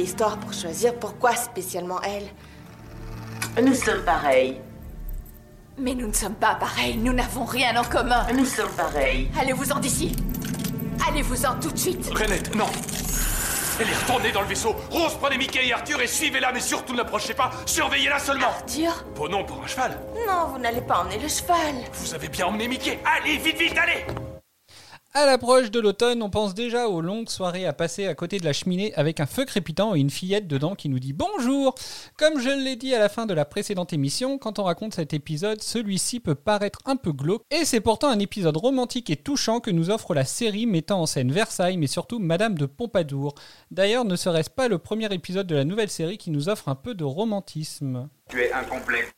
l'histoire 0.00 0.38
pour 0.38 0.52
choisir, 0.52 0.94
pourquoi 0.94 1.34
spécialement 1.36 2.00
elle 2.02 2.28
Nous 3.62 3.74
sommes 3.74 4.02
pareils. 4.02 4.60
Mais 5.78 5.94
nous 5.94 6.08
ne 6.08 6.12
sommes 6.12 6.34
pas 6.34 6.54
pareils, 6.54 6.96
nous 6.96 7.12
n'avons 7.12 7.44
rien 7.44 7.76
en 7.76 7.84
commun. 7.84 8.26
Nous 8.34 8.44
sommes 8.44 8.70
pareils. 8.76 9.30
Allez-vous-en 9.38 9.78
d'ici? 9.78 10.14
Allez-vous-en 11.08 11.54
tout 11.60 11.70
de 11.70 11.78
suite. 11.78 12.10
Renette, 12.14 12.54
non 12.54 12.66
Elle 13.80 13.88
est 13.88 13.94
retournée 13.94 14.32
dans 14.32 14.42
le 14.42 14.46
vaisseau. 14.48 14.74
Rose, 14.90 15.16
prenez 15.20 15.38
Mickey 15.38 15.66
et 15.66 15.72
Arthur 15.72 16.00
et 16.00 16.06
suivez-la, 16.06 16.52
mais 16.52 16.60
surtout 16.60 16.94
n'approchez 16.94 17.34
pas. 17.34 17.50
Surveillez-la 17.66 18.18
seulement. 18.18 18.46
Arthur? 18.48 19.04
Bon 19.16 19.28
nom 19.28 19.44
pour 19.44 19.62
un 19.62 19.66
cheval. 19.66 19.98
Non, 20.26 20.48
vous 20.52 20.58
n'allez 20.58 20.82
pas 20.82 21.00
emmener 21.00 21.18
le 21.18 21.28
cheval. 21.28 21.76
Vous 21.94 22.14
avez 22.14 22.28
bien 22.28 22.46
emmené 22.46 22.68
Mickey. 22.68 22.98
Allez, 23.04 23.38
vite, 23.38 23.58
vite, 23.58 23.78
allez 23.78 24.04
À 25.12 25.26
l'approche 25.26 25.72
de 25.72 25.80
l'automne, 25.80 26.22
on 26.22 26.30
pense 26.30 26.54
déjà 26.54 26.86
aux 26.86 27.00
longues 27.00 27.28
soirées 27.28 27.66
à 27.66 27.72
passer 27.72 28.06
à 28.06 28.14
côté 28.14 28.38
de 28.38 28.44
la 28.44 28.52
cheminée 28.52 28.94
avec 28.94 29.18
un 29.18 29.26
feu 29.26 29.44
crépitant 29.44 29.96
et 29.96 29.98
une 29.98 30.08
fillette 30.08 30.46
dedans 30.46 30.76
qui 30.76 30.88
nous 30.88 31.00
dit 31.00 31.12
bonjour. 31.12 31.74
Comme 32.16 32.38
je 32.38 32.48
l'ai 32.48 32.76
dit 32.76 32.94
à 32.94 33.00
la 33.00 33.08
fin 33.08 33.26
de 33.26 33.34
la 33.34 33.44
précédente 33.44 33.92
émission, 33.92 34.38
quand 34.38 34.60
on 34.60 34.62
raconte 34.62 34.94
cet 34.94 35.12
épisode, 35.12 35.62
celui-ci 35.62 36.20
peut 36.20 36.36
paraître 36.36 36.78
un 36.84 36.94
peu 36.94 37.10
glauque 37.10 37.42
et 37.50 37.64
c'est 37.64 37.80
pourtant 37.80 38.08
un 38.08 38.20
épisode 38.20 38.56
romantique 38.56 39.10
et 39.10 39.16
touchant 39.16 39.58
que 39.58 39.72
nous 39.72 39.90
offre 39.90 40.14
la 40.14 40.24
série 40.24 40.66
mettant 40.66 41.00
en 41.00 41.06
scène 41.06 41.32
Versailles 41.32 41.76
mais 41.76 41.88
surtout 41.88 42.20
Madame 42.20 42.56
de 42.56 42.66
Pompadour. 42.66 43.34
D'ailleurs, 43.72 44.04
ne 44.04 44.14
serait-ce 44.14 44.50
pas 44.50 44.68
le 44.68 44.78
premier 44.78 45.12
épisode 45.12 45.48
de 45.48 45.56
la 45.56 45.64
nouvelle 45.64 45.90
série 45.90 46.18
qui 46.18 46.30
nous 46.30 46.48
offre 46.48 46.68
un 46.68 46.76
peu 46.76 46.94
de 46.94 47.02
romantisme? 47.02 48.08
Tu 48.28 48.40
es 48.42 48.52
incomplet. 48.52 49.08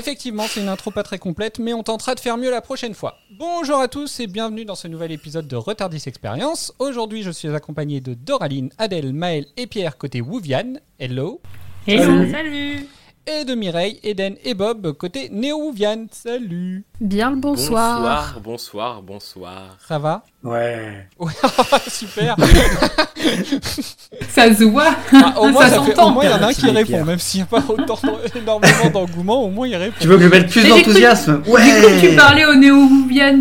Effectivement, 0.00 0.44
c'est 0.48 0.62
une 0.62 0.70
intro 0.70 0.90
pas 0.90 1.02
très 1.02 1.18
complète, 1.18 1.58
mais 1.58 1.74
on 1.74 1.82
tentera 1.82 2.14
de 2.14 2.20
faire 2.20 2.38
mieux 2.38 2.50
la 2.50 2.62
prochaine 2.62 2.94
fois. 2.94 3.18
Bonjour 3.32 3.80
à 3.80 3.86
tous 3.86 4.18
et 4.20 4.26
bienvenue 4.26 4.64
dans 4.64 4.74
ce 4.74 4.88
nouvel 4.88 5.12
épisode 5.12 5.46
de 5.46 5.56
Retardis 5.56 6.02
Experience. 6.06 6.72
Aujourd'hui, 6.78 7.22
je 7.22 7.30
suis 7.30 7.48
accompagné 7.48 8.00
de 8.00 8.14
Doraline, 8.14 8.70
Adèle, 8.78 9.12
Maël 9.12 9.44
et 9.58 9.66
Pierre 9.66 9.98
côté 9.98 10.22
Wuvian. 10.22 10.78
Hello. 10.98 11.42
Hello. 11.86 12.26
Salut. 12.30 12.86
Et 13.26 13.44
de 13.44 13.54
Mireille, 13.54 14.00
Eden 14.02 14.34
et 14.44 14.54
Bob 14.54 14.92
côté 14.92 15.28
Néo-Wuvian. 15.30 16.06
Salut. 16.10 16.84
Bien 17.00 17.30
le 17.30 17.36
bonsoir. 17.36 18.00
Bonsoir, 18.00 18.40
bonsoir, 18.42 19.02
bonsoir. 19.02 19.76
Ça 19.86 19.98
va? 19.98 20.24
Ouais. 20.42 21.06
Ouais, 21.18 21.30
super. 21.88 22.34
Ça 24.30 24.52
se 24.54 24.64
voit. 24.64 24.94
Ah, 25.12 25.34
au 25.38 25.48
moins, 25.50 25.68
Ça 25.68 25.76
ça 25.76 25.82
fait- 25.82 25.90
s'entend. 25.94 26.08
au 26.08 26.14
moins, 26.14 26.24
il 26.24 26.30
y 26.30 26.32
en 26.32 26.42
a 26.42 26.46
un 26.48 26.52
qui 26.52 26.66
répond, 26.70 26.86
Pierre. 26.88 27.04
même 27.04 27.18
s'il 27.18 27.40
n'y 27.40 27.44
a 27.44 27.46
pas 27.46 27.62
autant 27.68 27.98
énormément 28.34 28.90
d'engouement, 28.92 29.44
au 29.44 29.50
moins 29.50 29.68
il 29.68 29.76
répond. 29.76 29.96
Tu 30.00 30.08
veux 30.08 30.16
que 30.16 30.22
je 30.24 30.28
mette 30.28 30.50
plus 30.50 30.66
d'enthousiasme 30.66 31.42
J'ai 31.44 31.52
cru 31.52 32.00
que 32.00 32.10
tu 32.10 32.16
parlais 32.16 32.46
au 32.46 32.54
néo 32.54 32.74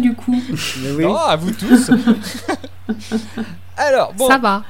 du 0.01 0.13
coup. 0.13 0.39
Mais 0.83 0.91
oui. 0.91 1.03
Non, 1.05 1.15
à 1.15 1.35
vous 1.37 1.51
tous. 1.51 1.89
Alors, 3.77 4.13
bon. 4.13 4.27
Ça 4.27 4.37
va. 4.37 4.63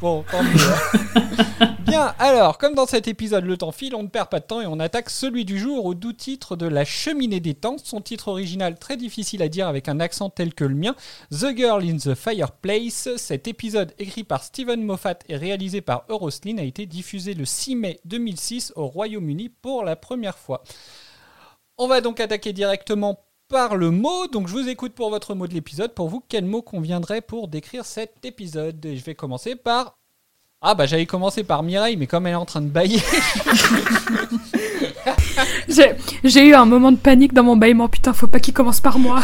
Bon, 0.00 0.24
tant 0.30 0.42
mieux. 0.42 1.66
Bien, 1.80 2.14
alors, 2.18 2.58
comme 2.58 2.74
dans 2.74 2.86
cet 2.86 3.08
épisode, 3.08 3.44
le 3.44 3.56
temps 3.56 3.72
file, 3.72 3.94
on 3.94 4.02
ne 4.02 4.08
perd 4.08 4.28
pas 4.28 4.38
de 4.38 4.44
temps 4.44 4.60
et 4.60 4.66
on 4.66 4.78
attaque 4.78 5.10
celui 5.10 5.44
du 5.44 5.58
jour 5.58 5.86
au 5.86 5.94
doux 5.94 6.12
titre 6.12 6.54
de 6.54 6.66
La 6.66 6.84
cheminée 6.84 7.40
des 7.40 7.54
temps. 7.54 7.76
Son 7.82 8.00
titre 8.00 8.28
original, 8.28 8.78
très 8.78 8.96
difficile 8.96 9.42
à 9.42 9.48
dire 9.48 9.66
avec 9.66 9.88
un 9.88 9.98
accent 9.98 10.30
tel 10.30 10.54
que 10.54 10.64
le 10.64 10.74
mien, 10.74 10.94
The 11.32 11.56
Girl 11.56 11.82
in 11.82 11.96
the 11.96 12.14
Fireplace. 12.14 13.16
Cet 13.16 13.48
épisode, 13.48 13.92
écrit 13.98 14.22
par 14.22 14.44
Steven 14.44 14.82
Moffat 14.82 15.18
et 15.28 15.36
réalisé 15.36 15.80
par 15.80 16.04
Euroslin, 16.08 16.58
a 16.58 16.62
été 16.62 16.86
diffusé 16.86 17.34
le 17.34 17.44
6 17.44 17.74
mai 17.74 18.00
2006 18.04 18.74
au 18.76 18.86
Royaume-Uni 18.86 19.48
pour 19.48 19.82
la 19.82 19.96
première 19.96 20.38
fois. 20.38 20.62
On 21.76 21.88
va 21.88 22.00
donc 22.00 22.20
attaquer 22.20 22.52
directement 22.52 23.18
par 23.48 23.76
le 23.76 23.90
mot. 23.90 24.26
Donc 24.28 24.46
je 24.46 24.52
vous 24.52 24.68
écoute 24.68 24.92
pour 24.92 25.10
votre 25.10 25.34
mot 25.34 25.46
de 25.46 25.54
l'épisode. 25.54 25.94
Pour 25.94 26.08
vous, 26.08 26.22
quel 26.28 26.44
mot 26.44 26.62
conviendrait 26.62 27.22
pour 27.22 27.48
décrire 27.48 27.84
cet 27.84 28.24
épisode? 28.24 28.84
Et 28.84 28.96
je 28.96 29.04
vais 29.04 29.14
commencer 29.14 29.56
par... 29.56 29.97
Ah 30.60 30.74
bah 30.74 30.86
j'allais 30.86 31.06
commencer 31.06 31.44
par 31.44 31.62
Mireille, 31.62 31.96
mais 31.96 32.08
comme 32.08 32.26
elle 32.26 32.32
est 32.32 32.36
en 32.36 32.44
train 32.44 32.60
de 32.60 32.68
bailler... 32.68 33.00
J'ai 35.68 35.94
j'ai 36.24 36.48
eu 36.48 36.54
un 36.54 36.64
moment 36.64 36.90
de 36.90 36.96
panique 36.96 37.32
dans 37.32 37.44
mon 37.44 37.56
bâillement. 37.56 37.88
Putain, 37.88 38.12
faut 38.12 38.26
pas 38.26 38.40
qu'il 38.40 38.52
commence 38.54 38.80
par 38.80 38.98
moi. 38.98 39.20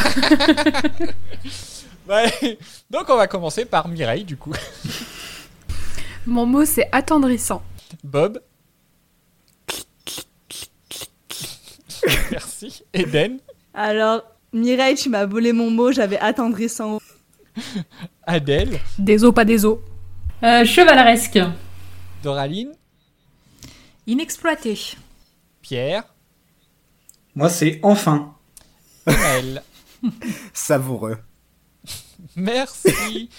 bah, 2.06 2.22
donc 2.90 3.08
on 3.08 3.16
va 3.16 3.26
commencer 3.26 3.64
par 3.64 3.88
Mireille 3.88 4.24
du 4.24 4.36
coup. 4.36 4.52
Mon 6.26 6.46
mot, 6.46 6.64
c'est 6.64 6.88
attendrissant. 6.92 7.62
Bob. 8.02 8.40
Merci. 12.30 12.84
Eden. 12.92 13.38
Alors, 13.74 14.22
Mireille, 14.52 14.94
tu 14.94 15.08
m'as 15.08 15.26
volé 15.26 15.52
mon 15.52 15.70
mot, 15.70 15.92
j'avais 15.92 16.18
attendrissant. 16.18 17.00
Adèle. 18.26 18.80
Des 18.98 19.24
os, 19.24 19.34
pas 19.34 19.44
des 19.44 19.64
os. 19.64 19.78
Euh, 20.42 20.64
chevaleresque. 20.64 21.38
Doraline. 22.22 22.72
Inexploité. 24.06 24.78
Pierre. 25.62 26.04
Moi, 27.34 27.48
c'est 27.48 27.80
enfin. 27.82 28.34
Maël. 29.06 29.62
Savoureux. 30.52 31.18
Merci. 32.36 33.28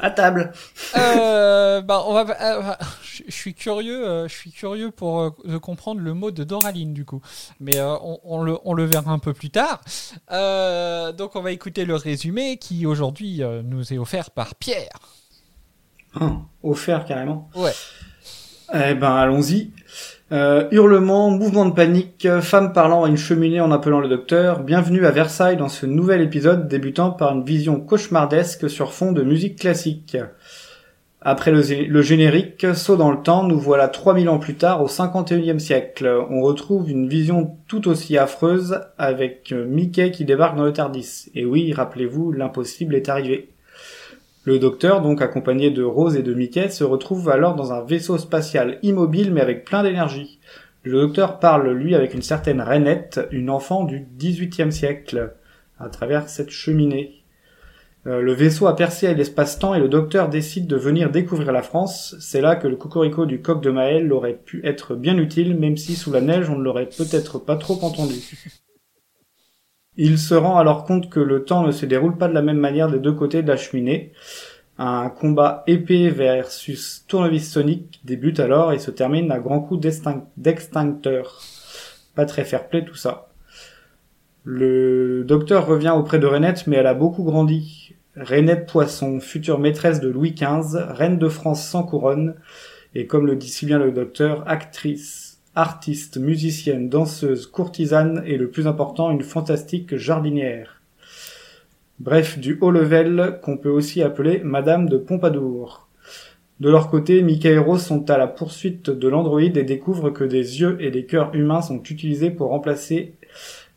À 0.00 0.10
table. 0.10 0.52
Euh, 0.96 1.80
bah, 1.82 2.02
on 2.04 2.12
va, 2.12 2.24
euh, 2.40 2.74
je 3.00 3.22
je 3.28 3.32
suis 3.32 3.54
curieux, 3.54 4.08
euh, 4.08 4.26
je 4.26 4.34
suis 4.34 4.50
curieux 4.50 4.90
pour 4.90 5.20
euh, 5.20 5.30
de 5.44 5.56
comprendre 5.56 6.00
le 6.00 6.14
mot 6.14 6.32
de 6.32 6.42
Doraline 6.42 6.92
du 6.92 7.04
coup, 7.04 7.22
mais 7.60 7.78
euh, 7.78 7.94
on, 8.02 8.18
on 8.24 8.42
le, 8.42 8.58
on 8.64 8.74
le 8.74 8.84
verra 8.84 9.12
un 9.12 9.20
peu 9.20 9.34
plus 9.34 9.50
tard. 9.50 9.80
Euh, 10.32 11.12
donc 11.12 11.36
on 11.36 11.42
va 11.42 11.52
écouter 11.52 11.84
le 11.84 11.94
résumé 11.94 12.56
qui 12.56 12.86
aujourd'hui 12.86 13.40
euh, 13.42 13.62
nous 13.62 13.92
est 13.92 13.98
offert 13.98 14.32
par 14.32 14.56
Pierre. 14.56 14.98
Ah, 16.14 16.38
offert 16.62 17.04
carrément. 17.04 17.50
Ouais. 17.54 17.72
Eh 18.74 18.94
ben, 18.94 19.14
allons-y. 19.14 19.70
Euh, 20.30 20.68
hurlements, 20.72 21.30
mouvement 21.30 21.64
de 21.64 21.74
panique, 21.74 22.28
femme 22.42 22.74
parlant 22.74 23.04
à 23.04 23.08
une 23.08 23.16
cheminée 23.16 23.60
en 23.60 23.70
appelant 23.70 24.00
le 24.00 24.08
docteur. 24.08 24.62
Bienvenue 24.62 25.06
à 25.06 25.10
Versailles 25.10 25.56
dans 25.56 25.70
ce 25.70 25.86
nouvel 25.86 26.20
épisode 26.20 26.68
débutant 26.68 27.10
par 27.10 27.32
une 27.32 27.44
vision 27.44 27.80
cauchemardesque 27.80 28.68
sur 28.68 28.92
fond 28.92 29.12
de 29.12 29.22
musique 29.22 29.58
classique. 29.58 30.18
Après 31.20 31.50
le 31.50 32.02
générique, 32.02 32.66
saut 32.74 32.96
dans 32.96 33.10
le 33.10 33.22
temps, 33.22 33.42
nous 33.42 33.58
voilà 33.58 33.88
3000 33.88 34.28
ans 34.28 34.38
plus 34.38 34.54
tard 34.54 34.82
au 34.82 34.86
51e 34.86 35.58
siècle. 35.58 36.08
On 36.30 36.42
retrouve 36.42 36.90
une 36.90 37.08
vision 37.08 37.56
tout 37.66 37.88
aussi 37.88 38.16
affreuse 38.16 38.80
avec 38.98 39.50
euh, 39.52 39.66
Mickey 39.66 40.12
qui 40.12 40.24
débarque 40.24 40.56
dans 40.56 40.64
le 40.64 40.72
Tardis. 40.72 41.30
Et 41.34 41.44
oui, 41.44 41.72
rappelez-vous, 41.72 42.32
l'impossible 42.32 42.94
est 42.94 43.08
arrivé. 43.08 43.48
Le 44.48 44.58
docteur, 44.58 45.02
donc 45.02 45.20
accompagné 45.20 45.70
de 45.70 45.82
Rose 45.82 46.16
et 46.16 46.22
de 46.22 46.32
Mickey, 46.32 46.70
se 46.70 46.82
retrouve 46.82 47.28
alors 47.28 47.54
dans 47.54 47.74
un 47.74 47.84
vaisseau 47.84 48.16
spatial 48.16 48.78
immobile 48.82 49.30
mais 49.30 49.42
avec 49.42 49.62
plein 49.62 49.82
d'énergie. 49.82 50.40
Le 50.84 51.02
docteur 51.02 51.38
parle, 51.38 51.70
lui, 51.70 51.94
avec 51.94 52.14
une 52.14 52.22
certaine 52.22 52.62
Renette, 52.62 53.20
une 53.30 53.50
enfant 53.50 53.84
du 53.84 54.08
XVIIIe 54.16 54.72
siècle, 54.72 55.34
à 55.78 55.90
travers 55.90 56.30
cette 56.30 56.48
cheminée. 56.48 57.22
Euh, 58.06 58.22
le 58.22 58.32
vaisseau 58.32 58.66
a 58.68 58.74
percé 58.74 59.06
à 59.06 59.12
l'espace-temps 59.12 59.74
et 59.74 59.80
le 59.80 59.88
docteur 59.90 60.30
décide 60.30 60.66
de 60.66 60.76
venir 60.76 61.10
découvrir 61.10 61.52
la 61.52 61.60
France. 61.60 62.16
C'est 62.18 62.40
là 62.40 62.56
que 62.56 62.68
le 62.68 62.76
cocorico 62.76 63.26
du 63.26 63.42
coq 63.42 63.60
de 63.60 63.68
Maël 63.68 64.10
aurait 64.14 64.40
pu 64.42 64.62
être 64.64 64.94
bien 64.94 65.18
utile, 65.18 65.58
même 65.58 65.76
si 65.76 65.94
sous 65.94 66.10
la 66.10 66.22
neige 66.22 66.48
on 66.48 66.56
ne 66.56 66.64
l'aurait 66.64 66.88
peut-être 66.88 67.38
pas 67.38 67.56
trop 67.56 67.84
entendu. 67.84 68.14
Il 70.00 70.16
se 70.16 70.34
rend 70.34 70.56
alors 70.56 70.84
compte 70.84 71.10
que 71.10 71.18
le 71.18 71.44
temps 71.44 71.66
ne 71.66 71.72
se 71.72 71.84
déroule 71.84 72.16
pas 72.16 72.28
de 72.28 72.32
la 72.32 72.40
même 72.40 72.58
manière 72.58 72.88
des 72.88 73.00
deux 73.00 73.12
côtés 73.12 73.42
de 73.42 73.48
la 73.48 73.56
cheminée. 73.56 74.12
Un 74.78 75.10
combat 75.10 75.64
épée 75.66 76.08
versus 76.08 77.04
tournevis 77.08 77.50
sonique 77.50 78.00
débute 78.04 78.38
alors 78.38 78.72
et 78.72 78.78
se 78.78 78.92
termine 78.92 79.32
à 79.32 79.40
grands 79.40 79.60
coups 79.60 79.80
d'extin- 79.80 80.24
d'extincteur. 80.36 81.42
Pas 82.14 82.26
très 82.26 82.44
fair-play 82.44 82.84
tout 82.84 82.94
ça. 82.94 83.28
Le 84.44 85.24
docteur 85.24 85.66
revient 85.66 85.92
auprès 85.96 86.20
de 86.20 86.26
Renette, 86.26 86.68
mais 86.68 86.76
elle 86.76 86.86
a 86.86 86.94
beaucoup 86.94 87.24
grandi. 87.24 87.96
Renette 88.16 88.66
Poisson, 88.66 89.18
future 89.18 89.58
maîtresse 89.58 90.00
de 90.00 90.08
Louis 90.08 90.32
XV, 90.32 90.78
reine 90.90 91.18
de 91.18 91.28
France 91.28 91.66
sans 91.66 91.82
couronne, 91.82 92.36
et 92.94 93.06
comme 93.08 93.26
le 93.26 93.34
dit 93.34 93.48
si 93.48 93.66
bien 93.66 93.78
le 93.78 93.90
docteur, 93.90 94.48
actrice, 94.48 95.27
artiste, 95.58 96.18
musicienne, 96.18 96.88
danseuse, 96.88 97.48
courtisane 97.48 98.22
et 98.24 98.36
le 98.36 98.48
plus 98.48 98.68
important, 98.68 99.10
une 99.10 99.22
fantastique 99.22 99.96
jardinière. 99.96 100.80
Bref, 101.98 102.38
du 102.38 102.58
haut 102.60 102.70
level 102.70 103.40
qu'on 103.42 103.56
peut 103.56 103.68
aussi 103.68 104.00
appeler 104.00 104.40
Madame 104.44 104.88
de 104.88 104.96
Pompadour. 104.96 105.88
De 106.60 106.70
leur 106.70 106.90
côté, 106.90 107.24
Rose 107.58 107.82
sont 107.82 108.08
à 108.08 108.18
la 108.18 108.28
poursuite 108.28 108.88
de 108.88 109.08
l'androïde 109.08 109.56
et 109.56 109.64
découvrent 109.64 110.10
que 110.10 110.22
des 110.22 110.60
yeux 110.60 110.76
et 110.80 110.92
des 110.92 111.06
cœurs 111.06 111.34
humains 111.34 111.60
sont 111.60 111.82
utilisés 111.82 112.30
pour 112.30 112.50
remplacer 112.50 113.14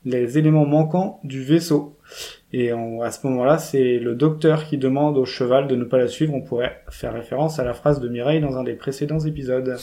les 0.06 0.38
éléments 0.38 0.68
manquants 0.68 1.20
du 1.24 1.44
vaisseau. 1.44 1.98
Et 2.54 2.70
à 2.70 3.10
ce 3.10 3.26
moment-là, 3.26 3.58
c'est 3.58 3.98
le 3.98 4.14
docteur 4.14 4.66
qui 4.66 4.78
demande 4.78 5.18
au 5.18 5.26
cheval 5.26 5.68
de 5.68 5.76
ne 5.76 5.84
pas 5.84 5.98
la 5.98 6.08
suivre. 6.08 6.36
On 6.36 6.42
pourrait 6.42 6.84
faire 6.90 7.14
référence 7.14 7.58
à 7.58 7.64
la 7.64 7.74
phrase 7.74 8.00
de 8.00 8.08
Mireille 8.08 8.42
dans 8.42 8.58
un 8.58 8.64
des 8.64 8.76
précédents 8.76 9.20
épisodes. 9.20 9.78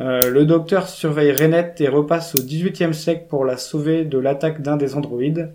Euh, 0.00 0.28
le 0.28 0.44
docteur 0.44 0.88
surveille 0.88 1.32
Renette 1.32 1.80
et 1.80 1.88
repasse 1.88 2.34
au 2.34 2.42
XVIIIe 2.42 2.94
siècle 2.94 3.26
pour 3.28 3.44
la 3.44 3.56
sauver 3.56 4.04
de 4.04 4.18
l'attaque 4.18 4.60
d'un 4.60 4.76
des 4.76 4.96
androïdes. 4.96 5.52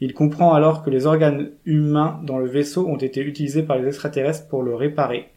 Il 0.00 0.14
comprend 0.14 0.54
alors 0.54 0.82
que 0.82 0.90
les 0.90 1.06
organes 1.06 1.50
humains 1.64 2.20
dans 2.22 2.38
le 2.38 2.46
vaisseau 2.46 2.86
ont 2.86 2.96
été 2.96 3.20
utilisés 3.20 3.62
par 3.62 3.78
les 3.78 3.88
extraterrestres 3.88 4.46
pour 4.48 4.62
le 4.62 4.74
réparer. 4.74 5.30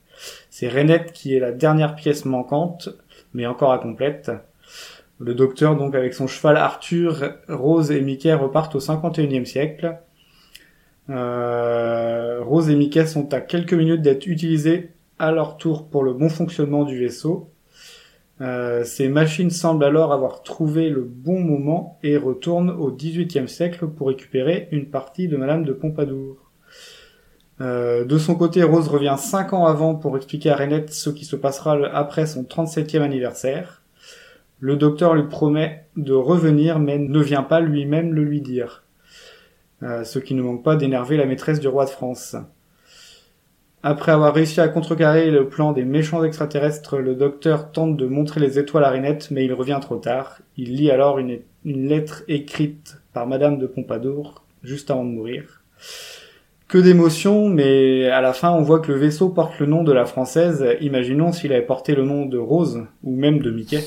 C'est 0.50 0.70
Renette 0.70 1.12
qui 1.12 1.36
est 1.36 1.40
la 1.40 1.52
dernière 1.52 1.96
pièce 1.96 2.26
manquante, 2.26 2.90
mais 3.34 3.48
encore 3.48 3.74
incomplète. 3.74 4.32
Le 5.20 5.34
docteur, 5.34 5.76
donc 5.76 5.96
avec 5.96 6.14
son 6.14 6.28
cheval 6.28 6.58
Arthur, 6.58 7.34
Rose 7.48 7.92
et 7.92 8.02
Mickey 8.02 8.34
repartent 8.34 8.76
au 8.76 8.80
51e 8.80 9.46
siècle. 9.46 9.98
Euh, 11.10 12.42
Rose 12.44 12.70
et 12.70 12.76
Mickey 12.76 13.06
sont 13.06 13.34
à 13.34 13.42
quelques 13.42 13.74
minutes 13.74 14.02
d'être 14.02 14.28
utilisés 14.28 14.92
à 15.18 15.32
leur 15.32 15.58
tour 15.58 15.88
pour 15.88 16.04
le 16.04 16.14
bon 16.14 16.30
fonctionnement 16.30 16.84
du 16.84 17.00
vaisseau. 17.00 17.50
Euh, 18.42 18.84
ces 18.84 19.08
machines 19.08 19.50
semblent 19.50 19.86
alors 19.86 20.12
avoir 20.12 20.44
trouvé 20.44 20.90
le 20.90 21.02
bon 21.02 21.40
moment 21.40 21.98
et 22.04 22.18
retournent 22.18 22.70
au 22.70 22.92
XVIIIe 22.92 23.48
siècle 23.48 23.88
pour 23.88 24.08
récupérer 24.08 24.68
une 24.72 24.88
partie 24.88 25.28
de 25.28 25.38
Madame 25.38 25.64
de 25.64 25.72
Pompadour. 25.72 26.52
Euh, 27.62 28.04
de 28.04 28.18
son 28.18 28.36
côté, 28.36 28.64
Rose 28.64 28.90
revient 28.90 29.16
cinq 29.18 29.54
ans 29.54 29.66
avant 29.66 29.96
pour 29.96 30.18
expliquer 30.18 30.50
à 30.50 30.58
Renette 30.58 30.92
ce 30.92 31.10
qui 31.10 31.24
se 31.24 31.38
passera 31.38 31.78
après 31.94 32.26
son 32.26 32.44
37e 32.44 33.02
anniversaire. 33.02 33.84
Le 34.60 34.76
docteur 34.76 35.16
lui 35.16 35.28
promet 35.28 35.86
de 35.96 36.14
revenir 36.14 36.80
mais 36.80 36.98
ne 36.98 37.20
vient 37.20 37.44
pas 37.44 37.62
lui-même 37.62 38.14
le 38.14 38.24
lui 38.24 38.42
dire. 38.42 38.84
Euh, 39.84 40.04
ce 40.04 40.20
qui 40.20 40.34
ne 40.34 40.42
manque 40.42 40.64
pas 40.64 40.76
d'énerver 40.76 41.16
la 41.16 41.26
maîtresse 41.26 41.60
du 41.60 41.68
roi 41.68 41.86
de 41.86 41.90
France. 41.90 42.36
Après 43.88 44.12
avoir 44.12 44.34
réussi 44.34 44.60
à 44.62 44.68
contrecarrer 44.68 45.30
le 45.30 45.48
plan 45.48 45.72
des 45.72 45.86
méchants 45.86 46.24
extraterrestres, 46.24 46.98
le 46.98 47.14
docteur 47.14 47.72
tente 47.72 47.96
de 47.96 48.08
montrer 48.08 48.40
les 48.40 48.58
étoiles 48.58 48.84
à 48.84 48.90
Renette, 48.90 49.30
mais 49.30 49.46
il 49.46 49.54
revient 49.54 49.78
trop 49.80 49.98
tard. 49.98 50.40
Il 50.58 50.74
lit 50.74 50.90
alors 50.90 51.20
une, 51.20 51.42
une 51.66 51.88
lettre 51.88 52.24
écrite 52.28 52.98
par 53.14 53.28
Madame 53.28 53.60
de 53.60 53.68
Pompadour, 53.68 54.44
juste 54.64 54.90
avant 54.90 55.06
de 55.06 55.12
mourir. 55.12 55.62
Que 56.68 56.80
d'émotions, 56.80 57.48
mais 57.48 58.10
à 58.10 58.22
la 58.22 58.34
fin 58.34 58.50
on 58.50 58.64
voit 58.64 58.80
que 58.80 58.92
le 58.92 58.98
vaisseau 58.98 59.30
porte 59.30 59.60
le 59.60 59.68
nom 59.68 59.84
de 59.84 59.92
la 59.94 60.06
française. 60.06 60.66
Imaginons 60.82 61.32
s'il 61.32 61.54
avait 61.54 61.62
porté 61.62 61.94
le 61.94 62.06
nom 62.06 62.26
de 62.26 62.40
Rose, 62.40 62.88
ou 63.04 63.16
même 63.16 63.38
de 63.38 63.52
Mickey. 63.52 63.84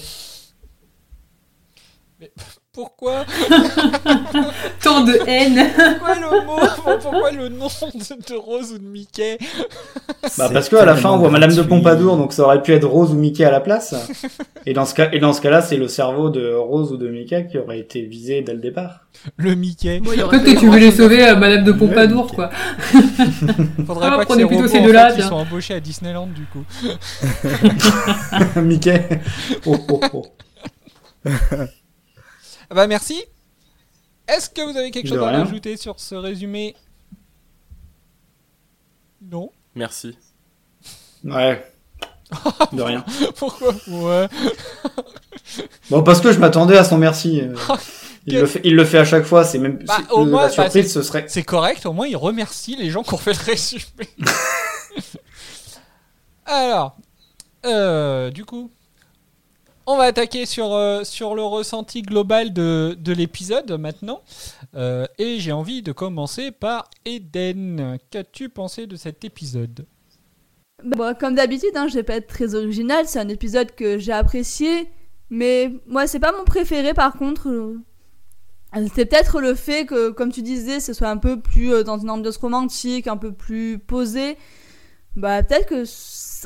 Pourquoi 2.79 3.25
Tant 4.85 5.03
de 5.03 5.19
haine. 5.27 5.67
Pourquoi 5.99 6.15
le 6.15 6.47
mot 6.47 6.59
Pourquoi 7.03 7.33
le 7.33 7.49
nom 7.49 7.67
de, 7.67 8.35
Rose 8.37 8.73
ou 8.73 8.79
de 8.79 8.85
Mickey 8.85 9.37
Bah 10.39 10.49
parce 10.53 10.69
que 10.69 10.77
à 10.77 10.85
la 10.85 10.95
fin 10.95 11.11
on 11.11 11.19
voit 11.19 11.29
Madame 11.29 11.53
de 11.53 11.63
Pompadour, 11.63 12.17
donc 12.17 12.33
ça 12.33 12.45
aurait 12.45 12.63
pu 12.63 12.73
être 12.73 12.87
Rose 12.87 13.11
ou 13.11 13.17
Mickey 13.17 13.43
à 13.43 13.51
la 13.51 13.59
place. 13.59 13.97
Et 14.65 14.75
dans 14.75 14.85
ce 14.85 14.95
cas, 14.95 15.09
et 15.11 15.19
dans 15.19 15.33
ce 15.33 15.41
cas-là, 15.41 15.61
c'est 15.61 15.77
le 15.77 15.89
cerveau 15.89 16.31
de 16.31 16.55
Rose 16.55 16.93
ou 16.93 16.97
de 16.97 17.09
Mickey 17.09 17.49
qui 17.51 17.59
aurait 17.59 17.81
été 17.81 18.03
visé 18.03 18.43
dès 18.43 18.53
le 18.53 18.61
départ. 18.61 19.09
Le 19.39 19.57
Mickey. 19.57 20.01
Peut-être 20.01 20.45
que 20.45 20.61
tu 20.61 20.69
voulais 20.69 20.93
sauver 20.93 21.27
euh, 21.27 21.35
Madame 21.35 21.65
de 21.65 21.73
Pompadour, 21.73 22.33
quoi. 22.33 22.49
Faudrait 23.89 24.07
Ah, 24.07 24.11
pas 24.11 24.21
que 24.21 24.25
prenez 24.27 24.43
ces 24.43 24.47
plutôt 24.47 24.69
ces 24.69 24.79
en 24.79 24.85
deux-là, 24.85 25.11
fait, 25.11 25.23
ils 25.23 25.25
sont 25.25 25.35
embauchés 25.35 25.75
à 25.75 25.81
Disneyland 25.81 26.29
du 26.29 26.45
coup. 26.45 26.63
Mickey. 28.61 29.03
Oh, 29.67 29.77
oh, 29.91 30.01
oh. 30.13 30.27
Ah 32.71 32.75
bah 32.75 32.87
merci. 32.87 33.23
Est-ce 34.27 34.51
que 34.51 34.61
vous 34.61 34.77
avez 34.77 34.91
quelque 34.91 35.09
chose 35.09 35.19
à 35.23 35.29
rien. 35.31 35.45
rajouter 35.45 35.77
sur 35.77 35.99
ce 36.01 36.15
résumé? 36.15 36.77
Non. 39.23 39.51
Merci. 39.75 40.17
Ouais. 41.25 41.65
De 42.73 42.83
rien. 42.83 43.05
Pourquoi? 43.37 43.75
Ouais. 43.89 44.29
Bon, 45.91 46.03
parce 46.03 46.21
que 46.21 46.31
je 46.31 46.39
m'attendais 46.39 46.77
à 46.77 46.85
son 46.85 46.99
merci. 46.99 47.41
euh. 47.41 47.55
Il, 48.27 48.39
le 48.39 48.47
fait, 48.47 48.61
il 48.65 48.75
le 48.77 48.85
fait 48.85 48.99
à 48.99 49.07
chaque 49.07 49.25
fois, 49.25 49.43
c'est 49.45 49.59
même 49.59 49.79
Bah, 49.87 49.97
au 50.11 50.25
la 50.27 50.31
moins, 50.31 50.43
bah, 50.43 50.51
surprise, 50.51 50.85
c'est- 50.85 50.93
ce 50.93 51.03
serait. 51.03 51.25
C'est 51.29 51.43
correct, 51.43 51.87
au 51.87 51.95
moins 51.95 52.07
il 52.07 52.17
remercie 52.17 52.77
les 52.77 52.91
gens 52.91 53.03
qui 53.03 53.15
ont 53.15 53.19
fait 53.19 53.33
le 53.33 53.43
résumé. 53.45 54.09
Alors, 56.45 56.97
euh, 57.65 58.31
du 58.31 58.45
coup, 58.45 58.71
on 59.89 59.97
va 59.97 60.05
attaquer 60.05 60.45
sur, 60.45 60.75
euh, 60.75 61.03
sur 61.03 61.35
le 61.35 61.43
ressenti 61.43 62.03
global 62.03 62.53
de, 62.53 62.95
de 62.99 63.13
l'épisode 63.13 63.73
maintenant. 63.73 64.21
Euh, 64.75 65.07
et 65.17 65.41
j'ai 65.41 65.53
envie 65.53 65.81
de 65.83 65.93
commencer 65.93 66.51
par 66.51 66.91
Eden. 67.07 67.99
Qu'as-tu 68.11 68.51
pensé 68.51 68.87
de 68.87 68.97
cet 68.97 69.25
épisode? 69.25 69.87
Bon, 70.85 71.17
comme 71.19 71.35
d'habitude, 71.35 71.71
hein, 71.75 71.89
je 71.89 71.95
vais 71.95 72.03
pas 72.03 72.17
être 72.17 72.29
très 72.29 72.55
original, 72.55 73.09
c'est 73.09 73.19
un 73.19 73.29
épisode 73.29 73.75
que 73.75 73.99
j'ai 73.99 74.13
apprécié, 74.13 74.91
mais 75.31 75.73
moi 75.87 76.07
c'est 76.07 76.21
pas 76.21 76.33
mon 76.33 76.45
préféré 76.45 76.93
par 76.93 77.15
contre. 77.15 77.49
euh, 77.49 77.81
C'est 78.95 79.07
peut-être 79.07 79.41
le 79.41 79.55
fait 79.55 79.87
que, 79.87 80.11
comme 80.11 80.31
tu 80.31 80.43
disais, 80.43 80.81
ce 80.81 80.93
soit 80.93 81.09
un 81.09 81.17
peu 81.17 81.41
plus 81.41 81.83
dans 81.83 81.99
une 81.99 82.11
ambiance 82.11 82.37
romantique, 82.37 83.07
un 83.07 83.17
peu 83.17 83.33
plus 83.33 83.79
posé. 83.79 84.37
Bah 85.17 85.43
peut-être 85.43 85.67
que 85.67 85.85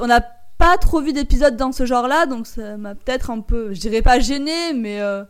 on 0.00 0.06
n'a 0.06 0.24
pas 0.62 0.78
trop 0.78 1.00
vu 1.00 1.12
d'épisodes 1.12 1.56
dans 1.56 1.72
ce 1.72 1.86
genre-là, 1.86 2.26
donc 2.26 2.46
ça 2.46 2.76
m'a 2.76 2.94
peut-être 2.94 3.30
un 3.30 3.40
peu, 3.40 3.74
je 3.74 3.80
dirais 3.80 4.00
pas 4.00 4.20
gêné, 4.20 4.72
mais 4.72 5.00
euh, 5.00 5.24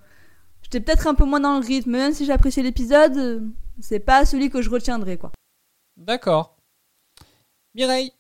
j'étais 0.61 0.79
peut-être 0.79 1.07
un 1.07 1.15
peu 1.15 1.25
moins 1.25 1.41
dans 1.41 1.59
le 1.59 1.65
rythme. 1.65 1.93
Même 1.93 2.13
si 2.13 2.27
j'appréciais 2.27 2.63
l'épisode, 2.63 3.17
euh, 3.17 3.41
c'est 3.81 3.99
pas 3.99 4.27
celui 4.27 4.51
que 4.51 4.61
je 4.61 4.69
retiendrai 4.69 5.17
quoi. 5.17 5.33
D'accord. 5.97 6.59
Mireille 7.75 8.13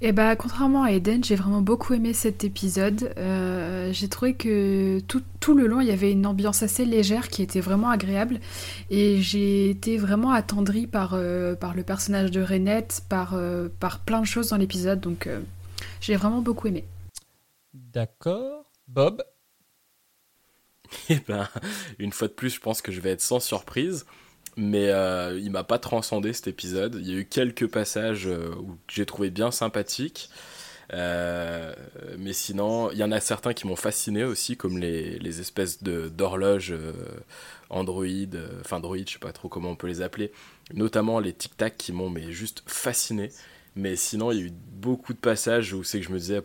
Et 0.00 0.12
bah, 0.12 0.36
contrairement 0.36 0.82
à 0.82 0.92
Eden, 0.92 1.22
j'ai 1.22 1.36
vraiment 1.36 1.62
beaucoup 1.62 1.94
aimé 1.94 2.12
cet 2.12 2.44
épisode. 2.44 3.14
Euh, 3.16 3.92
j'ai 3.92 4.08
trouvé 4.08 4.34
que 4.34 5.00
tout, 5.00 5.22
tout 5.40 5.54
le 5.54 5.66
long, 5.66 5.80
il 5.80 5.86
y 5.86 5.92
avait 5.92 6.12
une 6.12 6.26
ambiance 6.26 6.62
assez 6.62 6.84
légère 6.84 7.28
qui 7.28 7.42
était 7.42 7.60
vraiment 7.60 7.90
agréable. 7.90 8.40
Et 8.90 9.20
j'ai 9.20 9.70
été 9.70 9.96
vraiment 9.96 10.32
attendrie 10.32 10.86
par, 10.86 11.14
euh, 11.14 11.54
par 11.54 11.74
le 11.74 11.82
personnage 11.82 12.30
de 12.30 12.42
Renette, 12.42 13.02
par, 13.08 13.34
euh, 13.34 13.68
par 13.80 14.00
plein 14.00 14.20
de 14.20 14.26
choses 14.26 14.48
dans 14.48 14.56
l'épisode. 14.56 15.00
Donc, 15.00 15.26
euh, 15.26 15.40
j'ai 16.00 16.16
vraiment 16.16 16.40
beaucoup 16.40 16.66
aimé. 16.66 16.84
D'accord. 17.72 18.70
Bob? 18.88 19.22
Et 21.08 21.18
ben, 21.26 21.48
une 21.98 22.12
fois 22.12 22.28
de 22.28 22.32
plus, 22.32 22.50
je 22.50 22.60
pense 22.60 22.82
que 22.82 22.92
je 22.92 23.00
vais 23.00 23.10
être 23.10 23.20
sans 23.20 23.40
surprise. 23.40 24.04
Mais 24.56 24.88
euh, 24.88 25.38
il 25.42 25.50
m'a 25.50 25.64
pas 25.64 25.78
transcendé 25.78 26.32
cet 26.32 26.46
épisode. 26.46 26.96
Il 27.00 27.10
y 27.10 27.14
a 27.14 27.18
eu 27.18 27.26
quelques 27.26 27.66
passages 27.66 28.26
euh, 28.26 28.54
où 28.60 28.76
j'ai 28.88 29.06
trouvé 29.06 29.30
bien 29.30 29.50
sympathiques. 29.50 30.30
Euh, 30.92 31.74
mais 32.18 32.32
sinon, 32.32 32.90
il 32.90 32.98
y 32.98 33.04
en 33.04 33.10
a 33.10 33.20
certains 33.20 33.54
qui 33.54 33.66
m'ont 33.66 33.76
fasciné 33.76 34.24
aussi, 34.24 34.56
comme 34.56 34.78
les, 34.78 35.18
les 35.18 35.40
espèces 35.40 35.82
d'horloges 35.82 36.72
euh, 36.72 36.92
Android, 37.70 38.06
euh, 38.06 38.60
enfin 38.60 38.80
Droid, 38.80 39.04
je 39.06 39.14
sais 39.14 39.18
pas 39.18 39.32
trop 39.32 39.48
comment 39.48 39.70
on 39.70 39.76
peut 39.76 39.86
les 39.86 40.02
appeler. 40.02 40.30
Notamment 40.72 41.20
les 41.20 41.32
tic-tac 41.32 41.76
qui 41.76 41.92
m'ont 41.92 42.14
juste 42.30 42.62
fasciné. 42.66 43.30
Mais 43.76 43.96
sinon, 43.96 44.30
il 44.30 44.38
y 44.38 44.42
a 44.42 44.44
eu 44.46 44.52
beaucoup 44.52 45.14
de 45.14 45.18
passages 45.18 45.72
où 45.72 45.82
c'est 45.82 46.00
que 46.00 46.06
je 46.06 46.12
me 46.12 46.18
disais, 46.18 46.42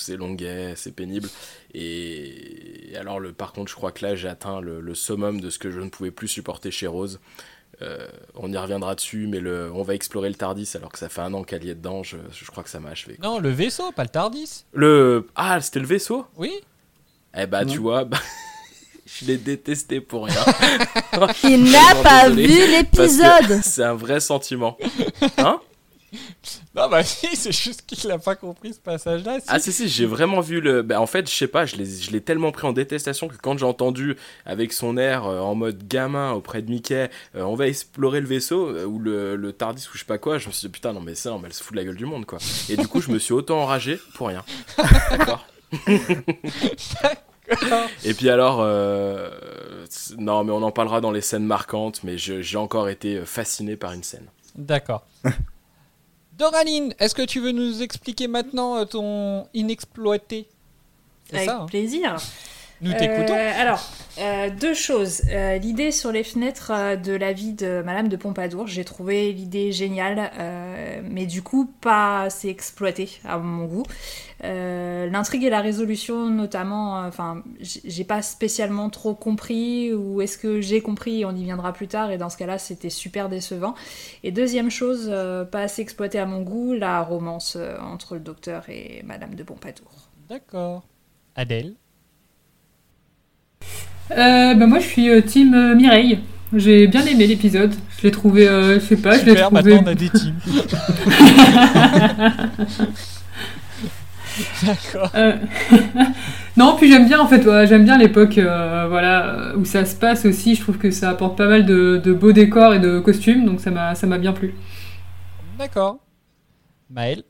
c'est 0.00 0.16
longuet, 0.16 0.74
c'est 0.76 0.92
pénible. 0.92 1.28
Et 1.74 2.92
alors, 2.98 3.20
le, 3.20 3.32
par 3.32 3.52
contre, 3.52 3.70
je 3.70 3.76
crois 3.76 3.92
que 3.92 4.04
là, 4.04 4.14
j'ai 4.14 4.28
atteint 4.28 4.60
le, 4.60 4.80
le 4.80 4.94
summum 4.94 5.40
de 5.40 5.50
ce 5.50 5.58
que 5.58 5.70
je 5.70 5.80
ne 5.80 5.88
pouvais 5.88 6.10
plus 6.10 6.28
supporter 6.28 6.70
chez 6.70 6.86
Rose. 6.86 7.20
Euh, 7.82 8.06
on 8.34 8.52
y 8.52 8.56
reviendra 8.58 8.94
dessus, 8.94 9.26
mais 9.26 9.40
le, 9.40 9.70
on 9.72 9.82
va 9.82 9.94
explorer 9.94 10.28
le 10.28 10.34
Tardis 10.34 10.68
alors 10.74 10.92
que 10.92 10.98
ça 10.98 11.08
fait 11.08 11.22
un 11.22 11.32
an 11.32 11.44
qu'elle 11.44 11.64
y 11.64 11.70
est 11.70 11.74
dedans. 11.74 12.02
Je, 12.02 12.18
je 12.30 12.50
crois 12.50 12.62
que 12.62 12.68
ça 12.68 12.78
m'a 12.78 12.90
achevé. 12.90 13.16
Non, 13.22 13.38
le 13.38 13.48
vaisseau, 13.50 13.90
pas 13.92 14.02
le 14.02 14.10
Tardis. 14.10 14.64
Le 14.72 15.26
ah, 15.34 15.60
c'était 15.60 15.80
le 15.80 15.86
vaisseau? 15.86 16.26
Oui. 16.36 16.52
Eh 17.36 17.46
bah, 17.46 17.64
tu 17.64 17.78
vois, 17.78 18.04
bah, 18.04 18.18
je 19.06 19.24
l'ai 19.24 19.38
détesté 19.38 20.00
pour 20.00 20.26
rien. 20.26 20.44
Il 21.44 21.70
n'a 21.70 21.94
pas 22.02 22.28
vu 22.28 22.46
l'épisode. 22.46 23.60
C'est 23.62 23.84
un 23.84 23.94
vrai 23.94 24.20
sentiment. 24.20 24.76
Hein? 25.38 25.60
Non, 26.74 26.88
bah 26.88 27.02
si, 27.02 27.34
c'est 27.34 27.52
juste 27.52 27.84
qu'il 27.84 28.08
a 28.10 28.18
pas 28.18 28.36
compris 28.36 28.74
ce 28.74 28.78
passage-là. 28.78 29.40
si. 29.40 29.46
Ah 29.48 29.58
si 29.58 29.72
si, 29.72 29.88
j'ai 29.88 30.06
vraiment 30.06 30.40
vu 30.40 30.60
le. 30.60 30.82
Bah, 30.82 31.00
en 31.00 31.06
fait, 31.06 31.28
je 31.28 31.34
sais 31.34 31.48
pas, 31.48 31.66
je 31.66 31.76
l'ai, 31.76 31.84
je 31.84 32.10
l'ai 32.12 32.20
tellement 32.20 32.52
pris 32.52 32.66
en 32.66 32.72
détestation 32.72 33.26
que 33.28 33.36
quand 33.36 33.58
j'ai 33.58 33.64
entendu 33.64 34.16
avec 34.46 34.72
son 34.72 34.96
air 34.96 35.26
euh, 35.26 35.40
en 35.40 35.54
mode 35.56 35.86
gamin 35.88 36.30
auprès 36.32 36.62
de 36.62 36.70
Mickey, 36.70 37.10
euh, 37.34 37.42
on 37.42 37.54
va 37.56 37.66
explorer 37.66 38.20
le 38.20 38.26
vaisseau 38.28 38.68
euh, 38.68 38.84
ou 38.84 38.98
le, 39.00 39.34
le 39.34 39.52
Tardis 39.52 39.86
ou 39.88 39.94
je 39.94 40.00
sais 40.00 40.04
pas 40.04 40.18
quoi, 40.18 40.38
je 40.38 40.46
me 40.46 40.52
suis 40.52 40.68
dit 40.68 40.72
putain 40.72 40.92
non 40.92 41.00
mais 41.00 41.16
ça, 41.16 41.32
on 41.32 41.38
va 41.38 41.50
se 41.50 41.62
fout 41.62 41.72
de 41.72 41.78
la 41.80 41.84
gueule 41.84 41.96
du 41.96 42.06
monde 42.06 42.24
quoi. 42.24 42.38
Et 42.68 42.76
du 42.76 42.86
coup, 42.86 43.00
je 43.00 43.10
me 43.10 43.18
suis 43.18 43.32
autant 43.32 43.60
enragé 43.62 43.98
pour 44.14 44.28
rien. 44.28 44.44
D'accord. 45.10 45.44
Et 48.04 48.14
puis 48.14 48.30
alors, 48.30 48.60
euh, 48.60 49.28
non, 50.18 50.44
mais 50.44 50.52
on 50.52 50.62
en 50.62 50.70
parlera 50.70 51.00
dans 51.00 51.10
les 51.10 51.20
scènes 51.20 51.44
marquantes, 51.44 52.04
mais 52.04 52.16
j'ai 52.16 52.56
encore 52.56 52.88
été 52.88 53.24
fasciné 53.24 53.76
par 53.76 53.92
une 53.92 54.04
scène. 54.04 54.26
D'accord. 54.54 55.04
Doraline, 56.40 56.94
est-ce 56.98 57.14
que 57.14 57.20
tu 57.20 57.38
veux 57.38 57.52
nous 57.52 57.82
expliquer 57.82 58.26
maintenant 58.26 58.76
euh, 58.76 58.86
ton 58.86 59.46
inexploité? 59.52 60.48
Avec 61.34 61.44
ça 61.44 61.60
hein 61.60 61.66
plaisir. 61.66 62.16
Nous 62.82 62.92
t'écoutons. 62.94 63.34
Euh, 63.34 63.60
alors, 63.60 63.82
euh, 64.18 64.48
deux 64.50 64.72
choses. 64.72 65.22
Euh, 65.30 65.58
l'idée 65.58 65.92
sur 65.92 66.12
les 66.12 66.24
fenêtres 66.24 66.72
de 66.96 67.12
la 67.12 67.32
vie 67.32 67.52
de 67.52 67.82
Madame 67.84 68.08
de 68.08 68.16
Pompadour, 68.16 68.66
j'ai 68.66 68.84
trouvé 68.84 69.32
l'idée 69.32 69.70
géniale, 69.70 70.30
mais 71.04 71.26
du 71.26 71.42
coup 71.42 71.70
pas 71.80 72.22
assez 72.22 72.48
exploitée 72.48 73.10
à 73.24 73.38
mon 73.38 73.66
goût. 73.66 73.82
L'intrigue 74.42 75.44
et 75.44 75.50
la 75.50 75.60
résolution, 75.60 76.30
notamment, 76.30 77.00
enfin, 77.00 77.42
j'ai 77.60 78.04
pas 78.04 78.22
spécialement 78.22 78.88
trop 78.88 79.14
compris, 79.14 79.92
ou 79.92 80.22
est-ce 80.22 80.38
que 80.38 80.60
j'ai 80.60 80.80
compris 80.80 81.24
on 81.24 81.36
y 81.36 81.44
viendra 81.44 81.72
plus 81.72 81.88
tard, 81.88 82.10
et 82.10 82.18
dans 82.18 82.30
ce 82.30 82.38
cas-là, 82.38 82.58
c'était 82.58 82.90
super 82.90 83.28
décevant. 83.28 83.74
Et 84.22 84.32
deuxième 84.32 84.70
chose, 84.70 85.12
pas 85.50 85.60
assez 85.60 85.82
exploitée 85.82 86.18
à 86.18 86.26
mon 86.26 86.40
goût, 86.40 86.72
la 86.72 87.02
romance 87.02 87.58
entre 87.82 88.14
le 88.14 88.20
docteur 88.20 88.68
et 88.68 89.02
Madame 89.04 89.34
de 89.34 89.42
Pompadour. 89.42 89.90
D'accord. 90.28 90.82
Adèle 91.36 91.74
Euh, 94.10 94.54
bah 94.54 94.66
moi 94.66 94.78
je 94.80 94.86
suis 94.86 95.08
euh, 95.08 95.20
team 95.20 95.54
euh, 95.54 95.74
Mireille. 95.74 96.20
J'ai 96.52 96.88
bien 96.88 97.04
aimé 97.06 97.26
l'épisode. 97.26 97.72
Je 97.98 98.02
l'ai 98.04 98.10
trouvé, 98.10 98.48
euh, 98.48 98.74
je 98.80 98.84
sais 98.84 98.96
pas, 98.96 99.18
je 99.18 99.24
l'ai 99.24 99.34
trouvé. 99.36 99.62
maintenant 99.62 99.82
on 99.84 99.86
a 99.86 99.94
des 99.94 100.08
teams. 100.08 100.34
D'accord. 104.62 105.10
Euh, 105.14 105.36
non, 106.56 106.76
puis 106.76 106.90
j'aime 106.90 107.06
bien 107.06 107.20
en 107.20 107.26
fait, 107.26 107.44
ouais, 107.44 107.66
j'aime 107.66 107.84
bien 107.84 107.98
l'époque 107.98 108.38
euh, 108.38 108.86
voilà, 108.88 109.52
où 109.56 109.64
ça 109.64 109.84
se 109.84 109.94
passe 109.94 110.24
aussi. 110.24 110.54
Je 110.54 110.60
trouve 110.62 110.78
que 110.78 110.90
ça 110.90 111.10
apporte 111.10 111.36
pas 111.36 111.48
mal 111.48 111.66
de, 111.66 112.00
de 112.02 112.12
beaux 112.12 112.32
décors 112.32 112.74
et 112.74 112.78
de 112.78 113.00
costumes, 113.00 113.44
donc 113.44 113.60
ça 113.60 113.70
m'a 113.70 113.94
ça 113.94 114.06
m'a 114.06 114.18
bien 114.18 114.32
plu. 114.32 114.54
D'accord. 115.58 115.98
Maël 116.90 117.22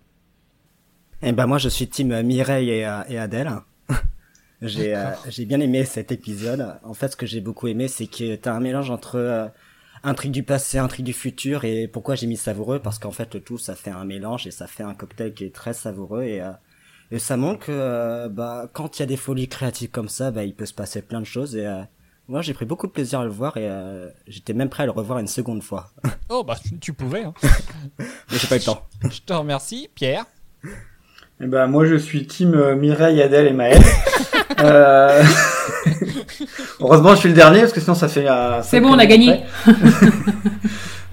Eh 1.22 1.32
ben 1.32 1.46
moi 1.46 1.58
je 1.58 1.68
suis 1.68 1.88
team 1.88 2.22
Mireille 2.22 2.70
et, 2.70 2.88
et 3.08 3.18
Adèle. 3.18 3.50
J'ai 4.62 4.94
euh, 4.94 5.06
j'ai 5.28 5.44
bien 5.44 5.60
aimé 5.60 5.84
cet 5.84 6.12
épisode. 6.12 6.74
En 6.82 6.94
fait 6.94 7.08
ce 7.08 7.16
que 7.16 7.26
j'ai 7.26 7.40
beaucoup 7.40 7.68
aimé 7.68 7.88
c'est 7.88 8.06
que 8.06 8.36
t'as 8.36 8.52
un 8.52 8.60
mélange 8.60 8.90
entre 8.90 9.16
euh, 9.16 9.46
intrigue 10.02 10.32
du 10.32 10.42
passé, 10.42 10.78
intrigue 10.78 11.06
du 11.06 11.12
futur 11.12 11.64
et 11.64 11.88
pourquoi 11.88 12.14
j'ai 12.14 12.26
mis 12.26 12.36
savoureux 12.36 12.78
parce 12.78 12.98
qu'en 12.98 13.10
fait 13.10 13.34
le 13.34 13.40
tout 13.40 13.58
ça 13.58 13.74
fait 13.74 13.90
un 13.90 14.04
mélange 14.04 14.46
et 14.46 14.50
ça 14.50 14.66
fait 14.66 14.82
un 14.82 14.94
cocktail 14.94 15.32
qui 15.34 15.44
est 15.44 15.54
très 15.54 15.72
savoureux 15.74 16.22
et 16.24 16.40
euh, 16.42 16.50
et 17.10 17.18
ça 17.18 17.36
montre 17.36 17.66
que 17.66 17.72
euh, 17.72 18.28
bah 18.28 18.68
quand 18.72 18.98
il 18.98 19.02
y 19.02 19.04
a 19.04 19.06
des 19.06 19.16
folies 19.16 19.48
créatives 19.48 19.90
comme 19.90 20.08
ça 20.08 20.30
bah 20.30 20.44
il 20.44 20.54
peut 20.54 20.66
se 20.66 20.74
passer 20.74 21.02
plein 21.02 21.20
de 21.20 21.26
choses 21.26 21.56
et 21.56 21.66
euh, 21.66 21.82
moi 22.28 22.40
j'ai 22.42 22.54
pris 22.54 22.64
beaucoup 22.66 22.86
de 22.86 22.92
plaisir 22.92 23.20
à 23.20 23.24
le 23.24 23.30
voir 23.30 23.56
et 23.56 23.68
euh, 23.68 24.08
j'étais 24.28 24.52
même 24.52 24.68
prêt 24.68 24.84
à 24.84 24.86
le 24.86 24.92
revoir 24.92 25.18
une 25.18 25.26
seconde 25.26 25.62
fois. 25.62 25.90
Oh, 26.32 26.44
bah 26.44 26.54
tu- 26.80 26.92
pouvais. 26.92 27.24
Hein. 27.24 27.34
Mais 27.98 28.38
j'ai 28.38 28.46
pas 28.46 28.54
eu 28.54 28.60
le 28.60 28.64
temps. 28.64 28.86
Je 29.10 29.20
te 29.20 29.32
remercie. 29.32 29.88
Pierre? 29.96 30.26
Eh 31.40 31.46
ben, 31.48 31.66
moi, 31.66 31.84
je 31.86 31.96
suis 31.96 32.24
team 32.28 32.54
euh, 32.54 32.76
Mireille, 32.76 33.20
Adèle 33.20 33.48
et 33.48 33.52
Maël. 33.52 33.82
euh... 34.60 35.22
Heureusement, 36.80 37.14
je 37.14 37.20
suis 37.20 37.28
le 37.28 37.34
dernier, 37.34 37.60
parce 37.60 37.72
que 37.72 37.80
sinon, 37.80 37.94
ça 37.94 38.08
fait... 38.08 38.28
euh, 38.28 38.60
C'est 38.62 38.80
bon, 38.80 38.90
on 38.94 38.98
a 38.98 39.06
gagné. 39.06 39.40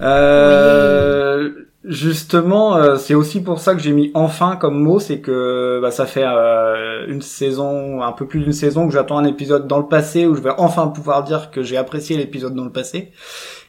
Euh, 0.00 1.50
Justement, 1.88 2.76
euh, 2.76 2.96
c'est 2.96 3.14
aussi 3.14 3.40
pour 3.40 3.60
ça 3.60 3.72
que 3.74 3.80
j'ai 3.80 3.92
mis 3.92 4.10
enfin 4.12 4.56
comme 4.56 4.78
mot, 4.78 5.00
c'est 5.00 5.20
que 5.20 5.78
bah, 5.80 5.90
ça 5.90 6.04
fait 6.04 6.24
euh, 6.26 7.06
une 7.08 7.22
saison, 7.22 8.02
un 8.02 8.12
peu 8.12 8.26
plus 8.26 8.40
d'une 8.40 8.52
saison 8.52 8.86
que 8.86 8.92
j'attends 8.92 9.16
un 9.16 9.24
épisode 9.24 9.66
dans 9.66 9.78
le 9.78 9.86
passé 9.86 10.26
où 10.26 10.34
je 10.34 10.42
vais 10.42 10.50
enfin 10.58 10.88
pouvoir 10.88 11.22
dire 11.24 11.50
que 11.50 11.62
j'ai 11.62 11.78
apprécié 11.78 12.18
l'épisode 12.18 12.54
dans 12.54 12.64
le 12.64 12.72
passé. 12.72 13.12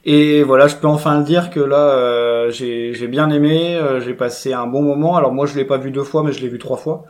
Et 0.04 0.44
voilà, 0.44 0.68
je 0.68 0.76
peux 0.76 0.88
enfin 0.88 1.18
le 1.20 1.24
dire 1.24 1.50
que 1.50 1.62
là, 1.62 1.78
euh, 1.78 2.52
j'ai 2.52 3.08
bien 3.08 3.30
aimé, 3.30 3.78
euh, 3.78 4.02
j'ai 4.02 4.16
passé 4.16 4.52
un 4.52 4.68
bon 4.68 4.82
moment. 4.82 5.16
Alors 5.16 5.32
moi, 5.32 5.46
je 5.46 5.56
l'ai 5.56 5.66
pas 5.66 5.78
vu 5.78 5.92
deux 5.92 6.04
fois, 6.04 6.22
mais 6.22 6.34
je 6.34 6.42
l'ai 6.42 6.50
vu 6.50 6.60
trois 6.60 6.78
fois. 6.78 7.06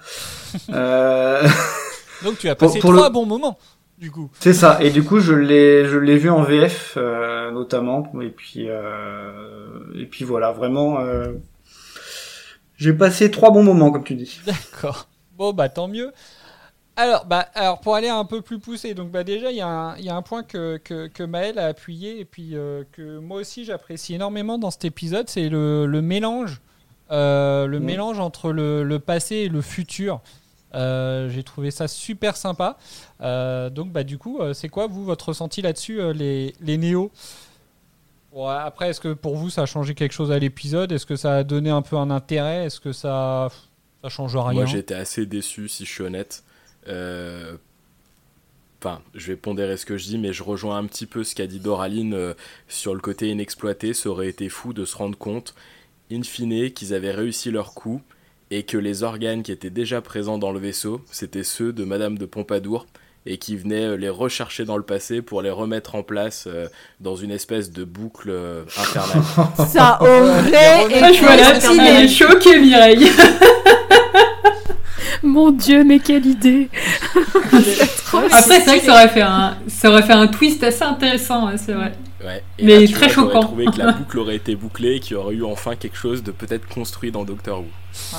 Donc 2.24 2.38
tu 2.38 2.50
as 2.50 2.56
passé 2.56 2.80
pour 2.80 2.94
trois 2.94 3.10
bons 3.10 3.26
moments, 3.26 3.58
du 3.98 4.12
coup. 4.12 4.30
C'est 4.40 4.54
ça. 4.54 4.78
Et 4.82 4.90
du 4.90 5.04
coup, 5.04 5.20
je 5.20 5.34
l'ai, 5.34 5.86
je 5.88 5.98
l'ai 5.98 6.18
vu 6.18 6.30
en 6.30 6.44
VF 6.44 6.96
euh, 6.98 7.52
notamment. 7.52 8.12
Et 8.22 8.30
puis, 8.30 8.66
euh, 8.70 9.80
et 9.96 10.06
puis 10.06 10.26
voilà, 10.26 10.52
vraiment, 10.52 11.00
euh, 11.00 11.34
j'ai 12.78 12.94
passé 12.94 13.32
trois 13.32 13.52
bons 13.52 13.64
moments, 13.64 13.92
comme 13.92 14.04
tu 14.04 14.16
dis. 14.16 14.40
D'accord. 14.46 15.08
Bon, 15.38 15.54
bah 15.54 15.70
tant 15.70 15.88
mieux. 15.88 16.12
Alors, 16.96 17.26
bah, 17.26 17.48
alors 17.56 17.80
pour 17.80 17.96
aller 17.96 18.10
un 18.10 18.26
peu 18.26 18.42
plus 18.42 18.60
poussé, 18.60 18.94
donc 18.94 19.10
bah 19.10 19.24
déjà 19.24 19.52
il 19.52 19.58
y, 19.58 19.62
a 19.62 19.68
un- 19.70 19.98
y 20.00 20.10
a 20.10 20.16
un 20.16 20.22
point 20.22 20.44
que, 20.44 20.76
que, 20.84 21.08
que 21.08 21.24
Maël 21.24 21.58
a 21.58 21.68
appuyé 21.68 22.20
et 22.20 22.26
puis 22.26 22.56
que 22.92 23.20
moi 23.20 23.40
aussi 23.40 23.64
j'apprécie 23.64 24.16
énormément 24.16 24.58
dans 24.58 24.70
cet 24.70 24.84
épisode, 24.84 25.30
c'est 25.30 25.48
le, 25.48 25.86
le 25.86 26.02
mélange, 26.02 26.60
le 27.10 27.78
mélange 27.80 28.20
entre 28.20 28.52
le, 28.52 28.84
le 28.84 29.00
passé 29.00 29.36
et 29.36 29.48
le 29.50 29.62
futur. 29.62 30.20
Euh, 30.76 31.30
J'ai 31.30 31.44
trouvé 31.44 31.72
ça 31.72 31.88
super 31.88 32.36
sympa. 32.36 32.78
Euh, 33.22 33.70
donc 33.70 33.92
bah 33.92 34.04
du 34.04 34.18
coup, 34.18 34.40
euh, 34.40 34.54
c'est 34.54 34.70
quoi 34.70 34.88
vous 34.88 35.04
votre 35.04 35.30
ressenti 35.30 35.62
là-dessus, 35.62 36.14
les, 36.14 36.54
les 36.62 36.78
néos 36.78 37.12
après, 38.48 38.90
est-ce 38.90 39.02
que 39.02 39.14
pour 39.14 39.36
vous 39.36 39.50
ça 39.50 39.64
a 39.64 39.66
changé 39.66 39.96
quelque 39.96 40.12
chose 40.14 40.32
à 40.32 40.38
l'épisode? 40.40 40.92
Est-ce 40.92 41.06
que 41.06 41.16
ça 41.16 41.38
a 41.38 41.44
donné 41.44 41.72
un 41.72 41.82
peu 41.82 41.98
un 41.98 42.12
intérêt? 42.12 42.66
Est-ce 42.66 42.80
que 42.80 42.94
ça 42.94 43.50
ça 44.04 44.10
change 44.10 44.38
rien? 44.38 44.66
Moi, 44.66 44.78
été 44.78 44.94
assez 44.94 45.26
déçu, 45.26 45.68
si 45.68 45.84
je 45.84 45.92
suis 45.92 46.04
honnête. 46.04 46.44
Enfin, 48.82 49.02
je 49.14 49.28
vais 49.28 49.36
pondérer 49.36 49.76
ce 49.76 49.86
que 49.86 49.98
je 49.98 50.06
dis, 50.06 50.18
mais 50.18 50.32
je 50.32 50.44
rejoins 50.44 50.78
un 50.78 50.86
petit 50.86 51.06
peu 51.06 51.26
ce 51.26 51.36
qu'a 51.36 51.48
dit 51.48 51.60
Doraline 51.60 52.34
sur 52.70 52.94
le 52.94 53.02
côté 53.02 53.30
inexploité. 53.30 53.94
Ça 53.94 54.10
aurait 54.10 54.30
été 54.30 54.48
fou 54.48 54.72
de 54.72 54.86
se 54.86 54.96
rendre 54.96 55.18
compte, 55.18 55.54
in 56.12 56.24
fine, 56.24 56.72
qu'ils 56.72 56.94
avaient 56.94 57.12
réussi 57.12 57.52
leur 57.52 57.74
coup 57.74 58.02
et 58.52 58.64
que 58.64 58.78
les 58.78 59.04
organes 59.04 59.44
qui 59.44 59.52
étaient 59.52 59.70
déjà 59.70 60.02
présents 60.02 60.38
dans 60.38 60.52
le 60.52 60.60
vaisseau, 60.60 61.02
c'était 61.12 61.44
ceux 61.44 61.74
de 61.74 61.84
Madame 61.84 62.18
de 62.18 62.26
Pompadour 62.26 62.86
et 63.26 63.38
qui 63.38 63.58
venaient 63.58 63.86
euh, 63.86 63.98
les 63.98 64.10
rechercher 64.10 64.66
dans 64.66 64.78
le 64.78 64.84
passé 64.84 65.22
pour 65.22 65.42
les 65.42 65.52
remettre 65.52 65.96
en 65.96 66.04
place 66.04 66.46
euh, 66.48 66.68
dans 67.00 67.16
une 67.16 67.32
espèce 67.32 67.72
de 67.72 67.84
boucle 67.84 68.30
euh, 68.30 68.64
infernale. 68.80 69.22
Ça 69.68 69.98
aurait 70.02 71.02
Ah, 71.02 71.12
je 71.12 71.18
été 71.18 71.26
elle 71.30 71.40
est 71.40 71.60
stylé. 71.60 72.08
choquée 72.08 72.60
Mireille. 72.60 73.12
Mon 75.22 75.52
dieu, 75.52 75.84
mais 75.84 76.00
quelle 76.00 76.26
idée 76.26 76.70
Après 78.14 78.42
c'est 78.42 78.60
vrai 78.66 78.80
que 78.80 78.86
ça 78.86 78.94
aurait 78.94 79.10
fait 79.10 79.22
un, 79.22 79.58
ça 79.68 79.90
aurait 79.90 80.04
fait 80.04 80.14
un 80.14 80.28
twist 80.28 80.64
assez 80.64 80.84
intéressant, 80.84 81.48
ouais, 81.48 81.58
c'est 81.58 81.74
vrai. 81.74 81.92
Ouais. 82.24 82.44
Et 82.58 82.66
Mais 82.66 82.80
là, 82.82 82.88
tu 82.88 82.94
très 82.94 83.08
vois, 83.08 83.14
choquant. 83.26 83.40
trouvé 83.42 83.66
que 83.66 83.78
la 83.78 83.92
boucle 83.94 84.20
aurait 84.20 84.36
été 84.36 84.56
bouclée 84.56 84.96
et 84.96 85.00
qu'il 85.00 85.14
y 85.14 85.16
aurait 85.16 85.36
eu 85.36 85.44
enfin 85.46 85.76
quelque 85.76 85.96
chose 85.98 86.22
de 86.24 86.32
peut-être 86.32 86.68
construit 86.68 87.12
dans 87.12 87.24
Doctor 87.24 87.60
Who. 87.60 87.66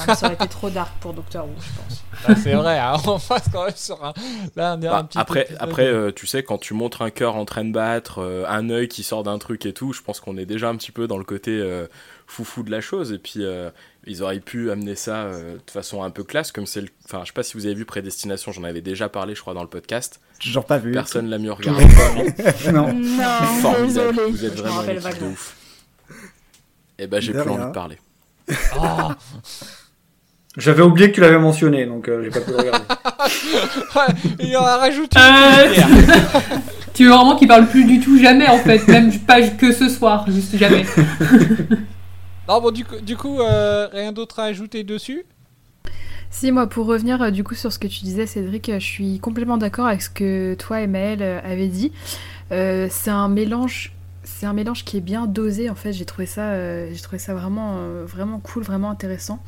Ouais, 0.07 0.15
ça 0.15 0.27
aurait 0.27 0.35
été 0.35 0.49
trop 0.49 0.71
dark 0.71 0.91
pour 1.01 1.13
Doctor 1.13 1.45
Who, 1.45 1.53
je 1.61 1.81
pense. 1.81 2.05
Ah, 2.27 2.35
c'est 2.35 2.55
vrai, 2.55 2.79
hein, 2.79 2.95
on 3.07 3.19
passe 3.19 3.45
quand 3.53 3.65
même 3.65 3.77
sur 3.77 4.03
un. 4.05 4.13
Là, 4.57 4.77
on 4.79 4.83
est 4.83 4.87
Bah, 4.87 4.99
un 4.99 5.05
petit 5.05 5.19
après, 5.19 5.41
épisode. 5.43 5.59
après 5.61 5.87
euh, 5.87 6.13
tu 6.15 6.27
sais, 6.27 6.43
quand 6.43 6.59
tu 6.59 6.75
montres 6.75 7.03
un 7.03 7.11
cœur 7.11 7.37
en 7.37 7.45
train 7.45 7.65
de 7.65 7.73
battre, 7.73 8.21
euh, 8.21 8.45
un 8.49 8.71
œil 8.71 8.89
qui 8.89 9.03
sort 9.03 9.23
d'un 9.23 9.39
truc 9.39 9.65
et 9.67 9.73
tout, 9.73 9.93
je 9.93 10.03
pense 10.03 10.19
qu'on 10.21 10.37
est 10.39 10.47
déjà 10.47 10.69
un 10.69 10.77
petit 10.77 10.93
peu 10.93 11.07
dans 11.07 11.19
le 11.19 11.25
côté 11.25 11.51
euh, 11.53 11.87
foufou 12.31 12.63
de 12.63 12.71
la 12.71 12.81
chose. 12.81 13.13
Et 13.13 13.19
puis, 13.19 13.45
euh, 13.45 13.71
ils 14.07 14.23
auraient 14.23 14.41
pu 14.41 14.71
amener 14.71 14.95
ça 14.95 15.25
euh, 15.25 15.55
de 15.55 15.71
façon 15.71 16.03
un 16.03 16.11
peu 16.11 16.25
classe, 16.25 16.53
comme 16.53 16.67
c'est 16.67 16.81
le. 16.81 16.89
Enfin, 17.05 17.21
je 17.23 17.29
sais 17.29 17.33
pas 17.33 17.43
si 17.43 17.55
vous 17.55 17.67
avez 17.67 17.75
vu 17.75 17.85
Prédestination, 17.85 18.53
j'en 18.53 18.65
avais 18.65 18.81
déjà 18.81 19.09
parlé, 19.09 19.35
je 19.35 19.41
crois, 19.41 19.55
dans 19.55 19.63
le 19.63 19.69
podcast. 19.69 20.21
Toujours 20.41 20.65
pas 20.65 20.79
vu. 20.79 20.93
Personne 20.93 21.29
l'a 21.29 21.39
mieux 21.39 21.53
regardé. 21.53 21.85
Non. 22.73 22.93
Non, 22.93 23.23
Formidable, 23.61 24.15
désolé. 24.15 24.31
vous 24.31 24.45
êtes 24.45 24.55
vraiment 24.55 24.83
une 24.85 24.91
équipe 24.91 25.21
de 25.21 25.27
ouf. 25.27 25.57
Et 26.99 27.07
ben, 27.07 27.21
j'ai 27.21 27.33
plus 27.33 27.51
envie 27.51 27.65
de 27.65 27.73
parler. 27.73 27.99
Ah. 28.79 29.17
J'avais 30.57 30.83
oublié 30.83 31.11
que 31.11 31.15
tu 31.15 31.21
l'avais 31.21 31.39
mentionné, 31.39 31.87
donc 31.87 32.09
euh, 32.09 32.25
j'ai 32.25 32.31
pas 32.31 32.41
pu 32.41 32.51
le 32.51 32.57
regarder. 32.57 32.85
Ouais, 33.95 34.15
il 34.41 34.57
en 34.57 34.65
a 34.65 34.79
rajouté 34.79 35.17
Euh, 35.19 35.85
tu 36.95 37.05
veux 37.05 37.11
vraiment 37.11 37.37
qu'il 37.37 37.47
parle 37.47 37.67
plus 37.69 37.85
du 37.85 38.01
tout 38.01 38.19
jamais 38.19 38.49
en 38.49 38.59
fait, 38.59 38.87
même 38.89 39.17
pas 39.21 39.41
que 39.43 39.73
ce 39.73 39.89
soir, 39.89 40.27
juste 40.29 40.57
jamais. 40.57 40.85
Non, 42.51 42.61
bon, 42.61 42.73
du 42.73 43.17
coup, 43.17 43.41
euh, 43.41 43.87
rien 43.93 44.11
d'autre 44.11 44.41
à 44.41 44.45
ajouter 44.47 44.83
dessus? 44.83 45.25
Si, 46.33 46.51
moi, 46.51 46.67
pour 46.67 46.87
revenir 46.87 47.23
euh, 47.23 47.31
du 47.31 47.45
coup 47.45 47.55
sur 47.55 47.73
ce 47.73 47.79
que 47.79 47.87
tu 47.87 48.03
disais, 48.03 48.27
Cédric, 48.27 48.69
euh, 48.71 48.81
je 48.81 48.85
suis 48.85 49.21
complètement 49.21 49.57
d'accord 49.57 49.87
avec 49.87 50.03
ce 50.03 50.11
que 50.11 50.55
toi 50.55 50.81
et 50.81 50.89
Maël 50.89 51.23
avez 51.23 51.69
dit. 51.69 51.93
C'est 52.51 53.11
un 53.11 53.29
mélange. 53.29 53.93
C'est 54.25 54.47
un 54.47 54.53
mélange 54.53 54.85
qui 54.85 54.97
est 54.97 55.01
bien 55.01 55.27
dosé 55.27 55.71
en 55.71 55.77
fait. 55.77 55.93
J'ai 55.93 56.05
trouvé 56.05 56.27
ça, 56.27 56.91
j'ai 56.93 57.01
trouvé 57.01 57.19
ça 57.19 57.35
vraiment, 57.35 57.77
vraiment 58.05 58.41
cool, 58.41 58.65
vraiment 58.65 58.91
intéressant. 58.91 59.41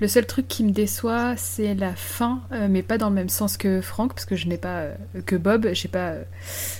Le 0.00 0.08
seul 0.08 0.26
truc 0.26 0.48
qui 0.48 0.64
me 0.64 0.72
déçoit, 0.72 1.36
c'est 1.36 1.74
la 1.74 1.94
fin, 1.94 2.40
mais 2.68 2.82
pas 2.82 2.98
dans 2.98 3.10
le 3.10 3.14
même 3.14 3.28
sens 3.28 3.56
que 3.56 3.80
Franck, 3.80 4.14
parce 4.14 4.24
que 4.26 4.34
je 4.34 4.48
n'ai 4.48 4.58
pas 4.58 4.86
que 5.26 5.36
Bob. 5.36 5.68
Je 5.72 5.80
sais 5.80 5.88
pas, 5.88 6.14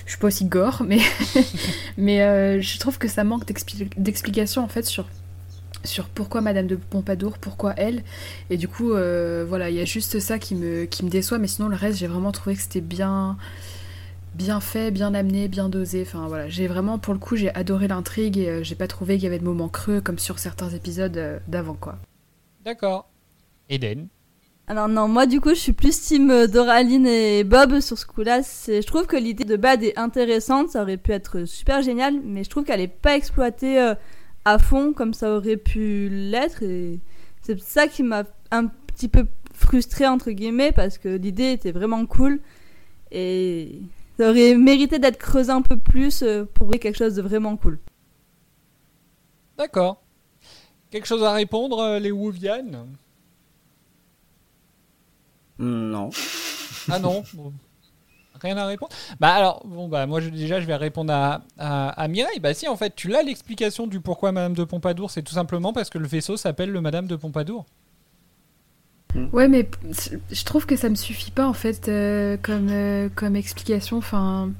je 0.05 0.09
suis 0.11 0.19
pas 0.19 0.27
aussi 0.27 0.43
gore, 0.45 0.83
mais 0.85 0.99
mais 1.97 2.61
je 2.61 2.79
trouve 2.79 2.97
que 2.97 3.07
ça 3.07 3.23
manque 3.23 3.45
d'expli- 3.45 3.89
d'explications 3.95 4.63
en 4.63 4.67
fait 4.67 4.83
sur 4.85 5.05
sur 5.83 6.07
pourquoi 6.09 6.41
Madame 6.41 6.67
de 6.67 6.75
Pompadour, 6.75 7.37
pourquoi 7.37 7.73
elle. 7.77 8.03
Et 8.49 8.57
du 8.57 8.67
coup, 8.67 8.91
euh, 8.93 9.45
voilà, 9.47 9.69
il 9.69 9.75
y 9.75 9.81
a 9.81 9.85
juste 9.85 10.19
ça 10.19 10.39
qui 10.39 10.55
me, 10.55 10.85
qui 10.85 11.03
me 11.05 11.09
déçoit, 11.09 11.37
mais 11.37 11.47
sinon 11.47 11.67
le 11.67 11.75
reste, 11.75 11.97
j'ai 11.97 12.07
vraiment 12.07 12.31
trouvé 12.31 12.55
que 12.55 12.61
c'était 12.61 12.81
bien, 12.81 13.37
bien 14.35 14.59
fait, 14.59 14.91
bien 14.91 15.13
amené, 15.13 15.47
bien 15.47 15.69
dosé. 15.69 16.03
Enfin 16.05 16.27
voilà, 16.27 16.47
j'ai 16.49 16.67
vraiment, 16.67 16.97
pour 16.99 17.13
le 17.13 17.19
coup, 17.19 17.35
j'ai 17.35 17.53
adoré 17.55 17.87
l'intrigue 17.87 18.37
et 18.37 18.49
euh, 18.49 18.63
j'ai 18.63 18.75
pas 18.75 18.87
trouvé 18.87 19.15
qu'il 19.15 19.23
y 19.23 19.27
avait 19.27 19.39
de 19.39 19.43
moments 19.43 19.69
creux 19.69 20.01
comme 20.01 20.19
sur 20.19 20.39
certains 20.39 20.69
épisodes 20.69 21.17
euh, 21.17 21.39
d'avant, 21.47 21.75
quoi. 21.79 21.97
D'accord. 22.63 23.09
Eden 23.69 24.07
Alors 24.67 24.87
non, 24.87 25.07
moi 25.07 25.25
du 25.25 25.41
coup, 25.41 25.49
je 25.49 25.55
suis 25.59 25.73
plus 25.73 25.99
team 25.99 26.45
Doraline 26.47 27.07
et 27.07 27.43
Bob 27.43 27.79
sur 27.79 27.97
ce 27.97 28.05
coup-là. 28.05 28.43
C'est- 28.43 28.81
Je 28.81 28.87
trouve 28.87 29.07
que 29.07 29.15
l'idée 29.17 29.45
de 29.45 29.55
Bad 29.55 29.81
est 29.83 29.97
intéressante, 29.97 30.69
ça 30.69 30.83
aurait 30.83 30.97
pu 30.97 31.11
être 31.11 31.45
super 31.45 31.81
génial, 31.81 32.15
mais 32.23 32.43
je 32.43 32.49
trouve 32.49 32.63
qu'elle 32.65 32.81
est 32.81 32.87
pas 32.87 33.15
exploitée 33.15 33.79
euh, 33.79 33.95
à 34.45 34.57
fond 34.57 34.93
comme 34.93 35.13
ça 35.13 35.35
aurait 35.35 35.57
pu 35.57 36.09
l'être. 36.09 36.63
Et 36.63 36.99
c'est 37.41 37.59
ça 37.59 37.87
qui 37.87 38.03
m'a 38.03 38.23
un 38.51 38.67
petit 38.67 39.07
peu 39.07 39.27
frustrée 39.53 40.07
entre 40.07 40.31
guillemets 40.31 40.71
parce 40.71 40.97
que 40.97 41.09
l'idée 41.09 41.51
était 41.51 41.71
vraiment 41.71 42.05
cool 42.05 42.39
et 43.11 43.81
ça 44.17 44.29
aurait 44.29 44.55
mérité 44.55 44.99
d'être 44.99 45.17
creusé 45.17 45.51
un 45.51 45.61
peu 45.61 45.77
plus 45.77 46.23
euh, 46.23 46.45
pour 46.45 46.69
quelque 46.71 46.97
chose 46.97 47.15
de 47.15 47.21
vraiment 47.21 47.57
cool. 47.57 47.79
D'accord. 49.57 50.01
Quelque 50.89 51.07
chose 51.07 51.23
à 51.23 51.33
répondre, 51.33 51.79
euh, 51.79 51.99
les 51.99 52.11
Wuvian 52.11 52.87
Non. 55.59 56.09
Ah 56.89 56.99
non 56.99 57.23
bon. 57.33 57.53
Rien 58.41 58.57
à 58.57 58.65
répondre 58.65 58.91
Bah 59.19 59.33
alors, 59.33 59.61
bon 59.65 59.87
bah 59.87 60.05
moi 60.07 60.19
je- 60.21 60.29
déjà 60.29 60.59
je 60.59 60.65
vais 60.65 60.75
répondre 60.75 61.13
à, 61.13 61.41
à, 61.59 61.89
à 61.89 62.07
Mireille. 62.07 62.39
Bah 62.39 62.53
si 62.53 62.67
en 62.67 62.75
fait 62.75 62.95
tu 62.95 63.07
l'as 63.07 63.21
l'explication 63.23 63.87
du 63.87 63.99
pourquoi 63.99 64.31
Madame 64.31 64.53
de 64.53 64.63
Pompadour, 64.63 65.11
c'est 65.11 65.21
tout 65.21 65.33
simplement 65.33 65.73
parce 65.73 65.89
que 65.89 65.97
le 65.97 66.07
vaisseau 66.07 66.37
s'appelle 66.37 66.71
le 66.71 66.81
Madame 66.81 67.07
de 67.07 67.15
Pompadour. 67.15 67.65
Ouais, 69.33 69.49
mais 69.49 69.69
je 70.31 70.43
trouve 70.45 70.65
que 70.65 70.77
ça 70.77 70.87
me 70.89 70.95
suffit 70.95 71.31
pas 71.31 71.45
en 71.45 71.51
fait 71.53 71.89
euh, 71.89 72.37
comme, 72.41 72.69
euh, 72.69 73.09
comme 73.13 73.35
explication. 73.35 73.97
Enfin, 73.97 74.51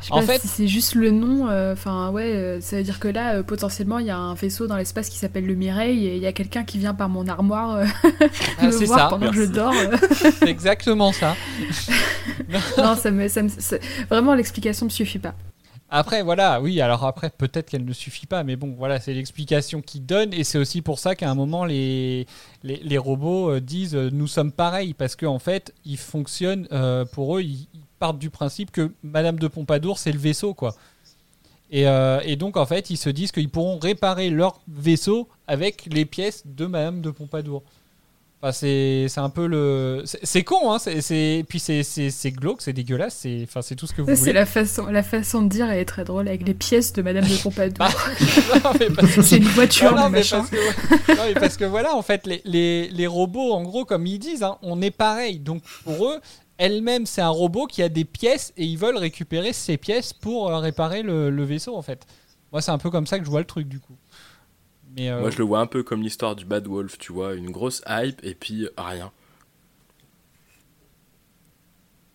je 0.00 0.06
sais 0.06 0.12
En 0.12 0.18
pas 0.20 0.26
fait- 0.34 0.40
si 0.40 0.48
c'est 0.48 0.68
juste 0.68 0.94
le 0.94 1.10
nom. 1.10 1.48
euh, 1.48 1.72
Enfin, 1.72 2.10
ouais, 2.10 2.32
euh, 2.34 2.60
ça 2.60 2.76
veut 2.76 2.82
dire 2.82 2.98
que 3.00 3.08
là, 3.08 3.34
euh, 3.36 3.42
potentiellement, 3.42 3.98
il 3.98 4.06
y 4.06 4.10
a 4.10 4.16
un 4.16 4.34
vaisseau 4.34 4.66
dans 4.66 4.76
l'espace 4.76 5.08
qui 5.08 5.18
s'appelle 5.18 5.46
le 5.46 5.54
Mireille 5.54 6.06
et 6.06 6.16
il 6.16 6.22
y 6.22 6.26
a 6.26 6.32
quelqu'un 6.32 6.64
qui 6.64 6.78
vient 6.78 6.94
par 6.94 7.08
mon 7.08 7.26
armoire 7.28 7.80
Ah, 8.58 8.66
me 8.66 8.70
voir 8.86 8.98
ça. 8.98 9.06
pendant 9.10 9.30
que 9.30 9.36
je 9.36 9.42
dors. 9.44 9.74
C'est 10.38 10.48
exactement 10.48 11.12
ça. 11.12 11.34
non, 12.78 12.94
ça 12.96 13.10
me, 13.10 13.28
ça 13.28 13.42
me- 13.42 13.50
vraiment 14.08 14.34
l'explication 14.34 14.86
me 14.86 14.90
suffit 14.90 15.18
pas. 15.18 15.34
Après, 15.90 16.22
voilà, 16.22 16.60
oui, 16.60 16.82
alors 16.82 17.06
après, 17.06 17.30
peut-être 17.30 17.70
qu'elle 17.70 17.84
ne 17.86 17.92
suffit 17.94 18.26
pas, 18.26 18.44
mais 18.44 18.56
bon, 18.56 18.74
voilà, 18.76 19.00
c'est 19.00 19.14
l'explication 19.14 19.80
qu'ils 19.80 20.04
donnent, 20.04 20.34
et 20.34 20.44
c'est 20.44 20.58
aussi 20.58 20.82
pour 20.82 20.98
ça 20.98 21.14
qu'à 21.14 21.30
un 21.30 21.34
moment, 21.34 21.64
les, 21.64 22.26
les, 22.62 22.76
les 22.84 22.98
robots 22.98 23.58
disent 23.58 23.94
euh, 23.94 24.10
nous 24.12 24.26
sommes 24.26 24.52
pareils, 24.52 24.92
parce 24.92 25.16
qu'en 25.16 25.38
fait, 25.38 25.72
ils 25.86 25.96
fonctionnent, 25.96 26.68
euh, 26.72 27.06
pour 27.06 27.38
eux, 27.38 27.42
ils 27.42 27.68
partent 27.98 28.18
du 28.18 28.30
principe 28.30 28.70
que 28.70 28.90
Madame 29.02 29.38
de 29.38 29.48
Pompadour, 29.48 29.98
c'est 29.98 30.12
le 30.12 30.18
vaisseau, 30.18 30.54
quoi. 30.54 30.74
Et, 31.70 31.86
euh, 31.86 32.20
et 32.24 32.36
donc, 32.36 32.56
en 32.56 32.64
fait, 32.64 32.88
ils 32.90 32.96
se 32.96 33.10
disent 33.10 33.30
qu'ils 33.32 33.50
pourront 33.50 33.78
réparer 33.78 34.30
leur 34.30 34.60
vaisseau 34.68 35.28
avec 35.46 35.86
les 35.92 36.04
pièces 36.06 36.42
de 36.46 36.64
Madame 36.66 37.00
de 37.02 37.10
Pompadour. 37.10 37.62
Enfin, 38.40 38.52
c'est 38.52 39.06
c'est 39.08 39.18
un 39.18 39.30
peu 39.30 39.48
le. 39.48 40.04
c'est- 40.04 40.44
con, 40.44 40.70
hein, 40.72 40.78
c'est- 40.78 41.00
c'est- 41.00 41.44
puis 41.48 41.58
c'est- 41.58 42.30
glauque, 42.30 42.62
c'est 42.62 42.72
dégueulasse, 42.72 43.16
c'est 43.22 43.40
enfin, 43.42 43.62
c'est 43.62 43.74
tout 43.74 43.88
ce 43.88 43.92
que 43.92 44.00
vous 44.00 44.08
C'est 44.10 44.14
voulez. 44.14 44.32
la 44.32 44.46
façon, 44.46 44.86
la 44.86 45.02
façon 45.02 45.42
de 45.42 45.48
dire, 45.48 45.68
elle 45.68 45.80
est 45.80 45.84
très 45.84 46.04
drôle 46.04 46.28
avec 46.28 46.46
les 46.46 46.54
pièces 46.54 46.92
de 46.92 47.02
Madame 47.02 47.24
de 47.26 47.36
Pompadour. 47.42 47.78
Parce 48.62 48.78
que- 49.16 49.22
c'est 49.22 49.38
une 49.38 49.42
voiture, 49.48 49.90
Non, 49.94 50.04
mais 50.08 50.18
machin. 50.20 50.38
parce 50.38 50.50
que, 50.50 51.12
non, 51.16 51.22
mais 51.26 51.34
parce 51.34 51.56
que 51.56 51.64
voilà, 51.64 51.96
en 51.96 52.02
fait, 52.02 52.26
les, 52.28 52.40
les, 52.44 52.88
les 52.88 53.06
robots, 53.08 53.52
en 53.54 53.62
gros, 53.64 53.84
comme 53.84 54.06
ils 54.06 54.20
disent, 54.20 54.44
hein, 54.44 54.56
on 54.62 54.80
est 54.82 54.92
pareil. 54.92 55.40
Donc 55.40 55.62
pour 55.84 56.06
eux, 56.06 56.20
elle-même, 56.58 57.06
c'est 57.06 57.22
un 57.22 57.28
robot 57.30 57.66
qui 57.66 57.82
a 57.82 57.88
des 57.88 58.04
pièces 58.04 58.52
et 58.56 58.64
ils 58.64 58.76
veulent 58.78 58.96
récupérer 58.98 59.52
ces 59.52 59.76
pièces 59.76 60.12
pour 60.12 60.50
euh, 60.50 60.58
réparer 60.58 61.02
le, 61.02 61.30
le 61.30 61.44
vaisseau, 61.44 61.76
en 61.76 61.82
fait. 61.82 62.06
Moi, 62.52 62.60
c'est 62.62 62.70
un 62.70 62.78
peu 62.78 62.90
comme 62.90 63.06
ça 63.06 63.18
que 63.18 63.24
je 63.24 63.30
vois 63.30 63.40
le 63.40 63.46
truc, 63.46 63.68
du 63.68 63.80
coup. 63.80 63.96
Mais, 64.96 65.10
euh, 65.10 65.20
Moi, 65.20 65.30
je 65.30 65.38
le 65.38 65.44
vois 65.44 65.60
un 65.60 65.66
peu 65.66 65.82
comme 65.82 66.02
l'histoire 66.02 66.34
du 66.36 66.44
Bad 66.44 66.66
Wolf, 66.66 66.98
tu 66.98 67.12
vois, 67.12 67.34
une 67.34 67.50
grosse 67.50 67.82
hype 67.88 68.20
et 68.24 68.34
puis 68.34 68.68
rien. 68.76 69.10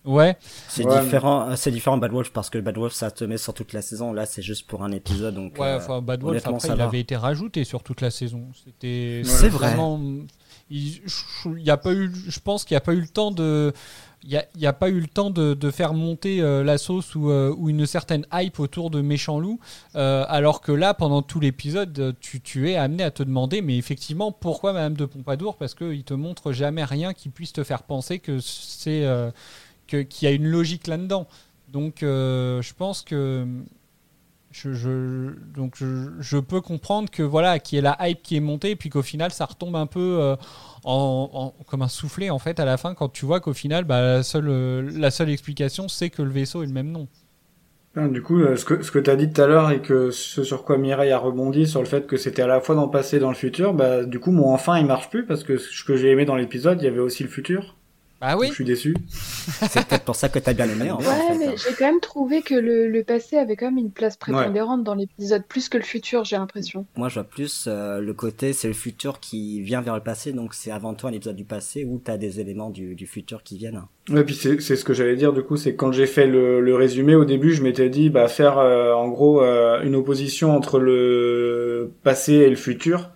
Ouais. 0.05 0.35
C'est 0.67 0.85
Ouais, 0.85 1.01
différent, 1.01 1.49
euh, 1.51 1.55
c'est 1.55 1.71
différent 1.71 1.97
Bad 1.97 2.11
Wolf 2.11 2.31
parce 2.33 2.49
que 2.49 2.57
Bad 2.57 2.77
Wolf 2.77 2.91
ça 2.91 3.09
te 3.09 3.23
met 3.23 3.37
sur 3.37 3.53
toute 3.53 3.71
la 3.71 3.81
saison. 3.81 4.11
Là, 4.11 4.25
c'est 4.25 4.41
juste 4.41 4.67
pour 4.67 4.83
un 4.83 4.91
épisode, 4.91 5.35
donc. 5.35 5.53
Ouais, 5.57 5.67
euh, 5.67 5.77
enfin, 5.77 6.01
Bad 6.01 6.21
Wolf, 6.21 6.45
après, 6.45 6.59
ça 6.59 6.73
il 6.73 6.77
va. 6.77 6.83
avait 6.83 6.99
été 6.99 7.15
rajouté 7.15 7.63
sur 7.63 7.83
toute 7.83 8.01
la 8.01 8.11
saison. 8.11 8.47
C'était 8.65 9.21
C'est 9.23 9.31
c'était 9.31 9.47
vrai. 9.49 9.67
vraiment- 9.69 10.01
Il, 10.69 11.01
je- 11.05 11.49
il 11.57 11.63
y 11.63 11.69
a 11.69 11.77
pas 11.77 11.93
eu, 11.93 12.11
je 12.27 12.39
pense 12.41 12.65
qu'il 12.65 12.73
n'y 12.75 12.79
a 12.79 12.81
pas 12.81 12.93
eu 12.93 12.99
le 12.99 13.07
temps 13.07 13.31
de. 13.31 13.71
Il 14.25 14.41
n'y 14.55 14.65
a, 14.65 14.73
pas 14.73 14.89
eu 14.89 15.01
le 15.01 15.07
temps 15.07 15.29
de, 15.31 15.71
faire 15.71 15.93
monter 15.93 16.41
euh, 16.41 16.63
la 16.63 16.77
sauce 16.77 17.13
ou, 17.13 17.29
euh, 17.29 17.53
ou 17.57 17.69
une 17.69 17.85
certaine 17.85 18.25
hype 18.31 18.57
autour 18.59 18.89
de 18.89 19.01
Méchant 19.01 19.37
Loup, 19.37 19.59
euh, 19.95 20.23
alors 20.29 20.61
que 20.61 20.71
là, 20.71 20.93
pendant 20.93 21.21
tout 21.21 21.41
l'épisode, 21.41 22.15
tu, 22.21 22.69
es 22.69 22.77
amené 22.77 23.03
à 23.03 23.11
te 23.11 23.21
demander, 23.21 23.61
mais 23.61 23.77
effectivement, 23.77 24.31
pourquoi 24.31 24.71
Madame 24.71 24.93
de 24.93 25.05
Pompadour? 25.05 25.57
Parce 25.57 25.75
qu'il 25.75 26.03
te 26.05 26.13
montre 26.13 26.53
jamais 26.53 26.85
rien 26.85 27.13
qui 27.13 27.27
puisse 27.27 27.51
te 27.51 27.63
faire 27.65 27.83
penser 27.83 28.19
que 28.19 28.39
c'est 28.39 29.05
qu'il 29.87 30.07
y 30.21 30.27
a 30.27 30.31
une 30.31 30.47
logique 30.47 30.87
là-dedans. 30.87 31.27
Donc, 31.73 31.97
je 32.01 32.73
pense 32.77 33.01
que 33.01 33.45
donc 35.55 35.77
je, 35.77 36.37
peux 36.37 36.61
comprendre 36.61 37.09
que 37.09 37.23
voilà 37.23 37.59
qu'il 37.59 37.77
y 37.77 37.79
ait 37.79 37.81
la 37.81 37.97
hype 38.01 38.21
qui 38.21 38.35
est 38.35 38.41
montée 38.41 38.71
et 38.71 38.75
puis 38.75 38.89
qu'au 38.89 39.01
final 39.01 39.31
ça 39.31 39.45
retombe 39.45 39.75
un 39.75 39.87
peu 39.87 40.19
euh, 40.19 40.35
comme 41.67 41.81
un 41.81 41.87
soufflet 41.87 42.29
en 42.29 42.39
fait 42.39 42.59
à 42.59 42.65
la 42.65 42.77
fin 42.77 42.93
quand 42.93 43.09
tu 43.09 43.25
vois 43.25 43.39
qu'au 43.39 43.53
final 43.53 43.83
bah, 43.83 44.01
la 44.01 44.23
seule 44.23 44.49
euh, 44.49 44.89
la 44.95 45.11
seule 45.11 45.29
explication 45.29 45.87
c'est 45.87 46.09
que 46.09 46.21
le 46.21 46.29
vaisseau 46.29 46.63
est 46.63 46.67
le 46.67 46.73
même 46.73 46.91
nom 46.91 47.07
Du 47.95 48.23
coup, 48.23 48.39
euh, 48.39 48.55
ce 48.55 48.65
que, 48.65 48.81
ce 48.81 48.91
que 48.91 48.99
tu 48.99 49.09
as 49.09 49.15
dit 49.15 49.31
tout 49.31 49.41
à 49.41 49.47
l'heure 49.47 49.69
et 49.69 49.81
que 49.81 50.09
ce 50.09 50.43
sur 50.43 50.65
quoi 50.65 50.77
Mireille 50.77 51.11
a 51.11 51.19
rebondi 51.19 51.67
sur 51.67 51.79
le 51.79 51.85
fait 51.85 52.07
que 52.07 52.17
c'était 52.17 52.41
à 52.41 52.47
la 52.47 52.59
fois 52.59 52.73
dans 52.75 52.85
le 52.85 52.91
passé 52.91 53.17
et 53.17 53.19
dans 53.19 53.29
le 53.29 53.35
futur, 53.35 53.75
bah, 53.75 54.03
du 54.03 54.19
coup, 54.19 54.31
mon 54.31 54.51
enfin, 54.51 54.79
il 54.79 54.87
marche 54.87 55.11
plus 55.11 55.25
parce 55.27 55.43
que 55.43 55.57
ce 55.57 55.83
que 55.83 55.95
j'ai 55.95 56.09
aimé 56.09 56.25
dans 56.25 56.35
l'épisode, 56.35 56.81
il 56.81 56.85
y 56.85 56.87
avait 56.87 56.99
aussi 56.99 57.21
le 57.21 57.29
futur. 57.29 57.75
Ah 58.25 58.37
oui 58.37 58.47
Je 58.47 58.53
suis 58.53 58.63
déçu. 58.63 58.95
C'est 59.09 59.85
peut-être 59.85 60.05
pour 60.05 60.15
ça 60.15 60.29
que 60.29 60.39
t'as 60.39 60.53
bien 60.53 60.69
aimé. 60.69 60.89
en 60.91 60.97
Ouais, 60.97 61.03
fait. 61.03 61.37
mais 61.37 61.57
j'ai 61.57 61.73
quand 61.77 61.85
même 61.85 61.99
trouvé 61.99 62.41
que 62.41 62.53
le, 62.55 62.87
le 62.87 63.03
passé 63.03 63.37
avait 63.37 63.57
quand 63.57 63.65
même 63.65 63.77
une 63.77 63.91
place 63.91 64.15
prépondérante 64.15 64.83
dans 64.85 64.95
l'épisode, 64.95 65.43
plus 65.45 65.67
que 65.67 65.77
le 65.77 65.83
futur, 65.83 66.23
j'ai 66.23 66.37
l'impression. 66.37 66.85
Moi, 66.95 67.09
je 67.09 67.15
vois 67.15 67.25
plus 67.25 67.65
euh, 67.67 67.99
le 67.99 68.13
côté, 68.13 68.53
c'est 68.53 68.69
le 68.69 68.73
futur 68.73 69.19
qui 69.19 69.61
vient 69.61 69.81
vers 69.81 69.95
le 69.95 70.01
passé, 70.01 70.31
donc 70.31 70.53
c'est 70.53 70.71
avant 70.71 70.93
tout 70.93 71.05
un 71.07 71.11
épisode 71.11 71.35
du 71.35 71.43
passé 71.43 71.83
où 71.83 71.99
t'as 72.03 72.15
des 72.17 72.39
éléments 72.39 72.69
du, 72.69 72.95
du 72.95 73.07
futur 73.07 73.43
qui 73.43 73.57
viennent. 73.57 73.81
Ouais, 74.09 74.23
puis 74.23 74.35
c'est 74.35 74.59
ce 74.59 74.83
que 74.85 74.93
j'allais 74.93 75.15
dire 75.17 75.33
du 75.33 75.43
coup, 75.43 75.57
c'est 75.57 75.73
que 75.73 75.77
quand 75.77 75.91
j'ai 75.91 76.07
fait 76.07 76.27
le, 76.27 76.61
le 76.61 76.75
résumé 76.75 77.15
au 77.15 77.25
début, 77.25 77.53
je 77.53 77.61
m'étais 77.61 77.89
dit 77.89 78.09
bah 78.09 78.27
faire 78.29 78.57
euh, 78.57 78.93
en 78.93 79.07
gros 79.09 79.41
euh, 79.41 79.81
une 79.83 79.95
opposition 79.95 80.55
entre 80.55 80.79
le 80.79 81.91
passé 82.03 82.33
et 82.33 82.49
le 82.49 82.55
futur. 82.55 83.09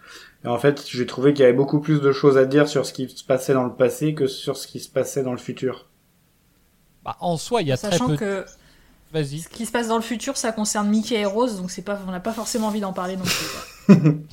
Et 0.48 0.50
en 0.50 0.58
fait, 0.58 0.86
j'ai 0.88 1.06
trouvé 1.06 1.34
qu'il 1.34 1.42
y 1.42 1.46
avait 1.46 1.54
beaucoup 1.56 1.80
plus 1.82 2.00
de 2.00 2.12
choses 2.14 2.38
à 2.38 2.46
dire 2.46 2.68
sur 2.70 2.86
ce 2.86 2.94
qui 2.94 3.10
se 3.10 3.24
passait 3.24 3.54
dans 3.54 3.66
le 3.66 3.74
passé 3.74 4.14
que 4.14 4.28
sur 4.28 4.56
ce 4.56 4.66
qui 4.66 4.80
se 4.80 4.88
passait 4.90 5.22
dans 5.22 5.34
le 5.34 5.38
futur. 5.38 5.88
Bah, 7.04 7.18
en 7.20 7.36
soi 7.38 7.62
il 7.62 7.68
y 7.68 7.72
a 7.72 7.78
très 7.78 7.92
Sachant 7.92 8.08
peu 8.08 8.16
que 8.18 8.46
vas-y 9.14 9.40
ce 9.40 9.50
qui 9.50 9.66
se 9.66 9.72
passe 9.72 9.88
dans 9.90 9.96
le 9.98 10.02
futur, 10.02 10.38
ça 10.38 10.52
concerne 10.54 10.88
Mickey 10.90 11.16
et 11.16 11.26
Rose, 11.26 11.58
donc 11.58 11.70
c'est 11.72 11.82
pas, 11.82 12.00
on 12.08 12.12
n'a 12.12 12.20
pas 12.22 12.32
forcément 12.34 12.68
envie 12.68 12.80
d'en 12.82 12.94
parler 12.94 13.18
non 13.18 13.24
plus. 13.26 13.96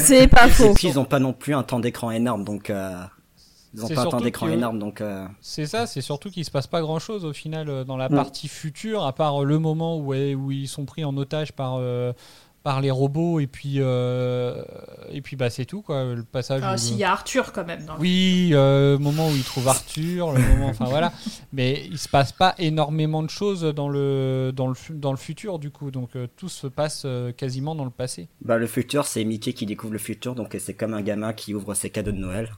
C'est 0.00 0.28
pas 0.28 0.48
faux. 0.48 0.70
Et 0.70 0.74
puis, 0.74 0.88
ils 0.88 0.98
ont 0.98 1.04
pas 1.06 1.18
non 1.18 1.32
plus 1.32 1.54
un 1.54 1.62
temps 1.62 1.80
d'écran 1.80 2.10
énorme, 2.10 2.44
donc 2.44 2.68
euh, 2.68 2.94
ils 3.74 3.82
ont 3.82 3.88
C'est 3.88 3.94
pas 3.94 4.02
un 4.02 4.04
temps 4.04 4.10
surtout 4.10 4.24
d'écran 4.24 4.46
que- 4.46 4.52
énorme, 4.52 4.78
donc. 4.78 5.00
euh, 5.00 5.26
C'est 5.40 5.64
ça, 5.66 5.86
c'est 5.86 6.02
surtout 6.02 6.30
qu'il 6.30 6.44
se 6.44 6.50
passe 6.50 6.66
pas 6.66 6.80
grand 6.82 6.98
chose 6.98 7.24
au 7.24 7.32
final 7.32 7.68
euh, 7.70 7.84
dans 7.84 7.96
la 7.96 8.08
Mm. 8.10 8.14
partie 8.14 8.48
future, 8.48 9.04
à 9.06 9.14
part 9.14 9.44
le 9.44 9.58
moment 9.58 9.98
où, 9.98 10.12
ils 10.52 10.68
sont 10.68 10.84
pris 10.84 11.04
en 11.04 11.16
otage 11.16 11.52
par, 11.52 11.76
euh, 11.78 12.12
par 12.66 12.80
les 12.80 12.90
robots, 12.90 13.38
et 13.38 13.46
puis, 13.46 13.74
euh, 13.76 14.60
et 15.12 15.22
puis 15.22 15.36
bah, 15.36 15.50
c'est 15.50 15.66
tout, 15.66 15.82
quoi, 15.82 16.02
le 16.16 16.24
passage. 16.24 16.62
Ah, 16.64 16.74
où- 16.74 16.76
si, 16.76 16.94
il 16.94 16.98
y 16.98 17.04
a 17.04 17.12
Arthur 17.12 17.52
quand 17.52 17.64
même. 17.64 17.84
Dans 17.86 17.94
le- 17.94 18.00
Oui, 18.00 18.50
euh, 18.54 18.94
le 18.94 18.98
moment 18.98 19.28
où 19.28 19.36
ils 19.36 19.44
trouvent 19.44 19.68
Arthur, 19.68 20.32
le 20.32 20.40
moment, 20.40 20.66
enfin 20.66 20.86
voilà. 20.86 21.12
Mais 21.52 21.84
il 21.88 21.96
se 21.96 22.08
passe 22.08 22.32
pas 22.32 22.56
énormément 22.58 23.22
de 23.22 23.30
choses 23.30 23.62
dans 23.62 23.88
le, 23.88 24.50
dans 24.52 24.66
le, 24.66 24.74
dans 24.90 25.12
le 25.12 25.16
futur, 25.16 25.60
du 25.60 25.70
coup, 25.70 25.92
donc 25.92 26.16
euh, 26.16 26.26
tout 26.36 26.48
se 26.48 26.66
passe 26.66 27.02
euh, 27.04 27.30
quasiment 27.30 27.76
dans 27.76 27.84
le 27.84 27.90
passé. 27.92 28.26
Bah, 28.40 28.58
le 28.58 28.66
futur, 28.66 29.04
c'est 29.04 29.24
Mickey 29.24 29.52
qui 29.52 29.64
découvre 29.64 29.92
le 29.92 30.00
futur, 30.00 30.34
donc 30.34 30.56
c'est 30.58 30.74
comme 30.74 30.94
un 30.94 31.02
gamin 31.02 31.32
qui 31.34 31.54
ouvre 31.54 31.72
ses 31.74 31.90
cadeaux 31.90 32.10
de 32.10 32.18
Noël. 32.18 32.50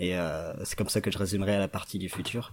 Et 0.00 0.18
euh, 0.18 0.52
c'est 0.66 0.76
comme 0.76 0.90
ça 0.90 1.00
que 1.00 1.10
je 1.10 1.16
résumerai 1.16 1.56
la 1.56 1.68
partie 1.68 1.98
du 1.98 2.10
futur. 2.10 2.52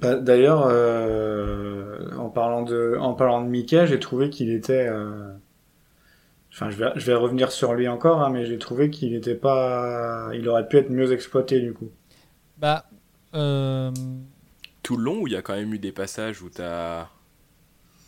Bah, 0.00 0.16
D'ailleurs, 0.16 0.66
euh, 0.68 2.10
en 2.16 2.30
parlant 2.30 2.62
de 2.62 2.96
en 3.00 3.14
parlant 3.14 3.42
de 3.44 3.48
Mickey, 3.48 3.86
j'ai 3.86 4.00
trouvé 4.00 4.30
qu'il 4.30 4.50
était. 4.50 4.88
euh, 4.88 5.32
Enfin, 6.52 6.70
je 6.70 6.76
vais 6.76 6.90
je 6.96 7.06
vais 7.06 7.14
revenir 7.14 7.50
sur 7.52 7.74
lui 7.74 7.88
encore, 7.88 8.20
hein, 8.22 8.30
mais 8.30 8.44
j'ai 8.46 8.58
trouvé 8.58 8.90
qu'il 8.90 9.14
était 9.14 9.34
pas. 9.34 10.30
Il 10.34 10.48
aurait 10.48 10.66
pu 10.68 10.78
être 10.78 10.90
mieux 10.90 11.12
exploité 11.12 11.60
du 11.60 11.72
coup. 11.72 11.90
Bah, 12.56 12.84
euh, 13.34 13.90
Tout 14.82 14.96
le 14.96 15.04
long 15.04 15.20
où 15.20 15.26
il 15.26 15.32
y 15.32 15.36
a 15.36 15.42
quand 15.42 15.54
même 15.54 15.72
eu 15.74 15.78
des 15.78 15.92
passages 15.92 16.42
où 16.42 16.50
t'as 16.50 17.08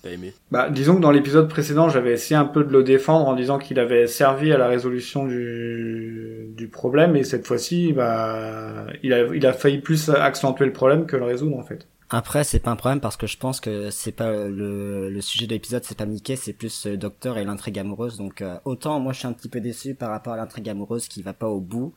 t'as 0.02 0.10
aimé. 0.10 0.32
Bah, 0.50 0.68
disons 0.68 0.96
que 0.96 1.00
dans 1.00 1.10
l'épisode 1.10 1.48
précédent, 1.48 1.88
j'avais 1.88 2.12
essayé 2.12 2.36
un 2.36 2.44
peu 2.44 2.64
de 2.64 2.72
le 2.72 2.82
défendre 2.82 3.28
en 3.28 3.34
disant 3.34 3.58
qu'il 3.58 3.78
avait 3.78 4.06
servi 4.06 4.52
à 4.52 4.58
la 4.58 4.68
résolution 4.68 5.26
du, 5.26 6.52
du 6.56 6.68
problème, 6.68 7.16
et 7.16 7.24
cette 7.24 7.46
fois-ci, 7.46 7.92
bah, 7.92 8.86
il 9.02 9.12
a, 9.12 9.26
il 9.34 9.46
a 9.46 9.52
failli 9.52 9.78
plus 9.78 10.10
accentuer 10.10 10.66
le 10.66 10.72
problème 10.72 11.06
que 11.06 11.16
le 11.16 11.24
résoudre, 11.24 11.56
en 11.56 11.62
fait. 11.62 11.86
Après, 12.14 12.44
c'est 12.44 12.58
pas 12.58 12.70
un 12.70 12.76
problème 12.76 13.00
parce 13.00 13.16
que 13.16 13.26
je 13.26 13.38
pense 13.38 13.58
que 13.58 13.88
c'est 13.88 14.12
pas 14.12 14.30
le, 14.30 15.08
le 15.08 15.20
sujet 15.22 15.46
de 15.46 15.52
l'épisode, 15.52 15.82
c'est 15.82 15.96
pas 15.96 16.04
Mickey, 16.04 16.36
c'est 16.36 16.52
plus 16.52 16.84
le 16.84 16.98
docteur 16.98 17.38
et 17.38 17.44
l'intrigue 17.44 17.78
amoureuse. 17.78 18.18
Donc 18.18 18.42
euh, 18.42 18.58
autant 18.66 19.00
moi 19.00 19.14
je 19.14 19.20
suis 19.20 19.26
un 19.26 19.32
petit 19.32 19.48
peu 19.48 19.60
déçu 19.60 19.94
par 19.94 20.10
rapport 20.10 20.34
à 20.34 20.36
l'intrigue 20.36 20.68
amoureuse 20.68 21.08
qui 21.08 21.22
va 21.22 21.32
pas 21.32 21.48
au 21.48 21.60
bout, 21.60 21.94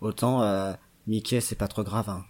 autant 0.00 0.42
euh, 0.42 0.72
Mickey 1.06 1.42
c'est 1.42 1.54
pas 1.54 1.68
trop 1.68 1.82
grave. 1.82 2.08
Hein. 2.08 2.24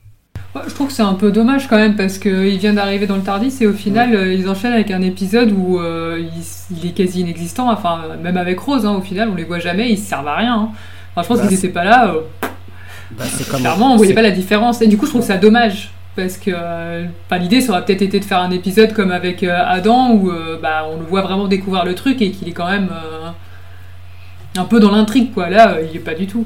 Ouais, 0.55 0.63
je 0.67 0.75
trouve 0.75 0.87
que 0.89 0.93
c'est 0.95 1.03
un 1.03 1.15
peu 1.15 1.31
dommage 1.31 1.69
quand 1.69 1.77
même 1.77 1.95
parce 1.95 2.19
qu'il 2.19 2.57
vient 2.59 2.73
d'arriver 2.73 3.07
dans 3.07 3.17
le 3.17 3.23
Tardis 3.23 3.55
et 3.61 3.67
au 3.67 3.73
final 3.75 4.15
euh, 4.15 4.33
ils 4.33 4.49
enchaînent 4.49 4.73
avec 4.73 4.91
un 4.91 5.03
épisode 5.03 5.53
où 5.53 5.79
euh, 5.79 6.19
il, 6.21 6.77
il 6.79 6.87
est 6.89 6.93
quasi 6.93 7.21
inexistant. 7.21 7.71
Enfin, 7.71 8.01
même 8.23 8.37
avec 8.39 8.59
Rose, 8.59 8.87
hein, 8.87 8.95
au 8.95 9.03
final 9.03 9.29
on 9.31 9.35
les 9.35 9.45
voit 9.45 9.59
jamais, 9.59 9.91
ils 9.91 9.99
servent 9.99 10.29
à 10.29 10.37
rien. 10.37 10.55
hein. 10.55 10.69
Enfin, 11.15 11.23
je 11.23 11.29
pense 11.29 11.39
Bah, 11.43 11.49
qu'ils 11.49 11.59
étaient 11.59 11.69
pas 11.69 11.85
là. 11.85 12.15
euh, 12.15 12.21
Bah, 13.13 13.25
Clairement, 13.59 13.93
on 13.93 13.97
voyait 13.97 14.15
pas 14.15 14.23
la 14.23 14.31
différence. 14.31 14.81
Et 14.83 14.87
du 14.87 14.97
coup, 14.97 15.05
je 15.07 15.11
trouve 15.11 15.23
ça 15.23 15.37
dommage. 15.37 15.91
Parce 16.17 16.37
que 16.37 16.51
euh, 16.53 17.05
l'idée, 17.39 17.61
ça 17.61 17.73
aurait 17.73 17.85
peut-être 17.85 18.03
été 18.03 18.19
de 18.19 18.25
faire 18.25 18.41
un 18.41 18.51
épisode 18.51 18.93
comme 18.93 19.13
avec 19.13 19.43
euh, 19.45 19.57
Adam, 19.65 20.11
où 20.13 20.31
euh, 20.31 20.59
bah, 20.61 20.85
on 20.93 20.99
le 20.99 21.05
voit 21.05 21.23
vraiment 21.23 21.47
découvrir 21.47 21.85
le 21.85 21.95
truc 21.95 22.21
et 22.23 22.31
qu'il 22.33 22.49
est 22.49 22.53
quand 22.53 22.69
même 22.69 22.89
un 24.57 24.65
peu 24.65 24.81
dans 24.81 24.91
l'intrigue. 24.91 25.33
quoi. 25.33 25.49
Là, 25.49 25.77
il 25.89 25.95
est 25.97 26.01
pas 26.01 26.15
du 26.15 26.27
tout. 26.27 26.45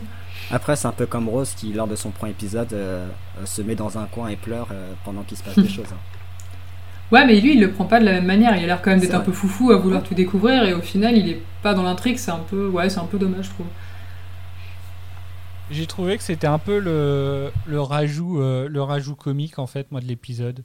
Après, 0.52 0.76
c'est 0.76 0.86
un 0.86 0.92
peu 0.92 1.06
comme 1.06 1.28
Rose 1.28 1.54
qui, 1.56 1.72
lors 1.72 1.86
de 1.88 1.96
son 1.96 2.10
premier 2.10 2.32
épisode, 2.32 2.72
euh, 2.74 3.08
euh, 3.40 3.46
se 3.46 3.62
met 3.62 3.74
dans 3.74 3.98
un 3.98 4.04
coin 4.06 4.28
et 4.28 4.36
pleure 4.36 4.68
euh, 4.70 4.92
pendant 5.04 5.22
qu'il 5.22 5.36
se 5.38 5.42
passe 5.42 5.58
des 5.58 5.68
choses. 5.76 5.86
hein. 5.92 5.96
Ouais, 7.10 7.26
mais 7.26 7.40
lui, 7.40 7.54
il 7.54 7.60
le 7.60 7.72
prend 7.72 7.84
pas 7.84 8.00
de 8.00 8.04
la 8.04 8.12
même 8.12 8.26
manière. 8.26 8.56
Il 8.56 8.64
a 8.64 8.66
l'air 8.66 8.82
quand 8.82 8.90
même 8.90 9.00
d'être 9.00 9.14
un 9.14 9.20
peu 9.20 9.32
foufou 9.32 9.70
à 9.70 9.76
vouloir 9.76 10.02
tout 10.02 10.14
découvrir, 10.14 10.64
et 10.64 10.74
au 10.74 10.80
final, 10.82 11.16
il 11.16 11.28
est 11.28 11.42
pas 11.62 11.74
dans 11.74 11.82
l'intrigue. 11.82 12.18
C'est 12.18 12.30
un 12.30 12.38
peu, 12.38 12.68
ouais, 12.68 12.88
c'est 12.90 13.00
un 13.00 13.06
peu 13.06 13.18
dommage, 13.18 13.46
je 13.46 13.50
trouve. 13.50 13.66
J'ai 15.70 15.86
trouvé 15.86 16.16
que 16.18 16.22
c'était 16.22 16.46
un 16.46 16.58
peu 16.58 16.78
le, 16.78 17.50
le, 17.66 17.80
rajout, 17.80 18.40
euh, 18.40 18.68
le 18.68 18.82
rajout 18.82 19.14
comique 19.16 19.58
en 19.58 19.66
fait, 19.66 19.90
moi, 19.90 20.00
de 20.00 20.06
l'épisode. 20.06 20.64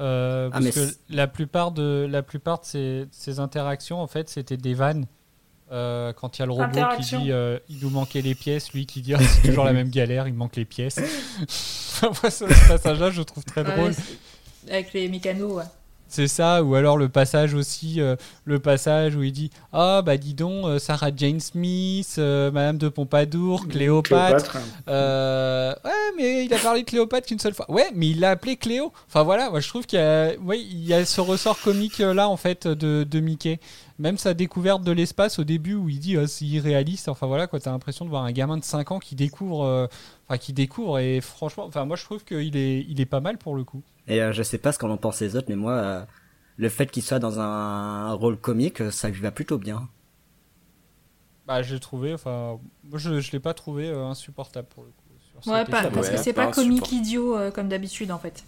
Euh, 0.00 0.50
Ah, 0.52 0.60
parce 0.60 0.70
que 0.74 0.94
la 1.08 1.26
plupart 1.26 1.72
de, 1.72 2.06
la 2.08 2.22
plupart 2.22 2.60
de 2.60 2.64
ces, 2.64 3.06
ces 3.10 3.40
interactions, 3.40 4.00
en 4.00 4.06
fait, 4.06 4.28
c'était 4.28 4.56
des 4.56 4.74
vannes. 4.74 5.06
Euh, 5.72 6.12
quand 6.12 6.36
il 6.36 6.40
y 6.40 6.42
a 6.42 6.46
le 6.46 6.52
robot 6.52 6.80
qui 6.96 7.16
dit 7.16 7.30
euh, 7.30 7.58
il 7.68 7.78
nous 7.80 7.90
manquait 7.90 8.22
les 8.22 8.34
pièces, 8.34 8.72
lui 8.72 8.86
qui 8.86 9.02
dit 9.02 9.14
Ah, 9.14 9.18
c'est 9.20 9.48
toujours 9.48 9.64
la 9.64 9.72
même 9.74 9.90
galère, 9.90 10.26
il 10.26 10.34
me 10.34 10.38
manque 10.38 10.56
les 10.56 10.64
pièces. 10.64 10.98
Moi, 12.02 12.30
ce 12.30 12.68
passage-là, 12.68 13.10
je 13.10 13.22
trouve 13.22 13.44
très 13.44 13.62
drôle. 13.62 13.92
Avec 14.68 14.92
les 14.92 15.08
mécanos, 15.08 15.52
ouais. 15.52 15.64
C'est 16.10 16.26
ça, 16.26 16.64
ou 16.64 16.74
alors 16.74 16.96
le 16.96 17.08
passage 17.08 17.54
aussi, 17.54 18.00
euh, 18.00 18.16
le 18.44 18.58
passage 18.58 19.14
où 19.14 19.22
il 19.22 19.30
dit 19.30 19.50
Ah, 19.72 20.02
bah 20.04 20.16
dis 20.16 20.34
donc, 20.34 20.66
euh, 20.66 20.80
Sarah 20.80 21.10
Jane 21.14 21.38
Smith, 21.38 22.16
euh, 22.18 22.50
Madame 22.50 22.78
de 22.78 22.88
Pompadour, 22.88 23.68
Cléopâtre. 23.68 24.50
Cléopâtre. 24.50 24.58
Euh, 24.88 25.72
ouais, 25.84 25.90
mais 26.16 26.44
il 26.44 26.52
a 26.52 26.58
parlé 26.58 26.80
de 26.82 26.86
Cléopâtre 26.86 27.28
qu'une 27.28 27.38
seule 27.38 27.54
fois. 27.54 27.70
Ouais, 27.70 27.86
mais 27.94 28.08
il 28.08 28.18
l'a 28.18 28.30
appelé 28.30 28.56
Cléo. 28.56 28.92
Enfin 29.06 29.22
voilà, 29.22 29.50
moi 29.50 29.60
je 29.60 29.68
trouve 29.68 29.86
qu'il 29.86 30.00
y 30.00 30.02
a, 30.02 30.32
ouais, 30.40 30.60
il 30.60 30.84
y 30.84 30.92
a 30.92 31.04
ce 31.04 31.20
ressort 31.20 31.60
comique 31.60 32.00
là 32.00 32.28
en 32.28 32.36
fait 32.36 32.66
de, 32.66 33.06
de 33.08 33.20
Mickey. 33.20 33.60
Même 34.00 34.16
sa 34.16 34.32
découverte 34.32 34.82
de 34.82 34.92
l'espace 34.92 35.38
au 35.38 35.44
début 35.44 35.74
où 35.74 35.90
il 35.90 35.98
dit 36.00 36.16
euh, 36.16 36.26
c'est 36.26 36.46
irréaliste. 36.46 37.08
Enfin 37.10 37.26
voilà, 37.26 37.46
quoi, 37.46 37.60
t'as 37.60 37.70
l'impression 37.70 38.06
de 38.06 38.10
voir 38.10 38.24
un 38.24 38.32
gamin 38.32 38.56
de 38.56 38.64
5 38.64 38.92
ans 38.92 38.98
qui 38.98 39.14
découvre, 39.14 39.62
euh, 39.64 39.86
enfin 40.26 40.38
qui 40.38 40.54
découvre 40.54 40.98
et 40.98 41.20
franchement, 41.20 41.66
enfin 41.66 41.84
moi 41.84 41.96
je 41.96 42.04
trouve 42.04 42.24
qu'il 42.24 42.56
est, 42.56 42.80
il 42.88 42.98
est 42.98 43.06
pas 43.06 43.20
mal 43.20 43.36
pour 43.36 43.54
le 43.54 43.62
coup. 43.62 43.82
Et 44.08 44.22
euh, 44.22 44.32
je 44.32 44.42
sais 44.42 44.56
pas 44.56 44.72
ce 44.72 44.78
qu'en 44.78 44.88
en 44.88 44.96
pensent 44.96 45.20
les 45.20 45.36
autres, 45.36 45.48
mais 45.50 45.56
moi, 45.56 45.72
euh, 45.74 46.04
le 46.56 46.68
fait 46.70 46.90
qu'il 46.90 47.02
soit 47.02 47.18
dans 47.18 47.40
un 47.40 48.12
rôle 48.14 48.38
comique, 48.38 48.80
euh, 48.80 48.90
ça 48.90 49.10
lui 49.10 49.20
va 49.20 49.30
plutôt 49.32 49.58
bien. 49.58 49.86
Bah 51.46 51.60
j'ai 51.62 51.78
trouvé, 51.78 52.14
enfin 52.14 52.58
moi 52.84 52.98
je, 52.98 53.20
je 53.20 53.32
l'ai 53.32 53.40
pas 53.40 53.52
trouvé 53.52 53.88
euh, 53.88 54.06
insupportable 54.06 54.68
pour 54.68 54.84
le 54.84 54.90
coup. 54.90 55.42
sur 55.42 55.52
Ouais, 55.52 55.64
pas- 55.66 55.90
parce 55.90 56.08
que 56.08 56.16
c'est 56.16 56.32
pas 56.32 56.46
pas 56.46 56.52
comique 56.52 56.90
idiot 56.92 57.36
euh, 57.36 57.50
comme 57.50 57.68
d'habitude 57.68 58.12
en 58.12 58.18
fait. 58.18 58.44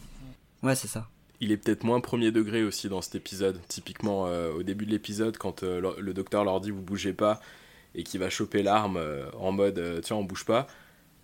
Ouais, 0.63 0.75
c'est 0.75 0.89
ça. 0.89 1.09
Il 1.43 1.51
est 1.51 1.57
peut-être 1.57 1.83
moins 1.85 2.01
premier 2.01 2.31
degré 2.31 2.63
aussi 2.63 2.89
dans 2.89 3.03
cet 3.03 3.17
épisode. 3.17 3.61
Typiquement, 3.69 4.27
euh, 4.29 4.53
au 4.53 4.63
début 4.63 4.87
de 4.87 4.93
l'épisode, 4.93 5.37
quand 5.37 5.65
euh, 5.65 5.81
le, 5.81 6.01
le 6.01 6.15
docteur 6.15 6.45
leur 6.45 6.61
dit 6.61 6.71
vous 6.71 6.81
bougez 6.81 7.13
pas 7.13 7.41
et 7.95 8.05
qu'il 8.05 8.21
va 8.21 8.31
choper 8.31 8.63
l'arme 8.63 8.97
euh, 8.97 9.27
en 9.39 9.51
mode 9.53 10.01
tiens, 10.03 10.17
on 10.17 10.25
bouge 10.25 10.45
pas, 10.45 10.67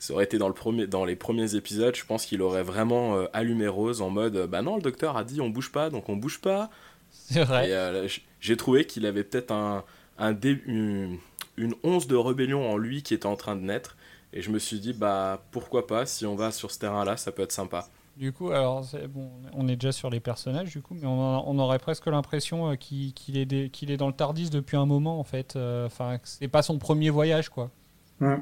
ça 0.01 0.13
aurait 0.15 0.25
été 0.25 0.37
dans, 0.37 0.49
le 0.49 0.55
premier, 0.55 0.87
dans 0.87 1.05
les 1.05 1.17
premiers 1.17 1.55
épisodes, 1.55 1.95
je 1.95 2.05
pense 2.05 2.27
qu'il 2.27 2.43
aurait 2.43 2.65
vraiment 2.65 3.25
allumé 3.33 3.69
Rose 3.69 4.03
en 4.03 4.11
mode 4.11 4.47
bah 4.47 4.61
non, 4.61 4.77
le 4.77 4.83
docteur 4.83 5.17
a 5.17 5.25
dit 5.25 5.41
on 5.41 5.51
bouge 5.51 5.73
pas, 5.73 5.89
donc 5.89 6.09
on 6.09 6.17
bouge 6.17 6.41
pas. 6.41 6.69
C'est 7.11 7.45
vrai. 7.45 8.09
J'ai 8.41 8.57
trouvé 8.57 8.87
qu'il 8.87 9.07
avait 9.07 9.25
peut-être 9.25 9.53
un, 9.53 9.85
un 10.19 10.33
dé- 10.33 10.63
une, 10.67 11.19
une 11.57 11.75
once 11.85 12.07
de 12.07 12.17
rébellion 12.17 12.71
en 12.71 12.77
lui 12.77 13.03
qui 13.03 13.15
était 13.15 13.27
en 13.27 13.37
train 13.37 13.57
de 13.57 13.63
naître. 13.63 13.97
Et 14.33 14.43
je 14.43 14.51
me 14.51 14.59
suis 14.59 14.79
dit, 14.79 14.93
bah 14.93 15.43
pourquoi 15.53 15.87
pas, 15.87 16.05
si 16.07 16.27
on 16.27 16.37
va 16.37 16.51
sur 16.53 16.71
ce 16.71 16.79
terrain-là, 16.81 17.17
ça 17.17 17.33
peut 17.33 17.43
être 17.43 17.53
sympa. 17.53 17.89
Du 18.19 18.33
coup, 18.33 18.51
alors 18.51 18.85
c'est 18.85 19.07
bon, 19.07 19.31
on 19.55 19.69
est 19.69 19.77
déjà 19.77 19.93
sur 19.93 20.11
les 20.11 20.19
personnages 20.19 20.71
du 20.71 20.83
coup, 20.83 20.95
mais 21.01 21.07
on, 21.07 21.21
a- 21.21 21.45
on 21.47 21.57
aurait 21.61 21.79
presque 21.79 22.07
l'impression 22.07 22.71
euh, 22.73 22.75
qu'il 22.75 23.13
est, 23.37 23.97
dans 23.97 24.09
le 24.09 24.13
Tardis 24.13 24.51
depuis 24.51 24.77
un 24.77 24.87
moment 24.87 25.21
en 25.21 25.25
fait. 25.25 25.55
Euh, 25.55 25.87
Enfin, 25.87 26.19
que 26.19 26.27
c'est 26.27 26.49
pas 26.49 26.63
son 26.63 26.79
premier 26.79 27.11
voyage 27.11 27.49
quoi. 27.49 27.71
Ouais, 28.21 28.39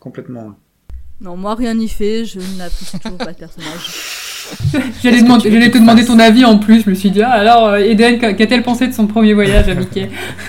complètement. 0.00 0.44
ouais. 0.46 0.54
Non, 1.20 1.36
moi 1.36 1.54
rien 1.54 1.74
n'y 1.74 1.88
fait, 1.88 2.24
je 2.24 2.40
n'apprécie 2.56 2.98
toujours 2.98 3.18
pas 3.18 3.26
le 3.28 3.34
personnage. 3.34 3.90
J'allais 5.02 5.18
te 5.20 5.76
demander 5.78 6.06
ton 6.06 6.18
avis 6.18 6.46
en 6.46 6.58
plus. 6.58 6.82
Je 6.84 6.88
me 6.90 6.94
suis 6.94 7.10
dit, 7.10 7.20
ah, 7.22 7.30
alors, 7.32 7.66
euh, 7.66 7.76
Eden, 7.78 8.18
qu'a- 8.18 8.32
qu'a-t-elle 8.32 8.62
pensé 8.62 8.88
de 8.88 8.92
son 8.94 9.06
premier 9.06 9.34
voyage 9.34 9.68
à 9.68 9.74
Mickey? 9.74 10.08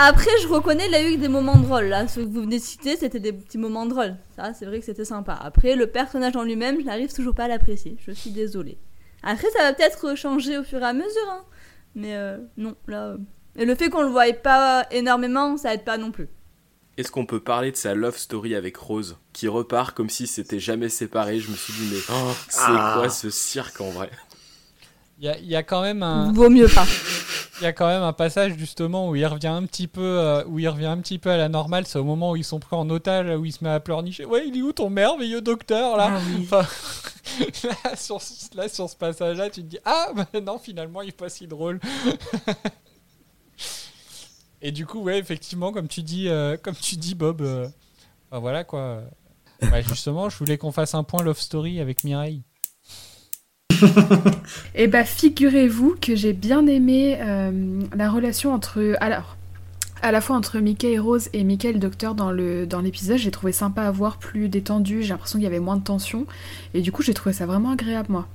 Après, 0.00 0.30
je 0.42 0.46
reconnais, 0.46 0.86
il 0.88 0.94
a 0.94 1.02
eu 1.02 1.16
des 1.16 1.26
moments 1.26 1.56
drôles. 1.58 1.86
Là, 1.86 2.06
ceux 2.06 2.22
que 2.24 2.28
vous 2.28 2.42
venez 2.42 2.58
de 2.58 2.62
citer, 2.64 2.96
c'était 2.96 3.18
des 3.18 3.32
petits 3.32 3.58
moments 3.58 3.84
drôles. 3.84 4.14
Ça, 4.36 4.54
c'est 4.54 4.64
vrai 4.64 4.78
que 4.78 4.84
c'était 4.84 5.04
sympa. 5.04 5.32
Après, 5.42 5.74
le 5.74 5.88
personnage 5.88 6.36
en 6.36 6.44
lui-même, 6.44 6.78
je 6.80 6.84
n'arrive 6.86 7.12
toujours 7.12 7.34
pas 7.34 7.44
à 7.44 7.48
l'apprécier. 7.48 7.96
Je 8.06 8.12
suis 8.12 8.30
désolée. 8.30 8.78
Après, 9.24 9.48
ça 9.50 9.64
va 9.64 9.72
peut-être 9.72 10.16
changer 10.16 10.56
au 10.56 10.62
fur 10.62 10.80
et 10.80 10.84
à 10.84 10.92
mesure. 10.92 11.28
hein. 11.30 11.42
Mais 11.96 12.14
euh, 12.14 12.38
non, 12.56 12.76
là. 12.86 13.06
euh. 13.08 13.16
Et 13.56 13.64
le 13.64 13.74
fait 13.74 13.90
qu'on 13.90 14.02
le 14.02 14.08
voie 14.08 14.32
pas 14.34 14.86
énormément, 14.92 15.56
ça 15.56 15.74
aide 15.74 15.82
pas 15.84 15.98
non 15.98 16.12
plus. 16.12 16.28
Est-ce 16.96 17.10
qu'on 17.10 17.26
peut 17.26 17.40
parler 17.40 17.72
de 17.72 17.76
sa 17.76 17.94
love 17.94 18.16
story 18.16 18.54
avec 18.54 18.76
Rose, 18.76 19.18
qui 19.32 19.48
repart 19.48 19.96
comme 19.96 20.08
si 20.10 20.28
c'était 20.28 20.60
jamais 20.60 20.88
séparé? 20.88 21.40
Je 21.40 21.50
me 21.50 21.56
suis 21.56 21.72
dit, 21.72 21.88
mais 21.92 22.00
oh, 22.10 22.32
c'est 22.48 22.60
Ah. 22.66 22.94
quoi 22.98 23.08
ce 23.08 23.30
cirque 23.30 23.80
en 23.80 23.90
vrai? 23.90 24.10
Il 25.20 25.28
y 25.42 25.46
y 25.48 25.56
a 25.56 25.64
quand 25.64 25.82
même 25.82 26.04
un. 26.04 26.32
Vaut 26.32 26.50
mieux 26.50 26.68
pas. 26.68 26.86
Il 27.60 27.64
y 27.64 27.66
a 27.66 27.72
quand 27.72 27.88
même 27.88 28.02
un 28.02 28.12
passage 28.12 28.54
justement 28.56 29.08
où 29.08 29.16
il 29.16 29.26
revient 29.26 29.48
un 29.48 29.64
petit 29.64 29.88
peu, 29.88 30.00
euh, 30.20 30.44
où 30.46 30.58
il 30.60 30.68
revient 30.68 30.86
un 30.86 30.98
petit 30.98 31.18
peu 31.18 31.30
à 31.30 31.36
la 31.36 31.48
normale. 31.48 31.86
C'est 31.86 31.98
au 31.98 32.04
moment 32.04 32.30
où 32.32 32.36
ils 32.36 32.44
sont 32.44 32.60
pris 32.60 32.76
en 32.76 32.88
otage, 32.90 33.36
où 33.36 33.44
il 33.44 33.52
se 33.52 33.64
met 33.64 33.70
à 33.70 33.80
pleurnicher. 33.80 34.24
Ouais, 34.24 34.46
il 34.46 34.56
est 34.56 34.62
où 34.62 34.72
ton 34.72 34.90
merveilleux 34.90 35.40
docteur 35.40 35.96
là 35.96 36.12
Ah 36.12 36.20
oui. 36.28 36.44
Enfin, 36.50 36.66
là, 37.84 37.96
sur, 37.96 38.22
ce- 38.22 38.56
là, 38.56 38.68
sur 38.68 38.88
ce 38.88 38.96
passage-là, 38.96 39.50
tu 39.50 39.62
te 39.62 39.66
dis 39.66 39.78
ah 39.84 40.10
bah 40.16 40.26
non 40.40 40.58
finalement 40.58 41.02
il 41.02 41.08
est 41.10 41.12
pas 41.12 41.28
si 41.28 41.46
drôle. 41.46 41.80
Et 44.60 44.72
du 44.72 44.86
coup 44.86 45.00
ouais 45.02 45.18
effectivement 45.18 45.72
comme 45.72 45.88
tu 45.88 46.02
dis, 46.02 46.28
euh, 46.28 46.56
comme 46.56 46.74
tu 46.74 46.96
dis 46.96 47.14
Bob, 47.14 47.42
euh, 47.42 47.68
voilà 48.32 48.64
quoi. 48.64 49.02
Ouais, 49.60 49.82
justement, 49.82 50.28
je 50.28 50.36
voulais 50.38 50.56
qu'on 50.56 50.70
fasse 50.70 50.94
un 50.94 51.02
point 51.02 51.22
love 51.24 51.38
story 51.40 51.80
avec 51.80 52.04
Mireille. 52.04 52.42
Et 54.74 54.86
bah 54.86 55.04
figurez-vous 55.04 55.96
que 56.00 56.14
j'ai 56.14 56.32
bien 56.32 56.66
aimé 56.66 57.18
euh, 57.20 57.82
la 57.94 58.10
relation 58.10 58.52
entre 58.52 58.96
alors 59.00 59.36
à 60.02 60.12
la 60.12 60.20
fois 60.20 60.36
entre 60.36 60.58
Mickey 60.58 60.92
et 60.92 60.98
Rose 60.98 61.28
et 61.32 61.42
Mickey 61.44 61.70
et 61.70 61.72
le 61.72 61.78
docteur 61.78 62.14
dans 62.14 62.30
le 62.30 62.66
dans 62.66 62.80
l'épisode, 62.80 63.18
j'ai 63.18 63.30
trouvé 63.30 63.52
sympa 63.52 63.82
à 63.82 63.90
voir, 63.90 64.18
plus 64.18 64.48
détendu, 64.48 65.02
j'ai 65.02 65.08
l'impression 65.08 65.38
qu'il 65.38 65.44
y 65.44 65.48
avait 65.48 65.60
moins 65.60 65.76
de 65.76 65.84
tension 65.84 66.26
et 66.74 66.80
du 66.80 66.92
coup 66.92 67.02
j'ai 67.02 67.14
trouvé 67.14 67.32
ça 67.32 67.46
vraiment 67.46 67.72
agréable 67.72 68.10
moi. 68.10 68.28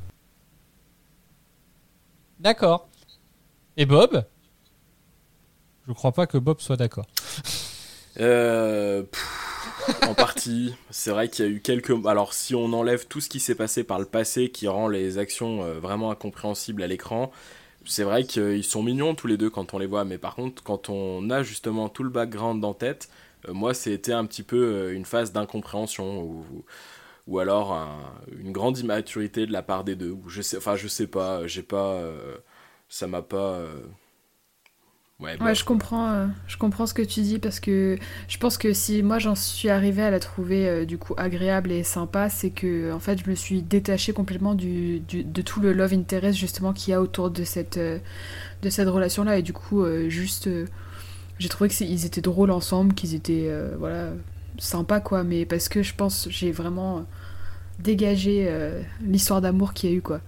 D'accord. 2.40 2.90
Et 3.78 3.86
Bob? 3.86 4.26
Je 5.88 5.94
crois 5.94 6.12
pas 6.12 6.28
que 6.28 6.38
Bob 6.38 6.60
soit 6.60 6.78
d'accord. 6.78 7.08
Euh, 8.20 9.04
pff, 9.04 9.43
en 10.02 10.14
partie, 10.16 10.76
c'est 10.90 11.12
vrai 11.12 11.30
qu'il 11.30 11.46
y 11.46 11.48
a 11.48 11.52
eu 11.52 11.60
quelques. 11.62 11.94
Alors, 12.06 12.34
si 12.34 12.56
on 12.56 12.66
enlève 12.74 13.08
tout 13.08 13.22
ce 13.22 13.30
qui 13.30 13.40
s'est 13.40 13.56
passé 13.56 13.84
par 13.84 14.00
le 14.00 14.06
passé 14.06 14.50
qui 14.50 14.68
rend 14.68 14.88
les 14.88 15.18
actions 15.18 15.64
euh, 15.64 15.80
vraiment 15.80 16.12
incompréhensibles 16.12 16.84
à 16.84 16.88
l'écran, 16.88 17.32
c'est 17.86 18.04
vrai 18.04 18.26
qu'ils 18.26 18.64
sont 18.64 18.84
mignons 18.84 19.16
tous 19.16 19.28
les 19.28 19.38
deux 19.38 19.50
quand 19.50 19.74
on 19.74 19.80
les 19.80 19.88
voit, 19.88 20.06
mais 20.06 20.18
par 20.18 20.36
contre, 20.36 20.64
quand 20.64 20.90
on 20.90 21.30
a 21.30 21.44
justement 21.44 21.90
tout 21.90 22.04
le 22.04 22.10
background 22.10 22.64
en 22.66 22.74
tête, 22.74 23.10
euh, 23.50 23.54
moi, 23.54 23.74
c'était 23.74 24.14
un 24.14 24.26
petit 24.26 24.44
peu 24.44 24.58
euh, 24.58 24.96
une 24.96 25.06
phase 25.06 25.34
d'incompréhension 25.34 26.24
ou, 26.24 26.46
ou 27.28 27.40
alors 27.40 27.74
un- 27.74 28.14
une 28.40 28.52
grande 28.52 28.78
immaturité 28.80 29.46
de 29.48 29.52
la 29.54 29.64
part 29.64 29.84
des 29.84 29.96
deux. 29.96 30.16
Enfin, 30.58 30.76
je 30.76 30.88
sais 30.88 31.08
pas, 31.08 31.48
j'ai 31.48 31.64
pas. 31.64 32.02
ça 32.90 33.08
m'a 33.08 33.22
pas. 33.22 33.66
Ouais, 35.24 35.42
Ouais, 35.42 35.56
je 35.56 35.64
comprends, 35.66 36.10
euh, 36.12 36.28
je 36.48 36.58
comprends 36.58 36.86
ce 36.86 36.94
que 36.94 37.02
tu 37.02 37.22
dis 37.22 37.40
parce 37.40 37.60
que 37.60 37.98
je 38.28 38.38
pense 38.38 38.58
que 38.58 38.72
si 38.74 39.02
moi 39.02 39.20
j'en 39.20 39.36
suis 39.36 39.70
arrivée 39.70 40.04
à 40.04 40.12
la 40.12 40.20
trouver 40.20 40.68
euh, 40.68 40.86
du 40.86 40.98
coup 40.98 41.14
agréable 41.18 41.72
et 41.72 41.84
sympa, 41.84 42.30
c'est 42.30 42.52
que 42.52 42.92
en 42.94 43.00
fait 43.00 43.24
je 43.24 43.30
me 43.30 43.36
suis 43.36 43.62
détachée 43.62 44.14
complètement 44.14 44.54
du, 44.56 45.00
du- 45.00 45.24
de 45.24 45.42
tout 45.42 45.60
le 45.60 45.74
love 45.74 45.94
interest 45.94 46.38
justement 46.38 46.72
qu'il 46.74 46.92
y 46.92 46.94
a 46.94 47.02
autour 47.02 47.32
de 47.32 47.44
cette 47.44 47.78
euh, 47.78 47.98
de 48.62 48.70
cette 48.70 48.90
relation 48.90 49.24
là 49.24 49.38
et 49.38 49.42
du 49.42 49.54
coup 49.54 49.84
euh, 49.84 50.10
juste 50.10 50.48
euh, 50.48 50.66
j'ai 51.40 51.50
trouvé 51.50 51.70
que 51.70 51.84
ils 51.84 52.06
étaient 52.06 52.22
drôles 52.22 52.52
ensemble, 52.52 52.94
qu'ils 52.94 53.16
étaient 53.16 53.48
euh, 53.48 53.76
voilà 53.80 54.12
sympas 54.60 55.00
quoi, 55.00 55.24
mais 55.24 55.46
parce 55.46 55.68
que 55.70 55.84
je 55.84 55.96
pense 55.96 56.28
j'ai 56.30 56.52
vraiment 56.52 57.06
dégagé 57.80 58.46
euh, 58.48 58.82
l'histoire 59.02 59.42
d'amour 59.42 59.74
qu'il 59.74 59.90
y 59.90 59.94
a 59.94 59.96
eu 59.96 60.02
quoi. 60.02 60.22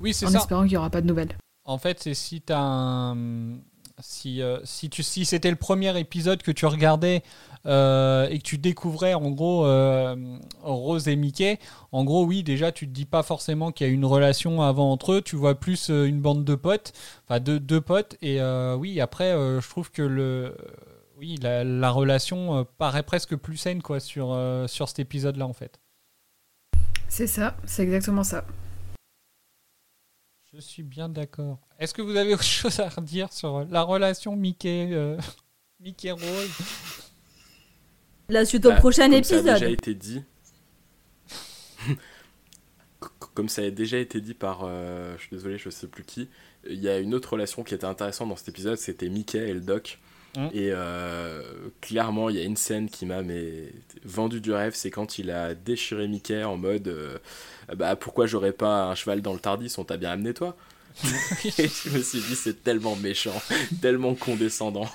Oui, 0.00 0.12
c'est 0.12 0.26
en 0.26 0.30
ça. 0.30 0.38
espérant 0.38 0.62
qu'il 0.62 0.72
n'y 0.72 0.76
aura 0.76 0.90
pas 0.90 1.00
de 1.00 1.06
nouvelles. 1.06 1.34
En 1.64 1.78
fait, 1.78 2.00
c'est 2.00 2.14
si 2.14 2.40
t'as 2.40 2.58
un. 2.60 3.58
Si, 4.00 4.42
euh, 4.42 4.60
si, 4.64 4.90
tu, 4.90 5.02
si 5.02 5.24
c'était 5.24 5.50
le 5.50 5.56
premier 5.56 5.98
épisode 5.98 6.42
que 6.42 6.52
tu 6.52 6.66
regardais 6.66 7.22
euh, 7.66 8.28
et 8.28 8.38
que 8.38 8.44
tu 8.44 8.56
découvrais 8.56 9.14
en 9.14 9.30
gros 9.30 9.66
euh, 9.66 10.38
Rose 10.62 11.08
et 11.08 11.16
Mickey, 11.16 11.58
en 11.90 12.04
gros, 12.04 12.24
oui, 12.24 12.42
déjà, 12.42 12.70
tu 12.70 12.86
te 12.86 12.92
dis 12.92 13.06
pas 13.06 13.22
forcément 13.22 13.72
qu'il 13.72 13.86
y 13.86 13.90
a 13.90 13.92
une 13.92 14.04
relation 14.04 14.62
avant 14.62 14.92
entre 14.92 15.14
eux, 15.14 15.22
tu 15.22 15.34
vois 15.36 15.58
plus 15.58 15.88
une 15.88 16.20
bande 16.20 16.44
de 16.44 16.54
potes, 16.54 16.92
enfin 17.24 17.40
deux, 17.40 17.58
deux 17.58 17.80
potes, 17.80 18.16
et 18.22 18.40
oui, 18.76 19.00
après, 19.00 19.32
je 19.32 19.68
trouve 19.68 19.90
que 19.90 20.02
le. 20.02 20.56
Oui, 21.16 21.36
la, 21.42 21.64
la 21.64 21.90
relation 21.90 22.64
paraît 22.78 23.02
presque 23.02 23.34
plus 23.34 23.56
saine 23.56 23.82
quoi, 23.82 23.98
sur, 23.98 24.38
sur 24.68 24.88
cet 24.88 25.00
épisode-là 25.00 25.46
en 25.46 25.52
fait. 25.52 25.80
C'est 27.08 27.26
ça, 27.26 27.56
c'est 27.64 27.82
exactement 27.82 28.22
ça. 28.22 28.44
Je 30.52 30.60
suis 30.60 30.84
bien 30.84 31.08
d'accord. 31.08 31.67
Est-ce 31.78 31.94
que 31.94 32.02
vous 32.02 32.16
avez 32.16 32.34
autre 32.34 32.42
chose 32.44 32.80
à 32.80 32.88
redire 32.88 33.32
sur 33.32 33.64
la 33.70 33.82
relation 33.82 34.36
Mickey, 34.36 34.88
euh, 34.92 35.16
Mickey 35.80 36.10
Rose 36.10 36.50
La 38.28 38.44
suite 38.44 38.66
au 38.66 38.70
Bah, 38.70 38.76
prochain 38.76 39.10
comme 39.10 39.22
Ça 39.22 39.34
a 39.34 39.38
épisode. 39.38 39.54
déjà 39.54 39.68
été 39.70 39.94
dit. 39.94 40.22
comme 43.34 43.48
ça 43.48 43.62
a 43.62 43.70
déjà 43.70 43.98
été 43.98 44.20
dit 44.20 44.34
par, 44.34 44.62
euh, 44.64 45.14
je 45.16 45.22
suis 45.22 45.30
désolé, 45.30 45.58
je 45.58 45.70
sais 45.70 45.86
plus 45.86 46.04
qui. 46.04 46.28
Il 46.68 46.80
y 46.80 46.88
a 46.88 46.98
une 46.98 47.14
autre 47.14 47.32
relation 47.34 47.62
qui 47.62 47.74
était 47.74 47.84
intéressante 47.84 48.28
dans 48.28 48.36
cet 48.36 48.48
épisode, 48.48 48.76
c'était 48.76 49.08
Mickey 49.08 49.38
et 49.38 49.54
le 49.54 49.60
Doc. 49.60 50.00
Mm. 50.36 50.48
Et 50.52 50.70
euh, 50.72 51.42
clairement, 51.80 52.28
il 52.28 52.36
y 52.36 52.40
a 52.40 52.44
une 52.44 52.56
scène 52.56 52.88
qui 52.90 53.06
m'a 53.06 53.22
mais, 53.22 53.72
vendu 54.04 54.40
du 54.40 54.52
rêve, 54.52 54.74
c'est 54.74 54.90
quand 54.90 55.18
il 55.18 55.30
a 55.30 55.54
déchiré 55.54 56.08
Mickey 56.08 56.42
en 56.42 56.56
mode 56.56 56.88
euh, 56.88 57.18
bah 57.76 57.96
pourquoi 57.96 58.26
j'aurais 58.26 58.52
pas 58.52 58.86
un 58.86 58.94
cheval 58.94 59.22
dans 59.22 59.32
le 59.32 59.38
Tardis, 59.40 59.72
on 59.78 59.84
t'a 59.84 59.96
bien 59.96 60.10
amené 60.10 60.34
toi? 60.34 60.56
Et 61.58 61.68
je 61.68 61.90
me 61.90 62.02
suis 62.02 62.20
dit 62.20 62.34
c'est 62.36 62.62
tellement 62.62 62.96
méchant, 62.96 63.40
tellement 63.80 64.14
condescendant. 64.14 64.88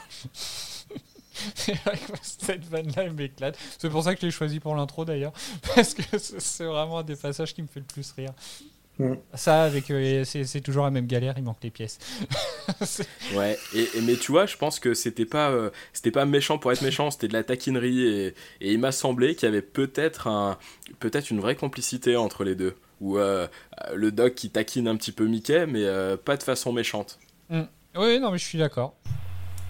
C'est 1.56 1.74
vrai 1.84 1.98
que 1.98 2.14
Cette 2.22 2.66
vanne-là, 2.66 3.04
elle 3.04 3.14
m'éclate. 3.14 3.58
C'est 3.80 3.90
pour 3.90 4.04
ça 4.04 4.14
que 4.16 4.22
je 4.22 4.28
l'ai 4.28 4.32
choisi 4.32 4.60
pour 4.60 4.76
l'intro 4.76 5.04
d'ailleurs. 5.06 5.34
Parce 5.76 5.94
que 5.94 6.04
c'est 6.18 6.66
vraiment 6.66 7.00
un 7.00 7.04
des 7.04 7.16
passages 7.16 7.54
qui 7.54 7.62
me 7.62 7.68
fait 7.68 7.80
le 7.80 7.86
plus 7.86 8.12
rire. 8.12 8.32
Ça, 9.34 9.64
avec 9.64 9.90
euh, 9.90 10.24
c'est 10.24 10.62
toujours 10.62 10.84
la 10.84 10.92
même 10.92 11.08
galère, 11.08 11.34
il 11.38 11.44
manque 11.44 11.58
les 11.64 11.72
pièces. 11.72 11.98
Ouais, 13.34 13.58
et, 13.74 13.88
et- 13.96 14.02
mais 14.02 14.16
tu 14.16 14.32
vois, 14.32 14.46
je 14.46 14.56
pense 14.56 14.80
que 14.80 14.94
c'était 14.94 15.26
pas, 15.26 15.50
euh, 15.50 15.72
c'était 15.94 16.12
pas 16.12 16.26
méchant 16.26 16.60
pour 16.60 16.72
être 16.72 16.84
méchant, 16.84 17.10
c'était 17.10 17.28
de 17.28 17.34
la 17.34 17.44
taquinerie, 17.44 18.04
et, 18.06 18.28
et 18.62 18.72
il 18.72 18.78
m'a 18.80 18.92
semblé 18.92 19.34
qu'il 19.36 19.48
y 19.48 19.52
avait 19.52 19.64
peut-être 19.64 20.28
un, 20.28 20.58
peut-être 21.00 21.32
une 21.32 21.40
vraie 21.40 21.56
complicité 21.56 22.16
entre 22.16 22.44
les 22.44 22.54
deux. 22.56 22.76
Ou 23.04 23.18
euh, 23.18 23.48
le 23.94 24.12
doc 24.12 24.34
qui 24.34 24.50
taquine 24.50 24.88
un 24.88 24.96
petit 24.96 25.12
peu 25.12 25.28
Mickey, 25.28 25.68
mais 25.68 25.84
euh, 25.84 26.18
pas 26.18 26.38
de 26.38 26.44
façon 26.44 26.74
méchante. 26.74 27.20
Mm. 27.50 27.62
Oui, 27.98 28.20
non, 28.20 28.32
mais 28.32 28.40
je 28.40 28.46
suis 28.46 28.58
d'accord. 28.58 28.96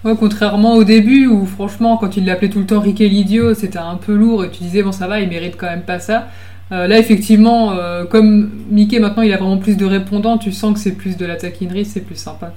Ouais, 0.06 0.16
contrairement 0.18 0.76
au 0.76 0.84
début 0.84 1.28
où 1.28 1.46
franchement 1.46 1.98
quand 1.98 2.18
il 2.18 2.26
l'appelait 2.26 2.50
tout 2.50 2.60
le 2.60 2.66
temps 2.66 2.82
Ricky 2.82 3.08
l'idiot 3.08 3.54
c'était 3.54 3.78
un 3.80 3.96
peu 3.96 4.14
lourd 4.14 4.44
et 4.44 4.52
tu 4.52 4.62
disais 4.62 4.84
bon 4.84 4.92
ça 4.92 5.08
va 5.08 5.22
il 5.22 5.30
mérite 5.30 5.56
quand 5.56 5.68
même 5.68 5.86
pas 5.86 6.00
ça. 6.00 6.28
Euh, 6.74 6.88
là 6.88 7.00
effectivement 7.00 7.72
euh, 7.72 8.04
comme 8.04 8.52
Mickey 8.70 9.00
maintenant 9.00 9.24
il 9.24 9.32
a 9.32 9.38
vraiment 9.38 9.60
plus 9.60 9.78
de 9.78 9.86
répondants 9.86 10.38
tu 10.38 10.52
sens 10.52 10.74
que 10.74 10.80
c'est 10.82 10.92
plus 10.92 11.16
de 11.16 11.26
la 11.26 11.38
taquinerie 11.38 11.86
c'est 11.86 12.02
plus 12.02 12.18
sympa. 12.18 12.54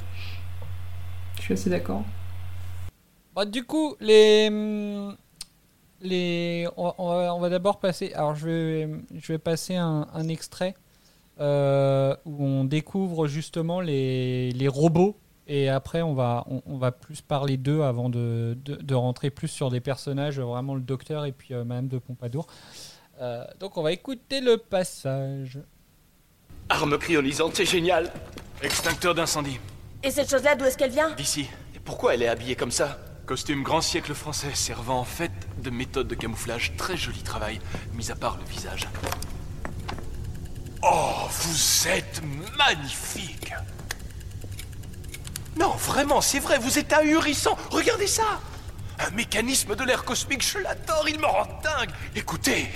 Je 1.36 1.42
suis 1.42 1.54
assez 1.54 1.70
d'accord. 1.70 2.02
Bah, 3.36 3.44
du 3.44 3.64
coup, 3.64 3.96
les. 4.00 4.48
Les 6.00 6.66
on, 6.76 6.92
on 6.98 7.08
va, 7.08 7.34
on 7.34 7.40
va 7.40 7.48
d'abord 7.48 7.78
passer. 7.80 8.12
Alors, 8.14 8.34
je 8.34 8.46
vais, 8.46 8.88
je 9.14 9.32
vais 9.32 9.38
passer 9.38 9.76
un, 9.76 10.08
un 10.12 10.28
extrait 10.28 10.74
euh, 11.40 12.14
où 12.24 12.44
on 12.44 12.64
découvre 12.64 13.26
justement 13.26 13.80
les, 13.80 14.50
les 14.52 14.68
robots. 14.68 15.16
Et 15.48 15.68
après, 15.68 16.02
on 16.02 16.12
va, 16.14 16.44
on, 16.50 16.60
on 16.66 16.76
va 16.76 16.90
plus 16.90 17.20
parler 17.20 17.56
d'eux 17.56 17.82
avant 17.82 18.08
de, 18.08 18.58
de, 18.64 18.74
de 18.74 18.94
rentrer 18.94 19.30
plus 19.30 19.48
sur 19.48 19.70
des 19.70 19.80
personnages, 19.80 20.40
vraiment 20.40 20.74
le 20.74 20.80
docteur 20.80 21.24
et 21.24 21.32
puis 21.32 21.54
euh, 21.54 21.64
Madame 21.64 21.86
de 21.86 21.98
Pompadour. 21.98 22.48
Euh, 23.20 23.44
donc, 23.60 23.76
on 23.76 23.82
va 23.82 23.92
écouter 23.92 24.40
le 24.40 24.56
passage. 24.56 25.60
Arme 26.68 26.98
cryonisante, 26.98 27.54
c'est 27.54 27.64
génial. 27.64 28.10
Extincteur 28.60 29.14
d'incendie. 29.14 29.60
Et 30.02 30.10
cette 30.10 30.28
chose-là, 30.28 30.56
d'où 30.56 30.64
est-ce 30.64 30.76
qu'elle 30.76 30.90
vient? 30.90 31.12
D'ici. 31.12 31.46
Et 31.74 31.78
pourquoi 31.78 32.14
elle 32.14 32.22
est 32.22 32.28
habillée 32.28 32.56
comme 32.56 32.72
ça? 32.72 32.98
Costume 33.26 33.62
grand 33.64 33.80
siècle 33.80 34.14
français 34.14 34.54
servant 34.54 35.00
en 35.00 35.04
fait 35.04 35.32
de 35.58 35.70
méthode 35.70 36.06
de 36.06 36.14
camouflage. 36.14 36.72
Très 36.76 36.96
joli 36.96 37.22
travail, 37.22 37.60
mis 37.94 38.10
à 38.10 38.14
part 38.16 38.36
le 38.38 38.44
visage. 38.44 38.86
Oh, 40.82 41.12
vous 41.30 41.88
êtes 41.88 42.22
magnifique 42.56 43.52
Non, 45.58 45.70
vraiment, 45.70 46.20
c'est 46.20 46.38
vrai, 46.38 46.58
vous 46.58 46.78
êtes 46.78 46.92
ahurissant. 46.92 47.56
Regardez 47.70 48.06
ça 48.06 48.40
Un 49.00 49.10
mécanisme 49.10 49.74
de 49.74 49.82
l'air 49.82 50.04
cosmique, 50.04 50.46
je 50.46 50.58
l'adore, 50.58 51.08
il 51.08 51.18
me 51.18 51.26
rend 51.26 51.48
dingue. 51.64 51.90
Écoutez, 52.14 52.68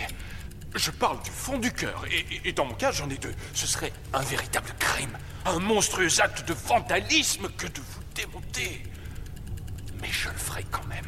je 0.74 0.90
parle 0.90 1.22
du 1.22 1.30
fond 1.30 1.58
du 1.58 1.72
cœur, 1.72 2.04
et, 2.10 2.48
et- 2.48 2.52
dans 2.52 2.64
mon 2.64 2.74
cas, 2.74 2.90
j'en 2.90 3.08
ai 3.08 3.18
deux. 3.18 3.34
Ce 3.54 3.68
serait 3.68 3.92
un 4.12 4.22
véritable 4.22 4.70
crime, 4.80 5.16
un 5.46 5.60
monstrueux 5.60 6.20
acte 6.20 6.46
de 6.48 6.54
vandalisme 6.54 7.48
que 7.56 7.68
de 7.68 7.78
vous 7.80 8.02
démonter. 8.16 8.82
Mais 10.00 10.08
je 10.10 10.28
le 10.28 10.34
ferai 10.36 10.64
quand 10.70 10.86
même. 10.86 11.06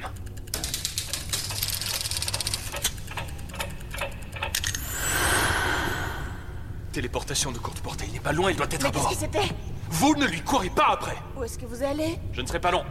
Téléportation 6.92 7.52
de 7.52 7.59
courte 7.59 7.81
portée, 7.81 8.05
il 8.07 8.12
n'est 8.12 8.20
pas 8.20 8.33
loin, 8.33 8.50
il 8.50 8.57
doit 8.57 8.66
être 8.66 8.83
Mais 8.83 8.88
à 8.88 8.90
qu'est-ce 8.90 9.02
bord. 9.02 9.11
que 9.12 9.16
c'était? 9.18 9.55
Vous 9.90 10.14
ne 10.14 10.26
lui 10.26 10.40
courez 10.42 10.68
pas 10.70 10.88
après 10.92 11.16
Où 11.37 11.42
est-ce 11.44 11.59
que 11.59 11.64
vous 11.64 11.83
allez? 11.83 12.18
Je 12.33 12.42
ne 12.42 12.46
serai 12.46 12.61
pas 12.61 12.70
long. 12.70 12.85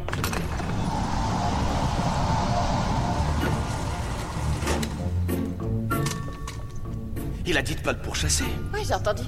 Il 7.46 7.58
a 7.58 7.62
dit 7.62 7.76
de 7.76 7.82
pas 7.82 7.92
le 7.92 7.98
pourchasser. 8.00 8.46
Oui, 8.74 8.82
j'ai 8.88 8.94
entendu. 8.94 9.24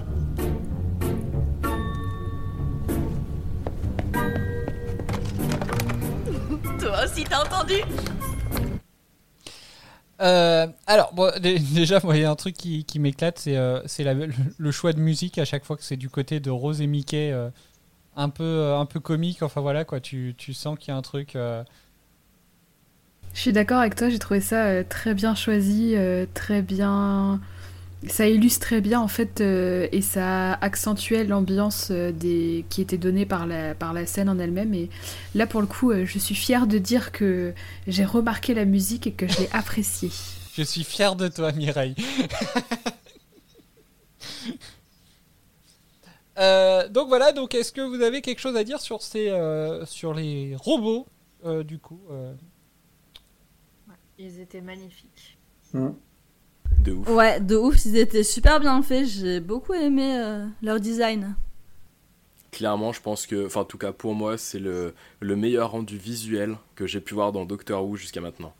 Toi 6.83 7.05
aussi, 7.05 7.23
t'as 7.23 7.41
entendu 7.43 7.75
Euh, 10.21 10.67
alors, 10.85 11.13
bon, 11.13 11.31
dé- 11.41 11.59
déjà, 11.59 11.99
moi, 12.03 12.15
il 12.17 12.21
y 12.21 12.25
a 12.25 12.29
un 12.31 12.35
truc 12.35 12.55
qui, 12.55 12.83
qui 12.83 12.99
m'éclate, 12.99 13.39
c'est 13.39 13.55
euh, 13.57 13.81
le, 14.57 14.71
choix 14.71 14.91
de 14.93 14.99
musique 14.99 15.37
à 15.37 15.45
chaque 15.45 15.63
fois 15.63 15.77
que 15.77 15.83
c'est 15.83 15.95
du 15.97 16.09
côté 16.09 16.39
de 16.41 16.49
Rose 16.49 16.81
et 16.81 16.87
Mickey, 16.87 17.31
euh, 17.31 17.49
un, 18.15 18.29
peu, 18.29 18.73
un 18.73 18.85
peu 18.85 18.99
comique. 18.99 19.43
Enfin 19.43 19.61
voilà, 19.61 19.85
quoi, 19.85 19.99
tu, 20.01 20.35
tu 20.37 20.53
sens 20.53 20.77
qu'il 20.77 20.89
y 20.89 20.91
a 20.91 20.97
un 20.97 21.01
truc. 21.01 21.35
euh, 21.35 21.63
Je 23.33 23.39
suis 23.39 23.53
d'accord 23.53 23.79
avec 23.79 23.95
toi, 23.95 24.09
j'ai 24.09 24.19
trouvé 24.19 24.41
ça 24.41 24.65
euh, 24.65 24.83
très 24.87 25.13
bien 25.13 25.35
choisi, 25.35 25.95
euh, 25.95 26.25
très 26.33 26.61
bien. 26.61 27.39
Ça 28.09 28.27
illustre 28.27 28.59
très 28.59 28.81
bien 28.81 28.99
en 28.99 29.07
fait 29.07 29.41
euh, 29.41 29.87
et 29.91 30.01
ça 30.01 30.53
accentuait 30.53 31.23
l'ambiance 31.23 31.89
euh, 31.91 32.11
des... 32.11 32.65
qui 32.69 32.81
était 32.81 32.97
donnée 32.97 33.25
par 33.25 33.47
la, 33.47 33.75
par 33.75 33.93
la 33.93 34.05
scène 34.05 34.29
en 34.29 34.37
elle-même. 34.39 34.73
Et 34.73 34.89
là 35.35 35.47
pour 35.47 35.61
le 35.61 35.67
coup, 35.67 35.91
euh, 35.91 36.05
je 36.05 36.19
suis 36.19 36.35
fière 36.35 36.67
de 36.67 36.77
dire 36.77 37.11
que 37.11 37.53
j'ai 37.87 38.05
remarqué 38.05 38.53
la 38.53 38.65
musique 38.65 39.07
et 39.07 39.11
que 39.13 39.27
je 39.27 39.39
l'ai 39.39 39.49
appréciée. 39.53 40.11
Je 40.53 40.63
suis 40.63 40.83
fier 40.83 41.15
de 41.15 41.27
toi, 41.27 41.51
Mireille. 41.51 41.95
Euh, 46.39 46.87
donc 46.89 47.09
voilà, 47.09 47.31
donc 47.31 47.53
est-ce 47.53 47.71
que 47.71 47.81
vous 47.81 48.01
avez 48.01 48.21
quelque 48.21 48.39
chose 48.39 48.55
à 48.55 48.63
dire 48.63 48.81
sur 48.81 49.01
ces, 49.01 49.29
euh, 49.29 49.85
sur 49.85 50.13
les 50.13 50.55
robots 50.55 51.05
euh, 51.45 51.63
du 51.63 51.77
coup 51.77 52.01
euh? 52.09 52.33
Ils 54.17 54.39
étaient 54.39 54.61
magnifiques. 54.61 55.37
De 56.79 56.91
ouf. 56.93 57.07
Ouais, 57.09 57.39
de 57.39 57.55
ouf, 57.55 57.85
ils 57.85 57.97
étaient 57.97 58.23
super 58.23 58.59
bien 58.59 58.81
faits. 58.81 59.05
J'ai 59.07 59.39
beaucoup 59.39 59.73
aimé 59.73 60.17
euh, 60.17 60.45
leur 60.61 60.79
design. 60.79 61.35
Clairement, 62.51 62.93
je 62.93 63.01
pense 63.01 63.25
que, 63.25 63.47
enfin 63.47 63.61
en 63.61 63.65
tout 63.65 63.77
cas 63.79 63.91
pour 63.91 64.13
moi, 64.13 64.37
c'est 64.37 64.59
le, 64.59 64.93
le 65.21 65.35
meilleur 65.35 65.71
rendu 65.71 65.97
visuel 65.97 66.55
que 66.75 66.85
j'ai 66.85 66.99
pu 67.01 67.13
voir 67.15 67.31
dans 67.31 67.45
Doctor 67.45 67.83
Who 67.85 67.95
jusqu'à 67.95 68.21
maintenant. 68.21 68.53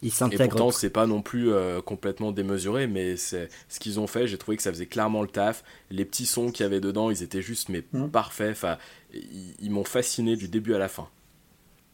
Il 0.00 0.08
Et 0.08 0.10
s'intègre. 0.12 0.44
pourtant, 0.50 0.70
c'est 0.70 0.90
pas 0.90 1.08
non 1.08 1.20
plus 1.22 1.50
euh, 1.50 1.80
complètement 1.82 2.30
démesuré, 2.30 2.86
mais 2.86 3.16
c'est 3.16 3.48
ce 3.68 3.80
qu'ils 3.80 3.98
ont 3.98 4.06
fait. 4.06 4.28
J'ai 4.28 4.38
trouvé 4.38 4.56
que 4.56 4.62
ça 4.62 4.70
faisait 4.70 4.86
clairement 4.86 5.22
le 5.22 5.28
taf. 5.28 5.64
Les 5.90 6.04
petits 6.04 6.26
sons 6.26 6.52
qu'il 6.52 6.62
y 6.62 6.66
avait 6.66 6.80
dedans, 6.80 7.10
ils 7.10 7.24
étaient 7.24 7.42
juste 7.42 7.68
mais 7.68 7.82
Mm. 7.92 8.06
parfaits. 8.10 8.52
Enfin, 8.52 8.78
ils, 9.12 9.56
ils 9.60 9.70
m'ont 9.72 9.82
fasciné 9.82 10.36
du 10.36 10.46
début 10.46 10.74
à 10.74 10.78
la 10.78 10.88
fin. 10.88 11.08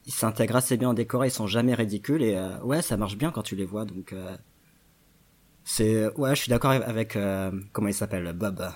Ils 0.07 0.13
s'intègrent 0.13 0.57
assez 0.57 0.77
bien 0.77 0.91
en 0.91 0.95
décor, 0.95 1.25
ils 1.25 1.31
sont 1.31 1.47
jamais 1.47 1.73
ridicules 1.73 2.23
et 2.23 2.35
euh, 2.37 2.59
ouais, 2.63 2.83
ça 2.83 2.99
marche 2.99 3.17
bien 3.17 3.31
quand 3.31 3.41
tu 3.43 3.57
les 3.57 3.65
vois. 3.65 3.87
Donc 3.87 4.13
euh, 4.13 4.37
c'est 5.65 6.09
ouais, 6.17 6.35
je 6.35 6.43
suis 6.43 6.51
d'accord 6.51 6.71
avec 6.73 7.17
euh, 7.17 7.51
comment 7.73 7.89
il 7.89 7.95
s'appelle 7.95 8.33
Bob. 8.33 8.71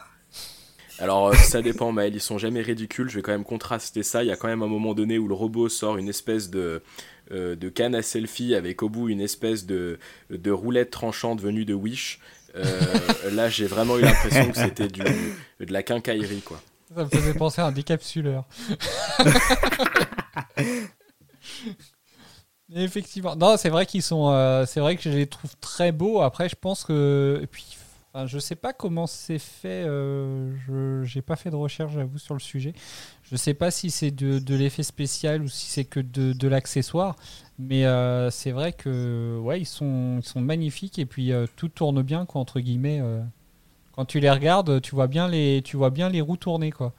Alors, 1.01 1.29
euh, 1.29 1.35
ça 1.35 1.63
dépend, 1.63 1.93
Maël, 1.93 2.15
ils 2.15 2.21
sont 2.21 2.39
jamais 2.39 2.61
ridicules. 2.61 3.09
Je 3.09 3.17
vais 3.17 3.23
quand 3.23 3.33
même 3.33 3.45
contraster 3.45 4.03
ça. 4.03 4.25
Il 4.25 4.27
y 4.27 4.33
a 4.33 4.37
quand 4.37 4.49
même 4.49 4.63
un 4.63 4.69
moment 4.69 4.95
donné 4.95 5.17
où 5.19 5.29
le 5.29 5.35
robot 5.35 5.69
sort 5.69 5.97
une 5.97 6.09
espèce 6.09 6.51
de, 6.51 6.83
euh, 7.31 7.55
de 7.55 7.69
canne 7.69 7.95
à 7.95 8.03
selfie 8.03 8.55
avec 8.55 8.83
au 8.83 8.89
bout 8.89 9.09
une 9.09 9.21
espèce 9.21 9.65
de, 9.65 9.99
de 10.31 10.51
roulette 10.51 10.91
tranchante 10.91 11.41
venue 11.41 11.65
de 11.65 11.75
Wish. 11.75 12.19
Euh, 12.57 12.65
là, 13.33 13.49
j'ai 13.49 13.67
vraiment 13.67 13.97
eu 13.99 14.03
l'impression 14.03 14.51
que 14.51 14.57
c'était 14.57 14.89
du 14.89 15.03
de 15.03 15.73
la 15.73 15.83
quincaillerie, 15.83 16.43
quoi. 16.43 16.61
Ça 16.95 17.05
me 17.05 17.09
faisait 17.09 17.35
penser 17.35 17.61
à 17.61 17.67
un 17.67 17.73
décapsuleur. 17.73 18.45
Effectivement. 22.75 23.35
Non, 23.35 23.57
c'est 23.57 23.71
vrai 23.71 23.87
qu'ils 23.87 24.03
sont. 24.03 24.29
euh, 24.31 24.67
c'est 24.67 24.81
vrai 24.81 24.97
que 24.97 25.03
je 25.03 25.09
les 25.11 25.27
trouve 25.27 25.57
très 25.61 25.91
beaux. 25.91 26.21
Après, 26.21 26.49
je 26.49 26.57
pense 26.57 26.85
que. 26.85 27.41
Et 27.43 27.47
puis, 27.47 27.65
enfin, 28.13 28.27
je 28.27 28.39
sais 28.39 28.57
pas 28.57 28.75
comment 28.75 29.07
c'est 29.07 29.39
fait. 29.39 29.85
euh, 29.87 30.53
je 30.67 31.03
j'ai 31.05 31.23
pas 31.23 31.37
fait 31.37 31.49
de 31.51 31.57
recherche, 31.57 31.93
j'avoue, 31.95 32.19
sur 32.19 32.35
le 32.35 32.41
sujet. 32.41 32.75
Je 33.23 33.37
sais 33.37 33.55
pas 33.55 33.71
si 33.71 33.91
c'est 33.91 34.11
de, 34.11 34.39
de 34.39 34.55
l'effet 34.55 34.83
spécial 34.83 35.43
ou 35.43 35.49
si 35.49 35.67
c'est 35.67 35.85
que 35.85 36.01
de, 36.01 36.35
de 36.35 36.49
l'accessoire. 36.49 37.17
Mais 37.59 37.87
euh, 37.87 38.31
c'est 38.31 38.51
vrai 38.53 38.73
que 38.75 39.39
ouais, 39.43 39.61
ils 39.61 39.67
sont, 39.67 40.19
ils 40.21 40.27
sont 40.27 40.41
magnifiques 40.43 40.99
et 40.99 41.07
puis 41.07 41.33
tout 41.57 41.69
tourne 41.69 42.03
bien, 42.03 42.27
quoi, 42.27 42.41
entre 42.43 42.61
guillemets. 42.61 43.03
quand 43.93 44.05
tu 44.05 44.21
les 44.21 44.31
regardes, 44.31 44.81
tu 44.83 44.95
vois 44.95 45.07
bien 45.09 45.29
les, 45.29 45.63
tu 45.65 45.77
vois 45.77 45.91
bien 45.91 46.09
les 46.11 46.21
roues 46.21 46.37
tourner, 46.37 46.71
quoi. 46.73 46.93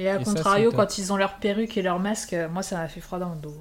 Et 0.00 0.08
à 0.08 0.16
Et 0.16 0.24
contrario, 0.24 0.72
quand 0.72 0.98
ils 0.98 1.12
ont 1.12 1.16
leur 1.16 1.38
perruque 1.38 1.76
et 1.76 1.82
leur 1.82 1.98
masque, 2.00 2.32
euh, 2.32 2.48
moi 2.48 2.62
ça 2.62 2.76
m'a 2.78 2.88
fait 2.88 3.00
froid 3.00 3.18
dans 3.18 3.34
le 3.34 3.40
dos. 3.40 3.54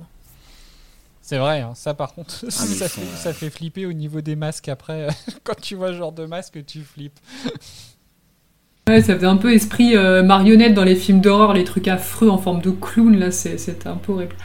C'est 1.21 1.37
vrai, 1.37 1.61
hein, 1.61 1.73
ça 1.75 1.93
par 1.93 2.13
contre, 2.13 2.33
ça, 2.49 2.65
fait, 2.65 2.87
sont, 2.87 3.01
ça 3.15 3.33
fait 3.33 3.49
flipper 3.49 3.85
au 3.85 3.93
niveau 3.93 4.21
des 4.21 4.35
masques 4.35 4.69
après. 4.69 5.07
Quand 5.43 5.59
tu 5.61 5.75
vois 5.75 5.89
ce 5.89 5.93
genre 5.97 6.11
de 6.11 6.25
masque, 6.25 6.65
tu 6.65 6.81
flippes. 6.81 7.19
Ouais, 8.89 9.01
ça 9.03 9.15
faisait 9.15 9.27
un 9.27 9.37
peu 9.37 9.53
esprit 9.53 9.95
euh, 9.95 10.23
marionnette 10.23 10.73
dans 10.73 10.83
les 10.83 10.95
films 10.95 11.21
d'horreur, 11.21 11.53
les 11.53 11.63
trucs 11.63 11.87
affreux 11.87 12.29
en 12.29 12.37
forme 12.39 12.61
de 12.61 12.71
clown, 12.71 13.15
là, 13.17 13.29
c'est- 13.31 13.57
c'était 13.59 13.87
un 13.87 13.97
peu 13.97 14.13
horrible. 14.13 14.35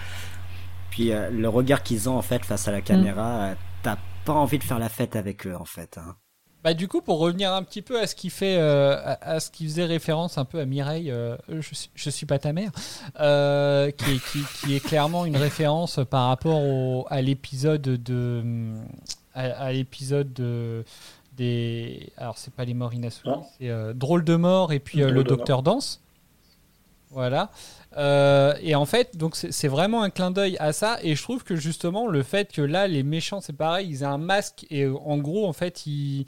Puis 0.90 1.12
euh, 1.12 1.30
le 1.30 1.48
regard 1.48 1.82
qu'ils 1.82 2.08
ont 2.08 2.16
en 2.16 2.22
fait 2.22 2.44
face 2.44 2.68
à 2.68 2.72
la 2.72 2.80
caméra, 2.80 3.50
euh, 3.50 3.54
t'as 3.82 3.96
pas 4.24 4.32
envie 4.34 4.58
de 4.58 4.64
faire 4.64 4.78
la 4.78 4.88
fête 4.88 5.16
avec 5.16 5.46
eux 5.46 5.56
en 5.56 5.64
fait. 5.64 5.98
hein. 5.98 6.16
Bah 6.64 6.72
du 6.72 6.88
coup, 6.88 7.02
pour 7.02 7.18
revenir 7.18 7.52
un 7.52 7.62
petit 7.62 7.82
peu 7.82 8.00
à 8.00 8.06
ce 8.06 8.14
qui 8.14 8.30
fait, 8.30 8.56
euh, 8.56 8.96
à, 8.96 9.32
à 9.32 9.40
ce 9.40 9.50
qui 9.50 9.66
faisait 9.66 9.84
référence 9.84 10.38
un 10.38 10.46
peu 10.46 10.60
à 10.60 10.64
Mireille, 10.64 11.10
euh, 11.10 11.36
je, 11.50 11.74
suis, 11.74 11.90
je 11.94 12.08
suis 12.08 12.24
pas 12.24 12.38
ta 12.38 12.54
mère, 12.54 12.70
euh, 13.20 13.90
qui, 13.90 14.12
est, 14.12 14.24
qui, 14.32 14.38
qui 14.60 14.74
est 14.74 14.80
clairement 14.80 15.26
une 15.26 15.36
référence 15.36 16.00
par 16.08 16.28
rapport 16.28 16.62
au, 16.62 17.06
à 17.10 17.20
l'épisode 17.20 17.82
de, 17.82 18.42
à, 19.34 19.42
à 19.42 19.72
l'épisode 19.72 20.32
de 20.32 20.84
des, 21.36 22.10
alors 22.16 22.38
c'est 22.38 22.54
pas 22.54 22.64
les 22.64 22.74
morts 22.74 22.94
inassouvis, 22.94 23.44
c'est 23.58 23.94
drôle 23.94 24.24
de 24.24 24.36
mort 24.36 24.72
et 24.72 24.78
puis 24.78 25.00
le 25.00 25.22
docteur 25.22 25.62
danse. 25.62 26.00
Voilà. 27.10 27.50
Euh, 27.96 28.54
et 28.60 28.74
en 28.74 28.86
fait, 28.86 29.16
donc 29.16 29.36
c'est 29.36 29.68
vraiment 29.68 30.02
un 30.02 30.10
clin 30.10 30.30
d'œil 30.30 30.56
à 30.58 30.72
ça. 30.72 30.98
Et 31.02 31.14
je 31.14 31.22
trouve 31.22 31.44
que 31.44 31.56
justement, 31.56 32.06
le 32.06 32.22
fait 32.22 32.52
que 32.52 32.62
là, 32.62 32.88
les 32.88 33.02
méchants, 33.02 33.40
c'est 33.40 33.52
pareil, 33.52 33.88
ils 33.90 34.02
aient 34.02 34.06
un 34.06 34.18
masque 34.18 34.66
et 34.70 34.86
en 34.86 35.18
gros, 35.18 35.46
en 35.46 35.52
fait, 35.52 35.86
ils. 35.86 36.26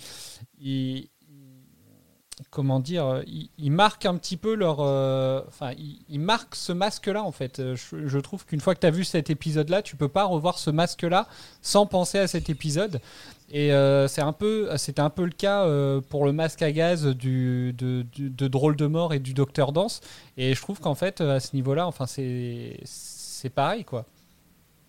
comment 2.51 2.81
dire, 2.81 3.23
ils, 3.27 3.71
marquent 3.71 4.07
un 4.07 4.17
petit 4.17 4.37
peu 4.37 4.55
leur. 4.55 4.81
euh, 4.81 5.43
Enfin, 5.49 5.73
ils, 6.09 6.21
marquent 6.21 6.55
ce 6.55 6.73
masque-là, 6.73 7.23
en 7.23 7.33
fait. 7.33 7.59
Euh, 7.61 7.77
Je, 7.77 8.07
je 8.07 8.19
trouve 8.19 8.45
qu'une 8.45 8.61
fois 8.61 8.75
que 8.75 8.81
tu 8.81 8.87
as 8.87 8.91
vu 8.91 9.05
cet 9.05 9.31
épisode-là, 9.31 9.83
tu 9.83 9.97
peux 9.97 10.09
pas 10.09 10.25
revoir 10.25 10.59
ce 10.59 10.71
masque-là 10.71 11.27
sans 11.63 11.87
penser 11.87 12.19
à 12.19 12.27
cet 12.27 12.51
épisode. 12.51 13.01
Et 13.49 13.73
euh, 13.73 14.09
c'est 14.09 14.23
un 14.23 14.33
peu, 14.33 14.69
c'était 14.77 15.01
un 15.01 15.11
peu 15.11 15.25
le 15.25 15.31
cas 15.31 15.65
euh, 15.67 16.01
pour 16.01 16.25
le 16.25 16.33
masque 16.33 16.63
à 16.63 16.73
gaz 16.73 17.07
du, 17.07 17.73
de, 17.75 18.03
du- 18.03 18.29
de 18.31 18.49
Drôle 18.49 18.75
de 18.75 18.87
mort 18.87 19.15
et 19.15 19.21
du 19.21 19.35
Docteur 19.35 19.71
Danse. 19.73 20.01
Et 20.37 20.53
je 20.55 20.61
trouve 20.61 20.81
qu'en 20.81 20.97
fait, 20.97 21.21
à 21.21 21.39
ce 21.39 21.55
niveau-là, 21.55 21.87
enfin, 21.87 22.07
c'est, 22.07 22.81
c'est 22.85 23.51
pareil, 23.51 23.85
quoi. 23.85 24.05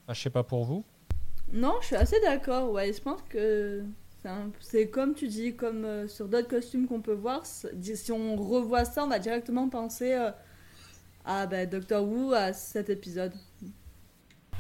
Enfin, 0.06 0.13
je 0.13 0.22
sais 0.22 0.30
pas 0.32 0.41
pour 0.43 0.65
vous. 0.65 0.84
Non, 1.54 1.76
je 1.82 1.86
suis 1.88 1.96
assez 1.96 2.20
d'accord. 2.22 2.72
Ouais, 2.72 2.91
je 2.91 3.00
pense 3.00 3.20
que 3.30 3.84
c'est 4.24 4.30
un- 4.30 4.50
c'est 4.60 4.88
comme 4.88 5.13
tu 5.13 5.28
dis, 5.28 5.56
comme 5.56 5.86
euh, 5.86 6.08
sur 6.08 6.28
d'autres 6.28 6.48
costumes 6.48 6.88
qu'on 6.88 7.02
peut 7.02 7.13
voir. 7.13 7.43
Si 7.46 8.12
on 8.12 8.36
revoit 8.38 8.86
ça, 8.86 9.04
on 9.04 9.08
va 9.08 9.20
directement 9.20 9.70
penser 9.70 10.13
euh, 10.13 10.32
à 11.26 11.46
bah, 11.46 11.67
Doctor 11.67 12.04
Who, 12.04 12.34
à 12.34 12.54
cet 12.54 12.89
épisode. 12.89 13.34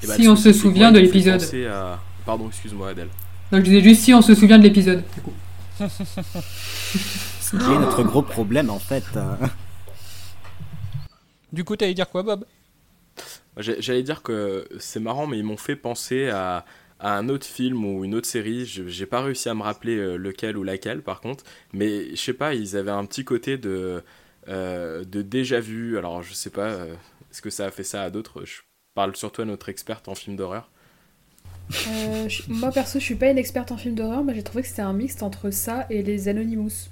Et 0.03 0.07
bah, 0.07 0.13
Si 0.15 0.27
on 0.27 0.35
se 0.35 0.53
souvient 0.53 0.91
de 0.91 0.99
l'épisode. 0.99 1.41
à- 1.65 1.99
Pardon, 2.27 2.47
excuse-moi, 2.49 2.89
Adèle. 2.89 3.09
Donc 3.51 3.61
je 3.61 3.69
disais 3.69 3.81
juste 3.81 4.01
si 4.03 4.13
on 4.13 4.21
se 4.21 4.35
souvient 4.35 4.57
de 4.57 4.63
l'épisode, 4.63 5.03
du 5.15 5.21
coup. 5.21 5.33
Ce 5.79 7.51
qui 7.51 7.63
est 7.71 7.79
notre 7.79 8.03
gros 8.03 8.21
problème 8.21 8.69
en 8.69 8.79
fait. 8.79 9.03
hein. 9.15 9.37
Du 11.53 11.63
coup, 11.63 11.77
t'allais 11.77 11.93
dire 11.93 12.09
quoi, 12.09 12.23
Bob? 12.23 12.45
J'allais 13.57 14.03
dire 14.03 14.21
que 14.21 14.67
c'est 14.79 14.99
marrant, 14.99 15.25
mais 15.27 15.37
ils 15.39 15.43
m'ont 15.45 15.57
fait 15.57 15.75
penser 15.77 16.27
à, 16.29 16.65
à 16.99 17.17
un 17.17 17.29
autre 17.29 17.45
film 17.47 17.85
ou 17.85 18.03
une 18.03 18.13
autre 18.15 18.27
série. 18.27 18.65
Je 18.65 18.87
J'ai 18.87 19.05
pas 19.05 19.21
réussi 19.21 19.47
à 19.49 19.55
me 19.55 19.63
rappeler 19.63 19.95
euh, 19.97 20.17
lequel 20.17 20.57
ou 20.57 20.63
laquelle, 20.63 21.01
par 21.01 21.21
contre. 21.21 21.43
Mais 21.73 22.09
je 22.11 22.21
sais 22.21 22.33
pas, 22.33 22.53
ils 22.53 22.75
avaient 22.75 22.91
un 22.91 23.05
petit 23.05 23.23
côté 23.25 23.57
de, 23.57 24.03
euh, 24.49 25.03
de 25.05 25.21
déjà 25.21 25.59
vu. 25.59 25.97
Alors, 25.97 26.21
je 26.21 26.33
sais 26.33 26.49
pas, 26.51 26.67
euh, 26.67 26.93
est-ce 27.31 27.41
que 27.41 27.49
ça 27.49 27.65
a 27.65 27.71
fait 27.71 27.83
ça 27.85 28.03
à 28.03 28.09
d'autres? 28.09 28.43
Je 28.45 28.61
parle 28.93 29.15
surtout 29.15 29.41
à 29.41 29.45
notre 29.45 29.69
experte 29.69 30.07
en 30.09 30.15
film 30.15 30.35
d'horreur. 30.35 30.69
Euh, 31.89 32.29
je- 32.29 32.43
moi 32.47 32.71
perso, 32.71 32.99
je 32.99 33.03
suis 33.03 33.15
pas 33.15 33.29
une 33.29 33.37
experte 33.37 33.71
en 33.71 33.77
film 33.77 33.95
d'horreur, 33.95 34.23
mais 34.23 34.33
j'ai 34.35 34.43
trouvé 34.43 34.61
que 34.63 34.69
c'était 34.69 34.81
un 34.81 34.93
mixte 34.93 35.21
entre 35.23 35.49
ça 35.51 35.85
et 35.89 36.01
les 36.01 36.27
Anonymous. 36.29 36.89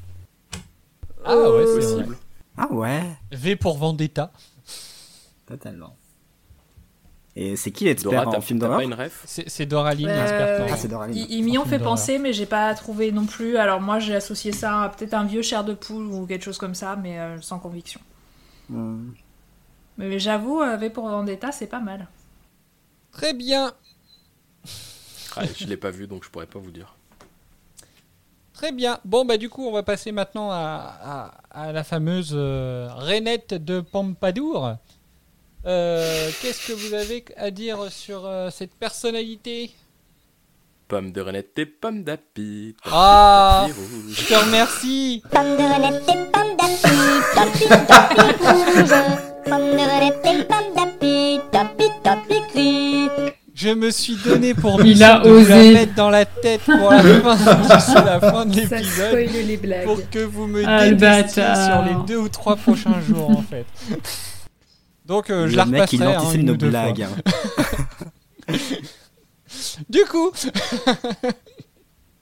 Ah 1.24 1.36
ouais, 1.36 1.66
c'est 1.66 1.76
Possible. 1.96 2.18
Ah 2.58 2.72
ouais, 2.72 3.02
V 3.32 3.56
pour 3.56 3.78
Vendetta. 3.78 4.32
totalement. 5.48 5.96
Et 7.38 7.56
c'est 7.58 7.72
qui 7.72 7.84
l'expert 7.84 8.24
Dora, 8.24 8.38
en 8.38 8.42
film 8.42 8.60
d'horreur 8.60 8.80
C'est, 9.26 9.66
Doraline, 9.66 10.08
Euh, 10.08 10.22
l'experte 10.22 10.62
en- 10.62 11.02
Ah. 11.02 11.08
Ils, 11.14 11.32
ils 11.32 11.44
m'y 11.44 11.58
ont 11.58 11.66
fait 11.66 11.80
penser, 11.80 12.18
mais 12.18 12.32
j'ai 12.32 12.46
pas 12.46 12.74
trouvé 12.76 13.12
non 13.12 13.26
plus. 13.26 13.58
Alors 13.58 13.82
moi 13.82 14.00
j'ai 14.00 14.16
associé 14.16 14.54
ça 14.54 14.84
à 14.84 14.90
peut-être 14.90 15.14
un 15.14 15.26
vieux 15.26 15.42
chair 15.42 15.64
de 15.66 15.74
poule 15.74 16.06
ou 16.06 16.26
quelque 16.26 16.44
chose 16.44 16.58
comme 16.58 16.76
ça, 16.76 16.96
mais 16.96 17.20
euh, 17.20 17.42
sans 17.42 17.60
conviction. 17.60 18.00
Hmm. 18.70 19.10
Mais 19.98 20.18
j'avoue, 20.18 20.62
euh, 20.62 20.78
V 20.78 20.90
pour 20.90 21.10
Vendetta, 21.10 21.52
c'est 21.52 21.68
pas 21.68 21.82
mal. 21.82 22.08
Très 23.12 23.34
bien. 23.34 23.74
Ah, 25.38 25.44
Je 25.58 25.66
l'ai 25.66 25.78
pas 25.78 25.92
vu, 25.92 26.08
donc 26.08 26.24
je 26.24 26.30
pourrais 26.30 26.46
pas 26.48 26.60
vous 26.60 26.72
dire. 26.72 26.96
Très 28.54 28.72
bien. 28.72 29.00
Bon, 29.04 29.26
bah 29.26 29.38
du 29.38 29.50
coup, 29.50 29.68
on 29.68 29.72
va 29.74 29.84
passer 29.84 30.12
maintenant 30.14 30.50
à, 30.52 31.34
à- 31.52 31.68
à 31.68 31.72
la 31.74 31.84
fameuse 31.84 32.32
euh, 32.34 32.88
Renette 32.94 33.54
de 33.54 33.82
Pompadour. 33.82 34.76
Euh, 35.66 36.30
Qu'est-ce 36.42 36.68
que 36.68 36.74
vous 36.74 36.94
avez 36.94 37.26
à 37.38 37.52
dire 37.52 37.92
sur 37.92 38.26
euh, 38.26 38.50
cette 38.52 38.74
personnalité? 38.76 39.72
Pomme 40.88 41.12
de 41.12 41.20
renette 41.20 41.58
et 41.58 41.66
pomme 41.66 42.04
d'api. 42.04 42.76
Ah, 42.86 43.66
je 44.10 44.28
te 44.28 44.34
remercie. 44.36 45.24
Pomme 45.32 45.58
de 45.58 45.64
renette 45.74 46.04
et 46.08 46.32
pomme 46.32 46.56
d'api, 46.56 46.96
tapi 47.34 47.66
tapi 47.88 48.24
rouge. 48.40 48.94
Pomme 49.46 49.72
de 49.72 49.84
renette 49.84 50.26
et 50.26 50.44
pomme 50.46 50.76
d'api, 50.76 51.40
tapi 51.52 51.86
tapi 52.04 52.36
gris. 52.54 53.10
Je 53.58 53.70
me 53.70 53.90
suis 53.90 54.18
donné 54.18 54.54
pour 54.54 54.82
Il 54.82 54.90
mission 54.90 55.08
a 55.08 55.20
de 55.20 55.30
vous 55.30 55.48
la 55.48 55.56
osé. 55.60 55.74
mettre 55.74 55.96
dans 55.96 56.10
la 56.10 56.26
tête 56.26 56.60
pour 56.62 56.92
la 56.92 57.02
fin, 57.22 57.36
d'ici 57.62 57.94
la 57.96 58.20
fin 58.20 58.46
de 58.46 58.54
l'épisode. 58.54 59.84
Pour 59.86 60.10
que 60.10 60.20
vous 60.20 60.46
me 60.46 60.62
Ah, 60.68 60.90
détestiez 60.90 61.44
sur 61.56 61.82
les 61.86 62.06
deux 62.06 62.18
ou 62.18 62.28
trois 62.28 62.58
prochains 62.58 63.00
jours, 63.02 63.30
en 63.30 63.42
fait. 63.42 63.66
Donc, 65.06 65.30
euh, 65.30 65.46
je 65.48 65.52
Le 65.52 65.58
la 65.58 65.66
mec, 65.66 65.94
il 65.94 66.04
repasserai 66.04 66.28
hein, 66.28 66.34
une 66.34 66.46
nos 66.48 66.56
blagues. 66.56 67.04
hein. 67.04 68.54
Du 69.90 70.04
coup, 70.06 70.32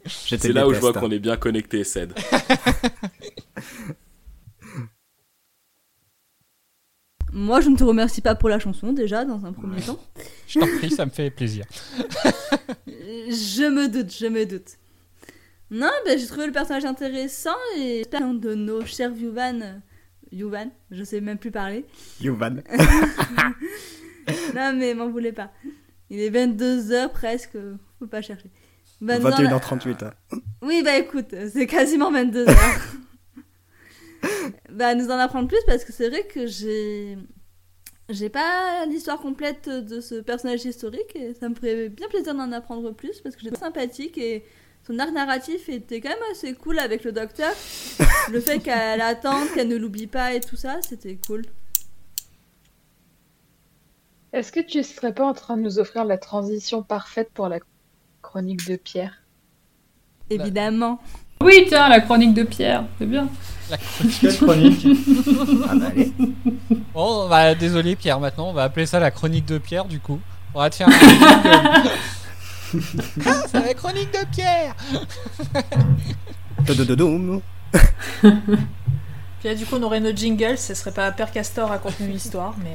C'est 0.05 0.53
là 0.53 0.67
où 0.67 0.73
je 0.73 0.79
vois 0.79 0.93
qu'on 0.93 1.09
est 1.09 1.17
bien 1.19 1.35
connecté, 1.37 1.83
Ced. 1.83 2.13
Moi, 7.33 7.61
je 7.61 7.69
ne 7.69 7.75
te 7.75 7.83
remercie 7.83 8.21
pas 8.21 8.35
pour 8.35 8.47
la 8.49 8.59
chanson, 8.59 8.93
déjà, 8.93 9.25
dans 9.25 9.45
un 9.45 9.53
premier 9.53 9.81
temps. 9.81 9.99
je 10.47 10.59
t'en 10.59 10.67
prie, 10.77 10.91
ça 10.91 11.05
me 11.05 11.11
fait 11.11 11.29
plaisir. 11.31 11.65
Je 13.27 13.69
me 13.69 13.87
doute, 13.87 14.13
je 14.13 14.27
me 14.27 14.45
doute. 14.45 14.77
Non, 15.71 15.89
ben, 16.05 16.17
j'ai 16.19 16.27
trouvé 16.27 16.45
le 16.45 16.51
personnage 16.51 16.85
intéressant 16.85 17.55
et 17.77 17.97
j'espère 17.99 18.19
qu'un 18.19 18.33
de 18.35 18.53
nos 18.53 18.85
chers 18.85 19.11
Yuvan, 19.11 19.81
Yuvan, 20.31 20.69
je 20.91 21.03
sais 21.03 21.19
même 21.21 21.37
plus 21.39 21.49
parler. 21.51 21.85
Yuvan. 22.21 22.61
non, 24.55 24.73
mais 24.75 24.93
m'en 24.93 25.09
voulez 25.09 25.31
pas. 25.31 25.51
Il 26.09 26.19
est 26.19 26.29
22h 26.29 27.11
presque, 27.11 27.57
faut 27.99 28.07
pas 28.07 28.21
chercher. 28.21 28.51
Ben, 29.01 29.19
dans 29.21 29.29
la- 29.29 29.37
21h38. 29.37 30.05
hein. 30.05 30.13
Oui, 30.61 30.81
bah 30.83 30.97
écoute, 30.97 31.33
c'est 31.51 31.65
quasiment 31.65 32.11
22h. 32.11 32.55
bah, 34.71 34.95
nous 34.95 35.07
en 35.07 35.17
apprendre 35.17 35.47
plus 35.47 35.61
parce 35.65 35.83
que 35.83 35.93
c'est 35.93 36.09
vrai 36.09 36.23
que 36.23 36.47
j'ai. 36.47 37.17
J'ai 38.09 38.27
pas 38.27 38.85
l'histoire 38.85 39.17
complète 39.17 39.69
de 39.69 40.01
ce 40.01 40.15
personnage 40.15 40.65
historique 40.65 41.15
et 41.15 41.33
ça 41.33 41.47
me 41.47 41.55
ferait 41.55 41.87
bien 41.87 42.09
plaisir 42.09 42.35
d'en 42.35 42.51
apprendre 42.51 42.91
plus 42.91 43.21
parce 43.21 43.37
que 43.37 43.41
j'ai 43.41 43.55
sympathique 43.55 44.17
et 44.17 44.43
son 44.85 44.99
arc 44.99 45.13
narratif 45.13 45.69
était 45.69 46.01
quand 46.01 46.09
même 46.09 46.31
assez 46.31 46.53
cool 46.53 46.79
avec 46.79 47.05
le 47.05 47.13
docteur. 47.13 47.53
le 48.31 48.41
fait 48.41 48.59
qu'elle 48.59 48.99
attende, 48.99 49.47
qu'elle 49.53 49.69
ne 49.69 49.77
l'oublie 49.77 50.07
pas 50.07 50.33
et 50.33 50.41
tout 50.41 50.57
ça, 50.57 50.79
c'était 50.81 51.17
cool. 51.25 51.43
Est-ce 54.33 54.51
que 54.51 54.59
tu 54.59 54.83
serais 54.83 55.13
pas 55.13 55.25
en 55.25 55.33
train 55.33 55.55
de 55.55 55.61
nous 55.61 55.79
offrir 55.79 56.03
la 56.03 56.17
transition 56.17 56.83
parfaite 56.83 57.29
pour 57.33 57.47
la 57.47 57.59
chronique 58.21 58.67
de 58.67 58.75
Pierre? 58.75 59.23
Évidemment. 60.29 60.99
Oui, 61.41 61.65
tiens, 61.67 61.89
la 61.89 61.99
chronique 62.01 62.33
de 62.33 62.43
Pierre, 62.43 62.83
c'est 62.99 63.05
bien. 63.05 63.27
La 63.69 63.77
Quelle 64.21 64.37
chronique 64.37 64.85
Ah 65.69 65.73
bah 65.75 65.85
allez. 65.91 66.11
Bon, 66.93 67.27
bah, 67.29 67.55
désolé 67.55 67.95
Pierre, 67.95 68.19
maintenant 68.19 68.49
on 68.49 68.53
va 68.53 68.63
appeler 68.63 68.85
ça 68.85 68.99
la 68.99 69.09
chronique 69.11 69.45
de 69.45 69.57
Pierre 69.57 69.85
du 69.85 69.99
coup. 69.99 70.19
On 70.53 70.59
va 70.59 70.69
te 70.69 70.75
faire 70.75 70.87
un 70.87 70.91
jingle. 70.91 71.89
Ah, 73.25 73.43
c'est 73.51 73.65
la 73.65 73.73
chronique 73.73 74.11
de 74.11 74.25
Pierre. 74.31 74.75
Puis 79.39 79.49
là, 79.49 79.55
du 79.55 79.65
coup, 79.65 79.75
on 79.79 79.83
aurait 79.83 79.99
notre 79.99 80.17
jingle, 80.17 80.57
ce 80.57 80.73
serait 80.73 80.91
pas 80.93 81.11
Père 81.11 81.31
Castor 81.31 81.67
raconte-nous 81.69 82.07
l'histoire, 82.07 82.53
mais. 82.63 82.71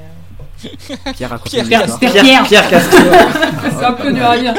euh, 1.07 1.13
Pierre 1.15 1.31
raconte 1.31 1.51
Pierre 1.51 1.63
une 1.65 1.69
Pierre, 1.69 1.81
histoire. 1.85 1.99
Pierre, 2.01 2.23
Pierre. 2.23 2.45
Pierre 2.47 2.69
Castor. 2.69 3.01
c'est 3.79 3.85
un 3.85 3.93
peu 3.93 4.13
dur 4.13 4.27
à 4.27 4.39
dire. 4.39 4.55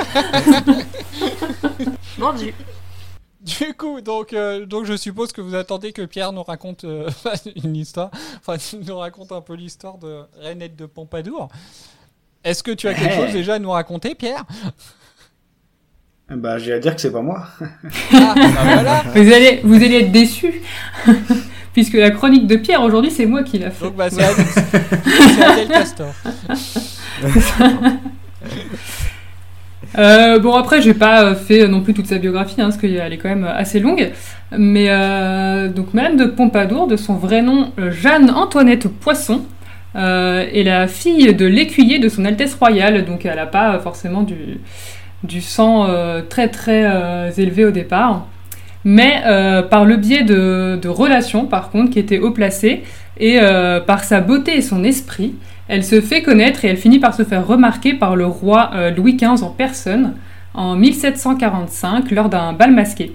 Vendu. 2.17 2.53
Du 3.59 3.73
coup, 3.73 4.01
donc, 4.01 4.33
euh, 4.33 4.65
donc 4.65 4.85
je 4.85 4.95
suppose 4.95 5.31
que 5.31 5.41
vous 5.41 5.55
attendez 5.55 5.91
que 5.93 6.03
Pierre 6.03 6.31
nous 6.31 6.43
raconte 6.43 6.83
euh, 6.83 7.09
une 7.63 7.75
histoire, 7.75 8.11
enfin 8.45 8.55
nous 8.85 8.97
raconte 8.97 9.31
un 9.31 9.41
peu 9.41 9.53
l'histoire 9.55 9.97
de 9.97 10.21
Renette 10.41 10.75
de 10.75 10.85
Pompadour. 10.85 11.49
Est-ce 12.43 12.63
que 12.63 12.71
tu 12.71 12.87
as 12.87 12.93
quelque 12.93 13.15
Ouais. 13.19 13.25
chose 13.25 13.33
déjà 13.33 13.55
à 13.55 13.59
nous 13.59 13.71
raconter, 13.71 14.15
Pierre? 14.15 14.45
Bah, 16.29 16.57
j'ai 16.59 16.73
à 16.73 16.79
dire 16.79 16.93
que 16.95 17.01
c'est 17.01 17.11
pas 17.11 17.21
moi. 17.21 17.47
Ah, 18.13 18.33
bah 18.35 18.41
voilà 18.63 19.03
Vous 19.15 19.33
allez, 19.33 19.61
vous 19.63 19.75
allez 19.75 20.01
être 20.01 20.11
déçus. 20.11 20.61
Puisque 21.73 21.93
la 21.93 22.11
chronique 22.11 22.45
de 22.45 22.55
Pierre, 22.55 22.83
aujourd'hui, 22.83 23.09
c'est 23.11 23.25
moi 23.25 23.43
qui 23.43 23.57
l'a 23.57 23.71
fait. 23.71 23.85
Donc 23.85 23.95
bah 23.95 24.09
c'est 24.09 24.23
Adèle, 24.23 24.45
c'est 24.53 25.43
Adèle 25.43 25.67
Castor. 25.69 26.13
Euh, 29.97 30.37
bon 30.37 30.53
après 30.53 30.83
j'ai 30.83 30.93
pas 30.93 31.23
euh, 31.23 31.35
fait 31.35 31.67
non 31.67 31.81
plus 31.81 31.95
toute 31.95 32.05
sa 32.05 32.19
biographie 32.19 32.61
hein, 32.61 32.65
parce 32.65 32.77
qu'elle 32.77 33.11
est 33.11 33.17
quand 33.17 33.29
même 33.29 33.43
assez 33.43 33.79
longue. 33.79 34.11
Mais 34.55 34.85
euh, 34.89 35.67
donc 35.67 35.93
Madame 35.95 36.15
de 36.15 36.25
Pompadour 36.25 36.87
de 36.87 36.95
son 36.95 37.15
vrai 37.15 37.41
nom 37.41 37.71
euh, 37.79 37.89
Jeanne 37.89 38.29
Antoinette 38.29 38.87
Poisson 38.87 39.41
euh, 39.95 40.45
est 40.53 40.63
la 40.63 40.87
fille 40.87 41.33
de 41.33 41.45
l'écuyer 41.47 41.97
de 41.97 42.07
son 42.07 42.25
Altesse 42.25 42.53
Royale. 42.53 43.03
Donc 43.05 43.25
elle 43.25 43.39
a 43.39 43.47
pas 43.47 43.75
euh, 43.75 43.79
forcément 43.79 44.21
du, 44.21 44.59
du 45.23 45.41
sang 45.41 45.87
euh, 45.89 46.21
très 46.21 46.49
très 46.49 46.83
euh, 46.85 47.31
élevé 47.35 47.65
au 47.65 47.71
départ. 47.71 48.27
Mais 48.85 49.23
euh, 49.25 49.63
par 49.63 49.85
le 49.85 49.97
biais 49.97 50.23
de, 50.23 50.79
de 50.81 50.87
relations 50.87 51.47
par 51.47 51.71
contre 51.71 51.91
qui 51.91 51.99
étaient 51.99 52.19
haut 52.19 52.31
placées 52.31 52.83
et 53.17 53.39
euh, 53.41 53.79
par 53.81 54.03
sa 54.03 54.21
beauté 54.21 54.55
et 54.57 54.61
son 54.61 54.83
esprit 54.83 55.33
elle 55.69 55.85
se 55.85 56.01
fait 56.01 56.23
connaître 56.23 56.65
et 56.65 56.67
elle 56.67 56.77
finit 56.77 56.97
par 56.97 57.13
se 57.13 57.23
faire 57.23 57.45
remarquer 57.45 57.93
par 57.93 58.15
le 58.15 58.25
roi 58.25 58.71
euh, 58.73 58.89
Louis 58.89 59.15
XV 59.15 59.43
en 59.43 59.51
personne 59.51 60.15
en 60.55 60.75
1745 60.75 62.09
lors 62.09 62.27
d'un 62.27 62.53
bal 62.53 62.73
masqué. 62.73 63.13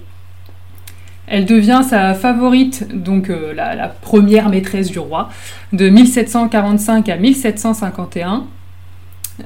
Elle 1.26 1.46
devient 1.46 1.82
sa 1.88 2.14
favorite, 2.14 2.86
donc 2.94 3.28
euh, 3.28 3.52
la, 3.54 3.88
première 3.88 4.48
maîtresse 4.50 4.88
du 4.88 5.00
roi, 5.00 5.30
de 5.72 5.88
1745 5.88 7.08
à 7.08 7.16
1751. 7.16 8.44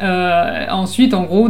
Euh, 0.02 0.66
ensuite, 0.70 1.14
en 1.14 1.22
gros, 1.22 1.48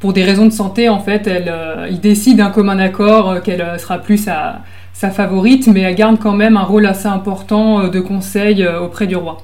pour 0.00 0.12
des 0.12 0.22
raisons 0.22 0.44
de 0.44 0.50
santé, 0.50 0.90
en 0.90 1.00
fait, 1.00 1.26
elle, 1.26 1.50
il 1.88 2.00
décide 2.00 2.38
d'un 2.38 2.50
commun 2.50 2.78
accord 2.78 3.40
qu'elle 3.42 3.64
sera 3.78 3.98
plus 3.98 4.18
sa, 4.18 4.60
favorite, 4.92 5.66
mais 5.68 5.80
elle 5.80 5.94
garde 5.94 6.18
quand 6.18 6.34
même 6.34 6.58
un 6.58 6.62
rôle 6.62 6.84
assez 6.84 7.06
important 7.06 7.88
de 7.88 8.00
conseil 8.00 8.66
auprès 8.66 9.06
du 9.06 9.16
roi. 9.16 9.38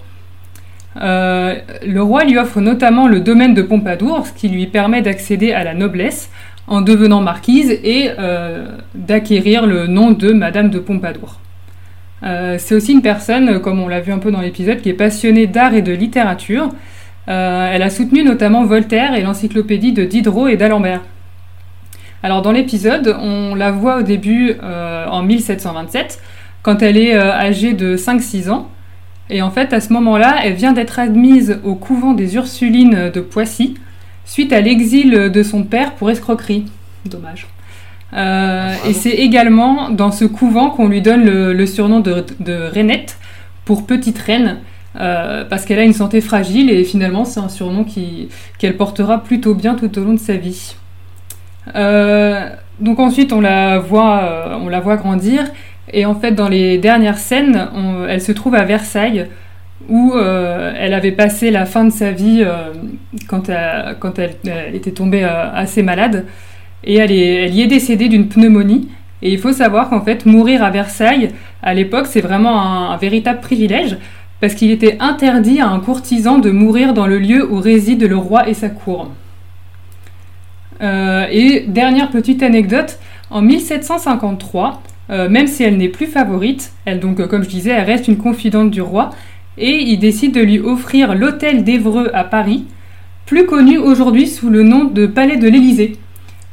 Euh, 1.00 1.54
le 1.86 2.02
roi 2.02 2.24
lui 2.24 2.38
offre 2.38 2.60
notamment 2.60 3.08
le 3.08 3.20
domaine 3.20 3.54
de 3.54 3.62
Pompadour, 3.62 4.26
ce 4.26 4.32
qui 4.32 4.48
lui 4.48 4.66
permet 4.66 5.02
d'accéder 5.02 5.52
à 5.52 5.64
la 5.64 5.74
noblesse 5.74 6.30
en 6.66 6.80
devenant 6.80 7.20
marquise 7.20 7.70
et 7.70 8.10
euh, 8.18 8.66
d'acquérir 8.94 9.66
le 9.66 9.86
nom 9.86 10.12
de 10.12 10.32
Madame 10.32 10.70
de 10.70 10.78
Pompadour. 10.78 11.38
Euh, 12.22 12.56
c'est 12.58 12.74
aussi 12.74 12.92
une 12.92 13.02
personne, 13.02 13.60
comme 13.60 13.80
on 13.80 13.88
l'a 13.88 14.00
vu 14.00 14.12
un 14.12 14.18
peu 14.18 14.30
dans 14.30 14.40
l'épisode, 14.40 14.80
qui 14.80 14.90
est 14.90 14.94
passionnée 14.94 15.46
d'art 15.46 15.74
et 15.74 15.82
de 15.82 15.92
littérature. 15.92 16.68
Elle 17.26 17.82
a 17.82 17.90
soutenu 17.90 18.24
notamment 18.24 18.64
Voltaire 18.64 19.14
et 19.14 19.22
l'encyclopédie 19.22 19.92
de 19.92 20.04
Diderot 20.04 20.48
et 20.48 20.56
d'Alembert. 20.56 21.02
Alors 22.24 22.42
dans 22.42 22.50
l'épisode, 22.50 23.16
on 23.20 23.54
la 23.54 23.70
voit 23.70 23.98
au 23.98 24.02
début 24.02 24.56
en 24.60 25.22
1727, 25.22 26.20
quand 26.62 26.82
elle 26.82 26.98
est 26.98 27.14
âgée 27.14 27.74
de 27.74 27.96
5-6 27.96 28.50
ans. 28.50 28.68
Et 29.30 29.42
en 29.42 29.50
fait, 29.50 29.72
à 29.72 29.80
ce 29.80 29.92
moment-là, 29.92 30.36
elle 30.44 30.54
vient 30.54 30.72
d'être 30.72 30.98
admise 30.98 31.58
au 31.64 31.74
couvent 31.74 32.12
des 32.12 32.34
Ursulines 32.34 33.10
de 33.12 33.20
Poissy, 33.20 33.74
suite 34.24 34.52
à 34.52 34.60
l'exil 34.60 35.10
de 35.10 35.42
son 35.42 35.64
père 35.64 35.92
pour 35.94 36.10
escroquerie. 36.10 36.66
Dommage. 37.06 37.46
Euh, 38.14 38.74
et 38.86 38.92
c'est 38.92 39.10
également 39.10 39.88
dans 39.88 40.12
ce 40.12 40.24
couvent 40.24 40.70
qu'on 40.70 40.88
lui 40.88 41.00
donne 41.00 41.24
le, 41.24 41.52
le 41.52 41.66
surnom 41.66 42.00
de, 42.00 42.24
de 42.40 42.52
Rainette, 42.52 43.18
pour 43.64 43.86
petite 43.86 44.18
reine, 44.18 44.58
euh, 45.00 45.44
parce 45.48 45.64
qu'elle 45.64 45.78
a 45.78 45.84
une 45.84 45.94
santé 45.94 46.20
fragile 46.20 46.68
et 46.70 46.84
finalement 46.84 47.24
c'est 47.24 47.40
un 47.40 47.48
surnom 47.48 47.86
qu'elle 48.58 48.76
portera 48.76 49.22
plutôt 49.22 49.54
bien 49.54 49.74
tout 49.74 49.98
au 49.98 50.04
long 50.04 50.12
de 50.12 50.18
sa 50.18 50.34
vie. 50.34 50.74
Euh, 51.74 52.50
donc 52.80 52.98
ensuite 52.98 53.32
on 53.32 53.40
la 53.40 53.78
voit, 53.78 54.58
on 54.60 54.68
la 54.68 54.80
voit 54.80 54.96
grandir 54.96 55.44
et 55.90 56.04
en 56.06 56.14
fait 56.14 56.32
dans 56.32 56.48
les 56.48 56.78
dernières 56.78 57.18
scènes, 57.18 57.68
elle 58.08 58.20
se 58.20 58.32
trouve 58.32 58.54
à 58.54 58.64
Versailles 58.64 59.28
où 59.88 60.12
euh, 60.14 60.72
elle 60.76 60.94
avait 60.94 61.12
passé 61.12 61.50
la 61.50 61.66
fin 61.66 61.84
de 61.84 61.90
sa 61.90 62.10
vie 62.10 62.42
euh, 62.44 62.72
quand, 63.28 63.48
elle, 63.48 64.36
était 64.74 64.92
tombée 64.92 65.24
euh, 65.24 65.52
assez 65.52 65.82
malade 65.82 66.26
et 66.84 66.96
elle, 66.96 67.10
y 67.10 67.62
est 67.62 67.66
décédée 67.66 68.08
d'une 68.08 68.28
pneumonie. 68.28 68.88
Et 69.22 69.32
il 69.32 69.38
faut 69.38 69.52
savoir 69.52 69.88
qu'en 69.88 70.00
fait 70.00 70.26
mourir 70.26 70.64
à 70.64 70.70
Versailles 70.70 71.30
à 71.62 71.74
l'époque 71.74 72.06
c'est 72.06 72.20
vraiment 72.20 72.60
un, 72.60 72.90
un 72.90 72.96
véritable 72.96 73.40
privilège 73.40 73.96
parce 74.40 74.54
qu'il 74.54 74.72
était 74.72 74.96
interdit 74.98 75.60
à 75.60 75.68
un 75.68 75.78
courtisan 75.78 76.38
de 76.38 76.50
mourir 76.50 76.94
dans 76.94 77.06
le 77.06 77.18
lieu 77.18 77.48
où 77.48 77.60
réside 77.60 78.02
le 78.02 78.16
roi 78.16 78.48
et 78.48 78.54
sa 78.54 78.68
cour. 78.68 79.10
Et 80.80 81.64
dernière 81.68 82.10
petite 82.10 82.42
anecdote, 82.42 82.98
en 83.30 83.40
1753, 83.40 84.82
euh, 85.12 85.28
même 85.28 85.46
si 85.46 85.62
elle 85.62 85.76
n'est 85.76 85.88
plus 85.88 86.06
favorite, 86.06 86.72
elle 86.84 86.98
donc 86.98 87.20
euh, 87.20 87.26
comme 87.26 87.44
je 87.44 87.48
disais, 87.48 87.70
elle 87.70 87.84
reste 87.84 88.08
une 88.08 88.16
confidente 88.16 88.70
du 88.70 88.80
roi, 88.82 89.10
et 89.58 89.82
il 89.82 89.98
décide 89.98 90.32
de 90.32 90.40
lui 90.40 90.58
offrir 90.58 91.14
l'hôtel 91.14 91.62
d'Evreux 91.62 92.10
à 92.14 92.24
Paris, 92.24 92.64
plus 93.26 93.46
connu 93.46 93.78
aujourd'hui 93.78 94.26
sous 94.26 94.50
le 94.50 94.62
nom 94.62 94.84
de 94.84 95.06
Palais 95.06 95.36
de 95.36 95.48
l'Élysée. 95.48 95.98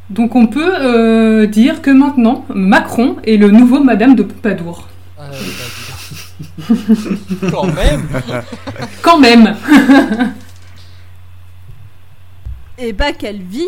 Donc 0.10 0.36
on 0.36 0.48
peut 0.48 0.74
euh, 0.80 1.46
dire 1.46 1.82
que 1.82 1.92
maintenant, 1.92 2.46
Macron 2.54 3.18
est 3.26 3.38
le 3.38 3.52
nouveau 3.52 3.84
Madame 3.84 4.16
de 4.16 4.24
Pompadour. 4.24 4.88
Euh, 5.20 5.30
bah. 6.70 6.76
Quand 7.52 7.68
même 7.68 8.08
Quand 9.02 9.20
même 9.20 9.56
Et 12.80 12.94
bah, 12.94 13.12
quelle 13.12 13.42
vie 13.42 13.68